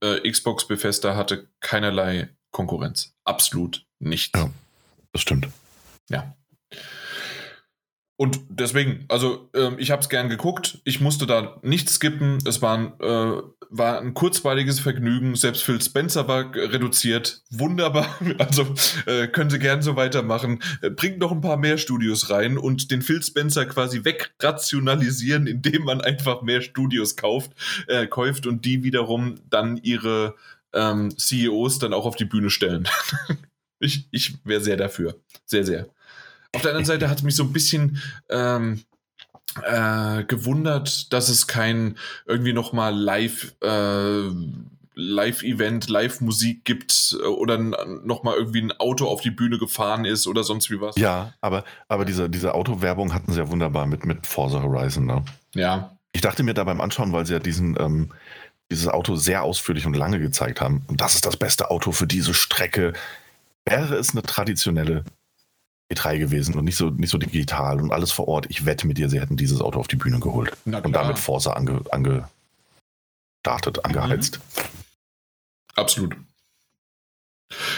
Äh, 0.04 0.30
Xbox 0.30 0.68
Bethesda 0.68 1.16
hatte 1.16 1.48
keinerlei 1.62 2.30
Konkurrenz. 2.52 3.14
Absolut 3.24 3.86
nichts. 4.00 4.38
Ja, 4.38 4.50
das 5.14 5.22
stimmt. 5.22 5.48
Ja. 6.10 6.36
Und 8.24 8.40
deswegen, 8.48 9.04
also 9.10 9.50
ähm, 9.54 9.76
ich 9.80 9.92
habe 9.92 10.02
es 10.02 10.08
gern 10.08 10.30
geguckt. 10.30 10.78
Ich 10.86 11.02
musste 11.02 11.26
da 11.26 11.60
nichts 11.62 11.96
skippen. 11.96 12.38
Es 12.48 12.62
war 12.62 12.78
ein, 12.78 12.94
äh, 13.02 13.42
war 13.70 14.00
ein 14.00 14.14
kurzweiliges 14.14 14.80
Vergnügen. 14.80 15.36
Selbst 15.36 15.62
Phil 15.62 15.82
Spencer 15.82 16.26
war 16.30 16.56
reduziert. 16.56 17.44
Wunderbar. 17.52 18.08
Also 18.38 18.66
äh, 19.08 19.28
können 19.28 19.50
Sie 19.50 19.60
gern 19.60 19.82
so 19.82 19.98
weitermachen. 19.98 20.64
Äh, 20.82 20.92
bringt 20.92 21.18
noch 21.18 21.34
ein 21.34 21.42
paar 21.42 21.58
mehr 21.58 21.78
Studios 21.78 22.30
rein 22.30 22.58
und 22.58 22.92
den 22.92 23.02
Phil 23.02 23.22
Spencer 23.22 23.66
quasi 23.66 24.06
wegrationalisieren, 24.06 25.46
indem 25.46 25.84
man 25.84 26.00
einfach 26.00 26.44
mehr 26.44 26.62
Studios 26.62 27.18
kauft, 27.18 27.52
äh, 27.88 28.08
kauft 28.08 28.48
und 28.48 28.64
die 28.64 28.84
wiederum 28.84 29.36
dann 29.50 29.76
ihre 29.84 30.36
ähm, 30.72 31.14
CEOs 31.18 31.78
dann 31.78 31.92
auch 31.92 32.06
auf 32.06 32.16
die 32.16 32.24
Bühne 32.24 32.50
stellen. 32.50 32.88
ich 33.80 34.08
ich 34.12 34.36
wäre 34.46 34.62
sehr 34.62 34.78
dafür. 34.78 35.18
Sehr, 35.46 35.66
sehr. 35.66 35.90
Auf 36.54 36.62
der 36.62 36.72
anderen 36.72 36.86
Seite 36.86 37.10
hat 37.10 37.18
es 37.18 37.24
mich 37.24 37.36
so 37.36 37.44
ein 37.44 37.54
bisschen 37.54 38.02
ähm, 38.30 38.84
äh, 39.64 40.24
gewundert, 40.24 41.12
dass 41.12 41.30
es 41.30 41.48
kein 41.48 41.98
irgendwie 42.26 42.54
nochmal 42.54 42.96
live 42.96 43.56
äh, 43.62 44.30
Live-Event, 44.96 45.90
Live-Musik 45.90 46.66
gibt 46.66 47.18
äh, 47.20 47.26
oder 47.26 47.58
nochmal 47.58 48.36
irgendwie 48.36 48.62
ein 48.62 48.72
Auto 48.74 49.08
auf 49.08 49.22
die 49.22 49.32
Bühne 49.32 49.58
gefahren 49.58 50.06
ist 50.06 50.28
oder 50.28 50.44
sonst 50.44 50.70
wie 50.70 50.80
was. 50.80 50.96
Ja, 50.98 51.34
aber, 51.42 51.64
aber 51.88 52.06
diese, 52.06 52.30
diese 52.30 52.54
Autowerbung 52.54 53.14
hatten 53.14 53.32
sie 53.32 53.40
ja 53.40 53.50
wunderbar 53.50 53.88
mit, 53.88 54.06
mit 54.06 54.28
Forza 54.28 54.62
Horizon. 54.62 55.06
Ne? 55.06 55.26
Ja. 55.56 55.98
Ich 56.12 56.22
dachte 56.22 56.44
mir 56.44 56.54
da 56.54 56.64
beim 56.64 56.82
Anschauen, 56.82 57.12
weil 57.12 57.26
sie 57.26 57.34
ja 57.34 57.40
diesen, 57.40 57.76
ähm, 57.80 58.12
dieses 58.70 58.88
Auto 58.88 59.16
sehr 59.16 59.44
ausführlich 59.44 59.86
und 59.86 59.96
lange 59.96 60.20
gezeigt 60.20 60.62
haben, 60.62 60.84
und 60.88 61.02
das 61.02 61.16
ist 61.16 61.26
das 61.26 61.38
beste 61.38 61.72
Auto 61.72 61.92
für 61.92 62.08
diese 62.08 62.34
Strecke, 62.34 62.94
wäre 63.66 63.96
es 63.96 64.12
eine 64.12 64.22
traditionelle 64.22 65.04
E3 65.92 66.18
gewesen 66.18 66.56
und 66.56 66.66
nicht 66.66 66.78
so, 66.78 66.90
nicht 66.90 67.10
so 67.10 67.18
digital 67.18 67.82
und 67.82 67.92
alles 67.92 68.12
vor 68.12 68.28
Ort. 68.28 68.46
Ich 68.50 68.66
wette 68.66 68.88
mit 68.88 68.98
dir, 68.98 69.10
sie 69.10 69.20
hätten 69.20 69.38
dieses 69.38 69.62
Auto 69.62 69.80
auf 69.80 69.88
die 69.88 69.96
Bühne 69.96 70.20
geholt 70.20 70.52
und 70.66 70.94
damit 70.94 71.20
Forza 71.20 71.54
ange, 71.54 71.82
angestartet, 71.92 73.84
angeheizt. 73.86 74.40
Mhm. 74.40 74.64
Absolut. 75.76 76.16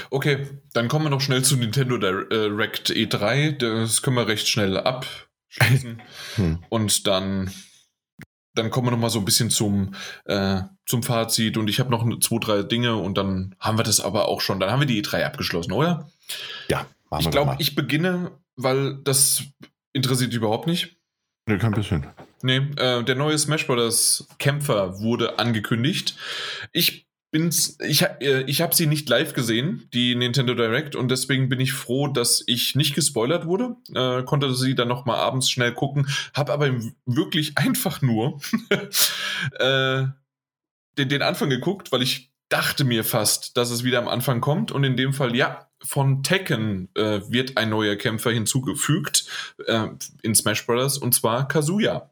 Okay, 0.10 0.48
dann 0.74 0.88
kommen 0.88 1.06
wir 1.06 1.10
noch 1.10 1.22
schnell 1.22 1.44
zu 1.44 1.58
Nintendo 1.58 1.98
Direct 1.98 2.92
E3. 2.92 3.58
Das 3.58 4.02
können 4.02 4.16
wir 4.16 4.28
recht 4.28 4.48
schnell 4.48 4.78
abschließen. 4.78 6.02
hm. 6.36 6.60
Und 6.70 7.08
dann, 7.08 7.52
dann 8.54 8.70
kommen 8.70 8.88
wir 8.88 8.92
noch 8.92 9.00
mal 9.00 9.10
so 9.10 9.20
ein 9.20 9.26
bisschen 9.26 9.50
zum, 9.50 9.96
äh, 10.26 10.62
zum 10.86 11.04
Fazit. 11.04 11.58
Und 11.58 11.70
ich 11.70 11.80
habe 11.80 11.92
noch 11.92 12.08
zwei, 12.20 12.40
drei 12.40 12.64
Dinge 12.64 12.96
und 12.96 13.18
dann 13.18 13.56
haben 13.60 13.78
wir 13.78 13.84
das 13.84 14.00
aber 14.00 14.28
auch 14.28 14.42
schon. 14.42 14.60
Dann 14.60 14.72
haben 14.72 14.80
wir 14.80 14.88
die 14.88 15.04
E3 15.04 15.24
abgeschlossen, 15.24 15.72
oder? 15.72 16.10
Ja. 16.70 16.86
Ich 17.20 17.32
glaube, 17.32 17.56
ich 17.60 17.76
beginne, 17.76 18.32
weil 18.56 19.00
das 19.04 19.44
interessiert 19.94 20.34
überhaupt 20.34 20.68
nicht. 20.68 20.98
Nee, 21.48 21.58
kein 21.58 21.74
bisschen. 21.74 22.08
Nee, 22.42 22.58
äh, 22.78 23.04
der 23.04 23.16
neue 23.16 23.38
Smash 23.38 23.68
Bros. 23.68 24.28
Kämpfer 24.40 25.00
wurde 25.00 25.40
angekündigt. 25.40 26.18
Ich 26.72 27.08
bin's, 27.32 27.78
ich, 27.82 28.02
äh, 28.02 28.44
ich 28.48 28.62
habe 28.62 28.74
sie 28.74 28.88
nicht 28.88 29.10
live 29.10 29.34
gesehen, 29.34 29.90
die 29.94 30.16
Nintendo 30.16 30.54
Direct, 30.54 30.96
und 30.96 31.10
deswegen 31.10 31.50
bin 31.50 31.60
ich 31.60 31.74
froh, 31.74 32.08
dass 32.08 32.44
ich 32.48 32.76
nicht 32.76 32.96
gespoilert 32.96 33.46
wurde. 33.46 33.76
Äh, 33.94 34.24
konnte 34.24 34.56
sie 34.56 34.74
dann 34.74 34.88
nochmal 34.88 35.18
abends 35.18 35.50
schnell 35.50 35.74
gucken, 35.74 36.08
habe 36.34 36.54
aber 36.54 36.72
wirklich 37.06 37.58
einfach 37.58 38.02
nur 38.02 38.40
äh, 39.60 40.06
den, 40.98 41.10
den 41.10 41.22
Anfang 41.22 41.50
geguckt, 41.50 41.92
weil 41.92 42.02
ich 42.02 42.32
dachte 42.50 42.86
mir 42.86 43.04
fast, 43.04 43.58
dass 43.58 43.70
es 43.70 43.84
wieder 43.84 44.00
am 44.00 44.08
Anfang 44.08 44.40
kommt. 44.40 44.72
Und 44.72 44.84
in 44.84 44.96
dem 44.96 45.14
Fall, 45.14 45.36
ja, 45.36 45.65
von 45.84 46.24
Tekken 46.24 46.90
äh, 46.96 47.22
wird 47.30 47.58
ein 47.58 47.70
neuer 47.70 47.96
Kämpfer 47.96 48.32
hinzugefügt 48.32 49.26
äh, 49.68 49.88
in 50.22 50.36
Smash 50.36 50.66
Bros. 50.66 50.98
und 50.98 51.14
zwar 51.14 51.48
Kazuya. 51.48 52.12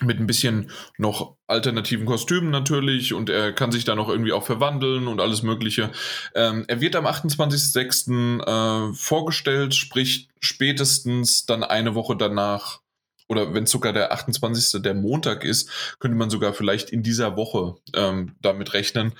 Mit 0.00 0.20
ein 0.20 0.28
bisschen 0.28 0.70
noch 0.96 1.36
alternativen 1.48 2.06
Kostümen 2.06 2.50
natürlich 2.50 3.14
und 3.14 3.28
er 3.28 3.52
kann 3.52 3.72
sich 3.72 3.84
da 3.84 3.96
noch 3.96 4.08
irgendwie 4.08 4.32
auch 4.32 4.46
verwandeln 4.46 5.08
und 5.08 5.20
alles 5.20 5.42
Mögliche. 5.42 5.90
Ähm, 6.36 6.64
er 6.68 6.80
wird 6.80 6.94
am 6.94 7.06
28.06. 7.06 8.90
Äh, 8.90 8.94
vorgestellt, 8.94 9.74
sprich 9.74 10.28
spätestens 10.38 11.46
dann 11.46 11.64
eine 11.64 11.96
Woche 11.96 12.16
danach 12.16 12.80
oder 13.28 13.54
wenn 13.54 13.64
es 13.64 13.70
sogar 13.70 13.92
der 13.92 14.12
28. 14.12 14.80
der 14.82 14.94
Montag 14.94 15.44
ist, 15.44 15.96
könnte 15.98 16.16
man 16.16 16.30
sogar 16.30 16.54
vielleicht 16.54 16.90
in 16.90 17.02
dieser 17.02 17.36
Woche 17.36 17.76
ähm, 17.94 18.36
damit 18.40 18.72
rechnen, 18.74 19.14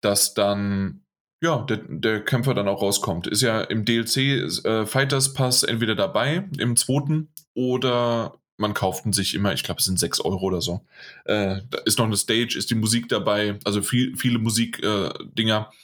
dass 0.00 0.34
dann 0.34 1.02
ja, 1.40 1.62
der, 1.62 1.78
der 1.88 2.24
Kämpfer 2.24 2.54
dann 2.54 2.68
auch 2.68 2.82
rauskommt. 2.82 3.26
Ist 3.26 3.42
ja 3.42 3.62
im 3.62 3.84
DLC 3.84 4.16
äh, 4.64 4.86
Fighters 4.86 5.32
Pass 5.32 5.62
entweder 5.62 5.94
dabei 5.94 6.48
im 6.58 6.76
zweiten 6.76 7.28
oder 7.54 8.34
man 8.58 8.74
kauft 8.74 9.06
ihn 9.06 9.14
sich 9.14 9.34
immer, 9.34 9.54
ich 9.54 9.64
glaube, 9.64 9.78
es 9.78 9.86
sind 9.86 9.98
6 9.98 10.20
Euro 10.20 10.42
oder 10.42 10.60
so. 10.60 10.82
Äh, 11.24 11.62
da 11.70 11.78
ist 11.86 11.98
noch 11.98 12.04
eine 12.04 12.18
Stage, 12.18 12.58
ist 12.58 12.70
die 12.70 12.74
Musik 12.74 13.08
dabei, 13.08 13.58
also 13.64 13.80
viel, 13.80 14.16
viele 14.16 14.38
Musikdinger. 14.38 15.70
Äh, 15.70 15.76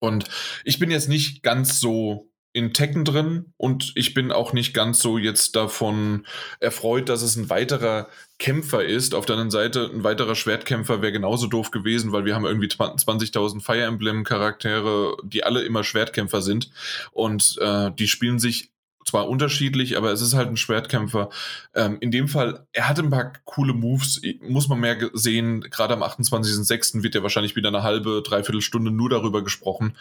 und 0.00 0.24
ich 0.64 0.78
bin 0.78 0.90
jetzt 0.90 1.08
nicht 1.08 1.42
ganz 1.42 1.78
so 1.78 2.31
in 2.52 2.74
Tekken 2.74 3.04
drin 3.04 3.52
und 3.56 3.92
ich 3.94 4.12
bin 4.14 4.30
auch 4.30 4.52
nicht 4.52 4.74
ganz 4.74 5.00
so 5.00 5.16
jetzt 5.16 5.56
davon 5.56 6.26
erfreut, 6.60 7.08
dass 7.08 7.22
es 7.22 7.36
ein 7.36 7.48
weiterer 7.48 8.08
Kämpfer 8.38 8.84
ist. 8.84 9.14
Auf 9.14 9.24
der 9.24 9.34
anderen 9.34 9.50
Seite, 9.50 9.90
ein 9.92 10.04
weiterer 10.04 10.34
Schwertkämpfer 10.34 11.00
wäre 11.00 11.12
genauso 11.12 11.46
doof 11.46 11.70
gewesen, 11.70 12.12
weil 12.12 12.24
wir 12.24 12.34
haben 12.34 12.44
irgendwie 12.44 12.68
20.000 12.68 13.62
Fire 13.62 13.82
Emblem 13.82 14.24
Charaktere, 14.24 15.16
die 15.22 15.44
alle 15.44 15.62
immer 15.62 15.82
Schwertkämpfer 15.82 16.42
sind 16.42 16.70
und 17.12 17.56
äh, 17.60 17.90
die 17.92 18.08
spielen 18.08 18.38
sich 18.38 18.72
zwar 19.04 19.28
unterschiedlich, 19.28 19.96
aber 19.96 20.12
es 20.12 20.20
ist 20.20 20.34
halt 20.34 20.48
ein 20.48 20.56
Schwertkämpfer. 20.56 21.30
Ähm, 21.74 21.98
in 22.00 22.10
dem 22.10 22.28
Fall, 22.28 22.66
er 22.72 22.88
hatte 22.88 23.02
ein 23.02 23.10
paar 23.10 23.32
coole 23.44 23.74
Moves, 23.74 24.20
muss 24.40 24.68
man 24.68 24.80
mehr 24.80 25.10
sehen. 25.12 25.60
Gerade 25.62 25.94
am 25.94 26.02
28.06. 26.02 27.02
wird 27.02 27.14
ja 27.14 27.22
wahrscheinlich 27.22 27.56
wieder 27.56 27.68
eine 27.68 27.82
halbe, 27.82 28.22
dreiviertel 28.24 28.60
Stunde 28.60 28.90
nur 28.90 29.10
darüber 29.10 29.42
gesprochen. 29.42 29.96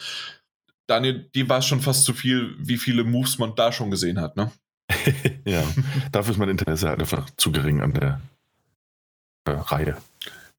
Daniel, 0.91 1.29
die 1.33 1.47
war 1.47 1.61
schon 1.61 1.79
fast 1.79 2.03
zu 2.03 2.13
viel, 2.13 2.53
wie 2.59 2.77
viele 2.77 3.05
Moves 3.05 3.39
man 3.39 3.55
da 3.55 3.71
schon 3.71 3.91
gesehen 3.91 4.19
hat, 4.19 4.35
ne? 4.35 4.51
ja, 5.45 5.63
dafür 6.11 6.33
ist 6.33 6.37
mein 6.37 6.49
Interesse 6.49 6.89
halt 6.89 6.99
einfach 6.99 7.29
zu 7.37 7.53
gering 7.53 7.79
an 7.79 7.93
der 7.93 8.19
äh, 9.45 9.51
Reihe. 9.51 9.95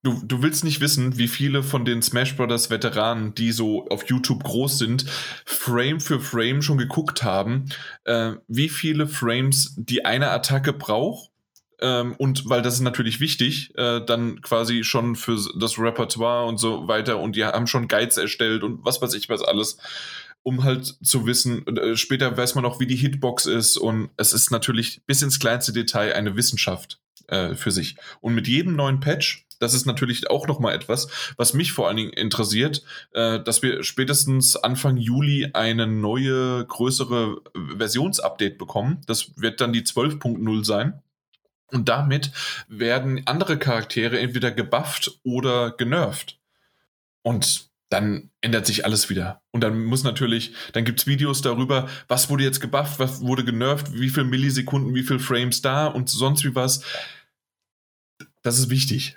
Du, 0.03 0.23
du 0.25 0.43
willst 0.43 0.65
nicht 0.65 0.81
wissen, 0.81 1.19
wie 1.19 1.29
viele 1.29 1.63
von 1.63 1.85
den 1.85 2.01
Smash 2.01 2.35
Brothers 2.35 2.71
Veteranen, 2.71 3.35
die 3.35 3.53
so 3.53 3.87
auf 3.89 4.09
YouTube 4.09 4.43
groß 4.43 4.79
sind, 4.79 5.05
Frame 5.45 6.01
für 6.01 6.19
Frame 6.19 6.63
schon 6.63 6.79
geguckt 6.79 7.23
haben, 7.23 7.67
äh, 8.05 8.33
wie 8.49 8.71
viele 8.71 9.07
Frames 9.07 9.75
die 9.77 10.07
eine 10.07 10.31
Attacke 10.31 10.73
braucht. 10.73 11.31
Ähm, 11.83 12.15
und 12.17 12.49
weil 12.49 12.63
das 12.63 12.75
ist 12.75 12.81
natürlich 12.81 13.21
wichtig, 13.21 13.77
äh, 13.77 14.01
dann 14.05 14.41
quasi 14.41 14.83
schon 14.83 15.15
für 15.15 15.39
das 15.59 15.79
Repertoire 15.79 16.47
und 16.47 16.57
so 16.57 16.89
weiter. 16.89 17.19
Und 17.19 17.37
die 17.37 17.45
haben 17.45 17.67
schon 17.67 17.87
Guides 17.87 18.17
erstellt 18.17 18.63
und 18.63 18.85
was 18.85 19.03
weiß 19.03 19.13
ich 19.13 19.29
was 19.29 19.43
alles 19.43 19.77
um 20.43 20.65
halt 20.65 20.97
zu 21.03 21.27
wissen, 21.27 21.67
äh, 21.67 21.97
später 21.97 22.37
weiß 22.37 22.55
man 22.55 22.65
auch, 22.65 22.81
wie 22.81 22.87
die 22.87 22.97
Hitbox 22.97 23.47
ist 23.47 23.77
und 23.77 24.11
es 24.17 24.33
ist 24.33 24.51
natürlich 24.51 25.03
bis 25.07 25.23
ins 25.23 25.39
kleinste 25.39 25.73
Detail 25.73 26.15
eine 26.15 26.37
Wissenschaft 26.37 27.01
äh, 27.29 27.55
für 27.55 27.71
sich. 27.71 27.97
Und 28.21 28.35
mit 28.35 28.49
jedem 28.49 28.77
neuen 28.77 29.01
Patch, 29.01 29.47
das 29.59 29.75
ist 29.75 29.87
natürlich 29.87 30.29
auch 30.29 30.49
nochmal 30.49 30.75
etwas, 30.75 31.09
was 31.37 31.55
mich 31.55 31.73
vor 31.73 31.87
allen 31.87 31.97
Dingen 31.97 32.13
interessiert, 32.13 32.83
äh, 33.13 33.41
dass 33.41 33.63
wir 33.63 33.85
spätestens 33.85 34.57
Anfang 34.57 34.97
Juli 34.97 35.51
eine 35.53 35.87
neue, 35.87 36.67
größere 36.67 37.41
Versionsupdate 37.79 38.59
bekommen. 38.59 39.01
Das 39.07 39.33
wird 39.37 39.61
dann 39.61 39.73
die 39.73 39.83
12.0 39.83 40.65
sein. 40.65 41.01
Und 41.71 41.89
damit 41.89 42.33
werden 42.69 43.23
andere 43.27 43.59
Charaktere 43.59 44.19
entweder 44.19 44.51
gebufft 44.51 45.21
oder 45.23 45.71
genervt. 45.71 46.39
Und 47.23 47.72
dann 47.93 48.31
ändert 48.41 48.67
sich 48.67 48.85
alles 48.87 49.11
wieder. 49.11 49.43
Und 49.51 49.63
dann 49.63 49.85
muss 49.85 50.03
natürlich, 50.03 50.55
dann 50.73 50.85
gibt 50.85 51.01
es 51.01 51.07
Videos 51.07 51.43
darüber, 51.43 51.89
was 52.09 52.31
wurde 52.31 52.45
jetzt 52.45 52.61
gebufft, 52.61 52.99
was 52.99 53.21
wurde 53.21 53.45
genervt, 53.45 53.93
wie 53.93 54.09
viele 54.09 54.25
Millisekunden, 54.25 54.95
wie 54.95 55.03
viele 55.03 55.19
Frames 55.19 55.61
da 55.61 55.89
und 55.89 56.09
sonst 56.09 56.45
wie 56.45 56.55
was. 56.55 56.83
Das 58.43 58.59
ist 58.59 58.71
wichtig. 58.71 59.17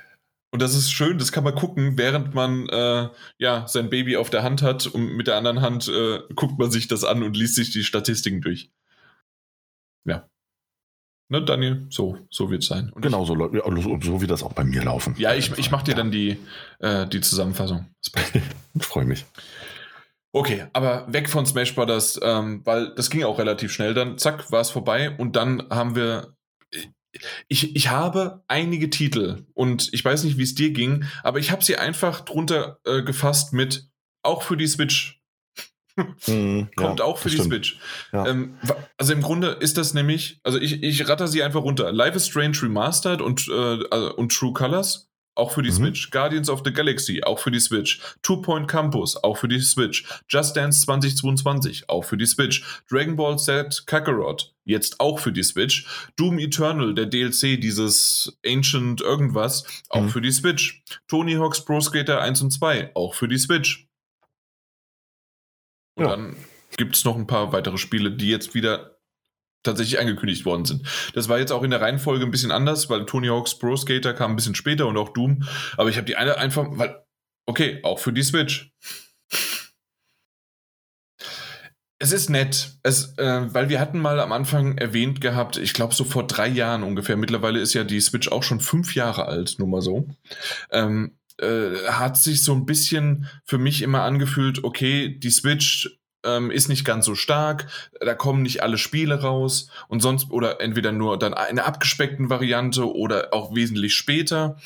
Und 0.51 0.61
das 0.61 0.75
ist 0.75 0.91
schön, 0.91 1.17
das 1.17 1.31
kann 1.31 1.43
man 1.43 1.55
gucken, 1.55 1.97
während 1.97 2.33
man 2.33 2.67
äh, 2.69 3.09
ja 3.37 3.67
sein 3.67 3.89
Baby 3.89 4.17
auf 4.17 4.29
der 4.29 4.43
Hand 4.43 4.61
hat 4.61 4.87
und 4.87 5.15
mit 5.15 5.27
der 5.27 5.35
anderen 5.37 5.61
Hand 5.61 5.87
äh, 5.87 6.19
guckt 6.35 6.59
man 6.59 6.71
sich 6.71 6.87
das 6.87 7.03
an 7.03 7.23
und 7.23 7.35
liest 7.35 7.55
sich 7.55 7.71
die 7.71 7.83
Statistiken 7.83 8.41
durch. 8.41 8.71
Ja. 10.05 10.29
Ne, 11.27 11.43
Daniel, 11.43 11.87
so, 11.89 12.19
so 12.29 12.51
wird 12.51 12.61
es 12.61 12.69
sein. 12.69 12.91
Und 12.91 13.01
genau, 13.01 13.25
so, 13.25 13.35
so, 13.35 13.99
so 13.99 14.21
wird 14.21 14.29
das 14.29 14.43
auch 14.43 14.53
bei 14.53 14.63
mir 14.63 14.83
laufen. 14.83 15.15
Ja, 15.17 15.33
ich, 15.33 15.51
ich 15.57 15.71
mache 15.71 15.85
dir 15.85 15.91
ja. 15.91 15.97
dann 15.97 16.11
die, 16.11 16.37
äh, 16.79 17.07
die 17.07 17.21
Zusammenfassung. 17.21 17.87
ich 18.75 18.85
freue 18.85 19.05
mich. 19.05 19.25
Okay, 20.31 20.65
aber 20.73 21.11
weg 21.11 21.29
von 21.29 21.45
Smash 21.45 21.73
Brothers, 21.73 22.19
ähm, 22.21 22.61
weil 22.65 22.93
das 22.93 23.09
ging 23.09 23.23
auch 23.23 23.39
relativ 23.39 23.71
schnell. 23.71 23.93
Dann 23.93 24.17
zack, 24.17 24.51
war 24.51 24.59
es 24.59 24.69
vorbei 24.69 25.09
und 25.11 25.35
dann 25.35 25.63
haben 25.69 25.95
wir. 25.95 26.35
Ich, 27.47 27.73
ich 27.77 27.89
habe 27.89 28.43
einige 28.49 28.89
Titel 28.89 29.45
und 29.53 29.93
ich 29.93 30.03
weiß 30.03 30.25
nicht, 30.25 30.37
wie 30.37 30.43
es 30.43 30.53
dir 30.53 30.71
ging, 30.71 31.05
aber 31.23 31.39
ich 31.39 31.51
habe 31.51 31.63
sie 31.63 31.77
einfach 31.77 32.19
drunter 32.19 32.79
äh, 32.83 33.01
gefasst 33.03 33.53
mit 33.53 33.87
auch 34.21 34.43
für 34.43 34.57
die 34.57 34.67
Switch. 34.67 35.14
Mhm, 36.27 36.69
Kommt 36.75 36.99
ja, 36.99 37.05
auch 37.05 37.17
für 37.17 37.29
die 37.29 37.35
stimmt. 37.35 37.53
Switch. 37.53 37.79
Ja. 38.11 38.27
Ähm, 38.27 38.57
also 38.97 39.13
im 39.13 39.21
Grunde 39.21 39.49
ist 39.59 39.77
das 39.77 39.93
nämlich, 39.93 40.39
also 40.43 40.59
ich, 40.59 40.83
ich 40.83 41.07
ratter 41.07 41.27
sie 41.27 41.43
einfach 41.43 41.61
runter. 41.61 41.91
Life 41.91 42.17
is 42.17 42.27
Strange 42.27 42.61
Remastered 42.61 43.21
und, 43.21 43.47
äh, 43.47 43.83
also, 43.89 44.15
und 44.15 44.31
True 44.31 44.53
Colors 44.53 45.09
auch 45.35 45.51
für 45.51 45.61
die 45.61 45.69
mhm. 45.69 45.75
Switch. 45.75 46.11
Guardians 46.11 46.49
of 46.49 46.61
the 46.65 46.71
Galaxy, 46.71 47.21
auch 47.23 47.39
für 47.39 47.51
die 47.51 47.59
Switch. 47.59 47.99
Two 48.21 48.41
Point 48.41 48.67
Campus, 48.67 49.21
auch 49.21 49.37
für 49.37 49.47
die 49.47 49.59
Switch. 49.59 50.05
Just 50.29 50.55
Dance 50.55 50.81
2022, 50.85 51.89
auch 51.89 52.05
für 52.05 52.17
die 52.17 52.25
Switch. 52.25 52.63
Dragon 52.89 53.15
Ball 53.15 53.37
Z 53.37 53.85
Kakarot, 53.85 54.53
jetzt 54.63 54.99
auch 54.99 55.19
für 55.19 55.31
die 55.31 55.43
Switch. 55.43 55.85
Doom 56.15 56.39
Eternal, 56.39 56.95
der 56.95 57.05
DLC, 57.05 57.59
dieses 57.59 58.37
Ancient 58.45 59.01
irgendwas, 59.01 59.65
auch 59.89 60.03
mhm. 60.03 60.09
für 60.09 60.21
die 60.21 60.31
Switch. 60.31 60.83
Tony 61.07 61.33
Hawk's 61.33 61.63
Pro 61.63 61.81
Skater 61.81 62.21
1 62.21 62.41
und 62.41 62.51
2, 62.51 62.91
auch 62.95 63.13
für 63.13 63.27
die 63.27 63.37
Switch. 63.37 63.84
Und 65.95 66.05
ja. 66.05 66.11
dann 66.11 66.35
gibt 66.77 66.95
es 66.95 67.05
noch 67.05 67.15
ein 67.15 67.27
paar 67.27 67.51
weitere 67.51 67.77
Spiele, 67.77 68.11
die 68.11 68.29
jetzt 68.29 68.53
wieder 68.53 68.95
tatsächlich 69.63 69.99
angekündigt 69.99 70.45
worden 70.45 70.65
sind. 70.65 70.83
Das 71.13 71.27
war 71.27 71.39
jetzt 71.39 71.51
auch 71.51 71.63
in 71.63 71.71
der 71.71 71.81
Reihenfolge 71.81 72.23
ein 72.23 72.31
bisschen 72.31 72.51
anders, 72.51 72.89
weil 72.89 73.05
Tony 73.05 73.27
Hawk's 73.27 73.57
Pro 73.57 73.75
Skater 73.75 74.13
kam 74.13 74.31
ein 74.31 74.35
bisschen 74.35 74.55
später 74.55 74.87
und 74.87 74.97
auch 74.97 75.09
Doom. 75.09 75.43
Aber 75.75 75.89
ich 75.89 75.97
habe 75.97 76.05
die 76.05 76.15
eine 76.15 76.37
einfach, 76.37 76.65
weil, 76.69 77.03
okay, 77.45 77.79
auch 77.83 77.99
für 77.99 78.13
die 78.13 78.23
Switch. 78.23 78.71
Es 81.97 82.11
ist 82.11 82.29
nett, 82.29 82.73
es, 82.83 83.17
äh, 83.17 83.53
weil 83.53 83.69
wir 83.69 83.79
hatten 83.79 83.99
mal 83.99 84.19
am 84.19 84.33
Anfang 84.33 84.77
erwähnt 84.77 85.21
gehabt, 85.21 85.57
ich 85.57 85.73
glaube 85.73 85.95
so 85.95 86.03
vor 86.03 86.27
drei 86.27 86.47
Jahren 86.47 86.83
ungefähr, 86.83 87.15
mittlerweile 87.15 87.59
ist 87.59 87.73
ja 87.73 87.85
die 87.85 88.01
Switch 88.01 88.27
auch 88.27 88.43
schon 88.43 88.59
fünf 88.59 88.95
Jahre 88.95 89.25
alt, 89.25 89.55
nur 89.59 89.69
mal 89.69 89.81
so, 89.81 90.05
ähm, 90.71 91.17
äh, 91.37 91.87
hat 91.89 92.17
sich 92.17 92.43
so 92.43 92.53
ein 92.53 92.65
bisschen 92.65 93.27
für 93.43 93.57
mich 93.57 93.81
immer 93.81 94.03
angefühlt, 94.03 94.63
okay, 94.63 95.09
die 95.09 95.31
Switch 95.31 95.99
ähm, 96.23 96.51
ist 96.51 96.69
nicht 96.69 96.85
ganz 96.85 97.05
so 97.05 97.15
stark, 97.15 97.67
da 97.99 98.13
kommen 98.13 98.41
nicht 98.41 98.63
alle 98.63 98.77
Spiele 98.77 99.21
raus 99.21 99.69
und 99.87 100.01
sonst 100.01 100.31
oder 100.31 100.59
entweder 100.61 100.91
nur 100.91 101.17
dann 101.19 101.33
eine 101.33 101.65
abgespeckten 101.65 102.29
Variante 102.29 102.91
oder 102.93 103.33
auch 103.33 103.55
wesentlich 103.55 103.95
später. 103.95 104.57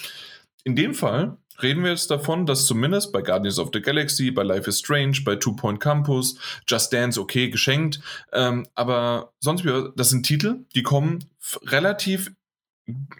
In 0.64 0.76
dem 0.76 0.94
Fall 0.94 1.38
reden 1.62 1.84
wir 1.84 1.92
jetzt 1.92 2.10
davon, 2.10 2.46
dass 2.46 2.66
zumindest 2.66 3.12
bei 3.12 3.22
Guardians 3.22 3.60
of 3.60 3.70
the 3.74 3.82
Galaxy, 3.82 4.32
bei 4.32 4.44
Life 4.44 4.70
is 4.70 4.80
Strange, 4.80 5.20
bei 5.26 5.36
Two 5.36 5.56
Point 5.56 5.80
Campus, 5.80 6.36
Just 6.68 6.94
Dance, 6.94 7.20
okay, 7.20 7.50
geschenkt, 7.50 8.00
ähm, 8.32 8.68
aber 8.76 9.34
sonst, 9.40 9.66
das 9.96 10.10
sind 10.10 10.26
Titel, 10.26 10.66
die 10.76 10.84
kommen 10.84 11.26
relativ 11.64 12.32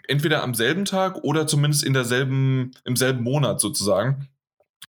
entweder 0.08 0.42
am 0.42 0.54
selben 0.54 0.84
Tag 0.84 1.16
oder 1.24 1.46
zumindest 1.46 1.82
in 1.84 1.92
derselben, 1.92 2.72
im 2.84 2.96
selben 2.96 3.22
Monat 3.22 3.60
sozusagen, 3.60 4.28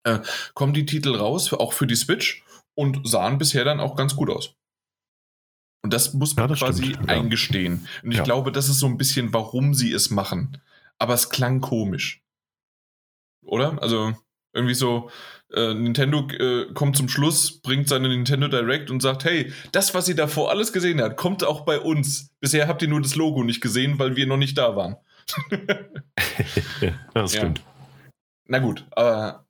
äh, 0.03 0.19
kommen 0.53 0.73
die 0.73 0.85
Titel 0.85 1.15
raus, 1.15 1.53
auch 1.53 1.73
für 1.73 1.87
die 1.87 1.95
Switch 1.95 2.43
und 2.75 3.07
sahen 3.07 3.37
bisher 3.37 3.65
dann 3.65 3.79
auch 3.79 3.95
ganz 3.95 4.15
gut 4.15 4.29
aus. 4.29 4.55
Und 5.83 5.93
das 5.93 6.13
muss 6.13 6.35
man 6.35 6.43
ja, 6.43 6.47
das 6.47 6.59
quasi 6.59 6.85
stimmt, 6.85 7.09
eingestehen. 7.09 7.87
Und 8.03 8.11
ich 8.11 8.17
ja. 8.17 8.23
glaube, 8.23 8.51
das 8.51 8.69
ist 8.69 8.79
so 8.79 8.85
ein 8.85 8.97
bisschen, 8.97 9.33
warum 9.33 9.73
sie 9.73 9.91
es 9.91 10.09
machen. 10.09 10.61
Aber 10.99 11.13
es 11.13 11.29
klang 11.29 11.61
komisch. 11.61 12.23
Oder? 13.43 13.81
Also 13.81 14.13
irgendwie 14.53 14.75
so, 14.75 15.09
äh, 15.53 15.73
Nintendo 15.73 16.27
äh, 16.29 16.73
kommt 16.73 16.97
zum 16.97 17.09
Schluss, 17.09 17.61
bringt 17.61 17.87
seine 17.87 18.09
Nintendo 18.09 18.47
Direct 18.47 18.89
und 18.91 19.01
sagt, 19.01 19.25
hey, 19.25 19.51
das, 19.71 19.93
was 19.93 20.07
ihr 20.09 20.15
davor 20.15 20.49
alles 20.51 20.73
gesehen 20.73 21.01
habt, 21.01 21.17
kommt 21.17 21.43
auch 21.43 21.61
bei 21.61 21.79
uns. 21.79 22.33
Bisher 22.39 22.67
habt 22.67 22.81
ihr 22.81 22.87
nur 22.87 23.01
das 23.01 23.15
Logo 23.15 23.43
nicht 23.43 23.61
gesehen, 23.61 23.99
weil 23.99 24.15
wir 24.15 24.27
noch 24.27 24.37
nicht 24.37 24.57
da 24.57 24.75
waren. 24.75 24.95
das 27.13 27.33
stimmt. 27.33 27.59
Ja. 27.59 27.65
Na 28.47 28.59
gut, 28.59 28.85
aber 28.91 29.45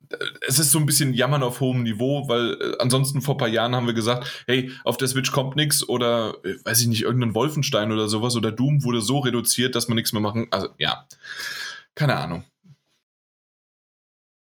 es 0.46 0.58
ist 0.58 0.70
so 0.70 0.78
ein 0.78 0.86
bisschen 0.86 1.14
Jammern 1.14 1.42
auf 1.42 1.60
hohem 1.60 1.82
Niveau, 1.82 2.28
weil 2.28 2.54
äh, 2.60 2.76
ansonsten 2.78 3.20
vor 3.20 3.34
ein 3.34 3.38
paar 3.38 3.48
Jahren 3.48 3.74
haben 3.74 3.86
wir 3.86 3.94
gesagt, 3.94 4.44
hey, 4.46 4.70
auf 4.84 4.96
der 4.96 5.08
Switch 5.08 5.32
kommt 5.32 5.56
nichts 5.56 5.88
oder 5.88 6.34
äh, 6.44 6.54
weiß 6.64 6.80
ich 6.80 6.86
nicht, 6.86 7.02
irgendein 7.02 7.34
Wolfenstein 7.34 7.92
oder 7.92 8.08
sowas 8.08 8.36
oder 8.36 8.52
Doom 8.52 8.84
wurde 8.84 9.00
so 9.00 9.20
reduziert, 9.20 9.74
dass 9.74 9.88
man 9.88 9.96
nichts 9.96 10.12
mehr 10.12 10.22
machen. 10.22 10.48
Also 10.50 10.68
ja, 10.78 11.06
keine 11.94 12.16
Ahnung. 12.16 12.44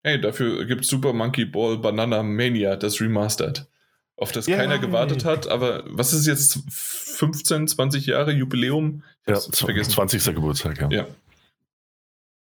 Hey, 0.08 0.22
dafür 0.22 0.64
gibt 0.64 0.86
es 0.86 0.88
Super 0.88 1.12
Monkey 1.12 1.44
Ball 1.44 1.78
Banana 1.78 2.24
Mania, 2.24 2.78
das 2.78 3.02
Remastered. 3.02 3.68
Auf 4.16 4.32
das 4.32 4.48
yeah. 4.48 4.58
keiner 4.58 4.80
gewartet 4.80 5.26
hat, 5.26 5.50
aber 5.50 5.84
was 5.86 6.14
ist 6.14 6.26
jetzt 6.26 6.64
15, 6.70 7.68
20 7.68 8.06
Jahre 8.06 8.32
Jubiläum? 8.32 9.04
Ja, 9.28 9.38
vergessen. 9.38 9.92
20. 9.92 10.24
Geburtstag, 10.34 10.80
ja. 10.80 10.90
Ja, 10.90 11.08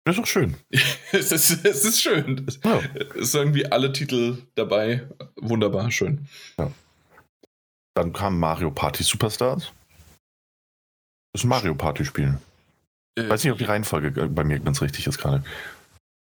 ist 0.07 0.19
doch 0.19 0.27
schön. 0.27 0.55
es, 1.13 1.31
ist, 1.31 1.63
es 1.63 1.85
ist 1.85 2.01
schön. 2.01 2.47
Ja. 2.65 2.81
Es 3.21 3.33
sind 3.33 3.43
irgendwie 3.43 3.67
alle 3.67 3.93
Titel 3.93 4.39
dabei. 4.55 5.07
Wunderbar, 5.37 5.91
schön. 5.91 6.27
Ja. 6.57 6.73
Dann 7.93 8.15
kam 8.15 8.39
Mario 8.39 8.71
Party 8.71 9.03
Superstars. 9.03 9.73
Das 11.35 11.43
ist 11.43 11.45
ein 11.45 11.49
Mario 11.49 11.75
Party-Spiel. 11.75 12.39
Äh, 13.17 13.29
Weiß 13.29 13.45
nicht, 13.45 13.53
ob 13.53 13.59
die 13.59 13.65
Reihenfolge 13.65 14.11
bei 14.11 14.43
mir 14.43 14.59
ganz 14.59 14.81
richtig 14.81 15.07
ist 15.07 15.19
gerade. 15.19 15.45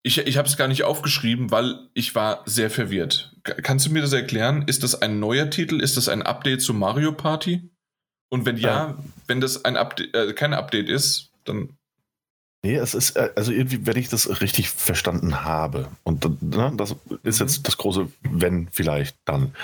Ich, 0.07 0.19
ich 0.19 0.37
habe 0.37 0.47
es 0.47 0.59
gar 0.59 0.69
nicht 0.69 0.85
aufgeschrieben, 0.85 1.51
weil 1.51 1.89
ich 1.95 2.15
war 2.15 2.43
sehr 2.45 2.71
verwirrt. 2.71 3.35
Kannst 3.43 3.87
du 3.87 3.91
mir 3.91 4.03
das 4.03 4.13
erklären? 4.13 4.65
Ist 4.67 4.83
das 4.83 5.01
ein 5.01 5.19
neuer 5.19 5.49
Titel? 5.49 5.81
Ist 5.81 5.97
das 5.97 6.09
ein 6.09 6.23
Update 6.23 6.61
zu 6.61 6.75
Mario 6.75 7.13
Party? 7.13 7.71
Und 8.29 8.45
wenn 8.45 8.59
ja, 8.59 8.69
ja. 8.69 8.99
wenn 9.27 9.41
das 9.41 9.65
ein 9.65 9.77
Update, 9.77 10.15
äh, 10.15 10.33
kein 10.35 10.53
Update 10.53 10.89
ist, 10.89 11.31
dann 11.45 11.71
Nee, 12.65 12.77
es 12.77 12.95
ist, 12.95 13.17
äh, 13.17 13.31
also 13.37 13.53
irgendwie, 13.53 13.87
wenn 13.87 13.99
ich 13.99 14.09
das 14.09 14.41
richtig 14.41 14.71
verstanden 14.71 15.45
habe, 15.45 15.89
und 16.03 16.25
ne, 16.43 16.73
das 16.77 16.97
ist 17.23 17.41
mhm. 17.41 17.47
jetzt 17.47 17.69
das 17.69 17.77
große 17.77 18.09
Wenn 18.23 18.69
vielleicht 18.73 19.17
dann, 19.27 19.55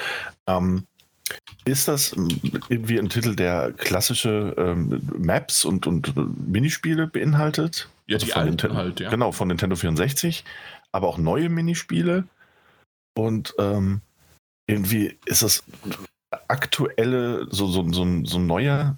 ähm, 0.46 0.86
ist 1.64 1.88
das 1.88 2.12
irgendwie 2.68 2.98
ein 2.98 3.08
Titel, 3.08 3.36
der 3.36 3.72
klassische 3.72 4.54
ähm, 4.58 5.00
Maps 5.18 5.64
und, 5.64 5.86
und 5.86 6.12
Minispiele 6.46 7.06
beinhaltet? 7.06 7.88
Ja, 8.10 8.16
also 8.16 8.26
die 8.26 8.34
alten 8.34 8.48
Nintendo, 8.50 8.76
halt, 8.76 9.00
ja. 9.00 9.08
Genau, 9.08 9.32
von 9.32 9.48
Nintendo 9.48 9.76
64, 9.76 10.44
aber 10.92 11.06
auch 11.08 11.16
neue 11.16 11.48
Minispiele. 11.48 12.24
Und 13.16 13.54
ähm, 13.58 14.00
irgendwie 14.66 15.18
ist 15.26 15.42
das 15.42 15.62
aktuelle, 16.48 17.46
so, 17.50 17.68
so, 17.68 17.84
so, 17.92 18.24
so 18.24 18.38
ein 18.38 18.46
neuer 18.46 18.96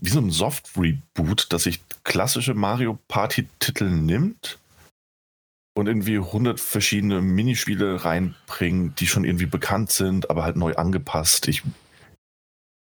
wie 0.00 0.10
so 0.10 0.20
ein 0.20 0.30
Soft-Reboot, 0.30 1.52
dass 1.52 1.64
sich 1.64 1.80
klassische 2.04 2.54
Mario 2.54 2.98
Party-Titel 3.08 3.88
nimmt 3.88 4.58
und 5.74 5.86
irgendwie 5.86 6.16
100 6.16 6.60
verschiedene 6.60 7.20
Minispiele 7.20 8.04
reinbringt, 8.04 9.00
die 9.00 9.06
schon 9.06 9.24
irgendwie 9.24 9.46
bekannt 9.46 9.90
sind, 9.90 10.30
aber 10.30 10.44
halt 10.44 10.56
neu 10.56 10.74
angepasst. 10.74 11.48
Ich 11.48 11.62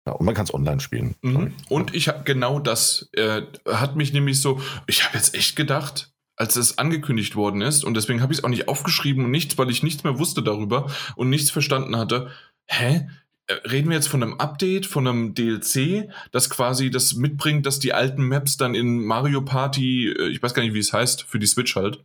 ja, 0.06 0.12
und 0.12 0.24
man 0.24 0.34
kann 0.34 0.44
es 0.44 0.54
online 0.54 0.80
spielen. 0.80 1.14
Mhm. 1.22 1.54
Und 1.68 1.94
ich 1.94 2.08
habe 2.08 2.22
genau 2.24 2.58
das 2.58 3.10
äh, 3.12 3.42
hat 3.66 3.96
mich 3.96 4.12
nämlich 4.12 4.40
so, 4.40 4.60
ich 4.86 5.04
habe 5.04 5.16
jetzt 5.16 5.34
echt 5.34 5.56
gedacht, 5.56 6.12
als 6.36 6.56
es 6.56 6.78
angekündigt 6.78 7.36
worden 7.36 7.60
ist, 7.60 7.84
und 7.84 7.94
deswegen 7.94 8.22
habe 8.22 8.32
ich 8.32 8.38
es 8.38 8.44
auch 8.44 8.48
nicht 8.48 8.66
aufgeschrieben 8.66 9.24
und 9.24 9.30
nichts, 9.30 9.58
weil 9.58 9.70
ich 9.70 9.82
nichts 9.82 10.04
mehr 10.04 10.18
wusste 10.18 10.42
darüber 10.42 10.90
und 11.16 11.28
nichts 11.28 11.50
verstanden 11.50 11.96
hatte. 11.96 12.30
Hä? 12.66 13.08
Äh, 13.46 13.54
reden 13.68 13.90
wir 13.90 13.96
jetzt 13.96 14.08
von 14.08 14.22
einem 14.22 14.34
Update, 14.34 14.86
von 14.86 15.06
einem 15.06 15.34
DLC, 15.34 16.08
das 16.30 16.48
quasi 16.48 16.90
das 16.90 17.14
mitbringt, 17.14 17.66
dass 17.66 17.78
die 17.78 17.92
alten 17.92 18.24
Maps 18.26 18.56
dann 18.56 18.74
in 18.74 19.04
Mario 19.04 19.42
Party, 19.42 20.08
äh, 20.08 20.28
ich 20.28 20.42
weiß 20.42 20.54
gar 20.54 20.62
nicht, 20.62 20.74
wie 20.74 20.78
es 20.78 20.92
heißt, 20.94 21.24
für 21.24 21.38
die 21.38 21.46
Switch 21.46 21.76
halt. 21.76 22.04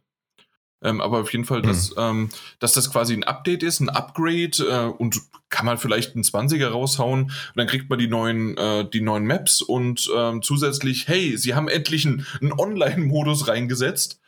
Ähm, 0.85 1.01
aber 1.01 1.19
auf 1.19 1.31
jeden 1.31 1.45
Fall, 1.45 1.59
mhm. 1.59 1.67
dass, 1.67 1.93
ähm, 1.97 2.29
dass 2.59 2.73
das 2.73 2.91
quasi 2.91 3.13
ein 3.13 3.23
Update 3.23 3.63
ist, 3.63 3.79
ein 3.79 3.89
Upgrade 3.89 4.57
äh, 4.69 4.85
und 4.85 5.19
kann 5.49 5.65
man 5.65 5.77
vielleicht 5.77 6.15
einen 6.15 6.23
20er 6.23 6.67
raushauen 6.67 7.23
und 7.23 7.33
dann 7.55 7.67
kriegt 7.67 7.89
man 7.89 7.99
die 7.99 8.07
neuen, 8.07 8.57
äh, 8.57 8.87
die 8.89 9.01
neuen 9.01 9.25
Maps 9.25 9.61
und 9.61 10.09
ähm, 10.15 10.41
zusätzlich, 10.41 11.07
hey, 11.07 11.37
sie 11.37 11.55
haben 11.55 11.67
endlich 11.67 12.05
einen, 12.05 12.25
einen 12.41 12.53
Online-Modus 12.53 13.47
reingesetzt. 13.47 14.19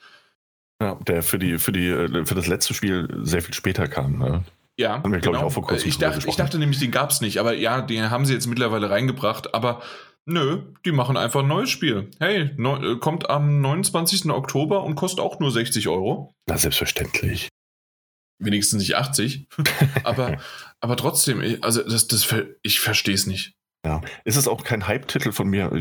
Ja, 0.81 0.95
der 1.07 1.23
für 1.23 1.39
die, 1.39 1.57
für 1.57 1.71
die, 1.71 1.87
äh, 1.87 2.25
für 2.25 2.35
das 2.35 2.47
letzte 2.47 2.73
Spiel 2.73 3.07
sehr 3.23 3.41
viel 3.41 3.53
später 3.53 3.87
kam, 3.87 4.17
ne? 4.17 4.43
Ja, 4.79 5.03
wir, 5.03 5.19
genau. 5.19 5.39
Ich, 5.39 5.43
auch 5.43 5.51
vor 5.51 5.63
kurzem 5.65 5.89
ich, 5.89 5.97
dachte, 5.97 6.27
ich 6.29 6.35
dachte 6.35 6.59
nämlich, 6.59 6.79
den 6.79 6.91
gab 6.91 7.09
es 7.09 7.19
nicht, 7.19 7.39
aber 7.39 7.53
ja, 7.53 7.81
den 7.81 8.11
haben 8.11 8.25
sie 8.27 8.33
jetzt 8.33 8.45
mittlerweile 8.45 8.91
reingebracht, 8.91 9.55
aber 9.55 9.81
nö, 10.27 10.61
die 10.85 10.91
machen 10.91 11.17
einfach 11.17 11.41
ein 11.41 11.47
neues 11.47 11.69
Spiel. 11.69 12.11
Hey, 12.19 12.51
ne, 12.57 12.97
kommt 12.99 13.29
am 13.29 13.61
29. 13.61 14.29
Oktober 14.29 14.83
und 14.83 14.95
kostet 14.95 15.19
auch 15.19 15.39
nur 15.39 15.51
60 15.51 15.87
Euro. 15.87 16.33
Na, 16.47 16.57
selbstverständlich. 16.57 17.49
Wenigstens 18.39 18.79
nicht 18.79 18.95
80. 18.95 19.47
aber, 20.03 20.37
aber 20.79 20.95
trotzdem, 20.95 21.41
also 21.61 21.81
das, 21.81 22.07
das, 22.07 22.27
ich 22.61 22.79
verstehe 22.79 23.15
es 23.15 23.25
nicht. 23.25 23.53
Ja, 23.85 24.01
ist 24.25 24.35
es 24.35 24.47
auch 24.47 24.63
kein 24.63 24.87
Hype-Titel 24.87 25.31
von 25.31 25.47
mir. 25.47 25.71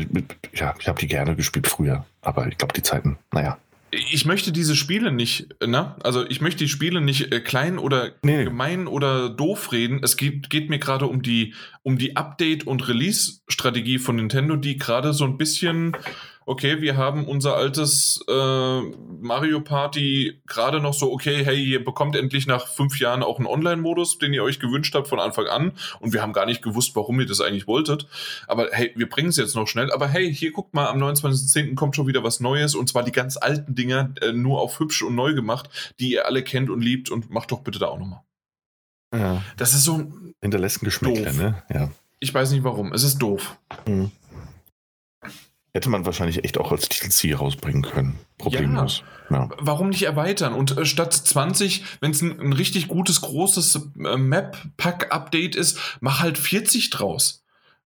Ja, 0.53 0.73
ich 0.79 0.87
habe 0.87 0.99
die 0.99 1.07
gerne 1.07 1.35
gespielt 1.35 1.67
früher, 1.67 2.05
aber 2.21 2.47
ich 2.47 2.57
glaube, 2.57 2.73
die 2.73 2.83
Zeiten, 2.83 3.19
naja 3.31 3.57
ich 3.91 4.25
möchte 4.25 4.51
diese 4.51 4.75
Spiele 4.75 5.11
nicht, 5.11 5.55
ne? 5.65 5.95
Also 6.03 6.27
ich 6.27 6.41
möchte 6.41 6.63
die 6.63 6.69
Spiele 6.69 6.99
nicht 6.99 7.31
äh, 7.31 7.39
klein 7.39 7.77
oder 7.77 8.11
nee. 8.21 8.43
gemein 8.43 8.87
oder 8.87 9.29
doof 9.29 9.71
reden. 9.71 10.01
Es 10.03 10.17
geht, 10.17 10.49
geht 10.49 10.69
mir 10.69 10.79
gerade 10.79 11.07
um 11.07 11.21
die, 11.21 11.53
um 11.83 11.97
die 11.97 12.17
Update- 12.17 12.67
und 12.67 12.87
Release-Strategie 12.87 13.99
von 13.99 14.17
Nintendo, 14.17 14.57
die 14.57 14.77
gerade 14.77 15.13
so 15.13 15.23
ein 15.23 15.37
bisschen 15.37 15.95
okay, 16.47 16.81
wir 16.81 16.95
haben 16.95 17.25
unser 17.25 17.57
altes 17.57 18.23
äh, 18.27 18.81
Mario 19.19 19.59
Party 19.59 20.41
gerade 20.47 20.79
noch 20.79 20.93
so, 20.93 21.11
okay, 21.11 21.43
hey, 21.43 21.61
ihr 21.61 21.83
bekommt 21.83 22.15
endlich 22.15 22.47
nach 22.47 22.67
fünf 22.67 22.99
Jahren 23.01 23.21
auch 23.21 23.37
einen 23.37 23.47
Online-Modus, 23.47 24.17
den 24.17 24.33
ihr 24.33 24.43
euch 24.43 24.61
gewünscht 24.61 24.95
habt 24.95 25.09
von 25.09 25.19
Anfang 25.19 25.47
an. 25.47 25.73
Und 25.99 26.13
wir 26.13 26.21
haben 26.21 26.31
gar 26.31 26.45
nicht 26.45 26.61
gewusst, 26.61 26.95
warum 26.95 27.19
ihr 27.19 27.25
das 27.25 27.41
eigentlich 27.41 27.67
wolltet. 27.67 28.07
Aber 28.47 28.69
hey, 28.71 28.93
wir 28.95 29.09
bringen 29.09 29.27
es 29.27 29.35
jetzt 29.35 29.57
noch 29.57 29.67
schnell. 29.67 29.91
Aber 29.91 30.07
hey, 30.07 30.33
hier 30.33 30.53
guckt 30.53 30.73
mal, 30.73 30.87
am 30.87 31.03
29.10. 31.03 31.75
kommt 31.75 31.97
schon 31.97 32.07
wieder 32.07 32.23
was 32.23 32.39
Neues. 32.39 32.75
Und 32.75 32.87
zwar 32.87 33.03
die 33.03 33.11
ganz 33.11 33.35
alten 33.35 33.75
Dinger, 33.75 34.13
äh, 34.21 34.31
nur 34.31 34.61
auf 34.61 34.79
hübsch 34.79 35.03
und 35.03 35.15
neu 35.15 35.33
gemacht, 35.33 35.69
die 35.99 36.11
ihr 36.11 36.27
alle 36.27 36.43
kennt 36.43 36.69
und 36.69 36.79
liebt. 36.79 37.11
Und 37.11 37.29
macht 37.29 37.51
doch 37.51 37.59
bitte 37.59 37.77
da 37.77 37.87
auch 37.87 37.99
nochmal. 37.99 38.21
Ja. 39.13 39.43
Das 39.57 39.73
ist 39.73 39.83
so. 39.83 40.13
Hinterlässt 40.41 40.81
ein 40.81 40.85
Geschmäckle, 40.85 41.33
ne? 41.33 41.63
Ja. 41.69 41.91
Ich 42.19 42.33
weiß 42.33 42.51
nicht 42.51 42.63
warum. 42.63 42.93
Es 42.93 43.03
ist 43.03 43.17
doof. 43.17 43.57
Mhm. 43.85 44.11
Hätte 45.77 45.91
man 45.91 46.07
wahrscheinlich 46.07 46.43
echt 46.43 46.57
auch 46.57 46.71
als 46.71 46.89
DLC 46.89 47.39
rausbringen 47.39 47.83
können. 47.83 48.17
Problemlos. 48.39 49.03
Ja. 49.29 49.41
ja. 49.41 49.49
Warum 49.59 49.89
nicht 49.89 50.01
erweitern? 50.01 50.55
Und 50.55 50.75
äh, 50.75 50.85
statt 50.85 51.13
20, 51.13 51.83
wenn 51.99 52.09
es 52.09 52.23
ein, 52.23 52.39
ein, 52.39 52.53
richtig 52.53 52.87
gutes, 52.87 53.21
großes 53.21 53.75
äh, 54.03 54.17
Map-Pack-Update 54.17 55.55
ist, 55.55 55.77
mach 55.99 56.19
halt 56.19 56.39
40 56.39 56.89
draus. 56.89 57.43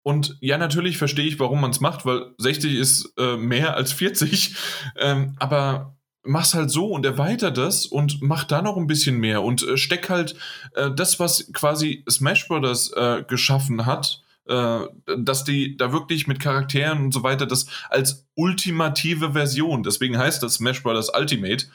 Und 0.01 0.35
ja, 0.39 0.57
natürlich 0.57 0.97
verstehe 0.97 1.27
ich, 1.27 1.39
warum 1.39 1.61
man 1.61 1.69
es 1.69 1.79
macht, 1.79 2.07
weil 2.07 2.33
60 2.39 2.73
ist 2.73 3.13
äh, 3.19 3.37
mehr 3.37 3.75
als 3.75 3.93
40. 3.93 4.55
Ähm, 4.97 5.35
aber 5.37 5.95
mach's 6.23 6.55
halt 6.55 6.71
so 6.71 6.87
und 6.87 7.05
erweiter 7.05 7.51
das 7.51 7.85
und 7.85 8.19
mach 8.23 8.45
da 8.45 8.63
noch 8.63 8.77
ein 8.77 8.87
bisschen 8.87 9.19
mehr 9.19 9.43
und 9.43 9.61
äh, 9.61 9.77
steck 9.77 10.09
halt 10.09 10.33
äh, 10.73 10.89
das, 10.89 11.19
was 11.19 11.51
quasi 11.53 12.03
Smash 12.09 12.47
Brothers 12.47 12.91
äh, 12.93 13.23
geschaffen 13.27 13.85
hat, 13.85 14.23
äh, 14.47 14.79
dass 15.17 15.43
die 15.43 15.77
da 15.77 15.91
wirklich 15.91 16.27
mit 16.27 16.39
Charakteren 16.39 17.05
und 17.05 17.13
so 17.13 17.23
weiter 17.23 17.45
das 17.45 17.67
als 17.89 18.27
ultimative 18.35 19.33
Version, 19.33 19.83
deswegen 19.83 20.17
heißt 20.17 20.43
das 20.43 20.55
Smash 20.55 20.83
Bros. 20.83 21.11
Ultimate, 21.17 21.65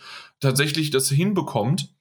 tatsächlich 0.41 0.91
das 0.91 1.09
hinbekommt. 1.09 1.95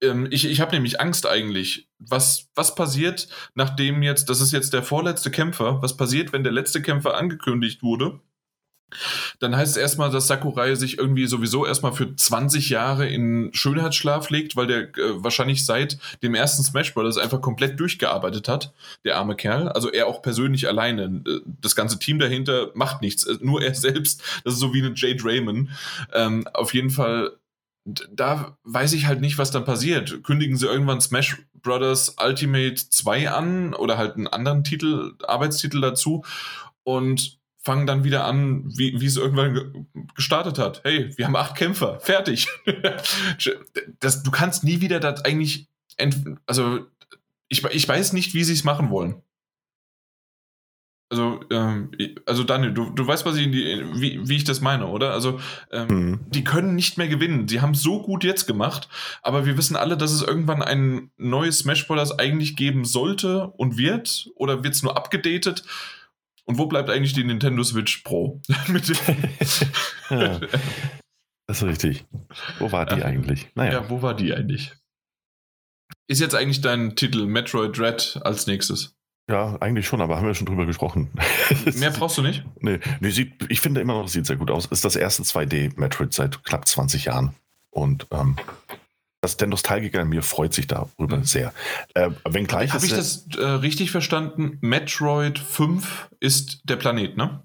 Ähm, 0.00 0.28
ich, 0.30 0.46
ich 0.46 0.60
habe 0.60 0.72
nämlich 0.72 1.00
Angst 1.00 1.26
eigentlich. 1.26 1.88
Was, 1.98 2.48
was 2.54 2.74
passiert, 2.74 3.28
nachdem 3.54 4.02
jetzt, 4.02 4.30
das 4.30 4.40
ist 4.40 4.52
jetzt 4.52 4.72
der 4.72 4.82
vorletzte 4.82 5.30
Kämpfer, 5.30 5.82
was 5.82 5.96
passiert, 5.96 6.32
wenn 6.32 6.44
der 6.44 6.52
letzte 6.52 6.82
Kämpfer 6.82 7.16
angekündigt 7.16 7.82
wurde? 7.82 8.20
Dann 9.38 9.56
heißt 9.56 9.72
es 9.72 9.76
erstmal, 9.76 10.10
dass 10.10 10.26
Sakurai 10.26 10.74
sich 10.74 10.98
irgendwie 10.98 11.26
sowieso 11.26 11.66
erstmal 11.66 11.92
für 11.92 12.14
20 12.14 12.70
Jahre 12.70 13.08
in 13.08 13.50
Schönheitsschlaf 13.52 14.30
legt, 14.30 14.56
weil 14.56 14.66
der 14.66 14.80
äh, 14.98 15.22
wahrscheinlich 15.22 15.64
seit 15.64 15.98
dem 16.22 16.34
ersten 16.34 16.62
Smash 16.62 16.94
Bros. 16.94 17.18
einfach 17.18 17.40
komplett 17.40 17.78
durchgearbeitet 17.78 18.48
hat, 18.48 18.72
der 19.04 19.16
arme 19.16 19.36
Kerl. 19.36 19.68
Also 19.68 19.90
er 19.90 20.06
auch 20.06 20.22
persönlich 20.22 20.68
alleine. 20.68 21.22
Äh, 21.26 21.40
das 21.60 21.76
ganze 21.76 21.98
Team 21.98 22.18
dahinter 22.18 22.70
macht 22.74 23.02
nichts, 23.02 23.24
äh, 23.24 23.38
nur 23.40 23.62
er 23.62 23.74
selbst. 23.80 24.22
Das 24.44 24.54
ist 24.54 24.60
so 24.60 24.74
wie 24.74 24.82
eine 24.82 24.94
Jade 24.94 25.22
Raymond. 25.24 25.70
Ähm, 26.12 26.46
auf 26.52 26.74
jeden 26.74 26.90
Fall, 26.90 27.32
da 27.84 28.56
weiß 28.64 28.92
ich 28.92 29.06
halt 29.06 29.20
nicht, 29.20 29.38
was 29.38 29.50
dann 29.50 29.64
passiert. 29.64 30.22
Kündigen 30.22 30.56
sie 30.56 30.66
irgendwann 30.66 31.00
Smash 31.00 31.36
Bros. 31.62 32.16
Ultimate 32.22 32.74
2 32.74 33.30
an 33.30 33.74
oder 33.74 33.98
halt 33.98 34.16
einen 34.16 34.26
anderen 34.26 34.64
Titel, 34.64 35.14
Arbeitstitel 35.26 35.80
dazu 35.80 36.24
und 36.84 37.39
fangen 37.62 37.86
dann 37.86 38.04
wieder 38.04 38.24
an, 38.24 38.64
wie, 38.76 39.00
wie 39.00 39.06
es 39.06 39.16
irgendwann 39.16 39.86
gestartet 40.14 40.58
hat. 40.58 40.80
Hey, 40.82 41.12
wir 41.16 41.26
haben 41.26 41.36
acht 41.36 41.56
Kämpfer, 41.56 42.00
fertig. 42.00 42.48
das, 44.00 44.22
du 44.22 44.30
kannst 44.30 44.64
nie 44.64 44.80
wieder 44.80 44.98
das 44.98 45.24
eigentlich, 45.24 45.68
also 46.46 46.86
ich, 47.48 47.62
ich 47.64 47.88
weiß 47.88 48.14
nicht, 48.14 48.32
wie 48.32 48.44
sie 48.44 48.54
es 48.54 48.64
machen 48.64 48.90
wollen. 48.90 49.22
Also, 51.12 51.40
ähm, 51.50 51.90
also 52.24 52.44
Daniel, 52.44 52.72
du, 52.72 52.90
du 52.90 53.04
weißt, 53.04 53.26
was 53.26 53.36
ich 53.36 53.50
die, 53.50 53.84
wie, 53.94 54.28
wie 54.28 54.36
ich 54.36 54.44
das 54.44 54.60
meine, 54.60 54.86
oder? 54.86 55.10
Also, 55.12 55.40
ähm, 55.72 55.88
mhm. 55.88 56.20
die 56.30 56.44
können 56.44 56.76
nicht 56.76 56.98
mehr 56.98 57.08
gewinnen. 57.08 57.48
Sie 57.48 57.60
haben 57.60 57.74
so 57.74 58.00
gut 58.00 58.22
jetzt 58.22 58.46
gemacht, 58.46 58.88
aber 59.20 59.44
wir 59.44 59.58
wissen 59.58 59.74
alle, 59.74 59.96
dass 59.96 60.12
es 60.12 60.22
irgendwann 60.22 60.62
ein 60.62 61.10
neues 61.16 61.58
Smash 61.58 61.88
Bros. 61.88 62.16
eigentlich 62.16 62.54
geben 62.54 62.84
sollte 62.84 63.48
und 63.48 63.76
wird, 63.76 64.30
oder 64.36 64.62
wird 64.62 64.74
es 64.74 64.84
nur 64.84 64.96
abgedatet? 64.96 65.64
Und 66.44 66.58
wo 66.58 66.66
bleibt 66.66 66.90
eigentlich 66.90 67.12
die 67.12 67.24
Nintendo 67.24 67.62
Switch 67.62 67.98
Pro? 67.98 68.40
ja, 70.10 70.40
das 71.46 71.62
ist 71.62 71.64
richtig. 71.64 72.04
Wo 72.58 72.70
war 72.72 72.86
die 72.86 73.00
ja. 73.00 73.04
eigentlich? 73.04 73.48
Naja. 73.54 73.72
Ja, 73.72 73.90
wo 73.90 74.02
war 74.02 74.14
die 74.14 74.32
eigentlich? 74.34 74.72
Ist 76.06 76.20
jetzt 76.20 76.34
eigentlich 76.34 76.60
dein 76.60 76.96
Titel 76.96 77.26
Metroid 77.26 77.76
Dread 77.76 78.20
als 78.22 78.46
nächstes? 78.46 78.96
Ja, 79.30 79.56
eigentlich 79.60 79.86
schon, 79.86 80.00
aber 80.00 80.16
haben 80.16 80.26
wir 80.26 80.34
schon 80.34 80.46
drüber 80.46 80.66
gesprochen. 80.66 81.10
Mehr 81.76 81.90
brauchst 81.90 82.18
du 82.18 82.22
nicht? 82.22 82.44
Nee, 82.58 82.80
nee 82.98 83.10
sieht, 83.10 83.32
ich 83.48 83.60
finde 83.60 83.80
immer 83.80 83.94
noch, 83.94 84.08
sieht 84.08 84.26
sehr 84.26 84.36
gut 84.36 84.50
aus. 84.50 84.66
Ist 84.66 84.84
das 84.84 84.96
erste 84.96 85.22
2D-Metroid 85.22 86.12
seit 86.12 86.42
knapp 86.44 86.66
20 86.66 87.04
Jahren. 87.04 87.36
Und 87.70 88.08
ähm, 88.10 88.36
das 89.20 89.36
der 89.36 89.48
Nostalgiker 89.48 90.00
in 90.00 90.08
mir 90.08 90.22
freut 90.22 90.54
sich 90.54 90.66
darüber 90.66 91.18
mhm. 91.18 91.24
sehr. 91.24 91.52
Äh, 91.94 92.10
wenngleich 92.24 92.72
Habe 92.72 92.86
ich 92.86 92.92
das 92.92 93.26
äh, 93.36 93.44
richtig 93.44 93.90
verstanden? 93.90 94.58
Metroid 94.60 95.38
5 95.38 96.10
ist 96.20 96.62
der 96.64 96.76
Planet, 96.76 97.16
ne? 97.16 97.42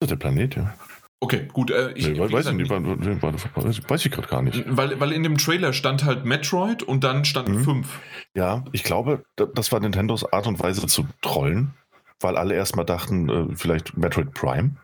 Das 0.00 0.06
ist 0.06 0.10
der 0.10 0.16
Planet, 0.16 0.56
ja. 0.56 0.74
Okay, 1.20 1.48
gut. 1.52 1.72
Äh, 1.72 1.92
ich, 1.92 2.06
nee, 2.06 2.18
weiß, 2.18 2.52
nicht, 2.52 2.70
weiß 2.70 4.06
ich 4.06 4.12
gerade 4.12 4.28
gar 4.28 4.42
nicht. 4.42 4.64
Weil, 4.68 5.00
weil 5.00 5.10
in 5.10 5.24
dem 5.24 5.36
Trailer 5.36 5.72
stand 5.72 6.04
halt 6.04 6.24
Metroid 6.24 6.84
und 6.84 7.02
dann 7.02 7.24
stand 7.24 7.48
mhm. 7.48 7.64
5. 7.64 8.00
Ja, 8.34 8.64
ich 8.70 8.84
glaube, 8.84 9.24
das 9.36 9.72
war 9.72 9.80
Nintendos 9.80 10.32
Art 10.32 10.46
und 10.46 10.60
Weise 10.60 10.86
zu 10.86 11.08
trollen, 11.20 11.74
weil 12.20 12.36
alle 12.36 12.54
erstmal 12.54 12.84
dachten, 12.84 13.28
äh, 13.28 13.56
vielleicht 13.56 13.96
Metroid 13.96 14.32
Prime. 14.32 14.76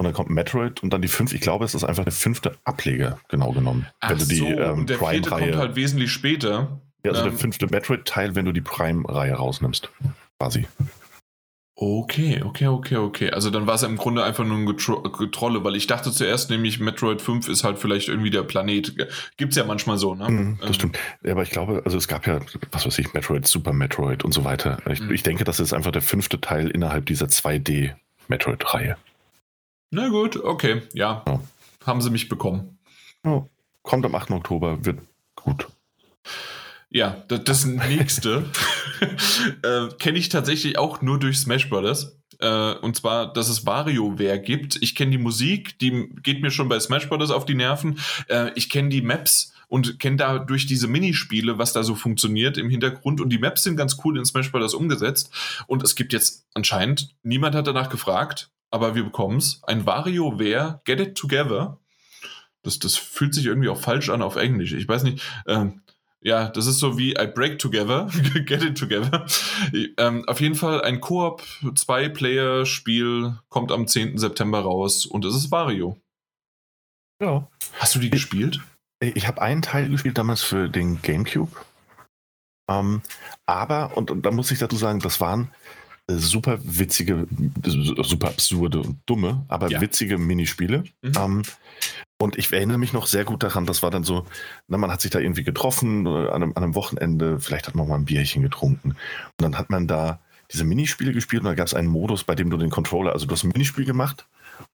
Und 0.00 0.04
dann 0.04 0.14
kommt 0.14 0.30
Metroid 0.30 0.82
und 0.82 0.94
dann 0.94 1.02
die 1.02 1.08
fünf. 1.08 1.34
Ich 1.34 1.42
glaube, 1.42 1.66
es 1.66 1.74
ist 1.74 1.84
einfach 1.84 2.04
der 2.04 2.12
fünfte 2.14 2.56
Ableger, 2.64 3.18
genau 3.28 3.52
genommen. 3.52 3.86
Ach 4.00 4.08
wenn 4.08 4.18
du 4.18 4.24
die, 4.24 4.36
so, 4.36 4.46
ähm, 4.46 4.86
der 4.86 4.96
Prime 4.96 5.22
vierte 5.22 5.28
kommt 5.28 5.56
halt 5.56 5.76
wesentlich 5.76 6.10
später. 6.10 6.80
Ja, 7.04 7.10
also 7.10 7.24
ähm, 7.24 7.30
der 7.32 7.38
fünfte 7.38 7.66
Metroid-Teil, 7.66 8.34
wenn 8.34 8.46
du 8.46 8.52
die 8.52 8.62
Prime-Reihe 8.62 9.34
rausnimmst. 9.34 9.90
Quasi. 10.38 10.66
Okay, 11.74 12.42
okay, 12.42 12.68
okay, 12.68 12.96
okay. 12.96 13.30
Also 13.30 13.50
dann 13.50 13.66
war 13.66 13.74
es 13.74 13.82
im 13.82 13.98
Grunde 13.98 14.24
einfach 14.24 14.46
nur 14.46 14.56
ein 14.56 14.64
Getro 14.64 15.02
Getrolle, 15.02 15.64
weil 15.64 15.76
ich 15.76 15.86
dachte 15.86 16.10
zuerst 16.12 16.48
nämlich, 16.48 16.80
Metroid 16.80 17.20
5 17.20 17.50
ist 17.50 17.62
halt 17.62 17.78
vielleicht 17.78 18.08
irgendwie 18.08 18.30
der 18.30 18.42
Planet. 18.42 19.06
Gibt's 19.36 19.56
ja 19.56 19.64
manchmal 19.64 19.98
so, 19.98 20.14
ne? 20.14 20.30
Mm, 20.30 20.58
das 20.60 20.68
ähm. 20.68 20.74
stimmt. 20.74 20.98
Ja, 21.22 21.32
aber 21.32 21.42
ich 21.42 21.50
glaube, 21.50 21.82
also 21.84 21.98
es 21.98 22.08
gab 22.08 22.26
ja, 22.26 22.40
was 22.72 22.86
weiß 22.86 22.98
ich, 22.98 23.12
Metroid, 23.12 23.46
Super 23.46 23.74
Metroid 23.74 24.24
und 24.24 24.32
so 24.32 24.44
weiter. 24.44 24.78
Ich, 24.90 25.02
mhm. 25.02 25.12
ich 25.12 25.22
denke, 25.22 25.44
das 25.44 25.60
ist 25.60 25.74
einfach 25.74 25.92
der 25.92 26.00
fünfte 26.00 26.40
Teil 26.40 26.70
innerhalb 26.70 27.04
dieser 27.04 27.26
2D-Metroid-Reihe. 27.26 28.96
Na 29.90 30.08
gut, 30.08 30.36
okay, 30.36 30.82
ja. 30.92 31.24
ja. 31.26 31.40
Haben 31.84 32.00
sie 32.00 32.10
mich 32.10 32.28
bekommen. 32.28 32.78
Ja. 33.24 33.46
Kommt 33.82 34.06
am 34.06 34.14
8. 34.14 34.30
Oktober, 34.30 34.84
wird 34.84 35.00
gut. 35.34 35.66
Ja, 36.90 37.22
das, 37.28 37.44
das 37.44 37.64
nächste 37.64 38.44
äh, 39.62 39.88
kenne 39.98 40.18
ich 40.18 40.28
tatsächlich 40.28 40.78
auch 40.78 41.02
nur 41.02 41.18
durch 41.18 41.38
Smash 41.38 41.68
Brothers. 41.68 42.20
Äh, 42.38 42.74
und 42.74 42.96
zwar, 42.96 43.32
dass 43.32 43.48
es 43.48 43.66
WarioWare 43.66 44.40
gibt. 44.40 44.76
Ich 44.82 44.94
kenne 44.94 45.12
die 45.12 45.18
Musik, 45.18 45.78
die 45.78 46.08
geht 46.22 46.42
mir 46.42 46.50
schon 46.50 46.68
bei 46.68 46.78
Smash 46.78 47.08
Brothers 47.08 47.30
auf 47.30 47.44
die 47.44 47.54
Nerven. 47.54 47.98
Äh, 48.28 48.52
ich 48.54 48.70
kenne 48.70 48.88
die 48.88 49.02
Maps 49.02 49.52
und 49.68 49.98
kenne 50.00 50.16
da 50.16 50.38
durch 50.38 50.66
diese 50.66 50.88
Minispiele, 50.88 51.58
was 51.58 51.72
da 51.72 51.82
so 51.82 51.94
funktioniert 51.94 52.58
im 52.58 52.70
Hintergrund. 52.70 53.20
Und 53.20 53.30
die 53.30 53.38
Maps 53.38 53.62
sind 53.62 53.76
ganz 53.76 53.96
cool 54.04 54.18
in 54.18 54.24
Smash 54.24 54.50
Brothers 54.50 54.74
umgesetzt. 54.74 55.32
Und 55.66 55.82
es 55.82 55.94
gibt 55.94 56.12
jetzt 56.12 56.46
anscheinend, 56.54 57.14
niemand 57.22 57.54
hat 57.54 57.66
danach 57.66 57.88
gefragt, 57.88 58.50
aber 58.70 58.94
wir 58.94 59.04
bekommen 59.04 59.38
es. 59.38 59.62
Ein 59.64 59.86
WarioWare 59.86 60.80
Get 60.84 61.00
It 61.00 61.14
Together. 61.16 61.78
Das, 62.62 62.78
das 62.78 62.96
fühlt 62.96 63.34
sich 63.34 63.46
irgendwie 63.46 63.68
auch 63.68 63.80
falsch 63.80 64.10
an 64.10 64.22
auf 64.22 64.36
Englisch. 64.36 64.72
Ich 64.72 64.86
weiß 64.86 65.02
nicht. 65.02 65.22
Ähm, 65.46 65.82
ja, 66.22 66.48
das 66.48 66.66
ist 66.66 66.78
so 66.78 66.98
wie 66.98 67.12
I 67.12 67.26
Break 67.26 67.58
Together, 67.58 68.08
Get 68.44 68.62
It 68.62 68.78
Together. 68.78 69.26
Ähm, 69.96 70.28
auf 70.28 70.40
jeden 70.40 70.54
Fall 70.54 70.82
ein 70.82 71.00
Koop, 71.00 71.42
Zwei-Player-Spiel 71.74 73.38
kommt 73.48 73.72
am 73.72 73.86
10. 73.86 74.18
September 74.18 74.60
raus 74.60 75.06
und 75.06 75.24
es 75.24 75.34
ist 75.34 75.50
Wario. 75.50 75.96
Ja. 77.22 77.48
Hast 77.78 77.94
du 77.94 77.98
die 78.00 78.06
ich, 78.06 78.12
gespielt? 78.12 78.60
Ich 79.00 79.26
habe 79.26 79.40
einen 79.40 79.62
Teil 79.62 79.88
gespielt 79.88 80.18
damals 80.18 80.42
für 80.42 80.68
den 80.68 81.00
GameCube. 81.00 81.52
Ähm, 82.68 83.00
aber, 83.46 83.96
und, 83.96 84.10
und 84.10 84.26
da 84.26 84.30
muss 84.30 84.50
ich 84.50 84.58
dazu 84.58 84.76
sagen, 84.76 85.00
das 85.00 85.20
waren 85.22 85.50
super 86.18 86.58
witzige, 86.62 87.26
super 87.64 88.28
absurde 88.28 88.80
und 88.80 88.98
dumme, 89.06 89.44
aber 89.48 89.70
ja. 89.70 89.80
witzige 89.80 90.18
Minispiele. 90.18 90.84
Mhm. 91.02 91.12
Ähm, 91.18 91.42
und 92.20 92.36
ich 92.36 92.52
erinnere 92.52 92.78
mich 92.78 92.92
noch 92.92 93.06
sehr 93.06 93.24
gut 93.24 93.42
daran, 93.42 93.64
das 93.64 93.82
war 93.82 93.90
dann 93.90 94.04
so, 94.04 94.26
na, 94.68 94.76
man 94.76 94.90
hat 94.90 95.00
sich 95.00 95.10
da 95.10 95.18
irgendwie 95.18 95.44
getroffen 95.44 96.04
äh, 96.06 96.28
an 96.28 96.42
einem, 96.42 96.52
an 96.54 96.62
einem 96.62 96.74
Wochenende, 96.74 97.40
vielleicht 97.40 97.66
hat 97.66 97.74
man 97.74 97.88
mal 97.88 97.94
ein 97.94 98.04
Bierchen 98.04 98.42
getrunken. 98.42 98.90
Und 98.90 98.96
dann 99.38 99.56
hat 99.56 99.70
man 99.70 99.86
da 99.86 100.20
diese 100.52 100.64
Minispiele 100.64 101.12
gespielt 101.12 101.42
und 101.42 101.48
da 101.48 101.54
gab 101.54 101.66
es 101.66 101.74
einen 101.74 101.88
Modus, 101.88 102.24
bei 102.24 102.34
dem 102.34 102.50
du 102.50 102.56
den 102.56 102.70
Controller, 102.70 103.12
also 103.12 103.26
du 103.26 103.32
hast 103.32 103.44
ein 103.44 103.52
Minispiel 103.54 103.84
gemacht 103.84 104.26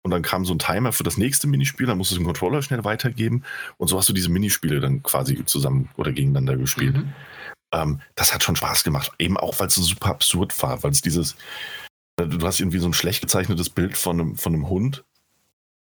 und 0.02 0.10
dann 0.10 0.22
kam 0.22 0.44
so 0.44 0.54
ein 0.54 0.58
Timer 0.58 0.92
für 0.92 1.04
das 1.04 1.18
nächste 1.18 1.46
Minispiel, 1.46 1.86
dann 1.86 1.98
musst 1.98 2.12
du 2.12 2.16
den 2.16 2.24
Controller 2.24 2.62
schnell 2.62 2.84
weitergeben 2.84 3.42
und 3.76 3.88
so 3.88 3.98
hast 3.98 4.08
du 4.08 4.12
diese 4.12 4.30
Minispiele 4.30 4.80
dann 4.80 5.02
quasi 5.02 5.44
zusammen 5.44 5.90
oder 5.96 6.12
gegeneinander 6.12 6.56
gespielt. 6.56 6.96
Mhm. 6.96 7.12
Ähm, 7.72 8.01
das 8.14 8.32
hat 8.34 8.43
schon 8.43 8.56
Spaß 8.56 8.84
gemacht. 8.84 9.12
Eben 9.18 9.36
auch, 9.36 9.59
weil 9.59 9.68
es 9.68 9.74
so 9.74 9.82
super 9.82 10.10
absurd 10.10 10.60
war, 10.62 10.82
weil 10.82 10.90
es 10.90 11.02
dieses, 11.02 11.36
äh, 12.18 12.26
du 12.26 12.47
hast 12.47 12.60
irgendwie 12.60 12.78
so 12.78 12.88
ein 12.88 12.94
schlecht 12.94 13.20
gezeichnetes 13.20 13.70
Bild 13.70 13.97
von 13.97 14.20
einem, 14.20 14.36
von 14.36 14.55
einem 14.55 14.68
Hund 14.68 15.05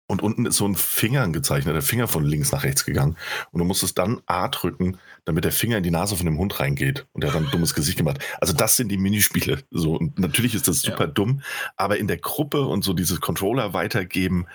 und 0.07 0.21
unten 0.21 0.45
ist 0.45 0.57
so 0.57 0.67
ein 0.67 0.75
Finger 0.75 1.27
gezeichnet, 1.29 1.75
der 1.75 1.81
Finger 1.81 2.07
von 2.07 2.25
links 2.25 2.51
nach 2.51 2.63
rechts 2.63 2.85
gegangen. 2.85 3.15
Und 3.51 3.59
du 3.59 3.65
musstest 3.65 3.97
dann 3.97 4.21
A 4.25 4.49
drücken, 4.49 4.97
damit 5.23 5.45
der 5.45 5.51
Finger 5.51 5.77
in 5.77 5.83
die 5.83 5.91
Nase 5.91 6.15
von 6.17 6.25
dem 6.25 6.37
Hund 6.37 6.59
reingeht. 6.59 7.07
Und 7.13 7.23
der 7.23 7.31
hat 7.31 7.37
dann 7.37 7.45
ein 7.45 7.51
dummes 7.51 7.73
Gesicht 7.73 7.97
gemacht. 7.97 8.19
Also 8.41 8.53
das 8.53 8.75
sind 8.75 8.89
die 8.89 8.97
Minispiele. 8.97 9.63
So, 9.71 9.95
und 9.95 10.19
natürlich 10.19 10.55
ist 10.55 10.67
das 10.67 10.81
super 10.81 11.05
ja. 11.05 11.11
dumm, 11.11 11.41
aber 11.77 11.97
in 11.97 12.07
der 12.07 12.17
Gruppe 12.17 12.65
und 12.65 12.83
so 12.83 12.93
dieses 12.93 13.21
Controller 13.21 13.73
weitergeben 13.73 14.45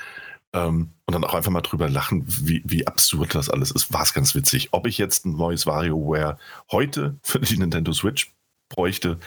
ähm, 0.55 0.95
und 1.07 1.15
dann 1.15 1.25
auch 1.25 1.35
einfach 1.35 1.51
mal 1.51 1.61
drüber 1.61 1.89
lachen, 1.89 2.25
wie, 2.27 2.63
wie 2.65 2.87
absurd 2.87 3.35
das 3.35 3.51
alles 3.51 3.71
ist, 3.71 3.93
war 3.93 4.03
es 4.03 4.15
ganz 4.15 4.35
witzig. 4.35 4.69
Ob 4.73 4.87
ich 4.87 4.99
jetzt 4.99 5.27
ein 5.27 5.37
neues 5.37 5.67
WarioWare 5.67 6.39
heute 6.71 7.19
für 7.23 7.41
die 7.41 7.59
Nintendo 7.59 7.93
Switch 7.93 8.33
bräuchte, 8.69 9.19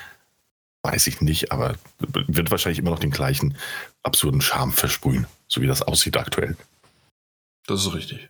weiß 0.84 1.07
ich 1.07 1.22
nicht, 1.22 1.52
aber 1.52 1.76
wird 1.99 2.52
wahrscheinlich 2.52 2.80
immer 2.80 2.91
noch 2.91 2.99
den 2.99 3.11
gleichen 3.11 3.57
absurden 4.03 4.41
Charme 4.41 4.72
versprühen, 4.72 5.27
so 5.48 5.61
wie 5.61 5.68
das 5.68 5.81
aussieht 5.81 6.18
aktuell. 6.18 6.57
Das 7.68 7.85
ist 7.85 7.93
richtig. 7.93 8.30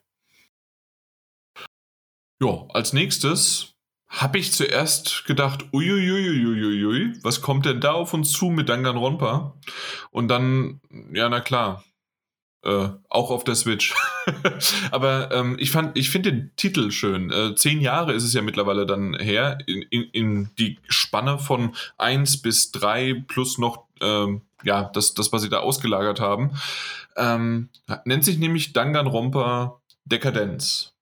Ja, 2.41 2.65
als 2.69 2.91
nächstes 2.91 3.75
habe 4.09 4.39
ich 4.39 4.51
zuerst 4.51 5.23
gedacht, 5.25 5.65
uiuiuiuiui, 5.71 7.13
was 7.23 7.41
kommt 7.41 7.65
denn 7.65 7.79
da 7.79 7.93
auf 7.93 8.13
uns 8.13 8.33
zu 8.33 8.47
mit 8.47 8.67
Danganronpa? 8.67 9.55
Und 10.09 10.27
dann, 10.27 10.81
ja, 11.13 11.29
na 11.29 11.39
klar, 11.39 11.85
äh, 12.63 12.89
auch 13.09 13.31
auf 13.31 13.43
der 13.43 13.55
Switch. 13.55 13.93
Aber 14.91 15.31
ähm, 15.31 15.57
ich 15.59 15.71
fand, 15.71 15.97
ich 15.97 16.09
finde 16.09 16.31
den 16.31 16.51
Titel 16.55 16.91
schön. 16.91 17.31
Äh, 17.31 17.55
zehn 17.55 17.81
Jahre 17.81 18.13
ist 18.13 18.23
es 18.23 18.33
ja 18.33 18.41
mittlerweile 18.41 18.85
dann 18.85 19.15
her, 19.15 19.57
in, 19.65 19.81
in, 19.83 20.03
in 20.11 20.49
die 20.57 20.77
Spanne 20.87 21.39
von 21.39 21.75
eins 21.97 22.41
bis 22.41 22.71
drei 22.71 23.23
plus 23.27 23.57
noch 23.57 23.85
ähm, 24.01 24.41
ja, 24.63 24.89
das, 24.93 25.13
das, 25.13 25.31
was 25.33 25.41
sie 25.41 25.49
da 25.49 25.59
ausgelagert 25.59 26.19
haben. 26.19 26.51
Ähm, 27.17 27.69
nennt 28.05 28.23
sich 28.23 28.37
nämlich 28.37 28.73
Danganronpa 28.73 29.81
Dekadenz. 30.05 30.93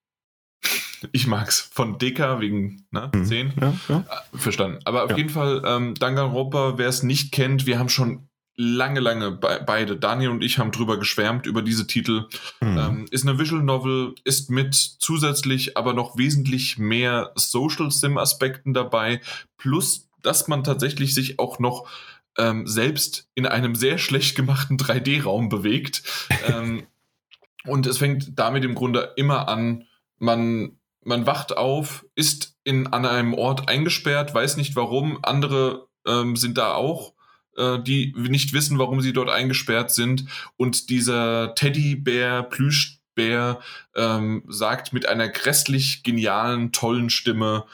Ich 1.12 1.26
mag's. 1.26 1.60
Von 1.60 1.98
Deka 1.98 2.40
wegen 2.40 2.86
ne, 2.90 3.10
10. 3.22 3.48
Mhm. 3.48 3.52
Ja, 3.60 3.74
ja. 3.88 4.04
Äh, 4.32 4.38
verstanden. 4.38 4.80
Aber 4.84 5.04
auf 5.04 5.10
ja. 5.10 5.16
jeden 5.16 5.30
Fall, 5.30 5.62
ähm, 5.64 5.94
Danganronpa, 5.94 6.76
wer 6.76 6.88
es 6.88 7.02
nicht 7.02 7.32
kennt, 7.32 7.66
wir 7.66 7.78
haben 7.78 7.88
schon 7.88 8.28
lange, 8.60 9.00
lange 9.00 9.30
be 9.30 9.62
beide, 9.64 9.96
Daniel 9.96 10.28
und 10.30 10.44
ich 10.44 10.58
haben 10.58 10.70
drüber 10.70 10.98
geschwärmt, 10.98 11.46
über 11.46 11.62
diese 11.62 11.86
Titel. 11.86 12.26
Mhm. 12.60 12.78
Ähm, 12.78 13.06
ist 13.10 13.26
eine 13.26 13.38
Visual 13.38 13.62
Novel, 13.62 14.14
ist 14.24 14.50
mit 14.50 14.74
zusätzlich 14.74 15.78
aber 15.78 15.94
noch 15.94 16.18
wesentlich 16.18 16.76
mehr 16.76 17.32
Social 17.36 17.90
Sim-Aspekten 17.90 18.74
dabei, 18.74 19.22
plus 19.56 20.10
dass 20.22 20.46
man 20.46 20.62
tatsächlich 20.62 21.14
sich 21.14 21.38
auch 21.38 21.58
noch 21.58 21.88
ähm, 22.36 22.66
selbst 22.66 23.28
in 23.34 23.46
einem 23.46 23.74
sehr 23.74 23.96
schlecht 23.96 24.36
gemachten 24.36 24.76
3D-Raum 24.76 25.48
bewegt. 25.48 26.02
ähm, 26.46 26.86
und 27.64 27.86
es 27.86 27.96
fängt 27.96 28.38
damit 28.38 28.64
im 28.64 28.74
Grunde 28.74 29.14
immer 29.16 29.48
an, 29.48 29.86
man, 30.18 30.78
man 31.02 31.24
wacht 31.26 31.56
auf, 31.56 32.04
ist 32.14 32.58
in, 32.64 32.88
an 32.88 33.06
einem 33.06 33.32
Ort 33.32 33.70
eingesperrt, 33.70 34.34
weiß 34.34 34.58
nicht 34.58 34.76
warum, 34.76 35.18
andere 35.22 35.88
ähm, 36.06 36.36
sind 36.36 36.58
da 36.58 36.74
auch 36.74 37.14
äh, 37.60 37.82
die 37.82 38.14
nicht 38.16 38.52
wissen, 38.52 38.78
warum 38.78 39.00
sie 39.00 39.12
dort 39.12 39.28
eingesperrt 39.28 39.90
sind. 39.90 40.24
Und 40.56 40.90
dieser 40.90 41.54
Teddybär, 41.54 42.42
Plüschbär, 42.42 43.60
ähm, 43.94 44.42
sagt 44.48 44.92
mit 44.92 45.06
einer 45.06 45.28
grässlich 45.28 46.02
genialen, 46.02 46.72
tollen 46.72 47.10
Stimme, 47.10 47.64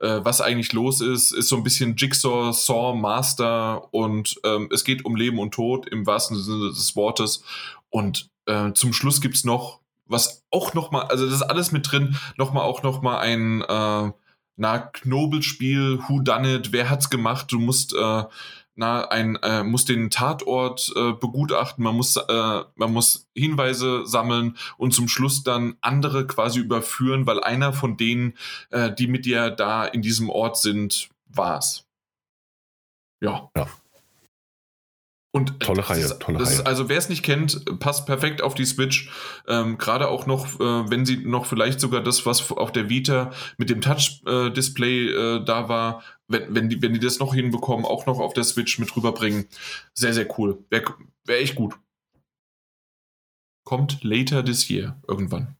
äh, 0.00 0.20
was 0.24 0.40
eigentlich 0.40 0.72
los 0.72 1.00
ist, 1.00 1.32
ist 1.32 1.48
so 1.48 1.56
ein 1.56 1.62
bisschen 1.62 1.96
Jigsaw, 1.96 2.52
Saw, 2.52 2.96
Master 2.96 3.92
und 3.92 4.36
ähm, 4.44 4.68
es 4.72 4.84
geht 4.84 5.04
um 5.04 5.16
Leben 5.16 5.38
und 5.38 5.52
Tod 5.54 5.88
im 5.88 6.06
wahrsten 6.06 6.36
Sinne 6.36 6.68
des 6.68 6.96
Wortes. 6.96 7.42
Und 7.90 8.28
äh, 8.46 8.72
zum 8.72 8.92
Schluss 8.92 9.20
gibt 9.20 9.36
es 9.36 9.44
noch, 9.44 9.80
was 10.06 10.44
auch 10.50 10.74
nochmal, 10.74 11.04
also 11.04 11.24
das 11.24 11.36
ist 11.36 11.42
alles 11.42 11.72
mit 11.72 11.90
drin, 11.90 12.16
nochmal 12.36 12.64
auch 12.64 12.82
nochmal 12.82 13.18
ein 13.18 13.62
äh, 13.62 14.12
na, 14.56 14.78
Knobelspiel, 14.78 16.00
Who 16.06 16.20
Done 16.20 16.56
It, 16.56 16.72
wer 16.72 16.90
hat's 16.90 17.10
gemacht, 17.10 17.50
du 17.50 17.58
musst 17.58 17.94
äh, 17.94 18.24
na, 18.76 19.08
ein, 19.08 19.36
äh, 19.36 19.62
muss 19.62 19.84
den 19.84 20.10
Tatort 20.10 20.92
äh, 20.96 21.12
begutachten, 21.12 21.84
man 21.84 21.96
muss, 21.96 22.16
äh, 22.16 22.62
man 22.74 22.92
muss 22.92 23.28
Hinweise 23.34 24.06
sammeln 24.06 24.56
und 24.76 24.92
zum 24.92 25.08
Schluss 25.08 25.44
dann 25.44 25.76
andere 25.80 26.26
quasi 26.26 26.60
überführen, 26.60 27.26
weil 27.26 27.42
einer 27.42 27.72
von 27.72 27.96
denen, 27.96 28.34
äh, 28.70 28.92
die 28.92 29.06
mit 29.06 29.26
dir 29.26 29.50
da 29.50 29.84
in 29.84 30.02
diesem 30.02 30.28
Ort 30.28 30.58
sind, 30.58 31.08
war's. 31.26 31.86
Ja. 33.20 33.50
Ja. 33.56 33.66
Und 35.34 35.58
tolle 35.58 35.90
Reihe, 35.90 36.04
ist, 36.04 36.20
tolle 36.20 36.38
Reihe. 36.38 36.46
Ist, 36.46 36.60
also 36.64 36.88
wer 36.88 36.96
es 36.96 37.08
nicht 37.08 37.24
kennt, 37.24 37.80
passt 37.80 38.06
perfekt 38.06 38.40
auf 38.40 38.54
die 38.54 38.64
Switch. 38.64 39.10
Ähm, 39.48 39.78
Gerade 39.78 40.06
auch 40.06 40.26
noch, 40.26 40.60
äh, 40.60 40.90
wenn 40.90 41.04
sie 41.04 41.16
noch 41.16 41.46
vielleicht 41.46 41.80
sogar 41.80 42.04
das, 42.04 42.24
was 42.24 42.52
auf 42.52 42.70
der 42.70 42.88
Vita 42.88 43.32
mit 43.58 43.68
dem 43.68 43.80
Touch-Display 43.80 45.08
äh, 45.08 45.36
äh, 45.38 45.44
da 45.44 45.68
war, 45.68 46.04
wenn, 46.28 46.54
wenn, 46.54 46.68
die, 46.68 46.80
wenn 46.80 46.92
die 46.92 47.00
das 47.00 47.18
noch 47.18 47.34
hinbekommen, 47.34 47.84
auch 47.84 48.06
noch 48.06 48.20
auf 48.20 48.32
der 48.32 48.44
Switch 48.44 48.78
mit 48.78 48.94
rüberbringen. 48.94 49.48
Sehr, 49.92 50.14
sehr 50.14 50.38
cool. 50.38 50.64
Wäre 50.70 50.94
wär 51.24 51.40
echt 51.40 51.56
gut. 51.56 51.74
Kommt 53.64 54.04
later 54.04 54.44
this 54.44 54.70
year, 54.70 55.02
irgendwann. 55.08 55.56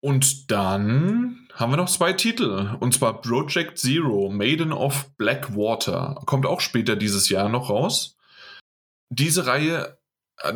Und 0.00 0.50
dann 0.50 1.46
haben 1.54 1.72
wir 1.72 1.76
noch 1.76 1.90
zwei 1.90 2.12
Titel. 2.12 2.76
Und 2.80 2.94
zwar 2.94 3.20
Project 3.20 3.78
Zero, 3.78 4.30
Maiden 4.30 4.72
of 4.72 5.10
Blackwater. 5.16 6.20
Kommt 6.26 6.46
auch 6.46 6.60
später 6.60 6.96
dieses 6.96 7.28
Jahr 7.28 7.48
noch 7.48 7.68
raus. 7.68 8.16
Diese 9.10 9.46
Reihe, 9.46 9.98
äh, 10.38 10.52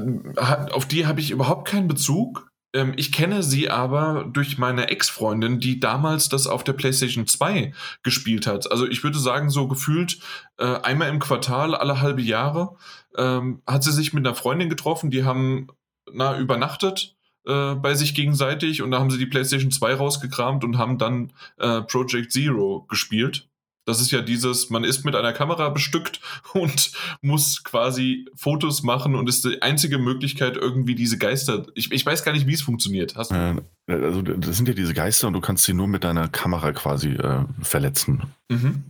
auf 0.73 0.87
die 0.87 1.07
habe 1.07 1.21
ich 1.21 1.31
überhaupt 1.31 1.69
keinen 1.69 1.89
Bezug. 1.89 2.51
Ähm, 2.75 2.95
ich 2.97 3.13
kenne 3.13 3.43
sie 3.43 3.69
aber 3.69 4.25
durch 4.33 4.57
meine 4.57 4.89
Ex-Freundin, 4.89 5.61
die 5.61 5.79
damals 5.79 6.29
das 6.29 6.47
auf 6.47 6.65
der 6.65 6.73
PlayStation 6.73 7.27
2 7.27 7.75
gespielt 8.03 8.47
hat. 8.47 8.71
Also 8.71 8.87
ich 8.87 9.05
würde 9.05 9.19
sagen, 9.19 9.51
so 9.51 9.69
gefühlt 9.69 10.19
äh, 10.59 10.65
einmal 10.65 11.09
im 11.09 11.19
Quartal, 11.19 11.75
alle 11.75 12.01
halbe 12.01 12.23
Jahre, 12.23 12.77
ähm, 13.17 13.63
hat 13.67 13.85
sie 13.85 13.93
sich 13.93 14.15
mit 14.15 14.27
einer 14.27 14.35
Freundin 14.35 14.71
getroffen, 14.71 15.11
die 15.11 15.25
haben 15.25 15.69
na, 16.11 16.39
übernachtet 16.39 17.15
äh, 17.47 17.75
bei 17.75 17.95
sich 17.95 18.15
gegenseitig 18.15 18.83
und 18.83 18.91
da 18.91 18.99
haben 18.99 19.11
sie 19.11 19.19
die 19.19 19.27
PlayStation 19.27 19.71
2 19.71 19.95
rausgekramt 19.95 20.65
und 20.65 20.79
haben 20.79 20.99
dann 20.99 21.33
äh, 21.59 21.83
Project 21.83 22.33
Zero 22.33 22.87
gespielt. 22.89 23.49
Das 23.87 24.01
ist 24.01 24.11
ja 24.11 24.23
dieses, 24.23 24.71
man 24.71 24.83
ist 24.83 25.05
mit 25.05 25.15
einer 25.15 25.33
Kamera 25.33 25.69
bestückt 25.69 26.21
und 26.55 26.93
muss 27.21 27.65
quasi 27.65 28.27
Fotos 28.35 28.83
machen 28.83 29.15
und 29.15 29.29
ist 29.29 29.45
die 29.45 29.61
einzige 29.61 29.99
Möglichkeit, 29.99 30.57
irgendwie 30.57 30.95
diese 30.95 31.19
Geister. 31.19 31.67
Ich, 31.75 31.93
ich 31.93 32.05
weiß 32.05 32.25
gar 32.25 32.33
nicht, 32.33 32.47
wie 32.47 32.55
es 32.55 32.63
funktioniert. 32.63 33.17
Hast 33.17 33.31
du? 33.31 33.35
Äh, 33.35 33.93
also, 33.93 34.23
das 34.23 34.57
sind 34.57 34.69
ja 34.69 34.75
diese 34.75 34.95
Geister 34.95 35.27
und 35.27 35.35
du 35.35 35.41
kannst 35.41 35.65
sie 35.65 35.75
nur 35.75 35.89
mit 35.89 36.05
deiner 36.05 36.29
Kamera 36.29 36.73
quasi 36.73 37.11
äh, 37.11 37.45
verletzen. 37.61 38.23
Mhm. 38.51 38.85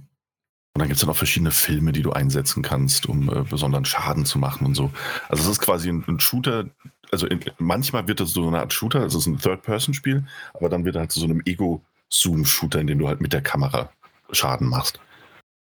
Und 0.77 0.81
dann 0.81 0.89
gibt 0.89 0.97
es 0.97 1.03
dann 1.03 1.11
auch 1.11 1.17
verschiedene 1.17 1.53
Filme, 1.53 1.93
die 1.93 2.03
du 2.03 2.13
einsetzen 2.13 2.63
kannst, 2.63 3.07
um 3.07 3.29
äh, 3.29 3.43
besonderen 3.43 3.85
Schaden 3.85 4.25
zu 4.25 4.41
machen 4.41 4.67
und 4.67 4.75
so. 4.75 4.91
Also 5.29 5.45
es 5.45 5.51
ist 5.51 5.61
quasi 5.61 5.89
ein, 5.89 6.05
ein 6.09 6.19
Shooter, 6.19 6.67
also 7.15 7.27
in, 7.27 7.41
manchmal 7.59 8.09
wird 8.09 8.21
das 8.21 8.33
so 8.33 8.47
eine 8.47 8.59
Art 8.59 8.73
Shooter, 8.73 9.01
also 9.01 9.19
es 9.19 9.27
ist 9.27 9.33
ein 9.33 9.39
Third-Person-Spiel, 9.39 10.27
aber 10.53 10.69
dann 10.69 10.85
wird 10.85 10.97
er 10.97 11.03
halt 11.03 11.13
zu 11.13 11.21
so 11.21 11.27
einem 11.27 11.41
Ego-Zoom-Shooter, 11.45 12.81
in 12.81 12.89
dem 12.89 12.99
du 12.99 13.09
halt 13.09 13.21
mit 13.21 13.33
der 13.33 13.41
Kamera 13.41 13.91
Schaden 14.33 14.69
machst. 14.69 14.99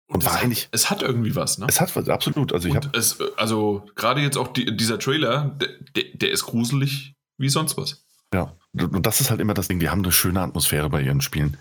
Und, 0.07 0.15
und 0.15 0.26
war 0.26 0.39
eigentlich. 0.39 0.67
Es 0.72 0.89
hat 0.89 1.01
irgendwie 1.01 1.35
was, 1.35 1.57
ne? 1.57 1.65
Es 1.69 1.80
hat 1.80 1.95
was, 1.95 2.09
absolut. 2.09 2.51
Also, 2.51 2.67
ich 2.67 2.76
hab, 2.76 2.95
es, 2.95 3.19
also 3.38 3.85
gerade 3.95 4.22
jetzt 4.22 4.38
auch 4.38 4.49
die, 4.49 4.76
dieser 4.76 4.99
Trailer, 4.99 5.55
der, 5.95 6.03
der 6.13 6.31
ist 6.31 6.43
gruselig 6.43 7.13
wie 7.38 7.49
sonst 7.49 7.77
was. 7.77 8.03
Ja, 8.34 8.53
und 8.73 9.05
das 9.05 9.22
ist 9.22 9.30
halt 9.30 9.39
immer 9.39 9.53
das 9.53 9.67
Ding, 9.67 9.80
die 9.80 9.89
haben 9.89 10.03
eine 10.03 10.11
schöne 10.11 10.41
Atmosphäre 10.41 10.89
bei 10.89 11.01
ihren 11.01 11.22
Spielen. 11.22 11.57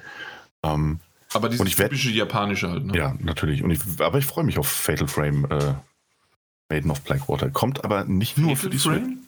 Ähm, 0.63 1.01
aber 1.33 1.49
dieses 1.49 1.75
typische 1.75 2.09
werd, 2.09 2.17
japanische 2.17 2.71
halt, 2.71 2.85
ne? 2.87 2.97
Ja, 2.97 3.15
natürlich. 3.21 3.63
Und 3.63 3.71
ich, 3.71 3.81
aber 3.99 4.19
ich 4.19 4.27
freue 4.27 4.45
mich 4.45 4.59
auf 4.59 4.69
Fatal 4.69 5.09
Frame 5.09 5.47
äh, 5.51 5.75
Maiden 6.69 6.91
of 6.91 7.03
Blackwater. 7.03 7.51
Kommt 7.51 7.85
aber 7.85 8.05
nicht 8.05 8.39
nur 8.39 8.57
für 8.57 8.71
die 8.71 8.79
Frame? 8.79 9.27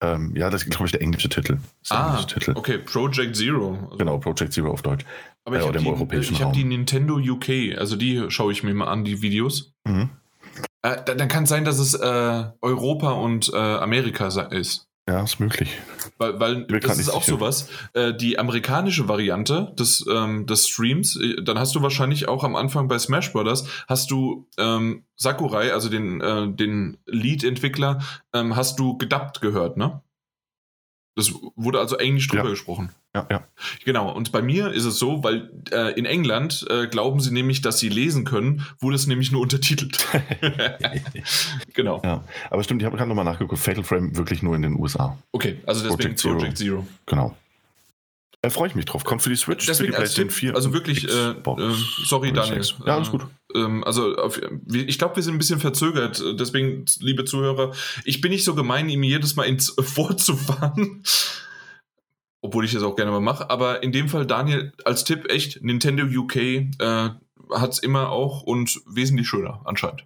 Ähm, 0.00 0.34
ja, 0.36 0.48
das 0.48 0.62
ist, 0.62 0.70
glaube 0.70 0.86
ich, 0.86 0.92
der 0.92 1.02
englische 1.02 1.28
Titel. 1.28 1.58
ah, 1.90 2.08
englische 2.08 2.26
Titel. 2.26 2.52
okay, 2.54 2.78
Project 2.78 3.34
Zero. 3.34 3.78
Also 3.84 3.96
genau, 3.96 4.18
Project 4.18 4.52
Zero 4.52 4.70
auf 4.70 4.82
Deutsch. 4.82 5.04
Aber 5.44 5.56
ich 5.56 5.62
äh, 5.62 5.66
habe 5.66 5.78
die, 5.78 6.34
hab 6.36 6.52
die, 6.52 6.64
Nintendo 6.64 7.16
UK, 7.16 7.76
also 7.76 7.96
die 7.96 8.30
schaue 8.30 8.52
ich 8.52 8.62
mir 8.62 8.74
mal 8.74 8.88
an, 8.88 9.04
die 9.04 9.22
Videos. 9.22 9.72
Mhm. 9.84 10.10
Äh, 10.82 11.02
dann 11.04 11.28
kann 11.28 11.44
es 11.44 11.48
sein, 11.48 11.64
dass 11.64 11.78
es 11.78 11.94
äh, 11.94 12.44
Europa 12.60 13.10
und 13.12 13.52
äh, 13.52 13.56
Amerika 13.56 14.28
ist. 14.50 14.87
Ja, 15.08 15.22
ist 15.22 15.40
möglich. 15.40 15.78
Weil, 16.18 16.38
weil 16.38 16.66
das 16.66 16.98
ist 16.98 17.08
auch 17.08 17.22
sowas. 17.22 17.70
Äh, 17.94 18.12
die 18.12 18.38
amerikanische 18.38 19.08
Variante 19.08 19.72
des, 19.78 20.04
ähm, 20.06 20.44
des 20.44 20.68
Streams, 20.68 21.16
äh, 21.16 21.42
dann 21.42 21.58
hast 21.58 21.74
du 21.74 21.80
wahrscheinlich 21.80 22.28
auch 22.28 22.44
am 22.44 22.56
Anfang 22.56 22.88
bei 22.88 22.98
Smash 22.98 23.32
Brothers, 23.32 23.64
hast 23.88 24.10
du 24.10 24.46
ähm, 24.58 25.06
Sakurai, 25.16 25.72
also 25.72 25.88
den, 25.88 26.20
äh, 26.20 26.52
den 26.52 26.98
Lead-Entwickler, 27.06 28.00
ähm, 28.34 28.54
hast 28.54 28.78
du 28.78 28.98
gedubbt 28.98 29.40
gehört, 29.40 29.78
ne? 29.78 30.02
Das 31.18 31.32
wurde 31.56 31.80
also 31.80 31.96
Englisch 31.96 32.28
drüber 32.28 32.44
Ja. 32.44 32.50
gesprochen. 32.50 32.90
Ja, 33.12 33.26
ja. 33.28 33.42
Genau, 33.84 34.12
und 34.14 34.30
bei 34.30 34.40
mir 34.40 34.70
ist 34.70 34.84
es 34.84 35.00
so, 35.00 35.24
weil 35.24 35.50
äh, 35.72 35.98
in 35.98 36.04
England 36.04 36.64
äh, 36.70 36.86
glauben 36.86 37.18
sie 37.18 37.32
nämlich, 37.32 37.60
dass 37.60 37.80
sie 37.80 37.88
lesen 37.88 38.24
können, 38.24 38.64
wurde 38.78 38.94
es 38.94 39.08
nämlich 39.08 39.32
nur 39.32 39.40
untertitelt. 39.40 39.98
genau. 41.74 42.00
ja. 42.04 42.22
Aber 42.50 42.62
stimmt, 42.62 42.82
ich 42.82 42.86
habe 42.86 42.96
gerade 42.96 43.08
nochmal 43.08 43.24
nachgeguckt. 43.24 43.60
Fatal 43.60 43.82
Frame 43.82 44.16
wirklich 44.16 44.44
nur 44.44 44.54
in 44.54 44.62
den 44.62 44.78
USA. 44.78 45.18
Okay, 45.32 45.56
also 45.66 45.82
deswegen 45.82 45.98
Project 45.98 46.18
Zero. 46.20 46.34
Project 46.36 46.58
Zero. 46.58 46.86
Genau. 47.06 47.36
Da 48.40 48.50
freue 48.50 48.68
ich 48.68 48.74
mich 48.76 48.84
drauf. 48.84 49.02
Kommt 49.04 49.20
für 49.20 49.30
die 49.30 49.36
Switch, 49.36 49.66
Deswegen 49.66 49.86
für 49.88 49.92
die 49.92 49.96
PlayStation 49.96 50.30
4. 50.30 50.54
also 50.54 50.72
wirklich, 50.72 51.08
äh, 51.08 51.30
äh, 51.30 51.74
sorry 52.04 52.32
Daniel. 52.32 52.62
Ja, 52.86 52.94
alles 52.96 53.08
Äh, 53.08 53.10
gut. 53.10 53.26
Ähm, 53.54 53.82
also 53.82 54.14
auf, 54.16 54.40
ich 54.72 54.96
glaube, 54.98 55.16
wir 55.16 55.22
sind 55.24 55.34
ein 55.34 55.38
bisschen 55.38 55.58
verzögert. 55.58 56.20
äh, 56.20 56.36
Deswegen, 56.36 56.84
liebe 57.00 57.24
Zuhörer, 57.24 57.74
ich 58.04 58.20
bin 58.20 58.30
nicht 58.30 58.44
so 58.44 58.54
gemein, 58.54 58.88
ihm 58.88 59.02
jedes 59.02 59.34
Mal 59.34 59.44
ins 59.44 59.74
vorzufahren. 59.80 61.02
Obwohl 62.40 62.64
ich 62.64 62.72
das 62.72 62.84
auch 62.84 62.94
gerne 62.94 63.10
mal 63.10 63.20
mache. 63.20 63.50
Aber 63.50 63.82
in 63.82 63.90
dem 63.90 64.08
Fall, 64.08 64.24
Daniel, 64.24 64.72
als 64.84 65.02
Tipp 65.02 65.28
echt, 65.30 65.62
Nintendo 65.64 66.04
UK 66.04 66.36
äh, 66.36 66.70
hat 67.50 67.72
es 67.72 67.80
immer 67.80 68.10
auch 68.10 68.42
und 68.42 68.80
wesentlich 68.86 69.26
schöner 69.28 69.62
anscheinend. 69.64 70.04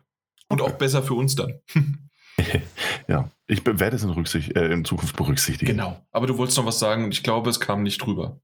Und 0.48 0.60
Okay. 0.62 0.70
auch 0.72 0.78
besser 0.78 1.02
für 1.02 1.14
uns 1.14 1.34
dann. 1.34 1.60
Ja, 3.08 3.28
ich 3.46 3.64
werde 3.66 3.96
es 3.96 4.02
in, 4.02 4.10
Rücksicht, 4.10 4.56
äh, 4.56 4.72
in 4.72 4.84
Zukunft 4.84 5.16
berücksichtigen. 5.16 5.72
Genau. 5.72 6.00
Aber 6.12 6.26
du 6.26 6.38
wolltest 6.38 6.56
noch 6.58 6.66
was 6.66 6.78
sagen 6.78 7.04
und 7.04 7.12
ich 7.12 7.22
glaube, 7.22 7.50
es 7.50 7.60
kam 7.60 7.82
nicht 7.82 7.98
drüber. 7.98 8.40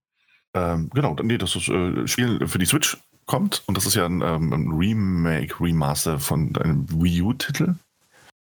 Ähm, 0.54 0.90
genau, 0.92 1.14
nee, 1.22 1.38
das 1.38 1.54
ist, 1.56 1.68
äh, 1.68 2.06
Spiel 2.06 2.46
für 2.48 2.58
die 2.58 2.66
Switch 2.66 2.96
kommt 3.26 3.62
und 3.66 3.76
das 3.76 3.86
ist 3.86 3.94
ja 3.94 4.06
ein, 4.06 4.20
ähm, 4.22 4.52
ein 4.52 4.68
Remake, 4.72 5.60
Remaster 5.60 6.18
von 6.18 6.56
einem 6.56 6.86
Wii 6.90 7.22
U-Titel. 7.22 7.74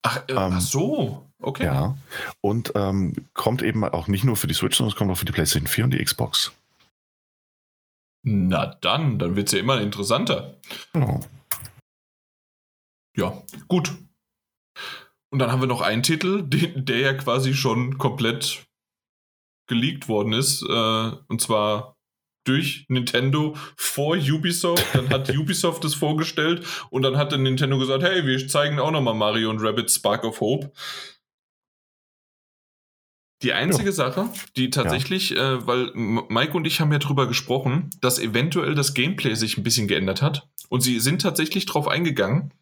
Ach, 0.03 0.17
äh, 0.27 0.33
Ähm, 0.33 0.37
ach 0.37 0.61
so. 0.61 1.25
Okay. 1.41 1.65
Ja. 1.65 1.97
Und 2.41 2.71
ähm, 2.75 3.13
kommt 3.33 3.61
eben 3.61 3.83
auch 3.83 4.07
nicht 4.07 4.23
nur 4.23 4.35
für 4.35 4.47
die 4.47 4.53
Switch, 4.53 4.77
sondern 4.77 4.91
es 4.91 4.97
kommt 4.97 5.11
auch 5.11 5.17
für 5.17 5.25
die 5.25 5.31
PlayStation 5.31 5.67
4 5.67 5.83
und 5.85 5.91
die 5.91 6.03
Xbox. 6.03 6.51
Na 8.23 8.67
dann, 8.81 9.19
dann 9.19 9.35
wird 9.35 9.47
es 9.47 9.53
ja 9.53 9.59
immer 9.59 9.81
interessanter. 9.81 10.55
Genau. 10.93 11.19
Ja, 13.15 13.43
gut. 13.67 13.93
Und 15.33 15.39
dann 15.39 15.51
haben 15.51 15.61
wir 15.61 15.67
noch 15.67 15.81
einen 15.81 16.03
Titel, 16.03 16.43
den, 16.43 16.85
der 16.85 16.99
ja 16.99 17.13
quasi 17.15 17.55
schon 17.55 17.97
komplett 17.97 18.67
geleakt 19.67 20.07
worden 20.07 20.31
ist. 20.31 20.61
Äh, 20.61 21.11
und 21.27 21.41
zwar 21.41 21.97
durch 22.43 22.85
Nintendo 22.87 23.55
vor 23.75 24.15
Ubisoft. 24.15 24.85
Dann 24.93 25.09
hat 25.09 25.29
Ubisoft 25.35 25.85
es 25.85 25.95
vorgestellt 25.95 26.63
und 26.91 27.01
dann 27.01 27.17
hat 27.17 27.31
dann 27.31 27.41
Nintendo 27.41 27.79
gesagt, 27.79 28.03
hey, 28.03 28.27
wir 28.27 28.47
zeigen 28.47 28.77
auch 28.77 28.91
nochmal 28.91 29.15
Mario 29.15 29.49
und 29.49 29.59
Rabbit 29.59 29.89
Spark 29.89 30.23
of 30.23 30.39
Hope. 30.39 30.71
Die 33.41 33.53
einzige 33.53 33.91
Sache, 33.91 34.29
die 34.55 34.69
tatsächlich, 34.69 35.35
äh, 35.35 35.65
weil 35.65 35.89
Mike 35.95 36.55
und 36.55 36.67
ich 36.67 36.79
haben 36.79 36.91
ja 36.91 36.99
drüber 36.99 37.25
gesprochen, 37.25 37.89
dass 38.01 38.19
eventuell 38.19 38.75
das 38.75 38.93
Gameplay 38.93 39.33
sich 39.33 39.57
ein 39.57 39.63
bisschen 39.63 39.87
geändert 39.87 40.21
hat. 40.21 40.47
Und 40.69 40.81
sie 40.81 40.99
sind 40.99 41.23
tatsächlich 41.23 41.65
drauf 41.65 41.87
eingegangen 41.87 42.53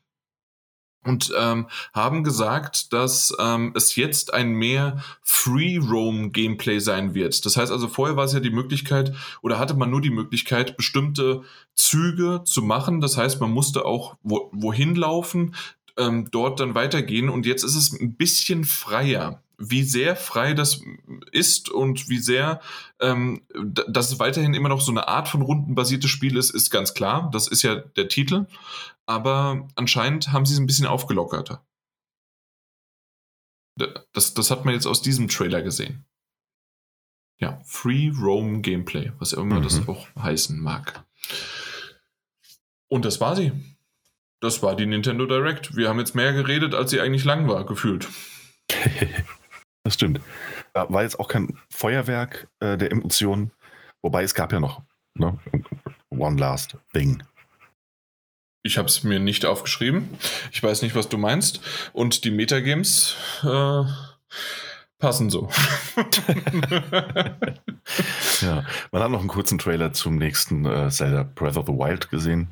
und 1.03 1.33
ähm, 1.37 1.67
haben 1.93 2.23
gesagt, 2.23 2.93
dass 2.93 3.33
ähm, 3.39 3.73
es 3.75 3.95
jetzt 3.95 4.33
ein 4.33 4.51
mehr 4.51 5.03
Free-Roam-Gameplay 5.23 6.79
sein 6.79 7.13
wird. 7.13 7.45
Das 7.45 7.57
heißt 7.57 7.71
also, 7.71 7.87
vorher 7.87 8.15
war 8.15 8.25
es 8.25 8.33
ja 8.33 8.39
die 8.39 8.51
Möglichkeit 8.51 9.13
oder 9.41 9.57
hatte 9.57 9.73
man 9.73 9.89
nur 9.89 10.01
die 10.01 10.11
Möglichkeit, 10.11 10.77
bestimmte 10.77 11.41
Züge 11.73 12.43
zu 12.45 12.61
machen. 12.61 13.01
Das 13.01 13.17
heißt, 13.17 13.41
man 13.41 13.51
musste 13.51 13.85
auch 13.85 14.15
wo, 14.21 14.49
wohin 14.53 14.95
laufen, 14.95 15.55
ähm, 15.97 16.29
dort 16.31 16.59
dann 16.59 16.75
weitergehen. 16.75 17.29
Und 17.29 17.45
jetzt 17.45 17.63
ist 17.63 17.75
es 17.75 17.91
ein 17.99 18.15
bisschen 18.15 18.63
freier. 18.63 19.41
Wie 19.63 19.83
sehr 19.83 20.15
frei 20.15 20.53
das 20.53 20.81
ist 21.31 21.69
und 21.69 22.09
wie 22.09 22.17
sehr, 22.17 22.61
ähm, 22.99 23.45
dass 23.87 24.11
es 24.11 24.19
weiterhin 24.19 24.53
immer 24.53 24.69
noch 24.69 24.81
so 24.81 24.91
eine 24.91 25.07
Art 25.07 25.27
von 25.29 25.41
rundenbasiertes 25.41 26.09
Spiel 26.09 26.35
ist, 26.37 26.49
ist 26.49 26.71
ganz 26.71 26.93
klar. 26.93 27.29
Das 27.31 27.47
ist 27.47 27.61
ja 27.61 27.75
der 27.75 28.07
Titel. 28.07 28.47
Aber 29.05 29.67
anscheinend 29.75 30.31
haben 30.31 30.45
sie 30.45 30.53
es 30.53 30.59
ein 30.59 30.65
bisschen 30.67 30.87
aufgelockerter. 30.87 31.63
D- 33.79 33.93
Das, 34.13 34.33
das 34.33 34.51
hat 34.51 34.65
man 34.65 34.73
jetzt 34.73 34.87
aus 34.87 35.01
diesem 35.01 35.27
Trailer 35.27 35.61
gesehen. 35.61 36.05
Ja, 37.39 37.59
Free 37.65 38.09
Roam 38.15 38.61
Gameplay, 38.61 39.11
was 39.19 39.33
immer 39.33 39.59
Mhm. 39.59 39.63
das 39.63 39.87
auch 39.87 40.07
heißen 40.15 40.59
mag. 40.59 41.05
Und 42.87 43.05
das 43.05 43.19
war 43.21 43.35
sie. 43.35 43.51
Das 44.41 44.61
war 44.63 44.75
die 44.75 44.85
Nintendo 44.85 45.25
Direct. 45.25 45.75
Wir 45.75 45.87
haben 45.89 45.99
jetzt 45.99 46.15
mehr 46.15 46.33
geredet, 46.33 46.73
als 46.73 46.91
sie 46.91 46.99
eigentlich 47.01 47.23
lang 47.25 47.47
war, 47.47 47.65
gefühlt. 47.65 48.07
Das 49.83 49.95
stimmt. 49.95 50.21
Ja, 50.75 50.91
War 50.91 51.03
jetzt 51.03 51.19
auch 51.19 51.27
kein 51.27 51.57
Feuerwerk 51.69 52.47
äh, 52.59 52.77
der 52.77 52.91
Emotionen, 52.91 53.51
wobei 54.01 54.23
es 54.23 54.33
gab 54.33 54.51
ja 54.51 54.59
noch 54.59 54.81
ne? 55.15 55.37
One 56.09 56.39
Last 56.39 56.77
Thing. 56.93 57.23
Ich 58.63 58.77
habe 58.77 58.87
es 58.87 59.03
mir 59.03 59.19
nicht 59.19 59.45
aufgeschrieben. 59.45 60.09
Ich 60.51 60.61
weiß 60.61 60.83
nicht, 60.83 60.93
was 60.93 61.09
du 61.09 61.17
meinst. 61.17 61.61
Und 61.93 62.25
die 62.25 62.31
Metagames 62.31 63.15
äh, 63.43 63.83
passen 64.99 65.31
so. 65.31 65.49
Ja, 68.41 68.65
man 68.91 69.03
hat 69.03 69.11
noch 69.11 69.19
einen 69.19 69.27
kurzen 69.27 69.57
Trailer 69.57 69.93
zum 69.93 70.17
nächsten 70.17 70.65
äh, 70.65 70.89
Zelda 70.89 71.23
Breath 71.23 71.57
of 71.57 71.67
the 71.67 71.73
Wild 71.73 72.09
gesehen. 72.09 72.47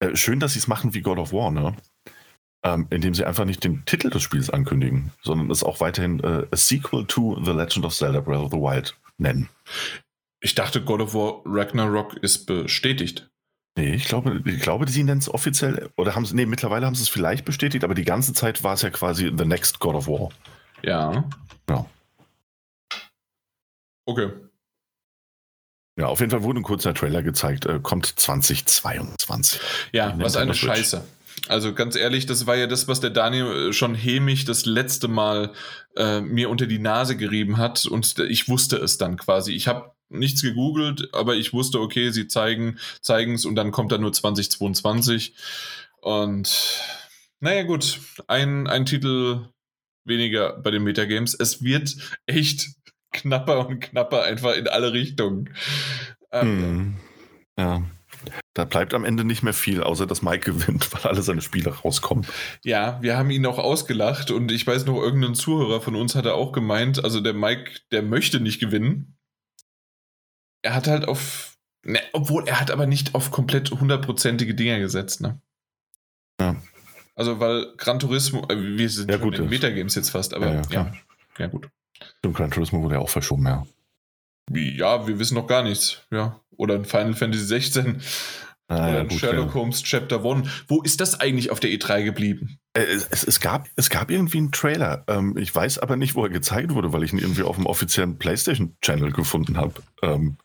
Äh, 0.00 0.16
schön, 0.16 0.40
dass 0.40 0.54
sie 0.54 0.58
es 0.58 0.68
machen 0.68 0.94
wie 0.94 1.02
God 1.02 1.18
of 1.18 1.32
War, 1.32 1.50
ne? 1.50 1.76
Ähm, 2.62 2.86
indem 2.90 3.14
sie 3.14 3.24
einfach 3.24 3.46
nicht 3.46 3.64
den 3.64 3.86
Titel 3.86 4.10
des 4.10 4.22
Spiels 4.22 4.50
ankündigen, 4.50 5.12
sondern 5.22 5.50
es 5.50 5.64
auch 5.64 5.80
weiterhin 5.80 6.20
äh, 6.20 6.46
a 6.50 6.56
sequel 6.56 7.06
to 7.06 7.42
The 7.42 7.52
Legend 7.52 7.86
of 7.86 7.94
Zelda 7.94 8.20
Breath 8.20 8.42
of 8.42 8.50
the 8.50 8.58
Wild 8.58 8.94
nennen. 9.16 9.48
ich 10.40 10.54
dachte, 10.54 10.82
God 10.82 11.00
of 11.00 11.14
War 11.14 11.40
Ragnarok 11.46 12.16
ist 12.18 12.44
bestätigt. 12.44 13.30
Nee, 13.76 13.94
ich 13.94 14.04
glaube, 14.04 14.42
ich 14.44 14.60
glaube, 14.60 14.88
sie 14.90 15.04
nennen 15.04 15.20
es 15.20 15.32
offiziell, 15.32 15.90
oder 15.96 16.14
haben 16.14 16.26
sie, 16.26 16.34
nee, 16.34 16.44
mittlerweile 16.44 16.84
haben 16.84 16.94
sie 16.94 17.02
es 17.02 17.08
vielleicht 17.08 17.44
bestätigt, 17.44 17.84
aber 17.84 17.94
die 17.94 18.04
ganze 18.04 18.34
Zeit 18.34 18.62
war 18.62 18.74
es 18.74 18.82
ja 18.82 18.90
quasi 18.90 19.32
The 19.34 19.44
Next 19.44 19.78
God 19.78 19.94
of 19.94 20.06
War. 20.06 20.28
Ja. 20.82 21.24
Ja. 21.68 21.86
Okay. 24.06 24.30
Ja, 25.96 26.06
auf 26.06 26.20
jeden 26.20 26.30
Fall 26.30 26.42
wurde 26.42 26.60
ein 26.60 26.62
kurzer 26.62 26.94
Trailer 26.94 27.22
gezeigt, 27.22 27.66
äh, 27.66 27.78
kommt 27.82 28.06
2022. 28.06 29.60
Ja, 29.92 30.14
was 30.18 30.36
eine 30.36 30.54
Switch. 30.54 30.66
Scheiße. 30.66 31.04
Also 31.48 31.74
ganz 31.74 31.96
ehrlich, 31.96 32.26
das 32.26 32.46
war 32.46 32.56
ja 32.56 32.66
das, 32.66 32.88
was 32.88 33.00
der 33.00 33.10
Daniel 33.10 33.68
äh, 33.68 33.72
schon 33.72 33.94
hämig 33.94 34.44
das 34.44 34.66
letzte 34.66 35.08
Mal 35.08 35.52
äh, 35.96 36.20
mir 36.20 36.50
unter 36.50 36.66
die 36.66 36.78
Nase 36.78 37.16
gerieben 37.16 37.56
hat 37.56 37.86
und 37.86 38.18
ich 38.18 38.48
wusste 38.48 38.76
es 38.76 38.98
dann 38.98 39.16
quasi. 39.16 39.52
Ich 39.52 39.66
habe 39.66 39.92
nichts 40.08 40.42
gegoogelt, 40.42 41.08
aber 41.12 41.36
ich 41.36 41.52
wusste, 41.52 41.80
okay, 41.80 42.10
sie 42.10 42.26
zeigen 42.26 42.76
es 43.00 43.44
und 43.44 43.54
dann 43.54 43.70
kommt 43.70 43.92
da 43.92 43.98
nur 43.98 44.12
2022 44.12 45.34
und 46.00 46.82
naja 47.40 47.62
gut, 47.62 48.00
ein, 48.26 48.66
ein 48.66 48.84
Titel 48.84 49.48
weniger 50.04 50.58
bei 50.58 50.70
den 50.70 50.82
Metagames. 50.82 51.34
Es 51.34 51.62
wird 51.62 51.96
echt 52.26 52.68
knapper 53.12 53.66
und 53.66 53.80
knapper 53.80 54.22
einfach 54.22 54.54
in 54.56 54.68
alle 54.68 54.92
Richtungen. 54.92 55.50
Ähm, 56.32 56.46
Hm. 56.58 56.96
Ja. 57.58 57.82
Da 58.54 58.64
bleibt 58.64 58.94
am 58.94 59.04
Ende 59.04 59.24
nicht 59.24 59.42
mehr 59.42 59.54
viel, 59.54 59.82
außer 59.82 60.06
dass 60.06 60.22
Mike 60.22 60.52
gewinnt, 60.52 60.92
weil 60.92 61.10
alle 61.10 61.22
seine 61.22 61.40
Spiele 61.40 61.70
rauskommen. 61.70 62.26
Ja, 62.64 62.98
wir 63.00 63.16
haben 63.16 63.30
ihn 63.30 63.46
auch 63.46 63.58
ausgelacht 63.58 64.30
und 64.30 64.50
ich 64.50 64.66
weiß 64.66 64.86
noch, 64.86 65.00
irgendein 65.00 65.34
Zuhörer 65.34 65.80
von 65.80 65.94
uns 65.94 66.14
hatte 66.14 66.34
auch 66.34 66.52
gemeint, 66.52 67.02
also 67.04 67.20
der 67.20 67.34
Mike, 67.34 67.80
der 67.90 68.02
möchte 68.02 68.40
nicht 68.40 68.60
gewinnen. 68.60 69.16
Er 70.62 70.74
hat 70.74 70.88
halt 70.88 71.06
auf, 71.06 71.56
ne, 71.84 72.00
obwohl 72.12 72.46
er 72.46 72.60
hat 72.60 72.70
aber 72.70 72.86
nicht 72.86 73.14
auf 73.14 73.30
komplett 73.30 73.70
hundertprozentige 73.70 74.54
Dinger 74.54 74.78
gesetzt, 74.78 75.20
ne? 75.20 75.40
Ja. 76.40 76.56
Also, 77.14 77.38
weil 77.38 77.74
Gran 77.76 77.98
Turismo, 77.98 78.46
äh, 78.48 78.56
wir 78.56 78.88
sind 78.88 79.10
Ja, 79.10 79.18
gut, 79.18 79.38
in 79.38 79.48
Metagames 79.48 79.94
jetzt 79.94 80.10
fast, 80.10 80.32
aber 80.32 80.46
Ja, 80.46 80.54
ja, 80.54 80.62
ja, 80.70 80.92
ja, 81.38 81.46
gut. 81.46 81.68
Stimmt, 82.18 82.36
Gran 82.36 82.50
Turismo 82.50 82.82
wurde 82.82 82.96
ja 82.96 83.00
auch 83.00 83.08
verschoben, 83.08 83.46
ja. 83.46 83.66
Ja, 84.50 85.06
wir 85.06 85.18
wissen 85.18 85.34
noch 85.34 85.46
gar 85.46 85.62
nichts, 85.62 86.02
ja. 86.10 86.40
Oder 86.60 86.74
ein 86.74 86.84
Final 86.84 87.14
Fantasy 87.14 87.44
16 87.44 88.00
Ah, 88.68 88.74
oder 88.76 88.92
ja, 88.92 89.00
ein 89.00 89.08
gut, 89.08 89.18
Sherlock 89.18 89.48
ja. 89.48 89.54
Holmes 89.54 89.82
Chapter 89.82 90.24
1. 90.24 90.48
Wo 90.68 90.80
ist 90.82 91.00
das 91.00 91.18
eigentlich 91.18 91.50
auf 91.50 91.58
der 91.58 91.70
E3 91.70 92.04
geblieben? 92.04 92.58
Äh, 92.74 92.82
Es, 92.82 93.24
es, 93.24 93.40
gab, 93.40 93.66
es 93.74 93.90
gab 93.90 94.12
irgendwie 94.12 94.38
einen 94.38 94.52
Trailer. 94.52 95.02
Ähm, 95.08 95.36
ich 95.36 95.52
weiß 95.52 95.80
aber 95.80 95.96
nicht, 95.96 96.14
wo 96.14 96.22
er 96.22 96.30
gezeigt 96.30 96.72
wurde, 96.72 96.92
weil 96.92 97.02
ich 97.02 97.12
ihn 97.12 97.18
irgendwie 97.18 97.42
auf 97.42 97.56
dem 97.56 97.66
offiziellen 97.66 98.16
PlayStation-Channel 98.18 99.10
gefunden 99.10 99.56
habe. 99.56 99.74
Ähm, 100.02 100.36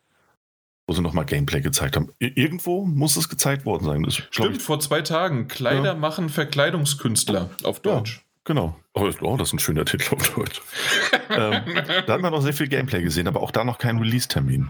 wo 0.87 0.93
sie 0.93 1.01
nochmal 1.03 1.25
Gameplay 1.25 1.61
gezeigt 1.61 1.95
haben. 1.95 2.11
Irgendwo 2.19 2.85
muss 2.85 3.15
es 3.15 3.29
gezeigt 3.29 3.65
worden 3.65 3.85
sein. 3.85 4.01
Das, 4.03 4.15
Stimmt, 4.15 4.57
ich, 4.57 4.61
vor 4.63 4.79
zwei 4.79 5.01
Tagen. 5.01 5.47
Kleider 5.47 5.83
Ja. 5.85 5.93
machen 5.95 6.29
Verkleidungskünstler 6.29 7.49
auf. 7.63 7.79
Deutsch. 7.79 8.23
genau. 8.43 8.75
Oh, 8.93 9.09
oh, 9.21 9.37
das 9.37 9.49
ist 9.49 9.53
ein 9.53 9.59
schöner 9.59 9.85
Titel 9.85 10.15
auf 10.15 10.33
Deutsch. 10.35 10.61
ähm, 11.29 11.61
da 12.07 12.13
hat 12.13 12.21
man 12.21 12.31
noch 12.31 12.41
sehr 12.41 12.53
viel 12.53 12.67
Gameplay 12.69 13.01
gesehen, 13.03 13.27
aber 13.27 13.41
auch 13.41 13.51
da 13.51 13.63
noch 13.63 13.77
keinen 13.77 13.99
Release-Termin. 13.99 14.69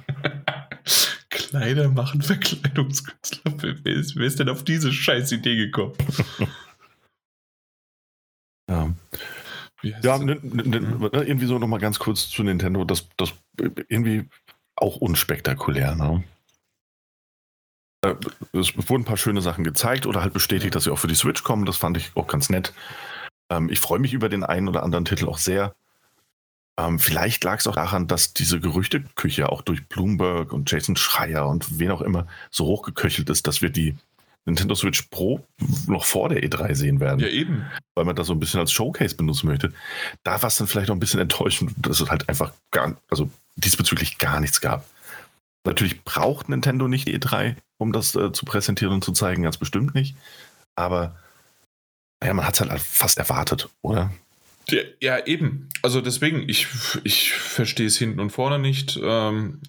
Kleider 1.55 1.89
machen 1.89 2.21
Verkleidungskünstler. 2.21 3.53
Wer 3.57 3.93
ist, 3.93 4.15
wer 4.15 4.25
ist 4.25 4.39
denn 4.39 4.49
auf 4.49 4.63
diese 4.63 4.91
scheiß 4.91 5.31
Idee 5.31 5.55
gekommen? 5.55 5.93
Ja. 8.67 8.91
Ja, 9.83 10.17
ne, 10.17 10.39
ne, 10.41 10.81
ne, 10.81 11.09
irgendwie 11.11 11.45
so 11.45 11.59
nochmal 11.59 11.79
ganz 11.79 11.99
kurz 11.99 12.27
zu 12.29 12.41
Nintendo. 12.41 12.83
Das, 12.83 13.07
das 13.15 13.35
irgendwie 13.59 14.27
auch 14.75 14.95
unspektakulär. 14.95 15.93
Ne? 15.93 16.23
Äh, 18.03 18.15
es 18.53 18.75
wurden 18.89 19.03
ein 19.03 19.05
paar 19.05 19.17
schöne 19.17 19.41
Sachen 19.41 19.63
gezeigt 19.63 20.07
oder 20.07 20.23
halt 20.23 20.33
bestätigt, 20.33 20.73
dass 20.73 20.85
sie 20.85 20.91
auch 20.91 20.97
für 20.97 21.07
die 21.07 21.13
Switch 21.13 21.43
kommen. 21.43 21.67
Das 21.67 21.77
fand 21.77 21.97
ich 21.97 22.11
auch 22.15 22.25
ganz 22.25 22.49
nett. 22.49 22.73
Ähm, 23.51 23.69
ich 23.69 23.79
freue 23.79 23.99
mich 23.99 24.13
über 24.13 24.29
den 24.29 24.43
einen 24.43 24.67
oder 24.67 24.81
anderen 24.81 25.05
Titel 25.05 25.27
auch 25.27 25.37
sehr. 25.37 25.75
Ähm, 26.77 26.99
vielleicht 26.99 27.43
lag 27.43 27.59
es 27.59 27.67
auch 27.67 27.75
daran, 27.75 28.07
dass 28.07 28.33
diese 28.33 28.59
Gerüchteküche 28.59 29.49
auch 29.49 29.61
durch 29.61 29.87
Bloomberg 29.87 30.51
und 30.51 30.69
Jason 30.69 30.95
Schreier 30.95 31.47
und 31.47 31.79
wen 31.79 31.91
auch 31.91 32.01
immer 32.01 32.27
so 32.51 32.65
hochgeköchelt 32.65 33.29
ist, 33.29 33.47
dass 33.47 33.61
wir 33.61 33.69
die 33.69 33.95
Nintendo 34.45 34.75
Switch 34.75 35.03
Pro 35.03 35.45
noch 35.87 36.05
vor 36.05 36.29
der 36.29 36.43
E3 36.43 36.75
sehen 36.75 36.99
werden. 36.99 37.19
Ja, 37.19 37.27
eben. 37.27 37.65
Weil 37.95 38.05
man 38.05 38.15
das 38.15 38.27
so 38.27 38.33
ein 38.33 38.39
bisschen 38.39 38.59
als 38.59 38.71
Showcase 38.71 39.15
benutzen 39.15 39.47
möchte. 39.47 39.73
Da 40.23 40.41
war 40.41 40.47
es 40.47 40.57
dann 40.57 40.67
vielleicht 40.67 40.89
auch 40.89 40.95
ein 40.95 40.99
bisschen 40.99 41.19
enttäuschend, 41.19 41.73
dass 41.77 41.99
es 41.99 42.09
halt 42.09 42.29
einfach 42.29 42.51
gar, 42.71 42.95
also 43.09 43.29
diesbezüglich 43.55 44.17
gar 44.17 44.39
nichts 44.39 44.61
gab. 44.61 44.85
Natürlich 45.65 46.03
braucht 46.03 46.47
Nintendo 46.47 46.87
nicht 46.87 47.07
die 47.07 47.17
E3, 47.17 47.55
um 47.79 47.91
das 47.91 48.15
äh, 48.15 48.31
zu 48.33 48.45
präsentieren 48.45 48.93
und 48.93 49.03
zu 49.03 49.13
zeigen, 49.13 49.43
ganz 49.43 49.57
bestimmt 49.57 49.95
nicht. 49.95 50.15
Aber 50.75 51.15
naja, 52.19 52.33
man 52.33 52.45
hat 52.45 52.53
es 52.53 52.61
halt 52.61 52.79
fast 52.81 53.17
erwartet, 53.17 53.69
oder? 53.81 54.11
Ja, 54.69 54.81
ja, 55.01 55.25
eben. 55.25 55.69
Also 55.81 56.01
deswegen, 56.01 56.47
ich, 56.49 56.67
ich 57.03 57.31
verstehe 57.31 57.87
es 57.87 57.97
hinten 57.97 58.19
und 58.19 58.31
vorne 58.31 58.59
nicht, 58.59 58.99
ähm, 59.01 59.61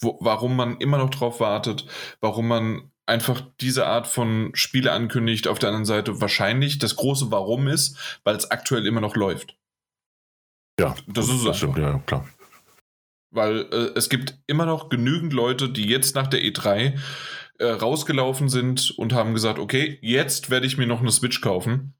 wo, 0.00 0.18
warum 0.20 0.56
man 0.56 0.78
immer 0.78 0.98
noch 0.98 1.10
drauf 1.10 1.40
wartet, 1.40 1.86
warum 2.20 2.48
man 2.48 2.90
einfach 3.06 3.40
diese 3.60 3.86
Art 3.86 4.06
von 4.06 4.50
Spiele 4.54 4.92
ankündigt. 4.92 5.48
Auf 5.48 5.58
der 5.58 5.70
anderen 5.70 5.84
Seite 5.84 6.20
wahrscheinlich 6.20 6.78
das 6.78 6.96
große 6.96 7.30
Warum 7.30 7.68
ist, 7.68 8.20
weil 8.24 8.36
es 8.36 8.50
aktuell 8.50 8.86
immer 8.86 9.00
noch 9.00 9.16
läuft. 9.16 9.56
Ja, 10.78 10.94
das, 11.06 11.28
ist 11.28 11.44
es. 11.44 11.56
Stimmt, 11.56 11.78
ja, 11.78 11.98
klar. 12.00 12.28
Weil 13.30 13.68
äh, 13.72 13.92
es 13.94 14.08
gibt 14.08 14.38
immer 14.46 14.66
noch 14.66 14.88
genügend 14.88 15.32
Leute, 15.32 15.68
die 15.70 15.86
jetzt 15.86 16.14
nach 16.14 16.26
der 16.26 16.40
E3 16.40 16.98
äh, 17.58 17.64
rausgelaufen 17.66 18.48
sind 18.48 18.90
und 18.98 19.12
haben 19.12 19.34
gesagt, 19.34 19.58
okay, 19.58 19.98
jetzt 20.02 20.50
werde 20.50 20.66
ich 20.66 20.76
mir 20.76 20.86
noch 20.86 21.00
eine 21.00 21.10
Switch 21.10 21.40
kaufen. 21.40 21.94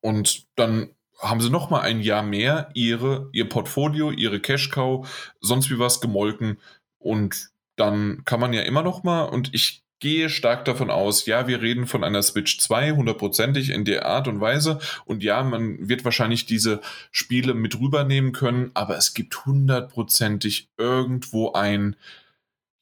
Und 0.00 0.46
dann 0.56 0.90
haben 1.18 1.40
sie 1.40 1.50
noch 1.50 1.70
mal 1.70 1.80
ein 1.80 2.00
Jahr 2.00 2.22
mehr 2.22 2.70
ihre, 2.74 3.28
ihr 3.32 3.48
Portfolio, 3.48 4.10
ihre 4.10 4.40
Cash-Cow, 4.40 5.34
sonst 5.40 5.70
wie 5.70 5.78
was 5.78 6.00
gemolken. 6.00 6.58
Und 6.98 7.50
dann 7.76 8.22
kann 8.24 8.40
man 8.40 8.52
ja 8.52 8.62
immer 8.62 8.82
noch 8.82 9.02
mal, 9.02 9.24
und 9.24 9.52
ich 9.52 9.84
gehe 10.00 10.28
stark 10.28 10.64
davon 10.66 10.90
aus, 10.90 11.24
ja, 11.24 11.46
wir 11.46 11.62
reden 11.62 11.86
von 11.86 12.04
einer 12.04 12.22
Switch 12.22 12.58
2, 12.58 12.92
hundertprozentig 12.92 13.70
in 13.70 13.84
der 13.84 14.04
Art 14.04 14.28
und 14.28 14.40
Weise. 14.40 14.78
Und 15.06 15.22
ja, 15.22 15.42
man 15.42 15.88
wird 15.88 16.04
wahrscheinlich 16.04 16.46
diese 16.46 16.80
Spiele 17.10 17.54
mit 17.54 17.80
rübernehmen 17.80 18.32
können, 18.32 18.70
aber 18.74 18.98
es 18.98 19.14
gibt 19.14 19.46
hundertprozentig 19.46 20.68
irgendwo 20.76 21.52
ein 21.52 21.96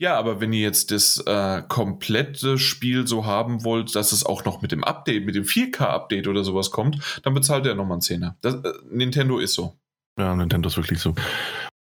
ja, 0.03 0.19
aber 0.19 0.41
wenn 0.41 0.53
ihr 0.53 0.63
jetzt 0.63 0.91
das 0.91 1.19
äh, 1.29 1.63
komplette 1.69 2.59
Spiel 2.59 3.07
so 3.07 3.25
haben 3.25 3.63
wollt, 3.63 3.95
dass 3.95 4.11
es 4.11 4.27
auch 4.27 4.45
noch 4.45 4.61
mit 4.61 4.73
dem 4.73 4.83
Update, 4.83 5.25
mit 5.25 5.37
dem 5.37 5.45
4K-Update 5.45 6.27
oder 6.27 6.43
sowas 6.43 6.73
kommt, 6.73 6.99
dann 7.23 7.35
bezahlt 7.35 7.67
ihr 7.67 7.77
nochmal 7.77 7.95
einen 7.95 8.03
Zehner. 8.03 8.37
Das, 8.41 8.57
äh, 8.57 8.73
Nintendo 8.91 9.39
ist 9.39 9.55
so. 9.55 9.77
Ja, 10.19 10.35
Nintendo 10.35 10.67
ist 10.67 10.77
wirklich 10.77 10.99
so. 10.99 11.15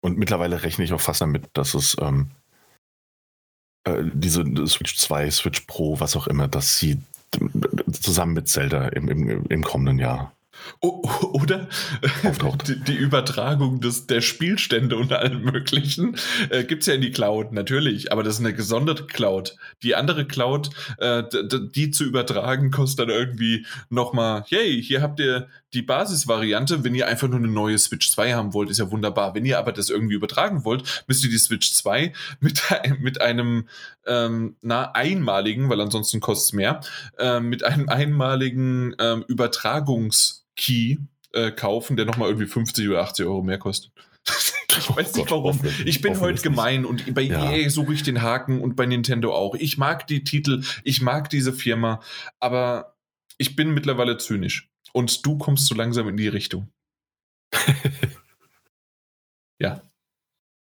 Und 0.02 0.18
mittlerweile 0.18 0.64
rechne 0.64 0.84
ich 0.84 0.92
auch 0.92 1.00
fast 1.00 1.22
damit, 1.22 1.46
dass 1.54 1.74
es 1.74 1.96
ähm, 2.02 2.32
äh, 3.86 4.04
diese 4.14 4.44
Switch 4.68 4.98
2, 4.98 5.32
Switch 5.32 5.62
Pro, 5.62 6.02
was 6.02 6.18
auch 6.18 6.28
immer, 6.28 6.50
dass 6.50 6.78
sie 6.78 7.02
zusammen 7.94 8.34
mit 8.34 8.50
Zelda 8.50 8.90
im, 8.90 9.08
im, 9.08 9.46
im 9.46 9.64
kommenden 9.64 9.98
Jahr 9.98 10.34
oder? 10.80 11.68
Die, 12.68 12.80
die, 12.80 12.96
Übertragung 12.96 13.82
des, 13.82 14.08
der 14.08 14.22
Spielstände 14.22 14.98
und 14.98 15.12
allem 15.14 15.42
Möglichen 15.42 16.16
äh, 16.50 16.64
gibt 16.64 16.82
es 16.82 16.88
ja 16.88 16.94
in 16.94 17.02
die 17.02 17.12
Cloud, 17.12 17.52
natürlich, 17.52 18.12
aber 18.12 18.24
das 18.24 18.36
ist 18.36 18.40
eine 18.40 18.54
gesonderte 18.54 19.06
Cloud. 19.06 19.56
Die 19.84 19.96
andere 19.96 20.26
Cloud, 20.26 20.70
äh, 20.98 21.24
die 21.76 21.92
zu 21.92 22.04
übertragen, 22.04 22.72
kostet 22.72 23.00
dann 23.00 23.16
irgendwie 23.16 23.66
nochmal, 23.90 24.44
hey, 24.48 24.82
hier 24.82 25.02
habt 25.02 25.20
ihr 25.20 25.48
die 25.74 25.82
Basisvariante, 25.82 26.84
wenn 26.84 26.96
ihr 26.96 27.08
einfach 27.08 27.28
nur 27.28 27.38
eine 27.38 27.48
neue 27.48 27.78
Switch 27.78 28.10
2 28.12 28.34
haben 28.34 28.54
wollt, 28.54 28.70
ist 28.70 28.80
ja 28.80 28.90
wunderbar. 28.92 29.36
Wenn 29.36 29.46
ihr 29.46 29.60
aber 29.60 29.72
das 29.72 29.90
irgendwie 29.90 30.16
übertragen 30.16 30.66
wollt, 30.66 31.04
müsst 31.08 31.24
ihr 31.24 31.30
die 31.30 31.38
Switch 31.38 31.74
2 31.74 32.14
mit, 32.40 32.62
mit 33.00 33.22
einem 33.22 33.68
ähm, 34.06 34.56
na, 34.62 34.92
einmaligen, 34.92 35.70
weil 35.70 35.82
ansonsten 35.82 36.20
kostet 36.20 36.46
es 36.48 36.54
mehr, 36.54 36.82
äh, 37.18 37.40
mit 37.40 37.64
einem 37.64 37.88
einmaligen 37.90 38.96
ähm, 39.00 39.24
Übertragungs- 39.26 40.40
Key 40.60 40.98
äh, 41.34 41.52
kaufen, 41.52 41.96
der 41.96 42.06
nochmal 42.06 42.28
irgendwie 42.28 42.48
50 42.48 42.88
oder 42.90 43.02
80 43.02 43.26
Euro 43.26 43.42
mehr 43.42 43.58
kostet. 43.58 43.92
ich 44.78 44.96
weiß 44.96 45.14
oh 45.16 45.18
nicht 45.18 45.32
warum. 45.32 45.60
Ich 45.86 46.02
bin 46.02 46.20
heute 46.20 46.42
gemein 46.42 46.86
und 46.86 47.14
bei 47.16 47.22
ja. 47.22 47.52
EA 47.52 47.70
suche 47.70 47.94
ich 47.94 48.04
den 48.04 48.22
Haken 48.22 48.62
und 48.62 48.76
bei 48.76 48.86
Nintendo 48.86 49.34
auch. 49.34 49.56
Ich 49.56 49.78
mag 49.78 50.06
die 50.08 50.24
Titel, 50.24 50.64
ich 50.84 51.02
mag 51.02 51.30
diese 51.30 51.54
Firma, 51.54 52.02
aber 52.40 52.98
ich 53.38 53.56
bin 53.56 53.74
mittlerweile 53.74 54.18
zynisch. 54.18 54.70
Und 54.94 55.26
du 55.26 55.38
kommst 55.38 55.68
so 55.68 55.76
langsam 55.76 56.08
in 56.10 56.18
die 56.18 56.28
Richtung. 56.28 56.72
ja. 59.60 59.82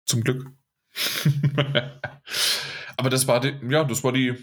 Zum 0.06 0.22
Glück. 0.22 0.51
aber 2.96 3.10
das 3.10 3.26
war 3.26 3.40
die, 3.40 3.55
ja, 3.68 3.84
das 3.84 4.05
war 4.05 4.12
die 4.12 4.34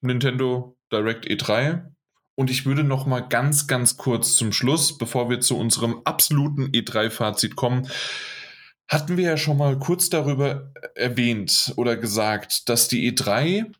Nintendo 0.00 0.76
Direct 0.92 1.26
E3. 1.26 1.92
Und 2.34 2.50
ich 2.50 2.66
würde 2.66 2.84
noch 2.84 3.06
mal 3.06 3.20
ganz, 3.20 3.66
ganz 3.66 3.96
kurz 3.96 4.34
zum 4.34 4.52
Schluss, 4.52 4.98
bevor 4.98 5.30
wir 5.30 5.40
zu 5.40 5.56
unserem 5.56 6.02
absoluten 6.04 6.66
E3-Fazit 6.66 7.56
kommen, 7.56 7.88
hatten 8.88 9.16
wir 9.16 9.24
ja 9.24 9.36
schon 9.36 9.56
mal 9.56 9.78
kurz 9.78 10.10
darüber 10.10 10.72
erwähnt 10.94 11.72
oder 11.76 11.96
gesagt, 11.96 12.68
dass 12.68 12.88
die 12.88 13.10
E3, 13.10 13.72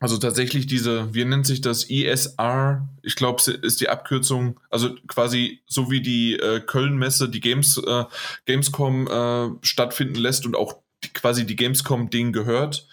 also 0.00 0.16
tatsächlich 0.16 0.66
diese, 0.66 1.14
wie 1.14 1.24
nennt 1.26 1.46
sich 1.46 1.60
das, 1.60 1.88
ESR, 1.88 2.88
ich 3.02 3.16
glaube, 3.16 3.42
ist 3.52 3.80
die 3.82 3.90
Abkürzung, 3.90 4.58
also 4.70 4.94
quasi 5.06 5.60
so 5.66 5.90
wie 5.90 6.00
die 6.00 6.36
äh, 6.36 6.60
Köln-Messe, 6.60 7.28
die 7.28 7.40
Games, 7.40 7.76
äh, 7.76 8.04
Gamescom 8.46 9.06
äh, 9.06 9.50
stattfinden 9.60 10.16
lässt 10.16 10.46
und 10.46 10.56
auch 10.56 10.76
die, 11.04 11.12
quasi 11.12 11.46
die 11.46 11.56
Gamescom 11.56 12.08
denen 12.08 12.32
gehört, 12.32 12.88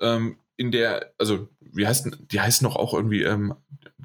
ähm, 0.00 0.36
in 0.56 0.70
der, 0.70 1.12
also 1.18 1.48
wie 1.60 1.86
heißt 1.86 2.08
die 2.30 2.40
heißt 2.40 2.62
noch 2.62 2.76
auch 2.76 2.94
irgendwie 2.94 3.22
ähm, 3.22 3.54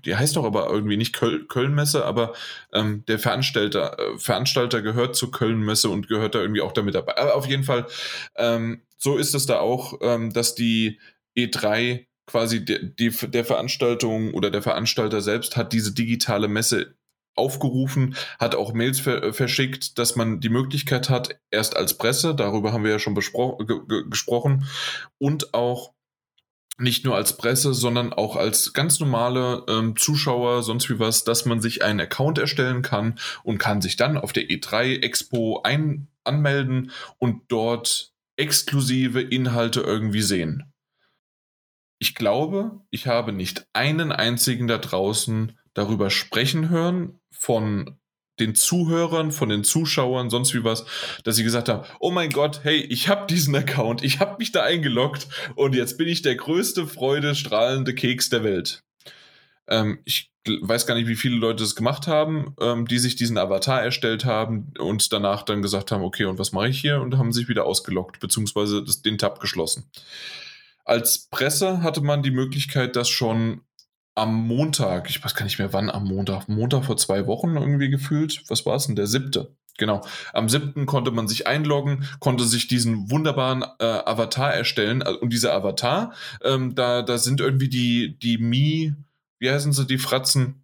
die 0.05 0.15
heißt 0.15 0.35
doch 0.35 0.45
aber 0.45 0.69
irgendwie 0.69 0.97
nicht 0.97 1.13
Köl 1.13 1.45
Köln-Messe, 1.45 2.05
aber 2.05 2.33
ähm, 2.73 3.03
der 3.07 3.19
Veranstalter, 3.19 3.99
äh, 3.99 4.17
Veranstalter 4.17 4.81
gehört 4.81 5.15
zur 5.15 5.31
Köln-Messe 5.31 5.89
und 5.89 6.07
gehört 6.07 6.33
da 6.33 6.39
irgendwie 6.39 6.61
auch 6.61 6.71
damit 6.71 6.95
dabei. 6.95 7.17
Aber 7.17 7.35
auf 7.35 7.45
jeden 7.45 7.63
Fall, 7.63 7.85
ähm, 8.35 8.81
so 8.97 9.17
ist 9.17 9.35
es 9.35 9.45
da 9.45 9.59
auch, 9.59 9.99
ähm, 10.01 10.31
dass 10.33 10.55
die 10.55 10.99
E3 11.35 12.05
quasi 12.27 12.63
die, 12.63 12.95
die, 12.95 13.09
der 13.09 13.45
Veranstaltung 13.45 14.33
oder 14.33 14.51
der 14.51 14.61
Veranstalter 14.61 15.21
selbst 15.21 15.57
hat 15.57 15.73
diese 15.73 15.93
digitale 15.93 16.47
Messe 16.47 16.95
aufgerufen, 17.35 18.15
hat 18.39 18.55
auch 18.55 18.73
Mails 18.73 18.99
ver 18.99 19.33
verschickt, 19.33 19.97
dass 19.97 20.15
man 20.15 20.39
die 20.39 20.49
Möglichkeit 20.49 21.09
hat, 21.09 21.39
erst 21.51 21.75
als 21.75 21.97
Presse, 21.97 22.35
darüber 22.35 22.73
haben 22.73 22.83
wir 22.83 22.91
ja 22.91 22.99
schon 22.99 23.15
gesprochen, 23.15 24.65
und 25.19 25.53
auch 25.53 25.93
nicht 26.79 27.05
nur 27.05 27.15
als 27.15 27.37
Presse, 27.37 27.73
sondern 27.73 28.13
auch 28.13 28.35
als 28.35 28.73
ganz 28.73 28.99
normale 28.99 29.63
ähm, 29.67 29.95
Zuschauer, 29.95 30.61
sonst 30.61 30.89
wie 30.89 30.99
was, 30.99 31.23
dass 31.23 31.45
man 31.45 31.59
sich 31.59 31.83
einen 31.83 31.99
Account 31.99 32.37
erstellen 32.37 32.83
kann 32.83 33.17
und 33.43 33.57
kann 33.57 33.81
sich 33.81 33.95
dann 33.95 34.17
auf 34.17 34.31
der 34.31 34.43
E3 34.43 35.01
Expo 35.01 35.61
ein 35.63 36.07
anmelden 36.23 36.91
und 37.17 37.43
dort 37.47 38.13
exklusive 38.35 39.21
Inhalte 39.21 39.81
irgendwie 39.81 40.21
sehen. 40.21 40.71
Ich 41.99 42.15
glaube, 42.15 42.81
ich 42.89 43.07
habe 43.07 43.31
nicht 43.31 43.65
einen 43.73 44.11
einzigen 44.11 44.67
da 44.67 44.77
draußen 44.77 45.57
darüber 45.73 46.09
sprechen 46.09 46.69
hören 46.69 47.19
von 47.31 47.97
den 48.39 48.55
Zuhörern, 48.55 49.31
von 49.31 49.49
den 49.49 49.63
Zuschauern, 49.63 50.29
sonst 50.29 50.53
wie 50.53 50.63
was, 50.63 50.85
dass 51.23 51.35
sie 51.35 51.43
gesagt 51.43 51.69
haben, 51.69 51.87
oh 51.99 52.11
mein 52.11 52.29
Gott, 52.29 52.61
hey, 52.63 52.77
ich 52.77 53.09
habe 53.09 53.25
diesen 53.27 53.55
Account, 53.55 54.03
ich 54.03 54.19
habe 54.19 54.35
mich 54.37 54.51
da 54.51 54.63
eingeloggt 54.63 55.27
und 55.55 55.73
jetzt 55.75 55.97
bin 55.97 56.07
ich 56.07 56.21
der 56.21 56.35
größte, 56.35 56.85
freudestrahlende 56.85 57.95
Keks 57.95 58.29
der 58.29 58.43
Welt. 58.43 58.83
Ähm, 59.67 59.99
ich 60.05 60.31
weiß 60.47 60.85
gar 60.85 60.95
nicht, 60.95 61.07
wie 61.07 61.15
viele 61.15 61.35
Leute 61.35 61.63
das 61.63 61.75
gemacht 61.75 62.07
haben, 62.07 62.55
ähm, 62.61 62.87
die 62.87 62.99
sich 62.99 63.15
diesen 63.15 63.37
Avatar 63.37 63.81
erstellt 63.81 64.23
haben 64.23 64.71
und 64.79 65.11
danach 65.11 65.43
dann 65.43 65.61
gesagt 65.61 65.91
haben, 65.91 66.03
okay, 66.03 66.25
und 66.25 66.39
was 66.39 66.51
mache 66.51 66.69
ich 66.69 66.79
hier? 66.79 67.01
Und 67.01 67.17
haben 67.17 67.33
sich 67.33 67.49
wieder 67.49 67.65
ausgeloggt, 67.65 68.19
beziehungsweise 68.19 68.83
das, 68.83 69.01
den 69.01 69.17
Tab 69.17 69.39
geschlossen. 69.39 69.89
Als 70.87 71.27
Presse 71.29 71.83
hatte 71.83 71.99
man 71.99 72.23
die 72.23 72.31
Möglichkeit, 72.31 72.95
das 72.95 73.09
schon 73.09 73.61
am 74.15 74.33
Montag, 74.47 75.09
ich 75.09 75.21
weiß 75.21 75.35
gar 75.35 75.43
nicht 75.43 75.59
mehr 75.59 75.73
wann 75.73 75.89
am 75.89 76.05
Montag, 76.05 76.47
Montag 76.47 76.85
vor 76.85 76.95
zwei 76.95 77.27
Wochen 77.27 77.57
irgendwie 77.57 77.89
gefühlt. 77.89 78.41
Was 78.47 78.65
war 78.65 78.77
es 78.77 78.87
denn? 78.87 78.95
Der 78.95 79.05
siebte. 79.05 79.53
Genau. 79.77 80.01
Am 80.31 80.47
siebten 80.47 80.85
konnte 80.85 81.11
man 81.11 81.27
sich 81.27 81.45
einloggen, 81.45 82.07
konnte 82.21 82.45
sich 82.45 82.69
diesen 82.69 83.11
wunderbaren 83.11 83.63
äh, 83.79 83.83
Avatar 83.85 84.53
erstellen. 84.53 85.01
Und 85.01 85.33
dieser 85.33 85.53
Avatar, 85.53 86.13
ähm, 86.41 86.73
da, 86.73 87.01
da 87.01 87.17
sind 87.17 87.41
irgendwie 87.41 87.69
die, 87.69 88.17
die 88.17 88.37
Mi, 88.37 88.95
wie 89.39 89.51
heißen 89.51 89.73
sie, 89.73 89.85
die 89.85 89.97
Fratzen, 89.97 90.63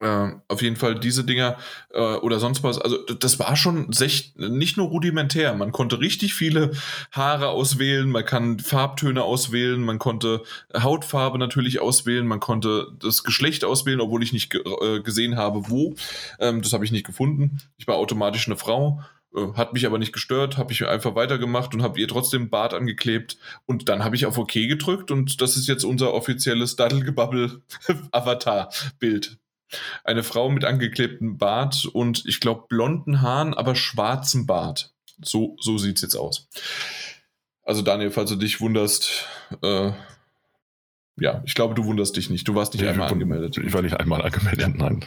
äh, 0.00 0.30
auf 0.48 0.62
jeden 0.62 0.76
Fall 0.76 0.98
diese 0.98 1.24
Dinger 1.24 1.56
äh, 1.92 2.00
oder 2.00 2.38
sonst 2.38 2.62
was. 2.62 2.78
Also 2.78 2.98
das 3.02 3.38
war 3.38 3.56
schon 3.56 3.90
nicht 4.36 4.76
nur 4.76 4.88
rudimentär. 4.88 5.54
Man 5.54 5.72
konnte 5.72 6.00
richtig 6.00 6.34
viele 6.34 6.72
Haare 7.12 7.48
auswählen, 7.48 8.10
man 8.10 8.24
kann 8.24 8.58
Farbtöne 8.58 9.22
auswählen, 9.22 9.80
man 9.80 9.98
konnte 9.98 10.42
Hautfarbe 10.76 11.38
natürlich 11.38 11.80
auswählen, 11.80 12.26
man 12.26 12.40
konnte 12.40 12.88
das 13.00 13.24
Geschlecht 13.24 13.64
auswählen, 13.64 14.00
obwohl 14.00 14.22
ich 14.22 14.32
nicht 14.32 14.54
äh, 14.54 15.00
gesehen 15.00 15.36
habe, 15.36 15.70
wo. 15.70 15.94
Ähm, 16.38 16.62
das 16.62 16.72
habe 16.72 16.84
ich 16.84 16.92
nicht 16.92 17.06
gefunden. 17.06 17.58
Ich 17.76 17.86
war 17.86 17.96
automatisch 17.96 18.46
eine 18.46 18.56
Frau 18.56 19.00
äh, 19.34 19.52
hat 19.54 19.72
mich 19.72 19.86
aber 19.86 19.98
nicht 19.98 20.12
gestört, 20.12 20.56
habe 20.58 20.72
ich 20.72 20.86
einfach 20.86 21.14
weitergemacht 21.14 21.74
und 21.74 21.82
habe 21.82 22.00
ihr 22.00 22.08
trotzdem 22.08 22.50
Bart 22.50 22.74
angeklebt 22.74 23.38
und 23.66 23.88
dann 23.88 24.04
habe 24.04 24.16
ich 24.16 24.26
auf 24.26 24.38
OK 24.38 24.52
gedrückt 24.52 25.10
und 25.10 25.40
das 25.40 25.56
ist 25.56 25.68
jetzt 25.68 25.84
unser 25.84 26.14
offizielles 26.14 26.76
Daddelgebabbel 26.76 27.62
Avatar-Bild. 28.12 29.38
Eine 30.04 30.22
Frau 30.22 30.48
mit 30.50 30.64
angeklebtem 30.64 31.38
Bart 31.38 31.86
und 31.86 32.24
ich 32.26 32.40
glaube 32.40 32.66
blonden 32.68 33.22
Haaren, 33.22 33.54
aber 33.54 33.74
schwarzem 33.74 34.46
Bart. 34.46 34.92
So, 35.22 35.56
so 35.60 35.78
sieht 35.78 35.96
es 35.96 36.02
jetzt 36.02 36.16
aus. 36.16 36.48
Also 37.62 37.82
Daniel, 37.82 38.10
falls 38.10 38.30
du 38.30 38.36
dich 38.36 38.60
wunderst, 38.60 39.26
äh, 39.62 39.92
ja, 41.18 41.42
ich 41.46 41.54
glaube, 41.54 41.74
du 41.74 41.84
wunderst 41.84 42.16
dich 42.16 42.30
nicht. 42.30 42.46
Du 42.46 42.54
warst 42.54 42.74
nicht 42.74 42.82
nee, 42.82 42.88
einmal 42.88 43.10
angemeldet. 43.10 43.58
Ich 43.58 43.72
war 43.72 43.82
nicht 43.82 43.98
einmal 43.98 44.22
angemeldet, 44.22 44.76
nein. 44.76 45.04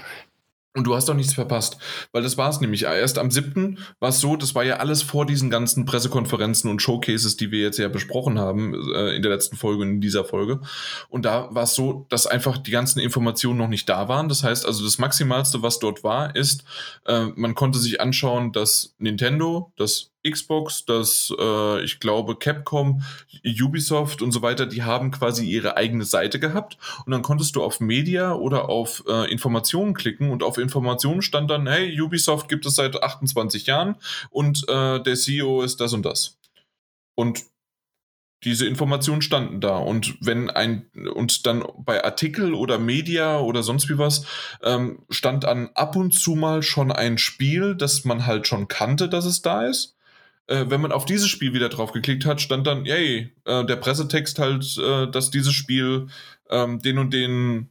Und 0.76 0.84
du 0.84 0.94
hast 0.94 1.10
doch 1.10 1.16
nichts 1.16 1.34
verpasst, 1.34 1.78
weil 2.12 2.22
das 2.22 2.38
war 2.38 2.48
es 2.48 2.62
nämlich. 2.62 2.84
Erst 2.84 3.18
am 3.18 3.32
7. 3.32 3.80
war 4.00 4.10
es 4.10 4.20
so, 4.20 4.36
das 4.36 4.54
war 4.54 4.64
ja 4.64 4.78
alles 4.78 5.02
vor 5.02 5.26
diesen 5.26 5.50
ganzen 5.50 5.86
Pressekonferenzen 5.86 6.70
und 6.70 6.80
Showcases, 6.80 7.38
die 7.38 7.50
wir 7.50 7.62
jetzt 7.62 7.80
ja 7.80 7.88
besprochen 7.88 8.38
haben 8.38 8.76
äh, 8.94 9.16
in 9.16 9.24
der 9.24 9.32
letzten 9.32 9.58
Folge 9.58 9.82
und 9.82 9.90
in 9.90 10.02
dieser 10.02 10.26
Folge. 10.26 10.62
Und 11.10 11.26
da 11.26 11.48
war 11.52 11.64
es 11.64 11.74
so, 11.74 12.06
dass 12.10 12.28
einfach 12.28 12.60
die 12.60 12.70
ganzen 12.70 13.00
Informationen 13.00 13.58
noch 13.58 13.68
nicht 13.68 13.90
da 13.90 14.08
waren. 14.08 14.30
Das 14.30 14.44
heißt 14.44 14.64
also, 14.64 14.84
das 14.84 15.00
Maximalste, 15.00 15.64
was 15.64 15.80
dort 15.80 16.04
war, 16.04 16.36
ist, 16.36 16.64
äh, 17.08 17.26
man 17.36 17.56
konnte 17.56 17.80
sich 17.80 18.00
anschauen, 18.00 18.52
dass 18.52 18.94
Nintendo, 19.00 19.74
das 19.76 20.12
Xbox, 20.28 20.86
das, 20.86 21.34
äh, 21.40 21.84
ich 21.84 22.00
glaube, 22.00 22.36
Capcom, 22.36 23.04
Ubisoft 23.46 24.22
und 24.22 24.32
so 24.32 24.42
weiter, 24.42 24.66
die 24.66 24.84
haben 24.84 25.12
quasi 25.12 25.46
ihre 25.46 25.78
eigene 25.78 26.04
Seite 26.04 26.40
gehabt. 26.40 26.78
Und 27.06 27.12
dann 27.12 27.22
konntest 27.22 27.56
du 27.56 27.64
auf 27.64 27.80
Media 27.80 28.34
oder 28.34 28.68
auf 28.70 29.04
äh, 29.08 29.32
Informationen 29.32 29.94
klicken 29.94 30.32
und 30.32 30.44
auf 30.44 30.58
Informationen 30.58 31.22
stand 31.22 31.50
dann, 31.50 31.68
hey, 31.68 32.00
Ubisoft 32.02 32.50
gibt 32.50 32.66
es 32.66 32.76
seit 32.76 33.02
28 33.02 33.66
Jahren 33.66 33.96
und 34.30 34.68
äh, 34.68 35.02
der 35.02 35.16
CEO 35.16 35.62
ist 35.62 35.80
das 35.80 35.94
und 35.94 36.04
das. 36.04 36.38
Und 37.16 37.46
diese 38.46 38.66
Informationen 38.66 39.22
standen 39.22 39.60
da. 39.60 39.78
Und 39.78 40.18
wenn 40.22 40.50
ein 40.50 40.86
und 41.14 41.46
dann 41.46 41.64
bei 41.78 42.04
Artikel 42.04 42.54
oder 42.54 42.78
Media 42.78 43.40
oder 43.40 43.64
sonst 43.64 43.90
wie 43.90 43.98
was 43.98 44.26
ähm, 44.64 45.00
stand 45.10 45.44
an 45.44 45.70
ab 45.76 45.96
und 45.96 46.14
zu 46.14 46.36
mal 46.36 46.64
schon 46.64 46.92
ein 46.92 47.18
Spiel, 47.18 47.76
das 47.76 48.06
man 48.06 48.26
halt 48.26 48.48
schon 48.48 48.70
kannte, 48.70 49.10
dass 49.10 49.26
es 49.26 49.42
da 49.42 49.66
ist 49.66 49.98
äh, 50.50 50.66
wenn 50.70 50.82
man 50.82 50.92
auf 50.92 51.06
dieses 51.06 51.30
Spiel 51.30 51.54
wieder 51.54 51.70
drauf 51.70 51.92
geklickt 51.92 52.26
hat, 52.26 52.42
stand 52.42 52.66
dann, 52.66 52.86
yay, 52.86 53.32
äh, 53.46 53.66
der 53.66 53.76
Pressetext 53.76 54.40
halt, 54.40 54.78
äh, 54.78 55.10
dass 55.10 55.30
dieses 55.30 55.54
Spiel 55.54 56.08
ähm, 56.50 56.82
den 56.82 56.98
und 56.98 57.14
den 57.14 57.70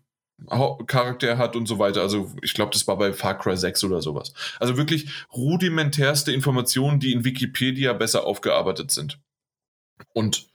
Charakter 0.86 1.36
hat 1.36 1.56
und 1.56 1.66
so 1.66 1.80
weiter. 1.80 2.00
Also 2.00 2.32
ich 2.42 2.54
glaube, 2.54 2.70
das 2.72 2.86
war 2.86 2.96
bei 2.96 3.12
Far 3.12 3.36
Cry 3.36 3.56
6 3.56 3.82
oder 3.82 4.00
sowas. 4.00 4.32
Also 4.60 4.76
wirklich 4.76 5.10
rudimentärste 5.34 6.30
Informationen, 6.30 7.00
die 7.00 7.12
in 7.12 7.24
Wikipedia 7.24 7.92
besser 7.92 8.24
aufgearbeitet 8.24 8.92
sind. 8.92 9.18
Und 10.12 10.46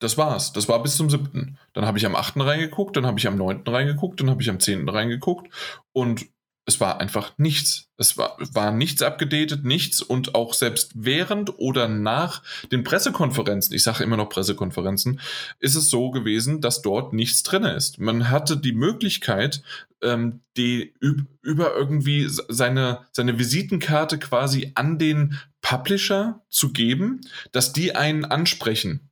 das 0.00 0.18
war's. 0.18 0.52
Das 0.52 0.68
war 0.68 0.82
bis 0.82 0.96
zum 0.96 1.08
siebten. 1.08 1.56
Dann 1.72 1.86
habe 1.86 1.98
ich 1.98 2.06
am 2.06 2.16
achten 2.16 2.40
reingeguckt, 2.40 2.96
dann 2.96 3.06
habe 3.06 3.20
ich 3.20 3.28
am 3.28 3.36
neunten 3.36 3.72
reingeguckt, 3.72 4.18
dann 4.20 4.28
habe 4.28 4.42
ich 4.42 4.50
am 4.50 4.58
zehnten 4.58 4.88
reingeguckt 4.88 5.48
und 5.92 6.26
es 6.64 6.80
war 6.80 7.00
einfach 7.00 7.36
nichts. 7.38 7.88
Es 7.96 8.16
war, 8.16 8.36
war 8.52 8.70
nichts 8.72 9.02
abgedatet, 9.02 9.64
nichts 9.64 10.00
und 10.00 10.34
auch 10.34 10.54
selbst 10.54 10.92
während 10.94 11.58
oder 11.58 11.88
nach 11.88 12.42
den 12.70 12.84
Pressekonferenzen, 12.84 13.74
ich 13.74 13.82
sage 13.82 14.04
immer 14.04 14.16
noch 14.16 14.28
Pressekonferenzen, 14.28 15.20
ist 15.58 15.74
es 15.74 15.90
so 15.90 16.10
gewesen, 16.10 16.60
dass 16.60 16.82
dort 16.82 17.12
nichts 17.12 17.42
drin 17.42 17.64
ist. 17.64 17.98
Man 17.98 18.30
hatte 18.30 18.56
die 18.56 18.72
Möglichkeit, 18.72 19.62
ähm, 20.02 20.40
die 20.56 20.94
über 21.42 21.74
irgendwie 21.74 22.26
seine, 22.28 23.06
seine 23.12 23.38
Visitenkarte 23.38 24.18
quasi 24.18 24.72
an 24.74 24.98
den 24.98 25.38
Publisher 25.60 26.42
zu 26.50 26.72
geben, 26.72 27.20
dass 27.52 27.72
die 27.72 27.94
einen 27.94 28.24
ansprechen. 28.24 29.11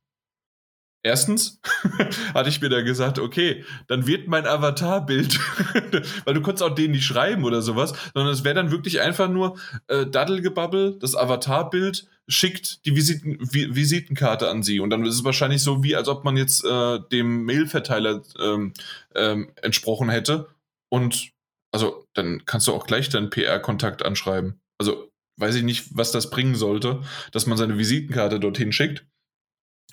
Erstens 1.03 1.59
hatte 2.33 2.49
ich 2.49 2.61
mir 2.61 2.69
da 2.69 2.81
gesagt, 2.81 3.17
okay, 3.17 3.65
dann 3.87 4.05
wird 4.05 4.27
mein 4.27 4.45
Avatarbild, 4.45 5.39
weil 6.25 6.33
du 6.35 6.41
konntest 6.41 6.63
auch 6.63 6.75
den 6.75 6.91
nicht 6.91 7.05
schreiben 7.05 7.43
oder 7.43 7.63
sowas, 7.63 7.93
sondern 8.13 8.33
es 8.33 8.43
wäre 8.43 8.55
dann 8.55 8.71
wirklich 8.71 9.01
einfach 9.01 9.27
nur 9.27 9.57
äh, 9.87 10.05
Daddelgebabbel, 10.05 10.99
das 10.99 11.15
Avatarbild 11.15 12.07
schickt 12.27 12.85
die 12.85 12.95
Visiten, 12.95 13.37
Vi 13.41 13.75
Visitenkarte 13.75 14.49
an 14.49 14.61
sie. 14.61 14.79
Und 14.79 14.91
dann 14.91 15.05
ist 15.05 15.15
es 15.15 15.23
wahrscheinlich 15.23 15.63
so, 15.63 15.83
wie 15.83 15.95
als 15.95 16.07
ob 16.07 16.23
man 16.23 16.37
jetzt 16.37 16.63
äh, 16.63 16.99
dem 17.11 17.45
Mailverteiler 17.45 18.21
ähm, 18.39 18.73
ähm, 19.15 19.51
entsprochen 19.61 20.09
hätte. 20.09 20.49
Und 20.89 21.31
also 21.71 22.05
dann 22.13 22.45
kannst 22.45 22.67
du 22.67 22.73
auch 22.73 22.85
gleich 22.85 23.09
deinen 23.09 23.31
PR-Kontakt 23.31 24.05
anschreiben. 24.05 24.61
Also 24.77 25.09
weiß 25.37 25.55
ich 25.55 25.63
nicht, 25.63 25.97
was 25.97 26.11
das 26.11 26.29
bringen 26.29 26.55
sollte, 26.55 27.01
dass 27.31 27.47
man 27.47 27.57
seine 27.57 27.79
Visitenkarte 27.79 28.39
dorthin 28.39 28.71
schickt 28.71 29.05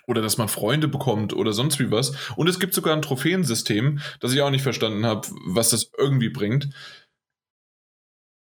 oder 0.06 0.22
dass 0.22 0.38
man 0.38 0.48
Freunde 0.48 0.88
bekommt 0.88 1.34
oder 1.34 1.52
sonst 1.52 1.78
wie 1.78 1.90
was. 1.90 2.12
Und 2.36 2.48
es 2.48 2.58
gibt 2.58 2.74
sogar 2.74 2.96
ein 2.96 3.02
Trophäensystem, 3.02 4.00
das 4.20 4.32
ich 4.32 4.40
auch 4.40 4.50
nicht 4.50 4.62
verstanden 4.62 5.04
habe, 5.04 5.28
was 5.46 5.70
das 5.70 5.90
irgendwie 5.96 6.30
bringt. 6.30 6.70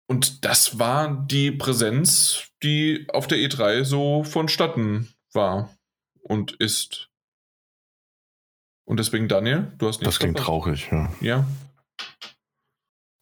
Und 0.07 0.43
das 0.45 0.79
war 0.79 1.25
die 1.27 1.51
Präsenz, 1.51 2.49
die 2.61 3.07
auf 3.13 3.27
der 3.27 3.37
E3 3.37 3.83
so 3.83 4.23
vonstatten 4.23 5.13
war 5.31 5.75
und 6.21 6.53
ist. 6.53 7.09
Und 8.85 8.97
deswegen, 8.97 9.27
Daniel, 9.27 9.71
du 9.77 9.87
hast 9.87 9.99
nicht. 9.99 10.07
Das 10.07 10.19
klingt 10.19 10.37
traurig, 10.37 10.89
ja. 10.91 11.09
Ja. 11.21 11.47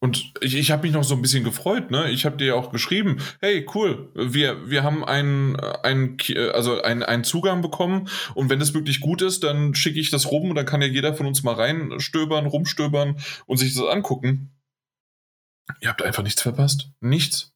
Und 0.02 0.34
ich, 0.40 0.56
ich 0.56 0.72
habe 0.72 0.82
mich 0.82 0.90
noch 0.90 1.04
so 1.04 1.14
ein 1.14 1.22
bisschen 1.22 1.44
gefreut, 1.44 1.92
ne? 1.92 2.10
Ich 2.10 2.24
habe 2.24 2.36
dir 2.36 2.48
ja 2.48 2.54
auch 2.54 2.72
geschrieben, 2.72 3.22
hey, 3.40 3.64
cool, 3.72 4.10
wir, 4.14 4.68
wir 4.68 4.82
haben 4.82 5.04
einen, 5.04 5.54
einen, 5.60 6.16
also 6.52 6.82
einen, 6.82 7.04
einen 7.04 7.22
Zugang 7.22 7.62
bekommen 7.62 8.08
und 8.34 8.50
wenn 8.50 8.58
das 8.58 8.74
wirklich 8.74 8.98
gut 8.98 9.22
ist, 9.22 9.44
dann 9.44 9.76
schicke 9.76 10.00
ich 10.00 10.10
das 10.10 10.28
rum 10.28 10.50
und 10.50 10.56
dann 10.56 10.66
kann 10.66 10.82
ja 10.82 10.88
jeder 10.88 11.14
von 11.14 11.26
uns 11.26 11.44
mal 11.44 11.54
reinstöbern, 11.54 12.46
rumstöbern 12.46 13.20
und 13.46 13.58
sich 13.58 13.74
das 13.74 13.84
angucken. 13.84 14.50
Ihr 15.80 15.88
habt 15.88 16.02
einfach 16.02 16.24
nichts 16.24 16.42
verpasst. 16.42 16.90
Nichts. 17.00 17.54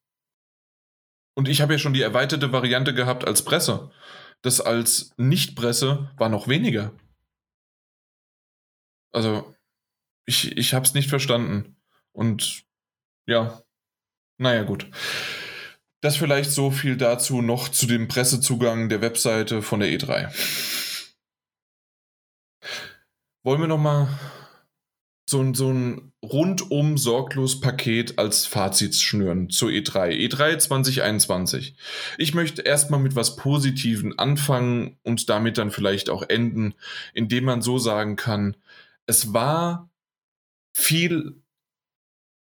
Und 1.35 1.49
ich 1.49 1.61
habe 1.63 1.73
ja 1.73 1.81
schon 1.81 1.95
die 1.95 2.03
erweiterte 2.03 2.53
Variante 2.53 2.95
gehabt 2.95 3.27
als 3.27 3.45
Presse. 3.45 3.91
Das 4.43 4.61
als 4.61 5.13
Nicht-Presse 5.17 6.13
war 6.17 6.29
noch 6.29 6.47
weniger. 6.47 6.93
Also, 9.13 9.53
ich, 10.27 10.57
ich 10.57 10.75
habe 10.75 10.87
es 10.87 10.95
nicht 10.95 11.11
verstanden. 11.11 11.76
Und 12.17 12.65
ja, 13.27 13.63
naja, 14.39 14.63
gut. 14.63 14.89
Das 16.01 16.17
vielleicht 16.17 16.51
so 16.51 16.71
viel 16.71 16.97
dazu 16.97 17.43
noch 17.43 17.69
zu 17.69 17.87
dem 17.87 18.09
Pressezugang 18.09 18.89
der 18.89 19.03
Webseite 19.03 19.61
von 19.61 19.81
der 19.81 19.91
E3. 19.91 20.33
Wollen 23.45 23.61
wir 23.61 23.69
nochmal 23.69 24.09
so, 25.29 25.53
so 25.53 25.71
ein 25.71 26.13
rundum 26.25 26.97
sorglos 26.97 27.61
Paket 27.61 28.19
als 28.19 28.47
Fazit 28.47 28.95
schnüren 28.95 29.51
zur 29.51 29.69
E3. 29.69 30.11
E3 30.11 30.59
2021. 30.59 31.77
Ich 32.17 32.35
möchte 32.35 32.63
erstmal 32.63 33.01
mit 33.01 33.15
was 33.15 33.37
Positiven 33.37 34.19
anfangen 34.19 34.99
und 35.03 35.29
damit 35.29 35.59
dann 35.59 35.71
vielleicht 35.71 36.09
auch 36.09 36.23
enden, 36.23 36.75
indem 37.13 37.45
man 37.45 37.61
so 37.61 37.79
sagen 37.79 38.17
kann, 38.17 38.57
es 39.07 39.35
war 39.35 39.91
viel 40.73 41.43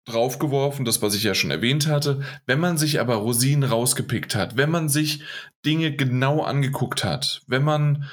draufgeworfen, 0.05 0.85
das, 0.85 1.01
was 1.03 1.15
ich 1.15 1.23
ja 1.23 1.35
schon 1.35 1.51
erwähnt 1.51 1.87
hatte. 1.87 2.23
Wenn 2.47 2.61
man 2.61 2.77
sich 2.77 3.01
aber 3.01 3.15
Rosinen 3.17 3.65
rausgepickt 3.69 4.35
hat, 4.35 4.57
wenn 4.57 4.71
man 4.71 4.89
sich 4.89 5.23
Dinge 5.65 5.95
genau 5.95 6.43
angeguckt 6.43 7.05
hat, 7.05 7.43
wenn 7.47 7.65
man 7.65 8.05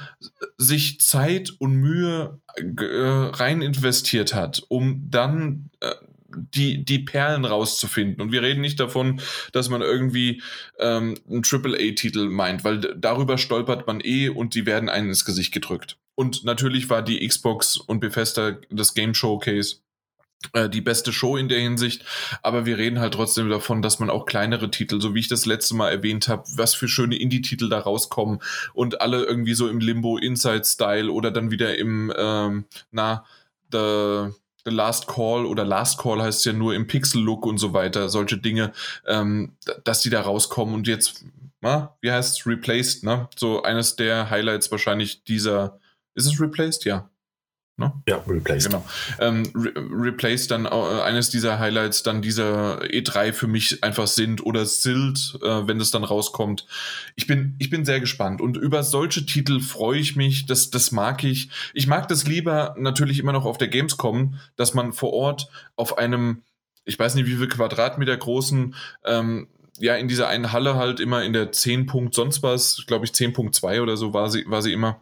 sich 0.58 1.02
Zeit 1.02 1.52
und 1.60 1.76
Mühe 1.76 2.40
äh, 2.56 2.66
rein 2.84 3.62
investiert 3.62 4.34
hat, 4.34 4.64
um 4.70 5.08
dann 5.10 5.70
äh, 5.82 5.92
die, 6.34 6.86
die 6.86 7.00
Perlen 7.00 7.46
rauszufinden. 7.46 8.22
Und 8.22 8.32
wir 8.32 8.42
reden 8.42 8.62
nicht 8.62 8.80
davon, 8.80 9.22
dass 9.52 9.70
man 9.70 9.82
irgendwie 9.82 10.42
ähm, 10.80 11.16
einen 11.30 11.44
AAA-Titel 11.44 12.30
meint, 12.30 12.64
weil 12.64 12.80
darüber 12.80 13.38
stolpert 13.38 13.88
man 13.88 14.00
eh 14.02 14.30
und 14.30 14.56
die 14.56 14.66
werden 14.66 14.90
einen 14.90 15.10
ins 15.10 15.26
Gesicht 15.26 15.54
gedrückt. 15.54 15.98
Und 16.16 16.44
natürlich 16.44 16.90
war 16.90 17.02
die 17.02 17.26
Xbox 17.28 17.78
und 17.78 18.00
Bethesda 18.00 18.58
das 18.70 18.94
Game 18.94 19.14
Showcase 19.14 19.78
die 20.70 20.82
beste 20.82 21.14
Show 21.14 21.38
in 21.38 21.50
der 21.50 21.60
Hinsicht, 21.60 22.04
aber 22.42 22.66
wir 22.66 22.78
reden 22.78 23.00
halt 23.00 23.14
trotzdem 23.14 23.50
davon, 23.50 23.82
dass 23.82 24.00
man 24.00 24.10
auch 24.10 24.26
kleinere 24.26 24.72
Titel, 24.72 25.00
so 25.00 25.14
wie 25.14 25.20
ich 25.20 25.28
das 25.28 25.46
letzte 25.46 25.76
Mal 25.76 25.90
erwähnt 25.90 26.28
habe, 26.28 26.44
was 26.56 26.74
für 26.74 26.88
schöne 26.88 27.16
Indie-Titel 27.16 27.70
da 27.70 27.80
rauskommen 27.80 28.42
und 28.74 29.02
alle 29.02 29.24
irgendwie 29.24 29.54
so 29.54 29.68
im 29.68 29.80
Limbo 29.80 30.18
Inside-Style 30.18 31.12
oder 31.12 31.32
dann 31.32 31.52
wieder 31.52 31.78
im, 31.78 32.12
ähm, 32.18 32.66
na, 32.92 33.24
the, 33.72 34.32
The 34.66 34.72
Last 34.72 35.08
Call 35.08 35.46
oder 35.46 35.64
Last 35.64 36.00
Call 36.00 36.22
heißt 36.22 36.46
ja 36.46 36.54
nur 36.54 36.76
im 36.76 36.88
Pixel-Look 36.88 37.46
und 37.46 37.58
so 37.58 37.74
weiter, 37.74 38.10
solche 38.10 38.38
Dinge, 38.38 38.74
ähm, 39.08 39.54
dass 39.84 40.02
die 40.02 40.10
da 40.10 40.22
rauskommen 40.22 40.76
und 40.76 40.88
jetzt, 40.88 41.24
na, 41.62 41.96
wie 42.02 42.12
heißt 42.12 42.40
es, 42.40 42.48
Replaced, 42.48 43.04
ne? 43.04 43.30
So 43.36 43.64
eines 43.64 43.96
der 43.96 44.30
Highlights 44.30 44.72
wahrscheinlich 44.72 45.24
dieser, 45.24 45.80
ist 46.16 46.26
es 46.26 46.40
Replaced? 46.40 46.86
Ja. 46.86 47.11
Ne? 47.78 47.92
Ja, 48.08 48.18
Replaced. 48.28 48.70
Genau. 48.70 48.86
Ähm, 49.20 49.44
Re 49.56 49.72
Replaced 49.76 50.52
dann 50.52 50.66
äh, 50.66 50.70
eines 50.70 51.30
dieser 51.30 51.58
Highlights 51.58 52.04
dann 52.04 52.22
dieser 52.22 52.82
E3 52.84 53.34
für 53.34 53.48
mich 53.48 53.84
einfach 53.84 54.08
sind 54.08 54.46
oder 54.46 54.66
Silt, 54.66 55.40
äh, 55.42 55.68
wenn 55.68 55.80
es 55.80 55.90
dann 55.90 56.04
rauskommt. 56.04 56.68
Ich 57.16 57.28
bin, 57.28 57.56
ich 57.60 57.70
bin 57.70 57.84
sehr 57.86 58.00
gespannt 58.00 58.42
und 58.42 58.58
über 58.58 58.84
solche 58.84 59.26
Titel 59.26 59.60
freue 59.62 60.00
ich 60.00 60.16
mich, 60.16 60.46
das, 60.46 60.70
das 60.70 60.92
mag 60.92 61.24
ich. 61.24 61.50
Ich 61.74 61.88
mag 61.88 62.08
das 62.08 62.28
lieber 62.28 62.76
natürlich 62.78 63.20
immer 63.20 63.32
noch 63.34 63.46
auf 63.46 63.58
der 63.58 63.70
Gamescom, 63.70 64.36
dass 64.58 64.74
man 64.74 64.94
vor 64.94 65.14
Ort 65.14 65.50
auf 65.76 65.98
einem, 65.98 66.44
ich 66.86 67.00
weiß 67.00 67.16
nicht 67.16 67.26
wie 67.26 67.36
viel 67.36 67.48
Quadratmeter 67.48 68.16
großen, 68.16 68.76
ähm, 69.06 69.48
ja, 69.80 69.96
in 69.96 70.08
dieser 70.08 70.28
einen 70.28 70.52
Halle 70.52 70.76
halt 70.76 71.00
immer 71.00 71.24
in 71.24 71.34
der 71.34 71.52
10 71.52 71.88
Punkt 71.88 72.14
sonst 72.14 72.44
was, 72.44 72.84
glaube 72.86 73.06
ich 73.06 73.12
10.2 73.12 73.82
oder 73.82 73.98
so 73.98 74.14
war 74.14 74.30
sie, 74.30 74.46
war 74.48 74.62
sie 74.62 74.74
immer 74.74 75.02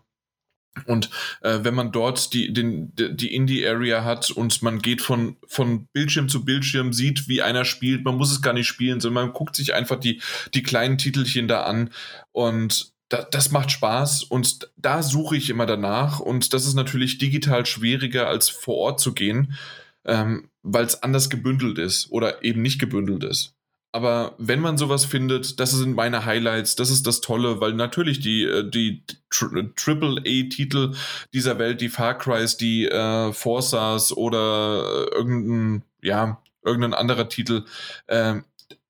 und 0.86 1.10
äh, 1.42 1.60
wenn 1.64 1.74
man 1.74 1.92
dort 1.92 2.34
die, 2.34 2.54
den, 2.54 2.94
die 2.96 3.34
Indie-Area 3.34 4.04
hat 4.04 4.32
und 4.32 4.62
man 4.62 4.80
geht 4.80 5.02
von, 5.02 5.38
von 5.48 5.88
Bildschirm 5.94 6.30
zu 6.30 6.46
Bildschirm, 6.46 6.94
sieht, 6.94 7.28
wie 7.28 7.42
einer 7.42 7.66
spielt, 7.66 8.04
man 8.06 8.16
muss 8.16 8.32
es 8.32 8.42
gar 8.42 8.54
nicht 8.54 8.68
spielen, 8.68 9.00
sondern 9.00 9.26
man 9.26 9.34
guckt 9.34 9.56
sich 9.56 9.74
einfach 9.74 10.00
die, 10.00 10.22
die 10.54 10.64
kleinen 10.64 10.98
Titelchen 10.98 11.48
da 11.48 11.64
an 11.64 11.92
und 12.32 12.94
da, 13.10 13.24
das 13.24 13.52
macht 13.52 13.72
Spaß 13.72 14.24
und 14.24 14.72
da 14.78 15.02
suche 15.02 15.36
ich 15.36 15.50
immer 15.50 15.66
danach 15.66 16.20
und 16.20 16.54
das 16.54 16.66
ist 16.66 16.76
natürlich 16.76 17.18
digital 17.18 17.66
schwieriger 17.66 18.28
als 18.28 18.50
vor 18.50 18.78
Ort 18.78 19.00
zu 19.00 19.14
gehen, 19.14 19.58
ähm, 20.06 20.50
weil 20.62 20.86
es 20.86 21.02
anders 21.02 21.30
gebündelt 21.30 21.80
ist 21.80 22.12
oder 22.12 22.44
eben 22.44 22.62
nicht 22.62 22.80
gebündelt 22.80 23.24
ist. 23.24 23.56
Aber 23.92 24.36
wenn 24.38 24.60
man 24.60 24.78
sowas 24.78 25.06
findet, 25.06 25.60
das 25.60 25.72
sind 25.72 25.96
meine 25.96 26.26
Highlights, 26.26 26.76
das 26.76 26.92
ist 26.92 27.08
das 27.08 27.22
Tolle, 27.22 27.60
weil 27.60 27.74
natürlich 27.74 28.20
die, 28.20 28.44
äh, 28.44 28.70
die 28.70 29.04
Triple-A-Titel 29.32 30.94
dieser 31.34 31.58
Welt, 31.58 31.82
die 31.82 31.90
Far 31.90 32.16
Crys, 32.18 32.58
die 32.58 32.86
äh, 32.86 33.34
Forsas 33.34 34.16
oder 34.16 35.08
äh, 35.12 35.16
irgendein, 35.16 35.84
ja, 36.04 36.40
irgendein 36.64 36.94
anderer 36.94 37.30
Titel, 37.30 37.66
äh, 38.06 38.36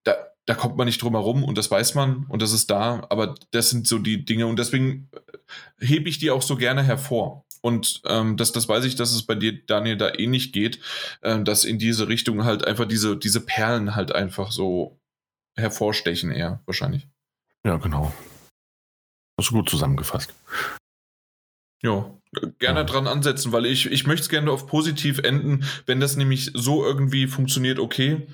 da, 0.03 0.15
da 0.45 0.53
kommt 0.53 0.76
man 0.76 0.85
nicht 0.85 1.01
drum 1.01 1.13
herum 1.13 1.45
und 1.45 1.57
das 1.57 1.71
weiß 1.71 1.95
man 1.95 2.26
und 2.27 2.41
das 2.41 2.51
ist 2.51 2.69
da, 2.69 3.05
aber 3.09 3.35
das 3.51 3.69
sind 3.69 3.88
so 3.88 3.99
die 3.99 4.26
Dinge 4.26 4.47
und 4.47 4.59
deswegen 4.59 5.07
äh, 5.13 5.28
hebe 5.80 6.09
ich 6.09 6.19
die 6.19 6.31
auch 6.31 6.41
so 6.41 6.55
gerne 6.55 6.84
hervor. 6.84 7.45
Und 7.61 8.01
ähm, 8.05 8.38
das, 8.38 8.51
das 8.51 8.69
weiß 8.69 8.85
ich, 8.85 8.95
dass 8.95 9.11
es 9.11 9.23
bei 9.23 9.35
dir, 9.35 9.65
Daniel, 9.65 9.97
da 9.97 10.13
eh 10.13 10.27
nicht 10.27 10.53
geht, 10.53 10.80
äh, 11.21 11.41
dass 11.43 11.65
in 11.65 11.77
diese 11.77 12.07
Richtung 12.07 12.45
halt 12.45 12.65
einfach 12.65 12.85
diese, 12.85 13.17
diese 13.17 13.41
Perlen 13.41 13.95
halt 13.95 14.13
einfach 14.13 14.51
so 14.51 14.99
hervorstechen 15.55 16.31
eher, 16.31 16.61
wahrscheinlich. 16.65 17.07
Ja, 17.65 17.76
genau. 17.77 18.13
Hast 19.38 19.51
du 19.51 19.55
gut 19.55 19.69
zusammengefasst. 19.69 20.34
Ja, 21.81 22.13
gerne 22.59 22.81
ja. 22.81 22.85
dran 22.85 23.07
ansetzen, 23.07 23.51
weil 23.51 23.65
ich, 23.65 23.85
ich 23.91 24.05
möchte 24.05 24.23
es 24.23 24.30
gerne 24.30 24.51
auf 24.51 24.67
positiv 24.67 25.19
enden, 25.19 25.63
wenn 25.85 25.99
das 25.99 26.17
nämlich 26.17 26.51
so 26.53 26.84
irgendwie 26.85 27.27
funktioniert, 27.27 27.80
okay. 27.80 28.27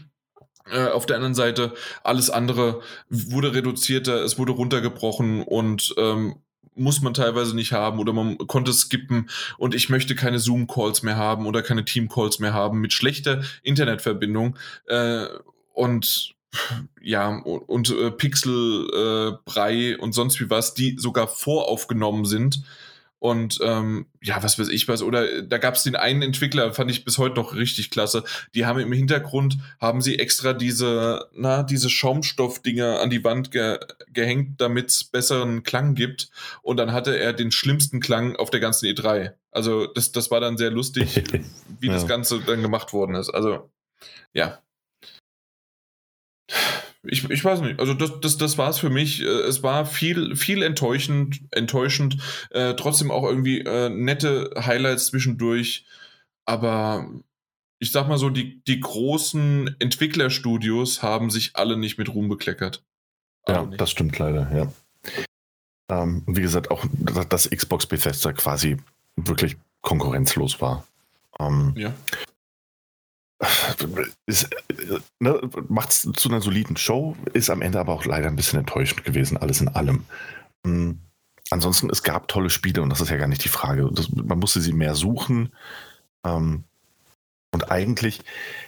Äh, 0.68 0.88
auf 0.88 1.06
der 1.06 1.18
anderen 1.18 1.36
Seite, 1.36 1.76
alles 2.04 2.32
andere 2.32 2.82
wurde 3.10 3.54
reduzierter, 3.54 4.24
es 4.24 4.40
wurde 4.40 4.54
runtergebrochen 4.54 5.44
und 5.44 5.94
ähm, 5.98 6.38
muss 6.76 7.02
man 7.02 7.14
teilweise 7.14 7.56
nicht 7.56 7.72
haben 7.72 8.00
oder 8.00 8.14
man 8.14 8.38
konnte 8.38 8.74
skippen 8.74 9.30
und 9.58 9.74
ich 9.74 9.90
möchte 9.90 10.16
keine 10.16 10.40
Zoom-Calls 10.40 11.04
mehr 11.04 11.16
haben 11.16 11.46
oder 11.46 11.62
keine 11.62 11.86
Team-Calls 11.86 12.40
mehr 12.40 12.54
haben 12.54 12.80
mit 12.80 12.94
schlechter 12.94 13.44
Internetverbindung. 13.64 14.58
Äh, 14.88 15.26
und 15.74 16.36
ja, 17.02 17.30
und, 17.30 17.70
und 17.70 17.90
äh, 17.90 18.12
Pixel, 18.12 19.40
äh, 19.56 19.96
und 19.96 20.14
sonst 20.14 20.40
wie 20.40 20.50
was, 20.50 20.74
die 20.74 20.96
sogar 20.98 21.28
voraufgenommen 21.28 22.26
sind. 22.26 22.64
Und 23.20 23.60
ähm, 23.64 24.08
ja, 24.22 24.44
was 24.44 24.60
weiß 24.60 24.68
ich 24.68 24.88
was. 24.88 25.02
Oder 25.02 25.42
da 25.42 25.58
gab 25.58 25.76
es 25.76 25.84
den 25.84 25.96
einen 25.96 26.22
Entwickler, 26.22 26.74
fand 26.74 26.92
ich 26.92 27.06
bis 27.06 27.18
heute 27.18 27.36
noch 27.36 27.56
richtig 27.56 27.90
klasse. 27.90 28.24
Die 28.54 28.66
haben 28.66 28.80
im 28.80 28.92
Hintergrund, 28.92 29.58
haben 29.80 30.02
sie 30.02 30.20
extra 30.20 30.54
diese, 30.54 31.28
na, 31.34 31.64
diese 31.64 31.90
Schaumstoffdinger 31.90 33.00
an 33.00 33.10
die 33.10 33.24
Wand 33.24 33.52
ge 33.52 33.80
gehängt, 34.12 34.62
damit 34.62 34.90
es 34.90 35.04
besseren 35.04 35.64
Klang 35.64 35.96
gibt. 35.96 36.30
Und 36.62 36.78
dann 36.78 36.92
hatte 36.92 37.18
er 37.18 37.34
den 37.34 37.52
schlimmsten 37.52 38.00
Klang 38.00 38.36
auf 38.36 38.50
der 38.50 38.60
ganzen 38.60 38.86
E3. 38.86 39.34
Also 39.52 39.88
das, 39.88 40.12
das 40.12 40.30
war 40.30 40.40
dann 40.40 40.58
sehr 40.58 40.72
lustig, 40.72 41.24
wie 41.80 41.88
ja. 41.88 41.94
das 41.94 42.08
Ganze 42.08 42.42
dann 42.42 42.62
gemacht 42.62 42.94
worden 42.94 43.16
ist. 43.16 43.30
Also 43.30 43.72
ja, 44.34 44.60
ich, 47.08 47.30
ich 47.30 47.44
weiß 47.44 47.62
nicht. 47.62 47.80
Also 47.80 47.94
das, 47.94 48.20
das, 48.22 48.38
das 48.38 48.58
war 48.58 48.70
es 48.70 48.78
für 48.78 48.90
mich. 48.90 49.22
Äh, 49.22 49.26
es 49.26 49.64
war 49.64 49.86
viel, 49.86 50.36
viel 50.36 50.62
enttäuschend, 50.62 51.42
enttäuschend. 51.52 52.18
Äh, 52.52 52.76
trotzdem 52.76 53.12
auch 53.12 53.24
irgendwie 53.24 53.62
äh, 53.62 53.90
nette 53.90 54.52
Highlights 54.58 55.08
zwischendurch. 55.08 55.86
Aber 56.46 57.10
ich 57.80 57.92
sag 57.92 58.08
mal 58.08 58.18
so, 58.18 58.30
die, 58.30 58.62
die 58.66 58.80
großen 58.80 59.76
Entwicklerstudios 59.80 61.04
haben 61.04 61.30
sich 61.30 61.56
alle 61.56 61.78
nicht 61.78 61.98
mit 61.98 62.14
Ruhm 62.14 62.30
bekleckert. 62.30 62.84
ja, 63.48 63.66
das 63.66 63.92
stimmt 63.92 64.18
leider, 64.18 64.52
ja. 64.56 64.72
Ähm, 65.88 66.24
wie 66.26 66.42
gesagt, 66.42 66.72
auch 66.72 66.84
dass 67.30 67.50
Xbox 67.50 67.86
Bethesda 67.86 68.34
quasi 68.34 68.78
wirklich 69.16 69.58
konkurrenzlos 69.82 70.62
war. 70.62 70.86
Ähm, 71.40 71.74
ja 71.76 71.94
ne, 75.20 75.42
macht 75.68 75.90
es 75.90 76.10
zu 76.14 76.30
einer 76.30 76.42
soliden 76.42 76.78
Show, 76.78 77.16
ist 77.34 77.50
am 77.50 77.62
Ende 77.62 77.80
aber 77.80 77.94
auch 77.94 78.06
leider 78.06 78.28
ein 78.28 78.36
bisschen 78.36 78.60
enttäuschend 78.60 79.04
gewesen, 79.04 79.38
alles 79.38 79.62
in 79.62 79.68
allem. 79.68 80.06
Mhm. 80.64 81.00
Ansonsten, 81.52 81.90
es 81.92 82.02
gab 82.02 82.28
tolle 82.28 82.50
Spiele 82.50 82.82
und 82.82 82.90
das 82.90 83.02
ist 83.02 83.10
ja 83.10 83.18
gar 83.18 83.28
nicht 83.28 83.44
die 83.44 83.50
Frage. 83.50 83.88
Das, 83.92 84.10
man 84.12 84.40
musste 84.40 84.62
sie 84.62 84.74
mehr 84.74 84.96
suchen. 84.96 85.54
Ähm, 86.26 86.64
und 87.52 87.72
eigentlich 87.72 88.22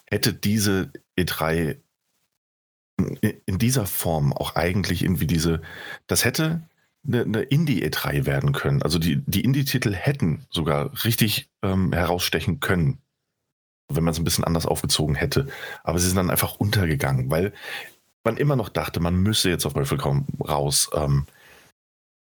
hätte 0.06 0.34
diese 0.34 0.92
E3 1.18 1.78
in, 2.98 3.42
in, 3.46 3.58
dieser 3.58 3.86
Form 3.86 4.32
auch 4.32 4.56
eigentlich 4.56 5.04
irgendwie 5.04 5.28
diese, 5.28 5.62
das 6.06 6.24
hätte 6.24 6.62
eine, 7.06 7.24
eine 7.24 7.42
Indie-E3 7.42 8.26
werden 8.26 8.54
können. 8.54 8.84
Also 8.84 9.00
die, 9.00 9.18
die 9.26 9.42
Indie-Titel 9.42 9.94
hätten 9.94 10.46
sogar 10.52 10.92
richtig 11.04 11.50
ähm, 11.64 11.94
herausstechen 11.94 12.60
können 12.60 13.00
wenn 13.90 14.04
man 14.04 14.12
es 14.12 14.20
ein 14.20 14.24
bisschen 14.24 14.44
anders 14.44 14.66
aufgezogen 14.66 15.16
hätte. 15.16 15.48
Aber 15.84 16.00
sie 16.00 16.08
sind 16.08 16.18
dann 16.18 16.30
einfach 16.30 16.56
untergegangen, 16.56 17.30
weil 17.30 17.54
man 18.24 18.38
immer 18.38 18.56
noch 18.56 18.70
dachte, 18.70 19.00
man 19.00 19.16
müsse 19.16 19.50
jetzt 19.50 19.66
auf 19.66 19.74
Teufel 19.74 19.98
kaum 19.98 20.26
raus 20.48 20.90
ähm, 20.94 21.26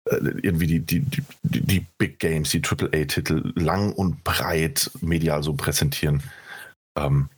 äh, 0.09 0.15
irgendwie 0.41 0.67
die, 0.67 0.79
die, 0.79 0.99
die, 1.01 1.23
die 1.43 1.85
Big 1.97 2.19
Games, 2.19 2.49
die 2.49 2.61
AAA-Titel 2.63 3.53
lang 3.55 3.93
und 3.93 4.23
breit 4.23 4.89
medial 5.01 5.43
so 5.43 5.53
präsentieren. 5.53 6.23
Ähm, 6.97 7.29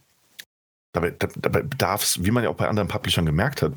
Dabei, 0.96 1.14
dabei 1.42 1.64
darf 1.78 2.04
es, 2.04 2.24
wie 2.24 2.32
man 2.32 2.46
ja 2.46 2.50
auch 2.50 2.56
bei 2.56 2.70
anderen 2.70 2.88
Publishern 2.88 3.26
gemerkt 3.26 3.62
hat, 3.62 3.74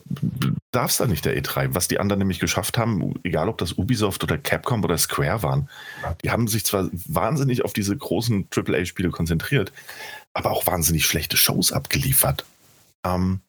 darf 0.70 0.92
es 0.92 0.98
da 0.98 1.06
nicht 1.08 1.24
der 1.24 1.36
E3. 1.36 1.70
Was 1.74 1.88
die 1.88 1.98
anderen 1.98 2.20
nämlich 2.20 2.38
geschafft 2.38 2.78
haben, 2.78 3.12
egal 3.24 3.48
ob 3.48 3.58
das 3.58 3.72
Ubisoft 3.72 4.22
oder 4.22 4.38
Capcom 4.38 4.84
oder 4.84 4.96
Square 4.96 5.42
waren, 5.42 5.68
die 6.22 6.30
haben 6.30 6.46
sich 6.46 6.64
zwar 6.64 6.88
wahnsinnig 6.92 7.64
auf 7.64 7.72
diese 7.72 7.96
großen 7.96 8.46
AAA-Spiele 8.54 9.10
konzentriert, 9.10 9.72
aber 10.38 10.52
auch 10.52 10.66
wahnsinnig 10.66 11.04
schlechte 11.04 11.36
Shows 11.36 11.72
abgeliefert. 11.72 12.44
Ähm, 13.04 13.40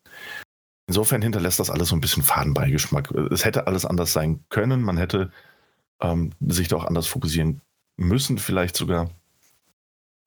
insofern 0.87 1.21
hinterlässt 1.21 1.59
das 1.59 1.69
alles 1.69 1.89
so 1.89 1.95
ein 1.95 2.01
bisschen 2.01 2.23
Fadenbeigeschmack. 2.23 3.11
Es 3.11 3.45
hätte 3.45 3.67
alles 3.67 3.85
anders 3.85 4.11
sein 4.11 4.43
können, 4.49 4.81
man 4.81 4.97
hätte 4.97 5.31
ähm, 6.01 6.31
sich 6.39 6.67
da 6.67 6.77
auch 6.77 6.85
anders 6.85 7.07
fokussieren 7.07 7.61
müssen, 7.95 8.39
vielleicht 8.39 8.75
sogar. 8.75 9.11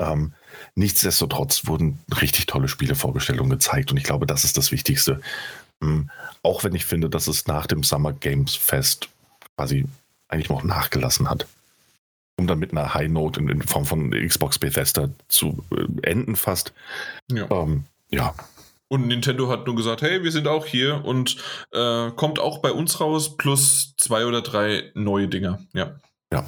Ähm, 0.00 0.34
nichtsdestotrotz 0.74 1.66
wurden 1.66 1.98
richtig 2.20 2.46
tolle 2.46 2.68
Spiele 2.68 2.94
vorgestellt 2.94 3.40
und 3.40 3.50
gezeigt 3.50 3.90
und 3.90 3.96
ich 3.96 4.04
glaube, 4.04 4.26
das 4.26 4.44
ist 4.44 4.56
das 4.56 4.70
Wichtigste. 4.70 5.20
Ähm, 5.82 6.10
auch 6.44 6.62
wenn 6.62 6.74
ich 6.74 6.86
finde, 6.86 7.10
dass 7.10 7.26
es 7.26 7.46
nach 7.48 7.66
dem 7.66 7.82
Summer 7.82 8.12
Games 8.12 8.54
Fest 8.54 9.08
quasi 9.56 9.86
eigentlich 10.28 10.48
noch 10.48 10.62
nachgelassen 10.62 11.28
hat. 11.28 11.46
Um 12.38 12.46
dann 12.46 12.58
mit 12.58 12.72
einer 12.72 12.94
High 12.94 13.10
Note 13.10 13.40
in, 13.40 13.48
in 13.48 13.62
Form 13.62 13.84
von 13.84 14.10
Xbox 14.10 14.58
Bethesda 14.58 15.10
zu 15.28 15.62
äh, 15.70 16.08
enden 16.08 16.36
fast. 16.36 16.72
Ja. 17.30 17.50
Ähm, 17.50 17.84
ja. 18.10 18.34
Und 18.88 19.06
Nintendo 19.06 19.48
hat 19.48 19.66
nur 19.66 19.76
gesagt, 19.76 20.02
hey, 20.02 20.22
wir 20.22 20.32
sind 20.32 20.48
auch 20.48 20.66
hier 20.66 21.04
und 21.04 21.36
äh, 21.72 22.10
kommt 22.10 22.38
auch 22.38 22.58
bei 22.58 22.72
uns 22.72 23.00
raus, 23.00 23.36
plus 23.36 23.94
zwei 23.96 24.26
oder 24.26 24.42
drei 24.42 24.90
neue 24.94 25.28
Dinger. 25.28 25.60
Ja. 25.72 25.96
Ja. 26.32 26.46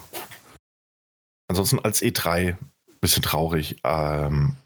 Ansonsten 1.48 1.78
als 1.78 2.02
E3 2.02 2.56
bisschen 3.04 3.22
traurig. 3.22 3.76
Ähm, 3.84 4.56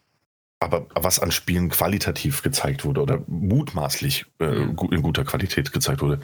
aber 0.61 0.87
was 0.95 1.19
an 1.19 1.33
Spielen 1.33 1.69
qualitativ 1.71 2.43
gezeigt 2.43 2.85
wurde 2.85 3.03
oder 3.03 3.23
mutmaßlich 3.27 4.27
äh, 4.39 4.63
in 4.63 5.03
guter 5.03 5.25
Qualität 5.25 5.73
gezeigt 5.73 6.03
wurde, 6.03 6.21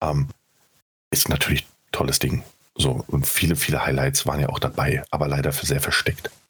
ähm, 0.00 0.28
ist 1.10 1.28
natürlich 1.28 1.62
ein 1.62 1.92
tolles 1.92 2.18
Ding. 2.20 2.42
So, 2.78 3.04
und 3.08 3.26
viele, 3.26 3.56
viele 3.56 3.84
Highlights 3.84 4.24
waren 4.26 4.40
ja 4.40 4.48
auch 4.48 4.60
dabei, 4.60 5.02
aber 5.10 5.28
leider 5.28 5.52
sehr 5.52 5.80
versteckt. 5.80 6.30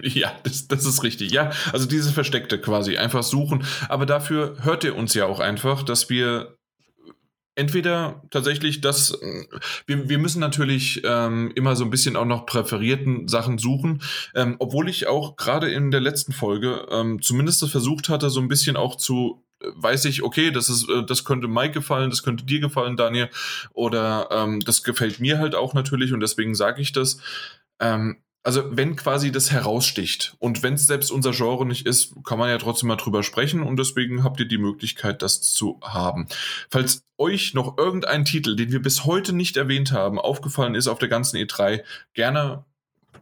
Ja, 0.00 0.32
das, 0.44 0.68
das 0.68 0.86
ist 0.86 1.02
richtig. 1.02 1.32
Ja, 1.32 1.50
also 1.72 1.86
dieses 1.86 2.12
Versteckte 2.12 2.60
quasi 2.60 2.96
einfach 2.96 3.22
suchen. 3.22 3.64
Aber 3.88 4.06
dafür 4.06 4.56
hört 4.62 4.84
ihr 4.84 4.96
uns 4.96 5.14
ja 5.14 5.26
auch 5.26 5.40
einfach, 5.40 5.82
dass 5.82 6.08
wir 6.08 6.56
entweder 7.54 8.22
tatsächlich 8.30 8.80
das, 8.80 9.18
wir, 9.86 10.08
wir 10.08 10.18
müssen 10.18 10.40
natürlich 10.40 11.02
ähm, 11.04 11.52
immer 11.54 11.76
so 11.76 11.84
ein 11.84 11.90
bisschen 11.90 12.16
auch 12.16 12.24
noch 12.24 12.46
präferierten 12.46 13.28
Sachen 13.28 13.58
suchen, 13.58 14.02
ähm, 14.34 14.56
obwohl 14.58 14.88
ich 14.88 15.06
auch 15.06 15.36
gerade 15.36 15.70
in 15.70 15.90
der 15.90 16.00
letzten 16.00 16.32
Folge 16.32 16.86
ähm, 16.90 17.22
zumindest 17.22 17.68
versucht 17.68 18.08
hatte, 18.08 18.30
so 18.30 18.40
ein 18.40 18.48
bisschen 18.48 18.76
auch 18.76 18.96
zu 18.96 19.43
äh, 19.43 19.43
weiß 19.74 20.04
ich, 20.06 20.22
okay, 20.22 20.50
das 20.50 20.68
ist, 20.68 20.88
äh, 20.88 21.04
das 21.04 21.24
könnte 21.24 21.48
Mike 21.48 21.72
gefallen, 21.72 22.10
das 22.10 22.22
könnte 22.22 22.44
dir 22.44 22.60
gefallen, 22.60 22.96
Daniel, 22.96 23.28
oder 23.72 24.28
ähm, 24.30 24.60
das 24.60 24.82
gefällt 24.82 25.20
mir 25.20 25.38
halt 25.38 25.54
auch 25.54 25.74
natürlich 25.74 26.12
und 26.12 26.20
deswegen 26.20 26.54
sage 26.54 26.82
ich 26.82 26.92
das. 26.92 27.18
Ähm, 27.80 28.18
also 28.44 28.62
wenn 28.76 28.94
quasi 28.94 29.32
das 29.32 29.50
heraussticht 29.50 30.36
und 30.38 30.62
wenn 30.62 30.74
es 30.74 30.86
selbst 30.86 31.10
unser 31.10 31.32
Genre 31.32 31.64
nicht 31.64 31.86
ist, 31.86 32.14
kann 32.24 32.38
man 32.38 32.50
ja 32.50 32.58
trotzdem 32.58 32.88
mal 32.88 32.96
drüber 32.96 33.22
sprechen 33.22 33.62
und 33.62 33.78
deswegen 33.78 34.22
habt 34.22 34.38
ihr 34.38 34.46
die 34.46 34.58
Möglichkeit, 34.58 35.22
das 35.22 35.40
zu 35.40 35.80
haben. 35.82 36.26
Falls 36.68 37.04
euch 37.16 37.54
noch 37.54 37.78
irgendein 37.78 38.26
Titel, 38.26 38.54
den 38.54 38.70
wir 38.70 38.82
bis 38.82 39.06
heute 39.06 39.32
nicht 39.32 39.56
erwähnt 39.56 39.92
haben, 39.92 40.18
aufgefallen 40.18 40.74
ist 40.74 40.88
auf 40.88 40.98
der 40.98 41.08
ganzen 41.08 41.38
E3, 41.38 41.82
gerne 42.12 42.66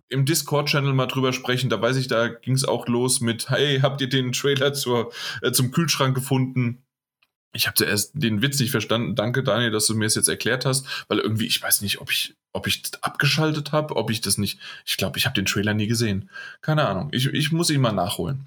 im 0.09 0.25
Discord-Channel 0.25 0.93
mal 0.93 1.07
drüber 1.07 1.33
sprechen. 1.33 1.71
Da 1.71 1.81
weiß 1.81 1.97
ich, 1.97 2.09
da 2.09 2.29
ging 2.29 2.55
es 2.55 2.65
auch 2.65 2.87
los 2.87 3.21
mit, 3.21 3.51
hey, 3.51 3.81
habt 3.81 4.01
ihr 4.01 4.09
den 4.09 4.33
Trailer 4.33 4.73
zur, 4.73 5.13
äh, 5.41 5.53
zum 5.53 5.71
Kühlschrank 5.71 6.15
gefunden? 6.15 6.85
Ich 7.55 7.67
habe 7.67 7.75
zuerst 7.75 8.13
den 8.15 8.41
Witz 8.41 8.59
nicht 8.61 8.71
verstanden. 8.71 9.15
Danke, 9.15 9.43
Daniel, 9.43 9.71
dass 9.71 9.87
du 9.87 9.95
mir 9.95 10.07
es 10.07 10.15
jetzt 10.15 10.29
erklärt 10.29 10.65
hast, 10.65 10.87
weil 11.09 11.19
irgendwie, 11.19 11.47
ich 11.47 11.63
weiß 11.63 11.83
nicht, 11.83 12.01
ob 12.01 12.11
ich, 12.11 12.35
ob 12.53 12.67
ich 12.67 12.83
abgeschaltet 13.03 13.73
habe, 13.73 13.97
ob 13.97 14.11
ich 14.11 14.23
das 14.23 14.39
nicht. 14.39 14.59
Ich 14.87 14.97
glaube, 14.97 15.19
ich 15.19 15.27
habe 15.27 15.35
den 15.35 15.45
Trailer 15.45 15.75
nie 15.75 15.87
gesehen. 15.87 16.31
Keine 16.63 16.87
Ahnung. 16.87 17.11
Ich, 17.13 17.27
ich 17.27 17.53
muss 17.53 17.71
ihn 17.71 17.81
mal 17.81 17.93
nachholen. 17.93 18.47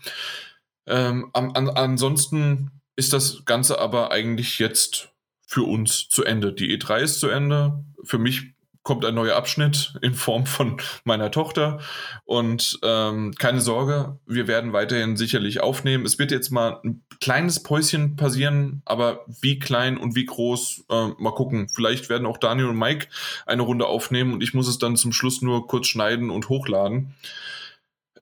Ähm, 0.87 1.29
an, 1.33 1.69
ansonsten 1.69 2.71
ist 2.95 3.13
das 3.13 3.45
Ganze 3.45 3.79
aber 3.79 4.11
eigentlich 4.11 4.57
jetzt 4.57 5.09
für 5.45 5.63
uns 5.63 6.09
zu 6.09 6.23
Ende. 6.23 6.53
Die 6.53 6.75
E3 6.75 7.01
ist 7.01 7.19
zu 7.19 7.29
Ende. 7.29 7.83
Für 8.03 8.17
mich 8.17 8.54
kommt 8.85 9.03
ein 9.03 9.15
neuer 9.15 9.35
Abschnitt 9.35 9.95
in 10.03 10.13
Form 10.13 10.45
von 10.45 10.77
meiner 11.03 11.31
Tochter. 11.31 11.79
Und 12.23 12.79
ähm, 12.83 13.33
keine 13.37 13.59
Sorge, 13.59 14.19
wir 14.27 14.47
werden 14.47 14.73
weiterhin 14.73 15.17
sicherlich 15.17 15.59
aufnehmen. 15.59 16.05
Es 16.05 16.19
wird 16.19 16.31
jetzt 16.31 16.51
mal 16.51 16.79
ein 16.85 17.03
kleines 17.19 17.63
Päuschen 17.63 18.15
passieren, 18.15 18.83
aber 18.85 19.25
wie 19.41 19.57
klein 19.57 19.97
und 19.97 20.15
wie 20.15 20.27
groß, 20.27 20.85
äh, 20.89 21.07
mal 21.17 21.33
gucken. 21.33 21.67
Vielleicht 21.67 22.09
werden 22.09 22.27
auch 22.27 22.37
Daniel 22.37 22.67
und 22.67 22.77
Mike 22.77 23.07
eine 23.47 23.63
Runde 23.63 23.87
aufnehmen 23.87 24.33
und 24.33 24.43
ich 24.43 24.53
muss 24.53 24.67
es 24.67 24.77
dann 24.77 24.95
zum 24.95 25.11
Schluss 25.11 25.41
nur 25.41 25.67
kurz 25.67 25.87
schneiden 25.87 26.29
und 26.29 26.49
hochladen. 26.49 27.15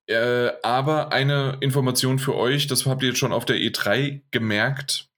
Äh, 0.08 0.52
aber 0.64 1.12
eine 1.12 1.58
Information 1.60 2.20
für 2.20 2.36
euch, 2.36 2.68
das 2.68 2.86
habt 2.86 3.04
ihr 3.04 3.10
jetzt 3.10 3.20
schon 3.20 3.34
auf 3.34 3.44
der 3.44 3.58
E3 3.58 4.22
gemerkt 4.32 5.10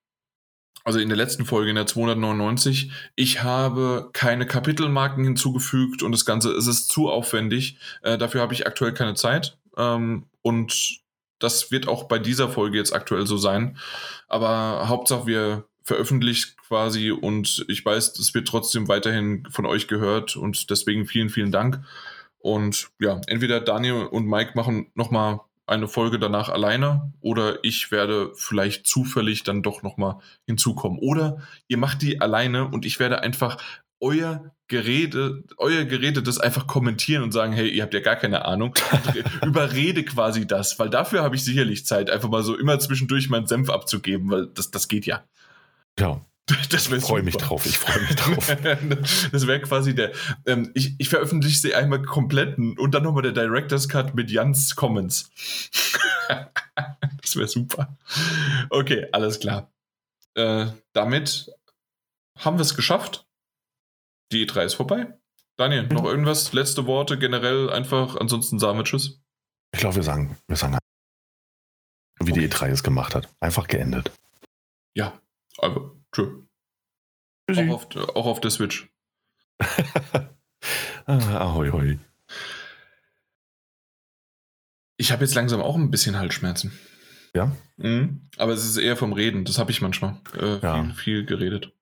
also 0.85 0.99
in 0.99 1.09
der 1.09 1.17
letzten 1.17 1.45
Folge, 1.45 1.71
in 1.71 1.75
der 1.75 1.87
299, 1.87 2.91
ich 3.15 3.43
habe 3.43 4.11
keine 4.13 4.45
Kapitelmarken 4.45 5.23
hinzugefügt 5.23 6.03
und 6.03 6.11
das 6.11 6.25
Ganze 6.25 6.51
es 6.51 6.67
ist 6.67 6.89
zu 6.89 7.09
aufwendig. 7.09 7.77
Äh, 8.03 8.19
dafür 8.19 8.41
habe 8.41 8.53
ich 8.53 8.67
aktuell 8.67 8.93
keine 8.93 9.15
Zeit. 9.15 9.57
Ähm, 9.75 10.27
und 10.43 10.99
das 11.39 11.71
wird 11.71 11.87
auch 11.87 12.03
bei 12.03 12.19
dieser 12.19 12.49
Folge 12.49 12.77
jetzt 12.77 12.93
aktuell 12.93 13.25
so 13.25 13.35
sein. 13.35 13.77
Aber 14.27 14.87
Hauptsache, 14.87 15.25
wir 15.25 15.65
veröffentlichen 15.81 16.55
quasi 16.67 17.11
und 17.11 17.65
ich 17.67 17.83
weiß, 17.83 18.13
das 18.13 18.33
wird 18.35 18.47
trotzdem 18.47 18.87
weiterhin 18.87 19.47
von 19.49 19.65
euch 19.65 19.87
gehört 19.87 20.35
und 20.35 20.69
deswegen 20.69 21.07
vielen, 21.07 21.29
vielen 21.29 21.51
Dank. 21.51 21.79
Und 22.37 22.89
ja, 22.99 23.21
entweder 23.25 23.59
Daniel 23.59 24.05
und 24.05 24.27
Mike 24.27 24.51
machen 24.53 24.91
nochmal 24.93 25.39
eine 25.67 25.87
Folge 25.87 26.19
danach 26.19 26.49
alleine 26.49 27.11
oder 27.21 27.63
ich 27.63 27.91
werde 27.91 28.31
vielleicht 28.35 28.85
zufällig 28.87 29.43
dann 29.43 29.63
doch 29.63 29.83
nochmal 29.83 30.19
hinzukommen. 30.45 30.99
Oder 30.99 31.41
ihr 31.67 31.77
macht 31.77 32.01
die 32.01 32.21
alleine 32.21 32.67
und 32.67 32.85
ich 32.85 32.99
werde 32.99 33.21
einfach 33.21 33.57
euer 33.99 34.51
Gerede, 34.67 35.43
euer 35.57 35.85
Gerede 35.85 36.23
das 36.23 36.39
einfach 36.39 36.67
kommentieren 36.67 37.23
und 37.23 37.31
sagen, 37.31 37.53
hey, 37.53 37.69
ihr 37.69 37.83
habt 37.83 37.93
ja 37.93 37.99
gar 37.99 38.15
keine 38.15 38.45
Ahnung. 38.45 38.73
Überrede 39.45 40.03
quasi 40.03 40.47
das, 40.47 40.79
weil 40.79 40.89
dafür 40.89 41.23
habe 41.23 41.35
ich 41.35 41.43
sicherlich 41.43 41.85
Zeit, 41.85 42.09
einfach 42.09 42.29
mal 42.29 42.43
so 42.43 42.57
immer 42.57 42.79
zwischendurch 42.79 43.29
meinen 43.29 43.47
Senf 43.47 43.69
abzugeben, 43.69 44.29
weil 44.29 44.47
das, 44.47 44.71
das 44.71 44.87
geht 44.87 45.05
ja. 45.05 45.23
Ja, 45.99 46.21
Das 46.69 46.91
ich 46.91 47.03
freue 47.03 47.23
mich 47.23 47.37
drauf, 47.37 47.65
ich 47.65 47.77
freue 47.77 48.01
mich 48.01 48.15
drauf. 48.15 48.55
das 49.31 49.47
wäre 49.47 49.61
quasi 49.61 49.95
der, 49.95 50.11
ähm, 50.45 50.71
ich, 50.75 50.93
ich 50.99 51.09
veröffentliche 51.09 51.57
sie 51.57 51.73
einmal 51.73 52.03
komplett 52.03 52.57
und 52.57 52.91
dann 52.91 53.03
nochmal 53.03 53.23
der 53.23 53.31
Director's 53.31 53.89
Cut 53.89 54.13
mit 54.13 54.29
Jans 54.29 54.75
Comments. 54.75 55.31
das 57.21 57.35
wäre 57.35 57.47
super. 57.47 57.97
Okay, 58.69 59.07
alles 59.11 59.39
klar. 59.39 59.71
Äh, 60.35 60.67
damit 60.93 61.51
haben 62.37 62.57
wir 62.57 62.63
es 62.63 62.75
geschafft. 62.75 63.25
Die 64.31 64.47
E3 64.47 64.65
ist 64.65 64.73
vorbei. 64.75 65.17
Daniel, 65.57 65.83
mhm. 65.83 65.89
noch 65.89 66.03
irgendwas? 66.03 66.53
Letzte 66.53 66.85
Worte 66.85 67.17
generell 67.17 67.69
einfach, 67.69 68.17
ansonsten 68.17 68.59
sagen 68.59 68.77
wir 68.77 68.83
Tschüss. 68.83 69.21
Ich 69.71 69.79
glaube, 69.79 69.95
wir 69.95 70.03
sagen, 70.03 70.37
wir 70.47 70.57
sagen, 70.57 70.77
wie 72.19 72.31
okay. 72.31 72.41
die 72.41 72.49
E3 72.49 72.69
es 72.69 72.83
gemacht 72.83 73.15
hat. 73.15 73.29
Einfach 73.39 73.67
geendet. 73.67 74.11
Ja, 74.93 75.19
aber 75.57 75.91
True. 76.15 76.47
Auch 77.51 77.69
auf, 77.69 77.95
auch 78.15 78.25
auf 78.25 78.41
der 78.41 78.51
Switch. 78.51 78.89
ah, 81.05 81.37
ahoi, 81.37 81.69
hoi. 81.71 81.99
Ich 84.97 85.11
habe 85.11 85.25
jetzt 85.25 85.35
langsam 85.35 85.61
auch 85.61 85.75
ein 85.75 85.91
bisschen 85.91 86.17
Halsschmerzen. 86.17 86.71
Ja? 87.35 87.55
Mhm. 87.75 88.21
Aber 88.37 88.53
es 88.53 88.65
ist 88.65 88.77
eher 88.77 88.95
vom 88.95 89.11
Reden. 89.11 89.43
Das 89.43 89.59
habe 89.59 89.71
ich 89.71 89.81
manchmal. 89.81 90.17
Äh, 90.39 90.59
ja. 90.59 90.83
viel, 90.85 90.93
viel 90.93 91.25
geredet. 91.25 91.73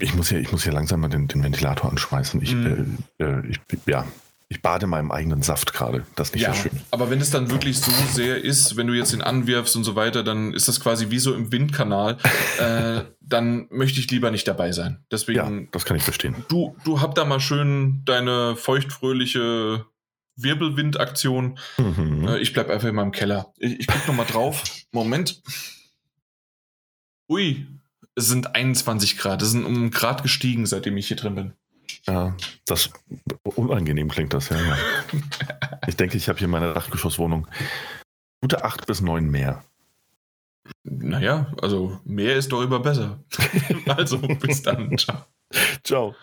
Ich 0.00 0.14
muss 0.14 0.28
hier, 0.28 0.40
ich 0.40 0.50
muss 0.50 0.64
hier 0.64 0.72
langsam 0.72 1.00
mal 1.00 1.08
den, 1.08 1.28
den 1.28 1.42
Ventilator 1.42 1.90
anschmeißen. 1.90 2.42
Ich, 2.42 2.54
mhm. 2.54 2.98
äh, 3.18 3.46
ich, 3.46 3.60
ja, 3.86 4.06
ich 4.50 4.62
bade 4.62 4.84
in 4.84 4.90
meinem 4.90 5.10
eigenen 5.10 5.42
Saft 5.42 5.74
gerade. 5.74 6.06
Das 6.16 6.28
ist 6.28 6.34
nicht 6.34 6.42
ja, 6.42 6.54
so 6.54 6.62
schön. 6.62 6.80
Aber 6.90 7.10
wenn 7.10 7.20
es 7.20 7.30
dann 7.30 7.50
wirklich 7.50 7.78
so 7.78 7.90
sehr 8.12 8.42
ist, 8.42 8.76
wenn 8.76 8.86
du 8.86 8.94
jetzt 8.94 9.12
den 9.12 9.20
anwirfst 9.20 9.76
und 9.76 9.84
so 9.84 9.94
weiter, 9.94 10.24
dann 10.24 10.54
ist 10.54 10.68
das 10.68 10.80
quasi 10.80 11.10
wie 11.10 11.18
so 11.18 11.34
im 11.34 11.52
Windkanal. 11.52 12.16
äh, 12.58 13.02
dann 13.20 13.66
möchte 13.70 14.00
ich 14.00 14.10
lieber 14.10 14.30
nicht 14.30 14.48
dabei 14.48 14.72
sein. 14.72 15.04
Deswegen. 15.12 15.38
Ja, 15.38 15.66
das 15.70 15.84
kann 15.84 15.98
ich 15.98 16.02
verstehen. 16.02 16.34
Du, 16.48 16.74
du 16.84 17.02
hab 17.02 17.14
da 17.14 17.26
mal 17.26 17.40
schön 17.40 18.02
deine 18.06 18.56
feuchtfröhliche 18.56 19.84
Wirbelwindaktion. 20.36 21.58
Mhm. 21.76 22.28
Äh, 22.28 22.38
ich 22.38 22.54
bleib 22.54 22.70
einfach 22.70 22.88
in 22.88 22.94
meinem 22.94 23.12
Keller. 23.12 23.52
Ich, 23.58 23.80
ich 23.80 23.86
guck 23.86 24.08
noch 24.08 24.14
mal 24.14 24.24
drauf. 24.24 24.64
Moment. 24.92 25.42
Ui, 27.28 27.66
es 28.14 28.28
sind 28.28 28.54
21 28.54 29.18
Grad. 29.18 29.42
Es 29.42 29.50
sind 29.50 29.66
um 29.66 29.74
einen 29.74 29.90
Grad 29.90 30.22
gestiegen, 30.22 30.64
seitdem 30.64 30.96
ich 30.96 31.08
hier 31.08 31.18
drin 31.18 31.34
bin. 31.34 31.52
Ja, 32.08 32.34
das 32.64 32.90
unangenehm 33.44 34.08
klingt 34.08 34.32
das, 34.32 34.48
ja. 34.48 34.56
ja. 34.56 34.76
ich 35.86 35.96
denke, 35.96 36.16
ich 36.16 36.28
habe 36.30 36.38
hier 36.38 36.48
meine 36.48 36.72
Dachgeschosswohnung 36.72 37.46
gute 38.40 38.64
acht 38.64 38.86
bis 38.86 39.02
neun 39.02 39.30
mehr. 39.30 39.62
Naja, 40.84 41.52
also 41.60 42.00
mehr 42.04 42.36
ist 42.36 42.50
doch 42.50 42.62
immer 42.62 42.80
besser. 42.80 43.22
also 43.86 44.18
bis 44.18 44.62
dann. 44.62 44.96
Ciao. 44.96 45.26
Ciao. 45.84 46.14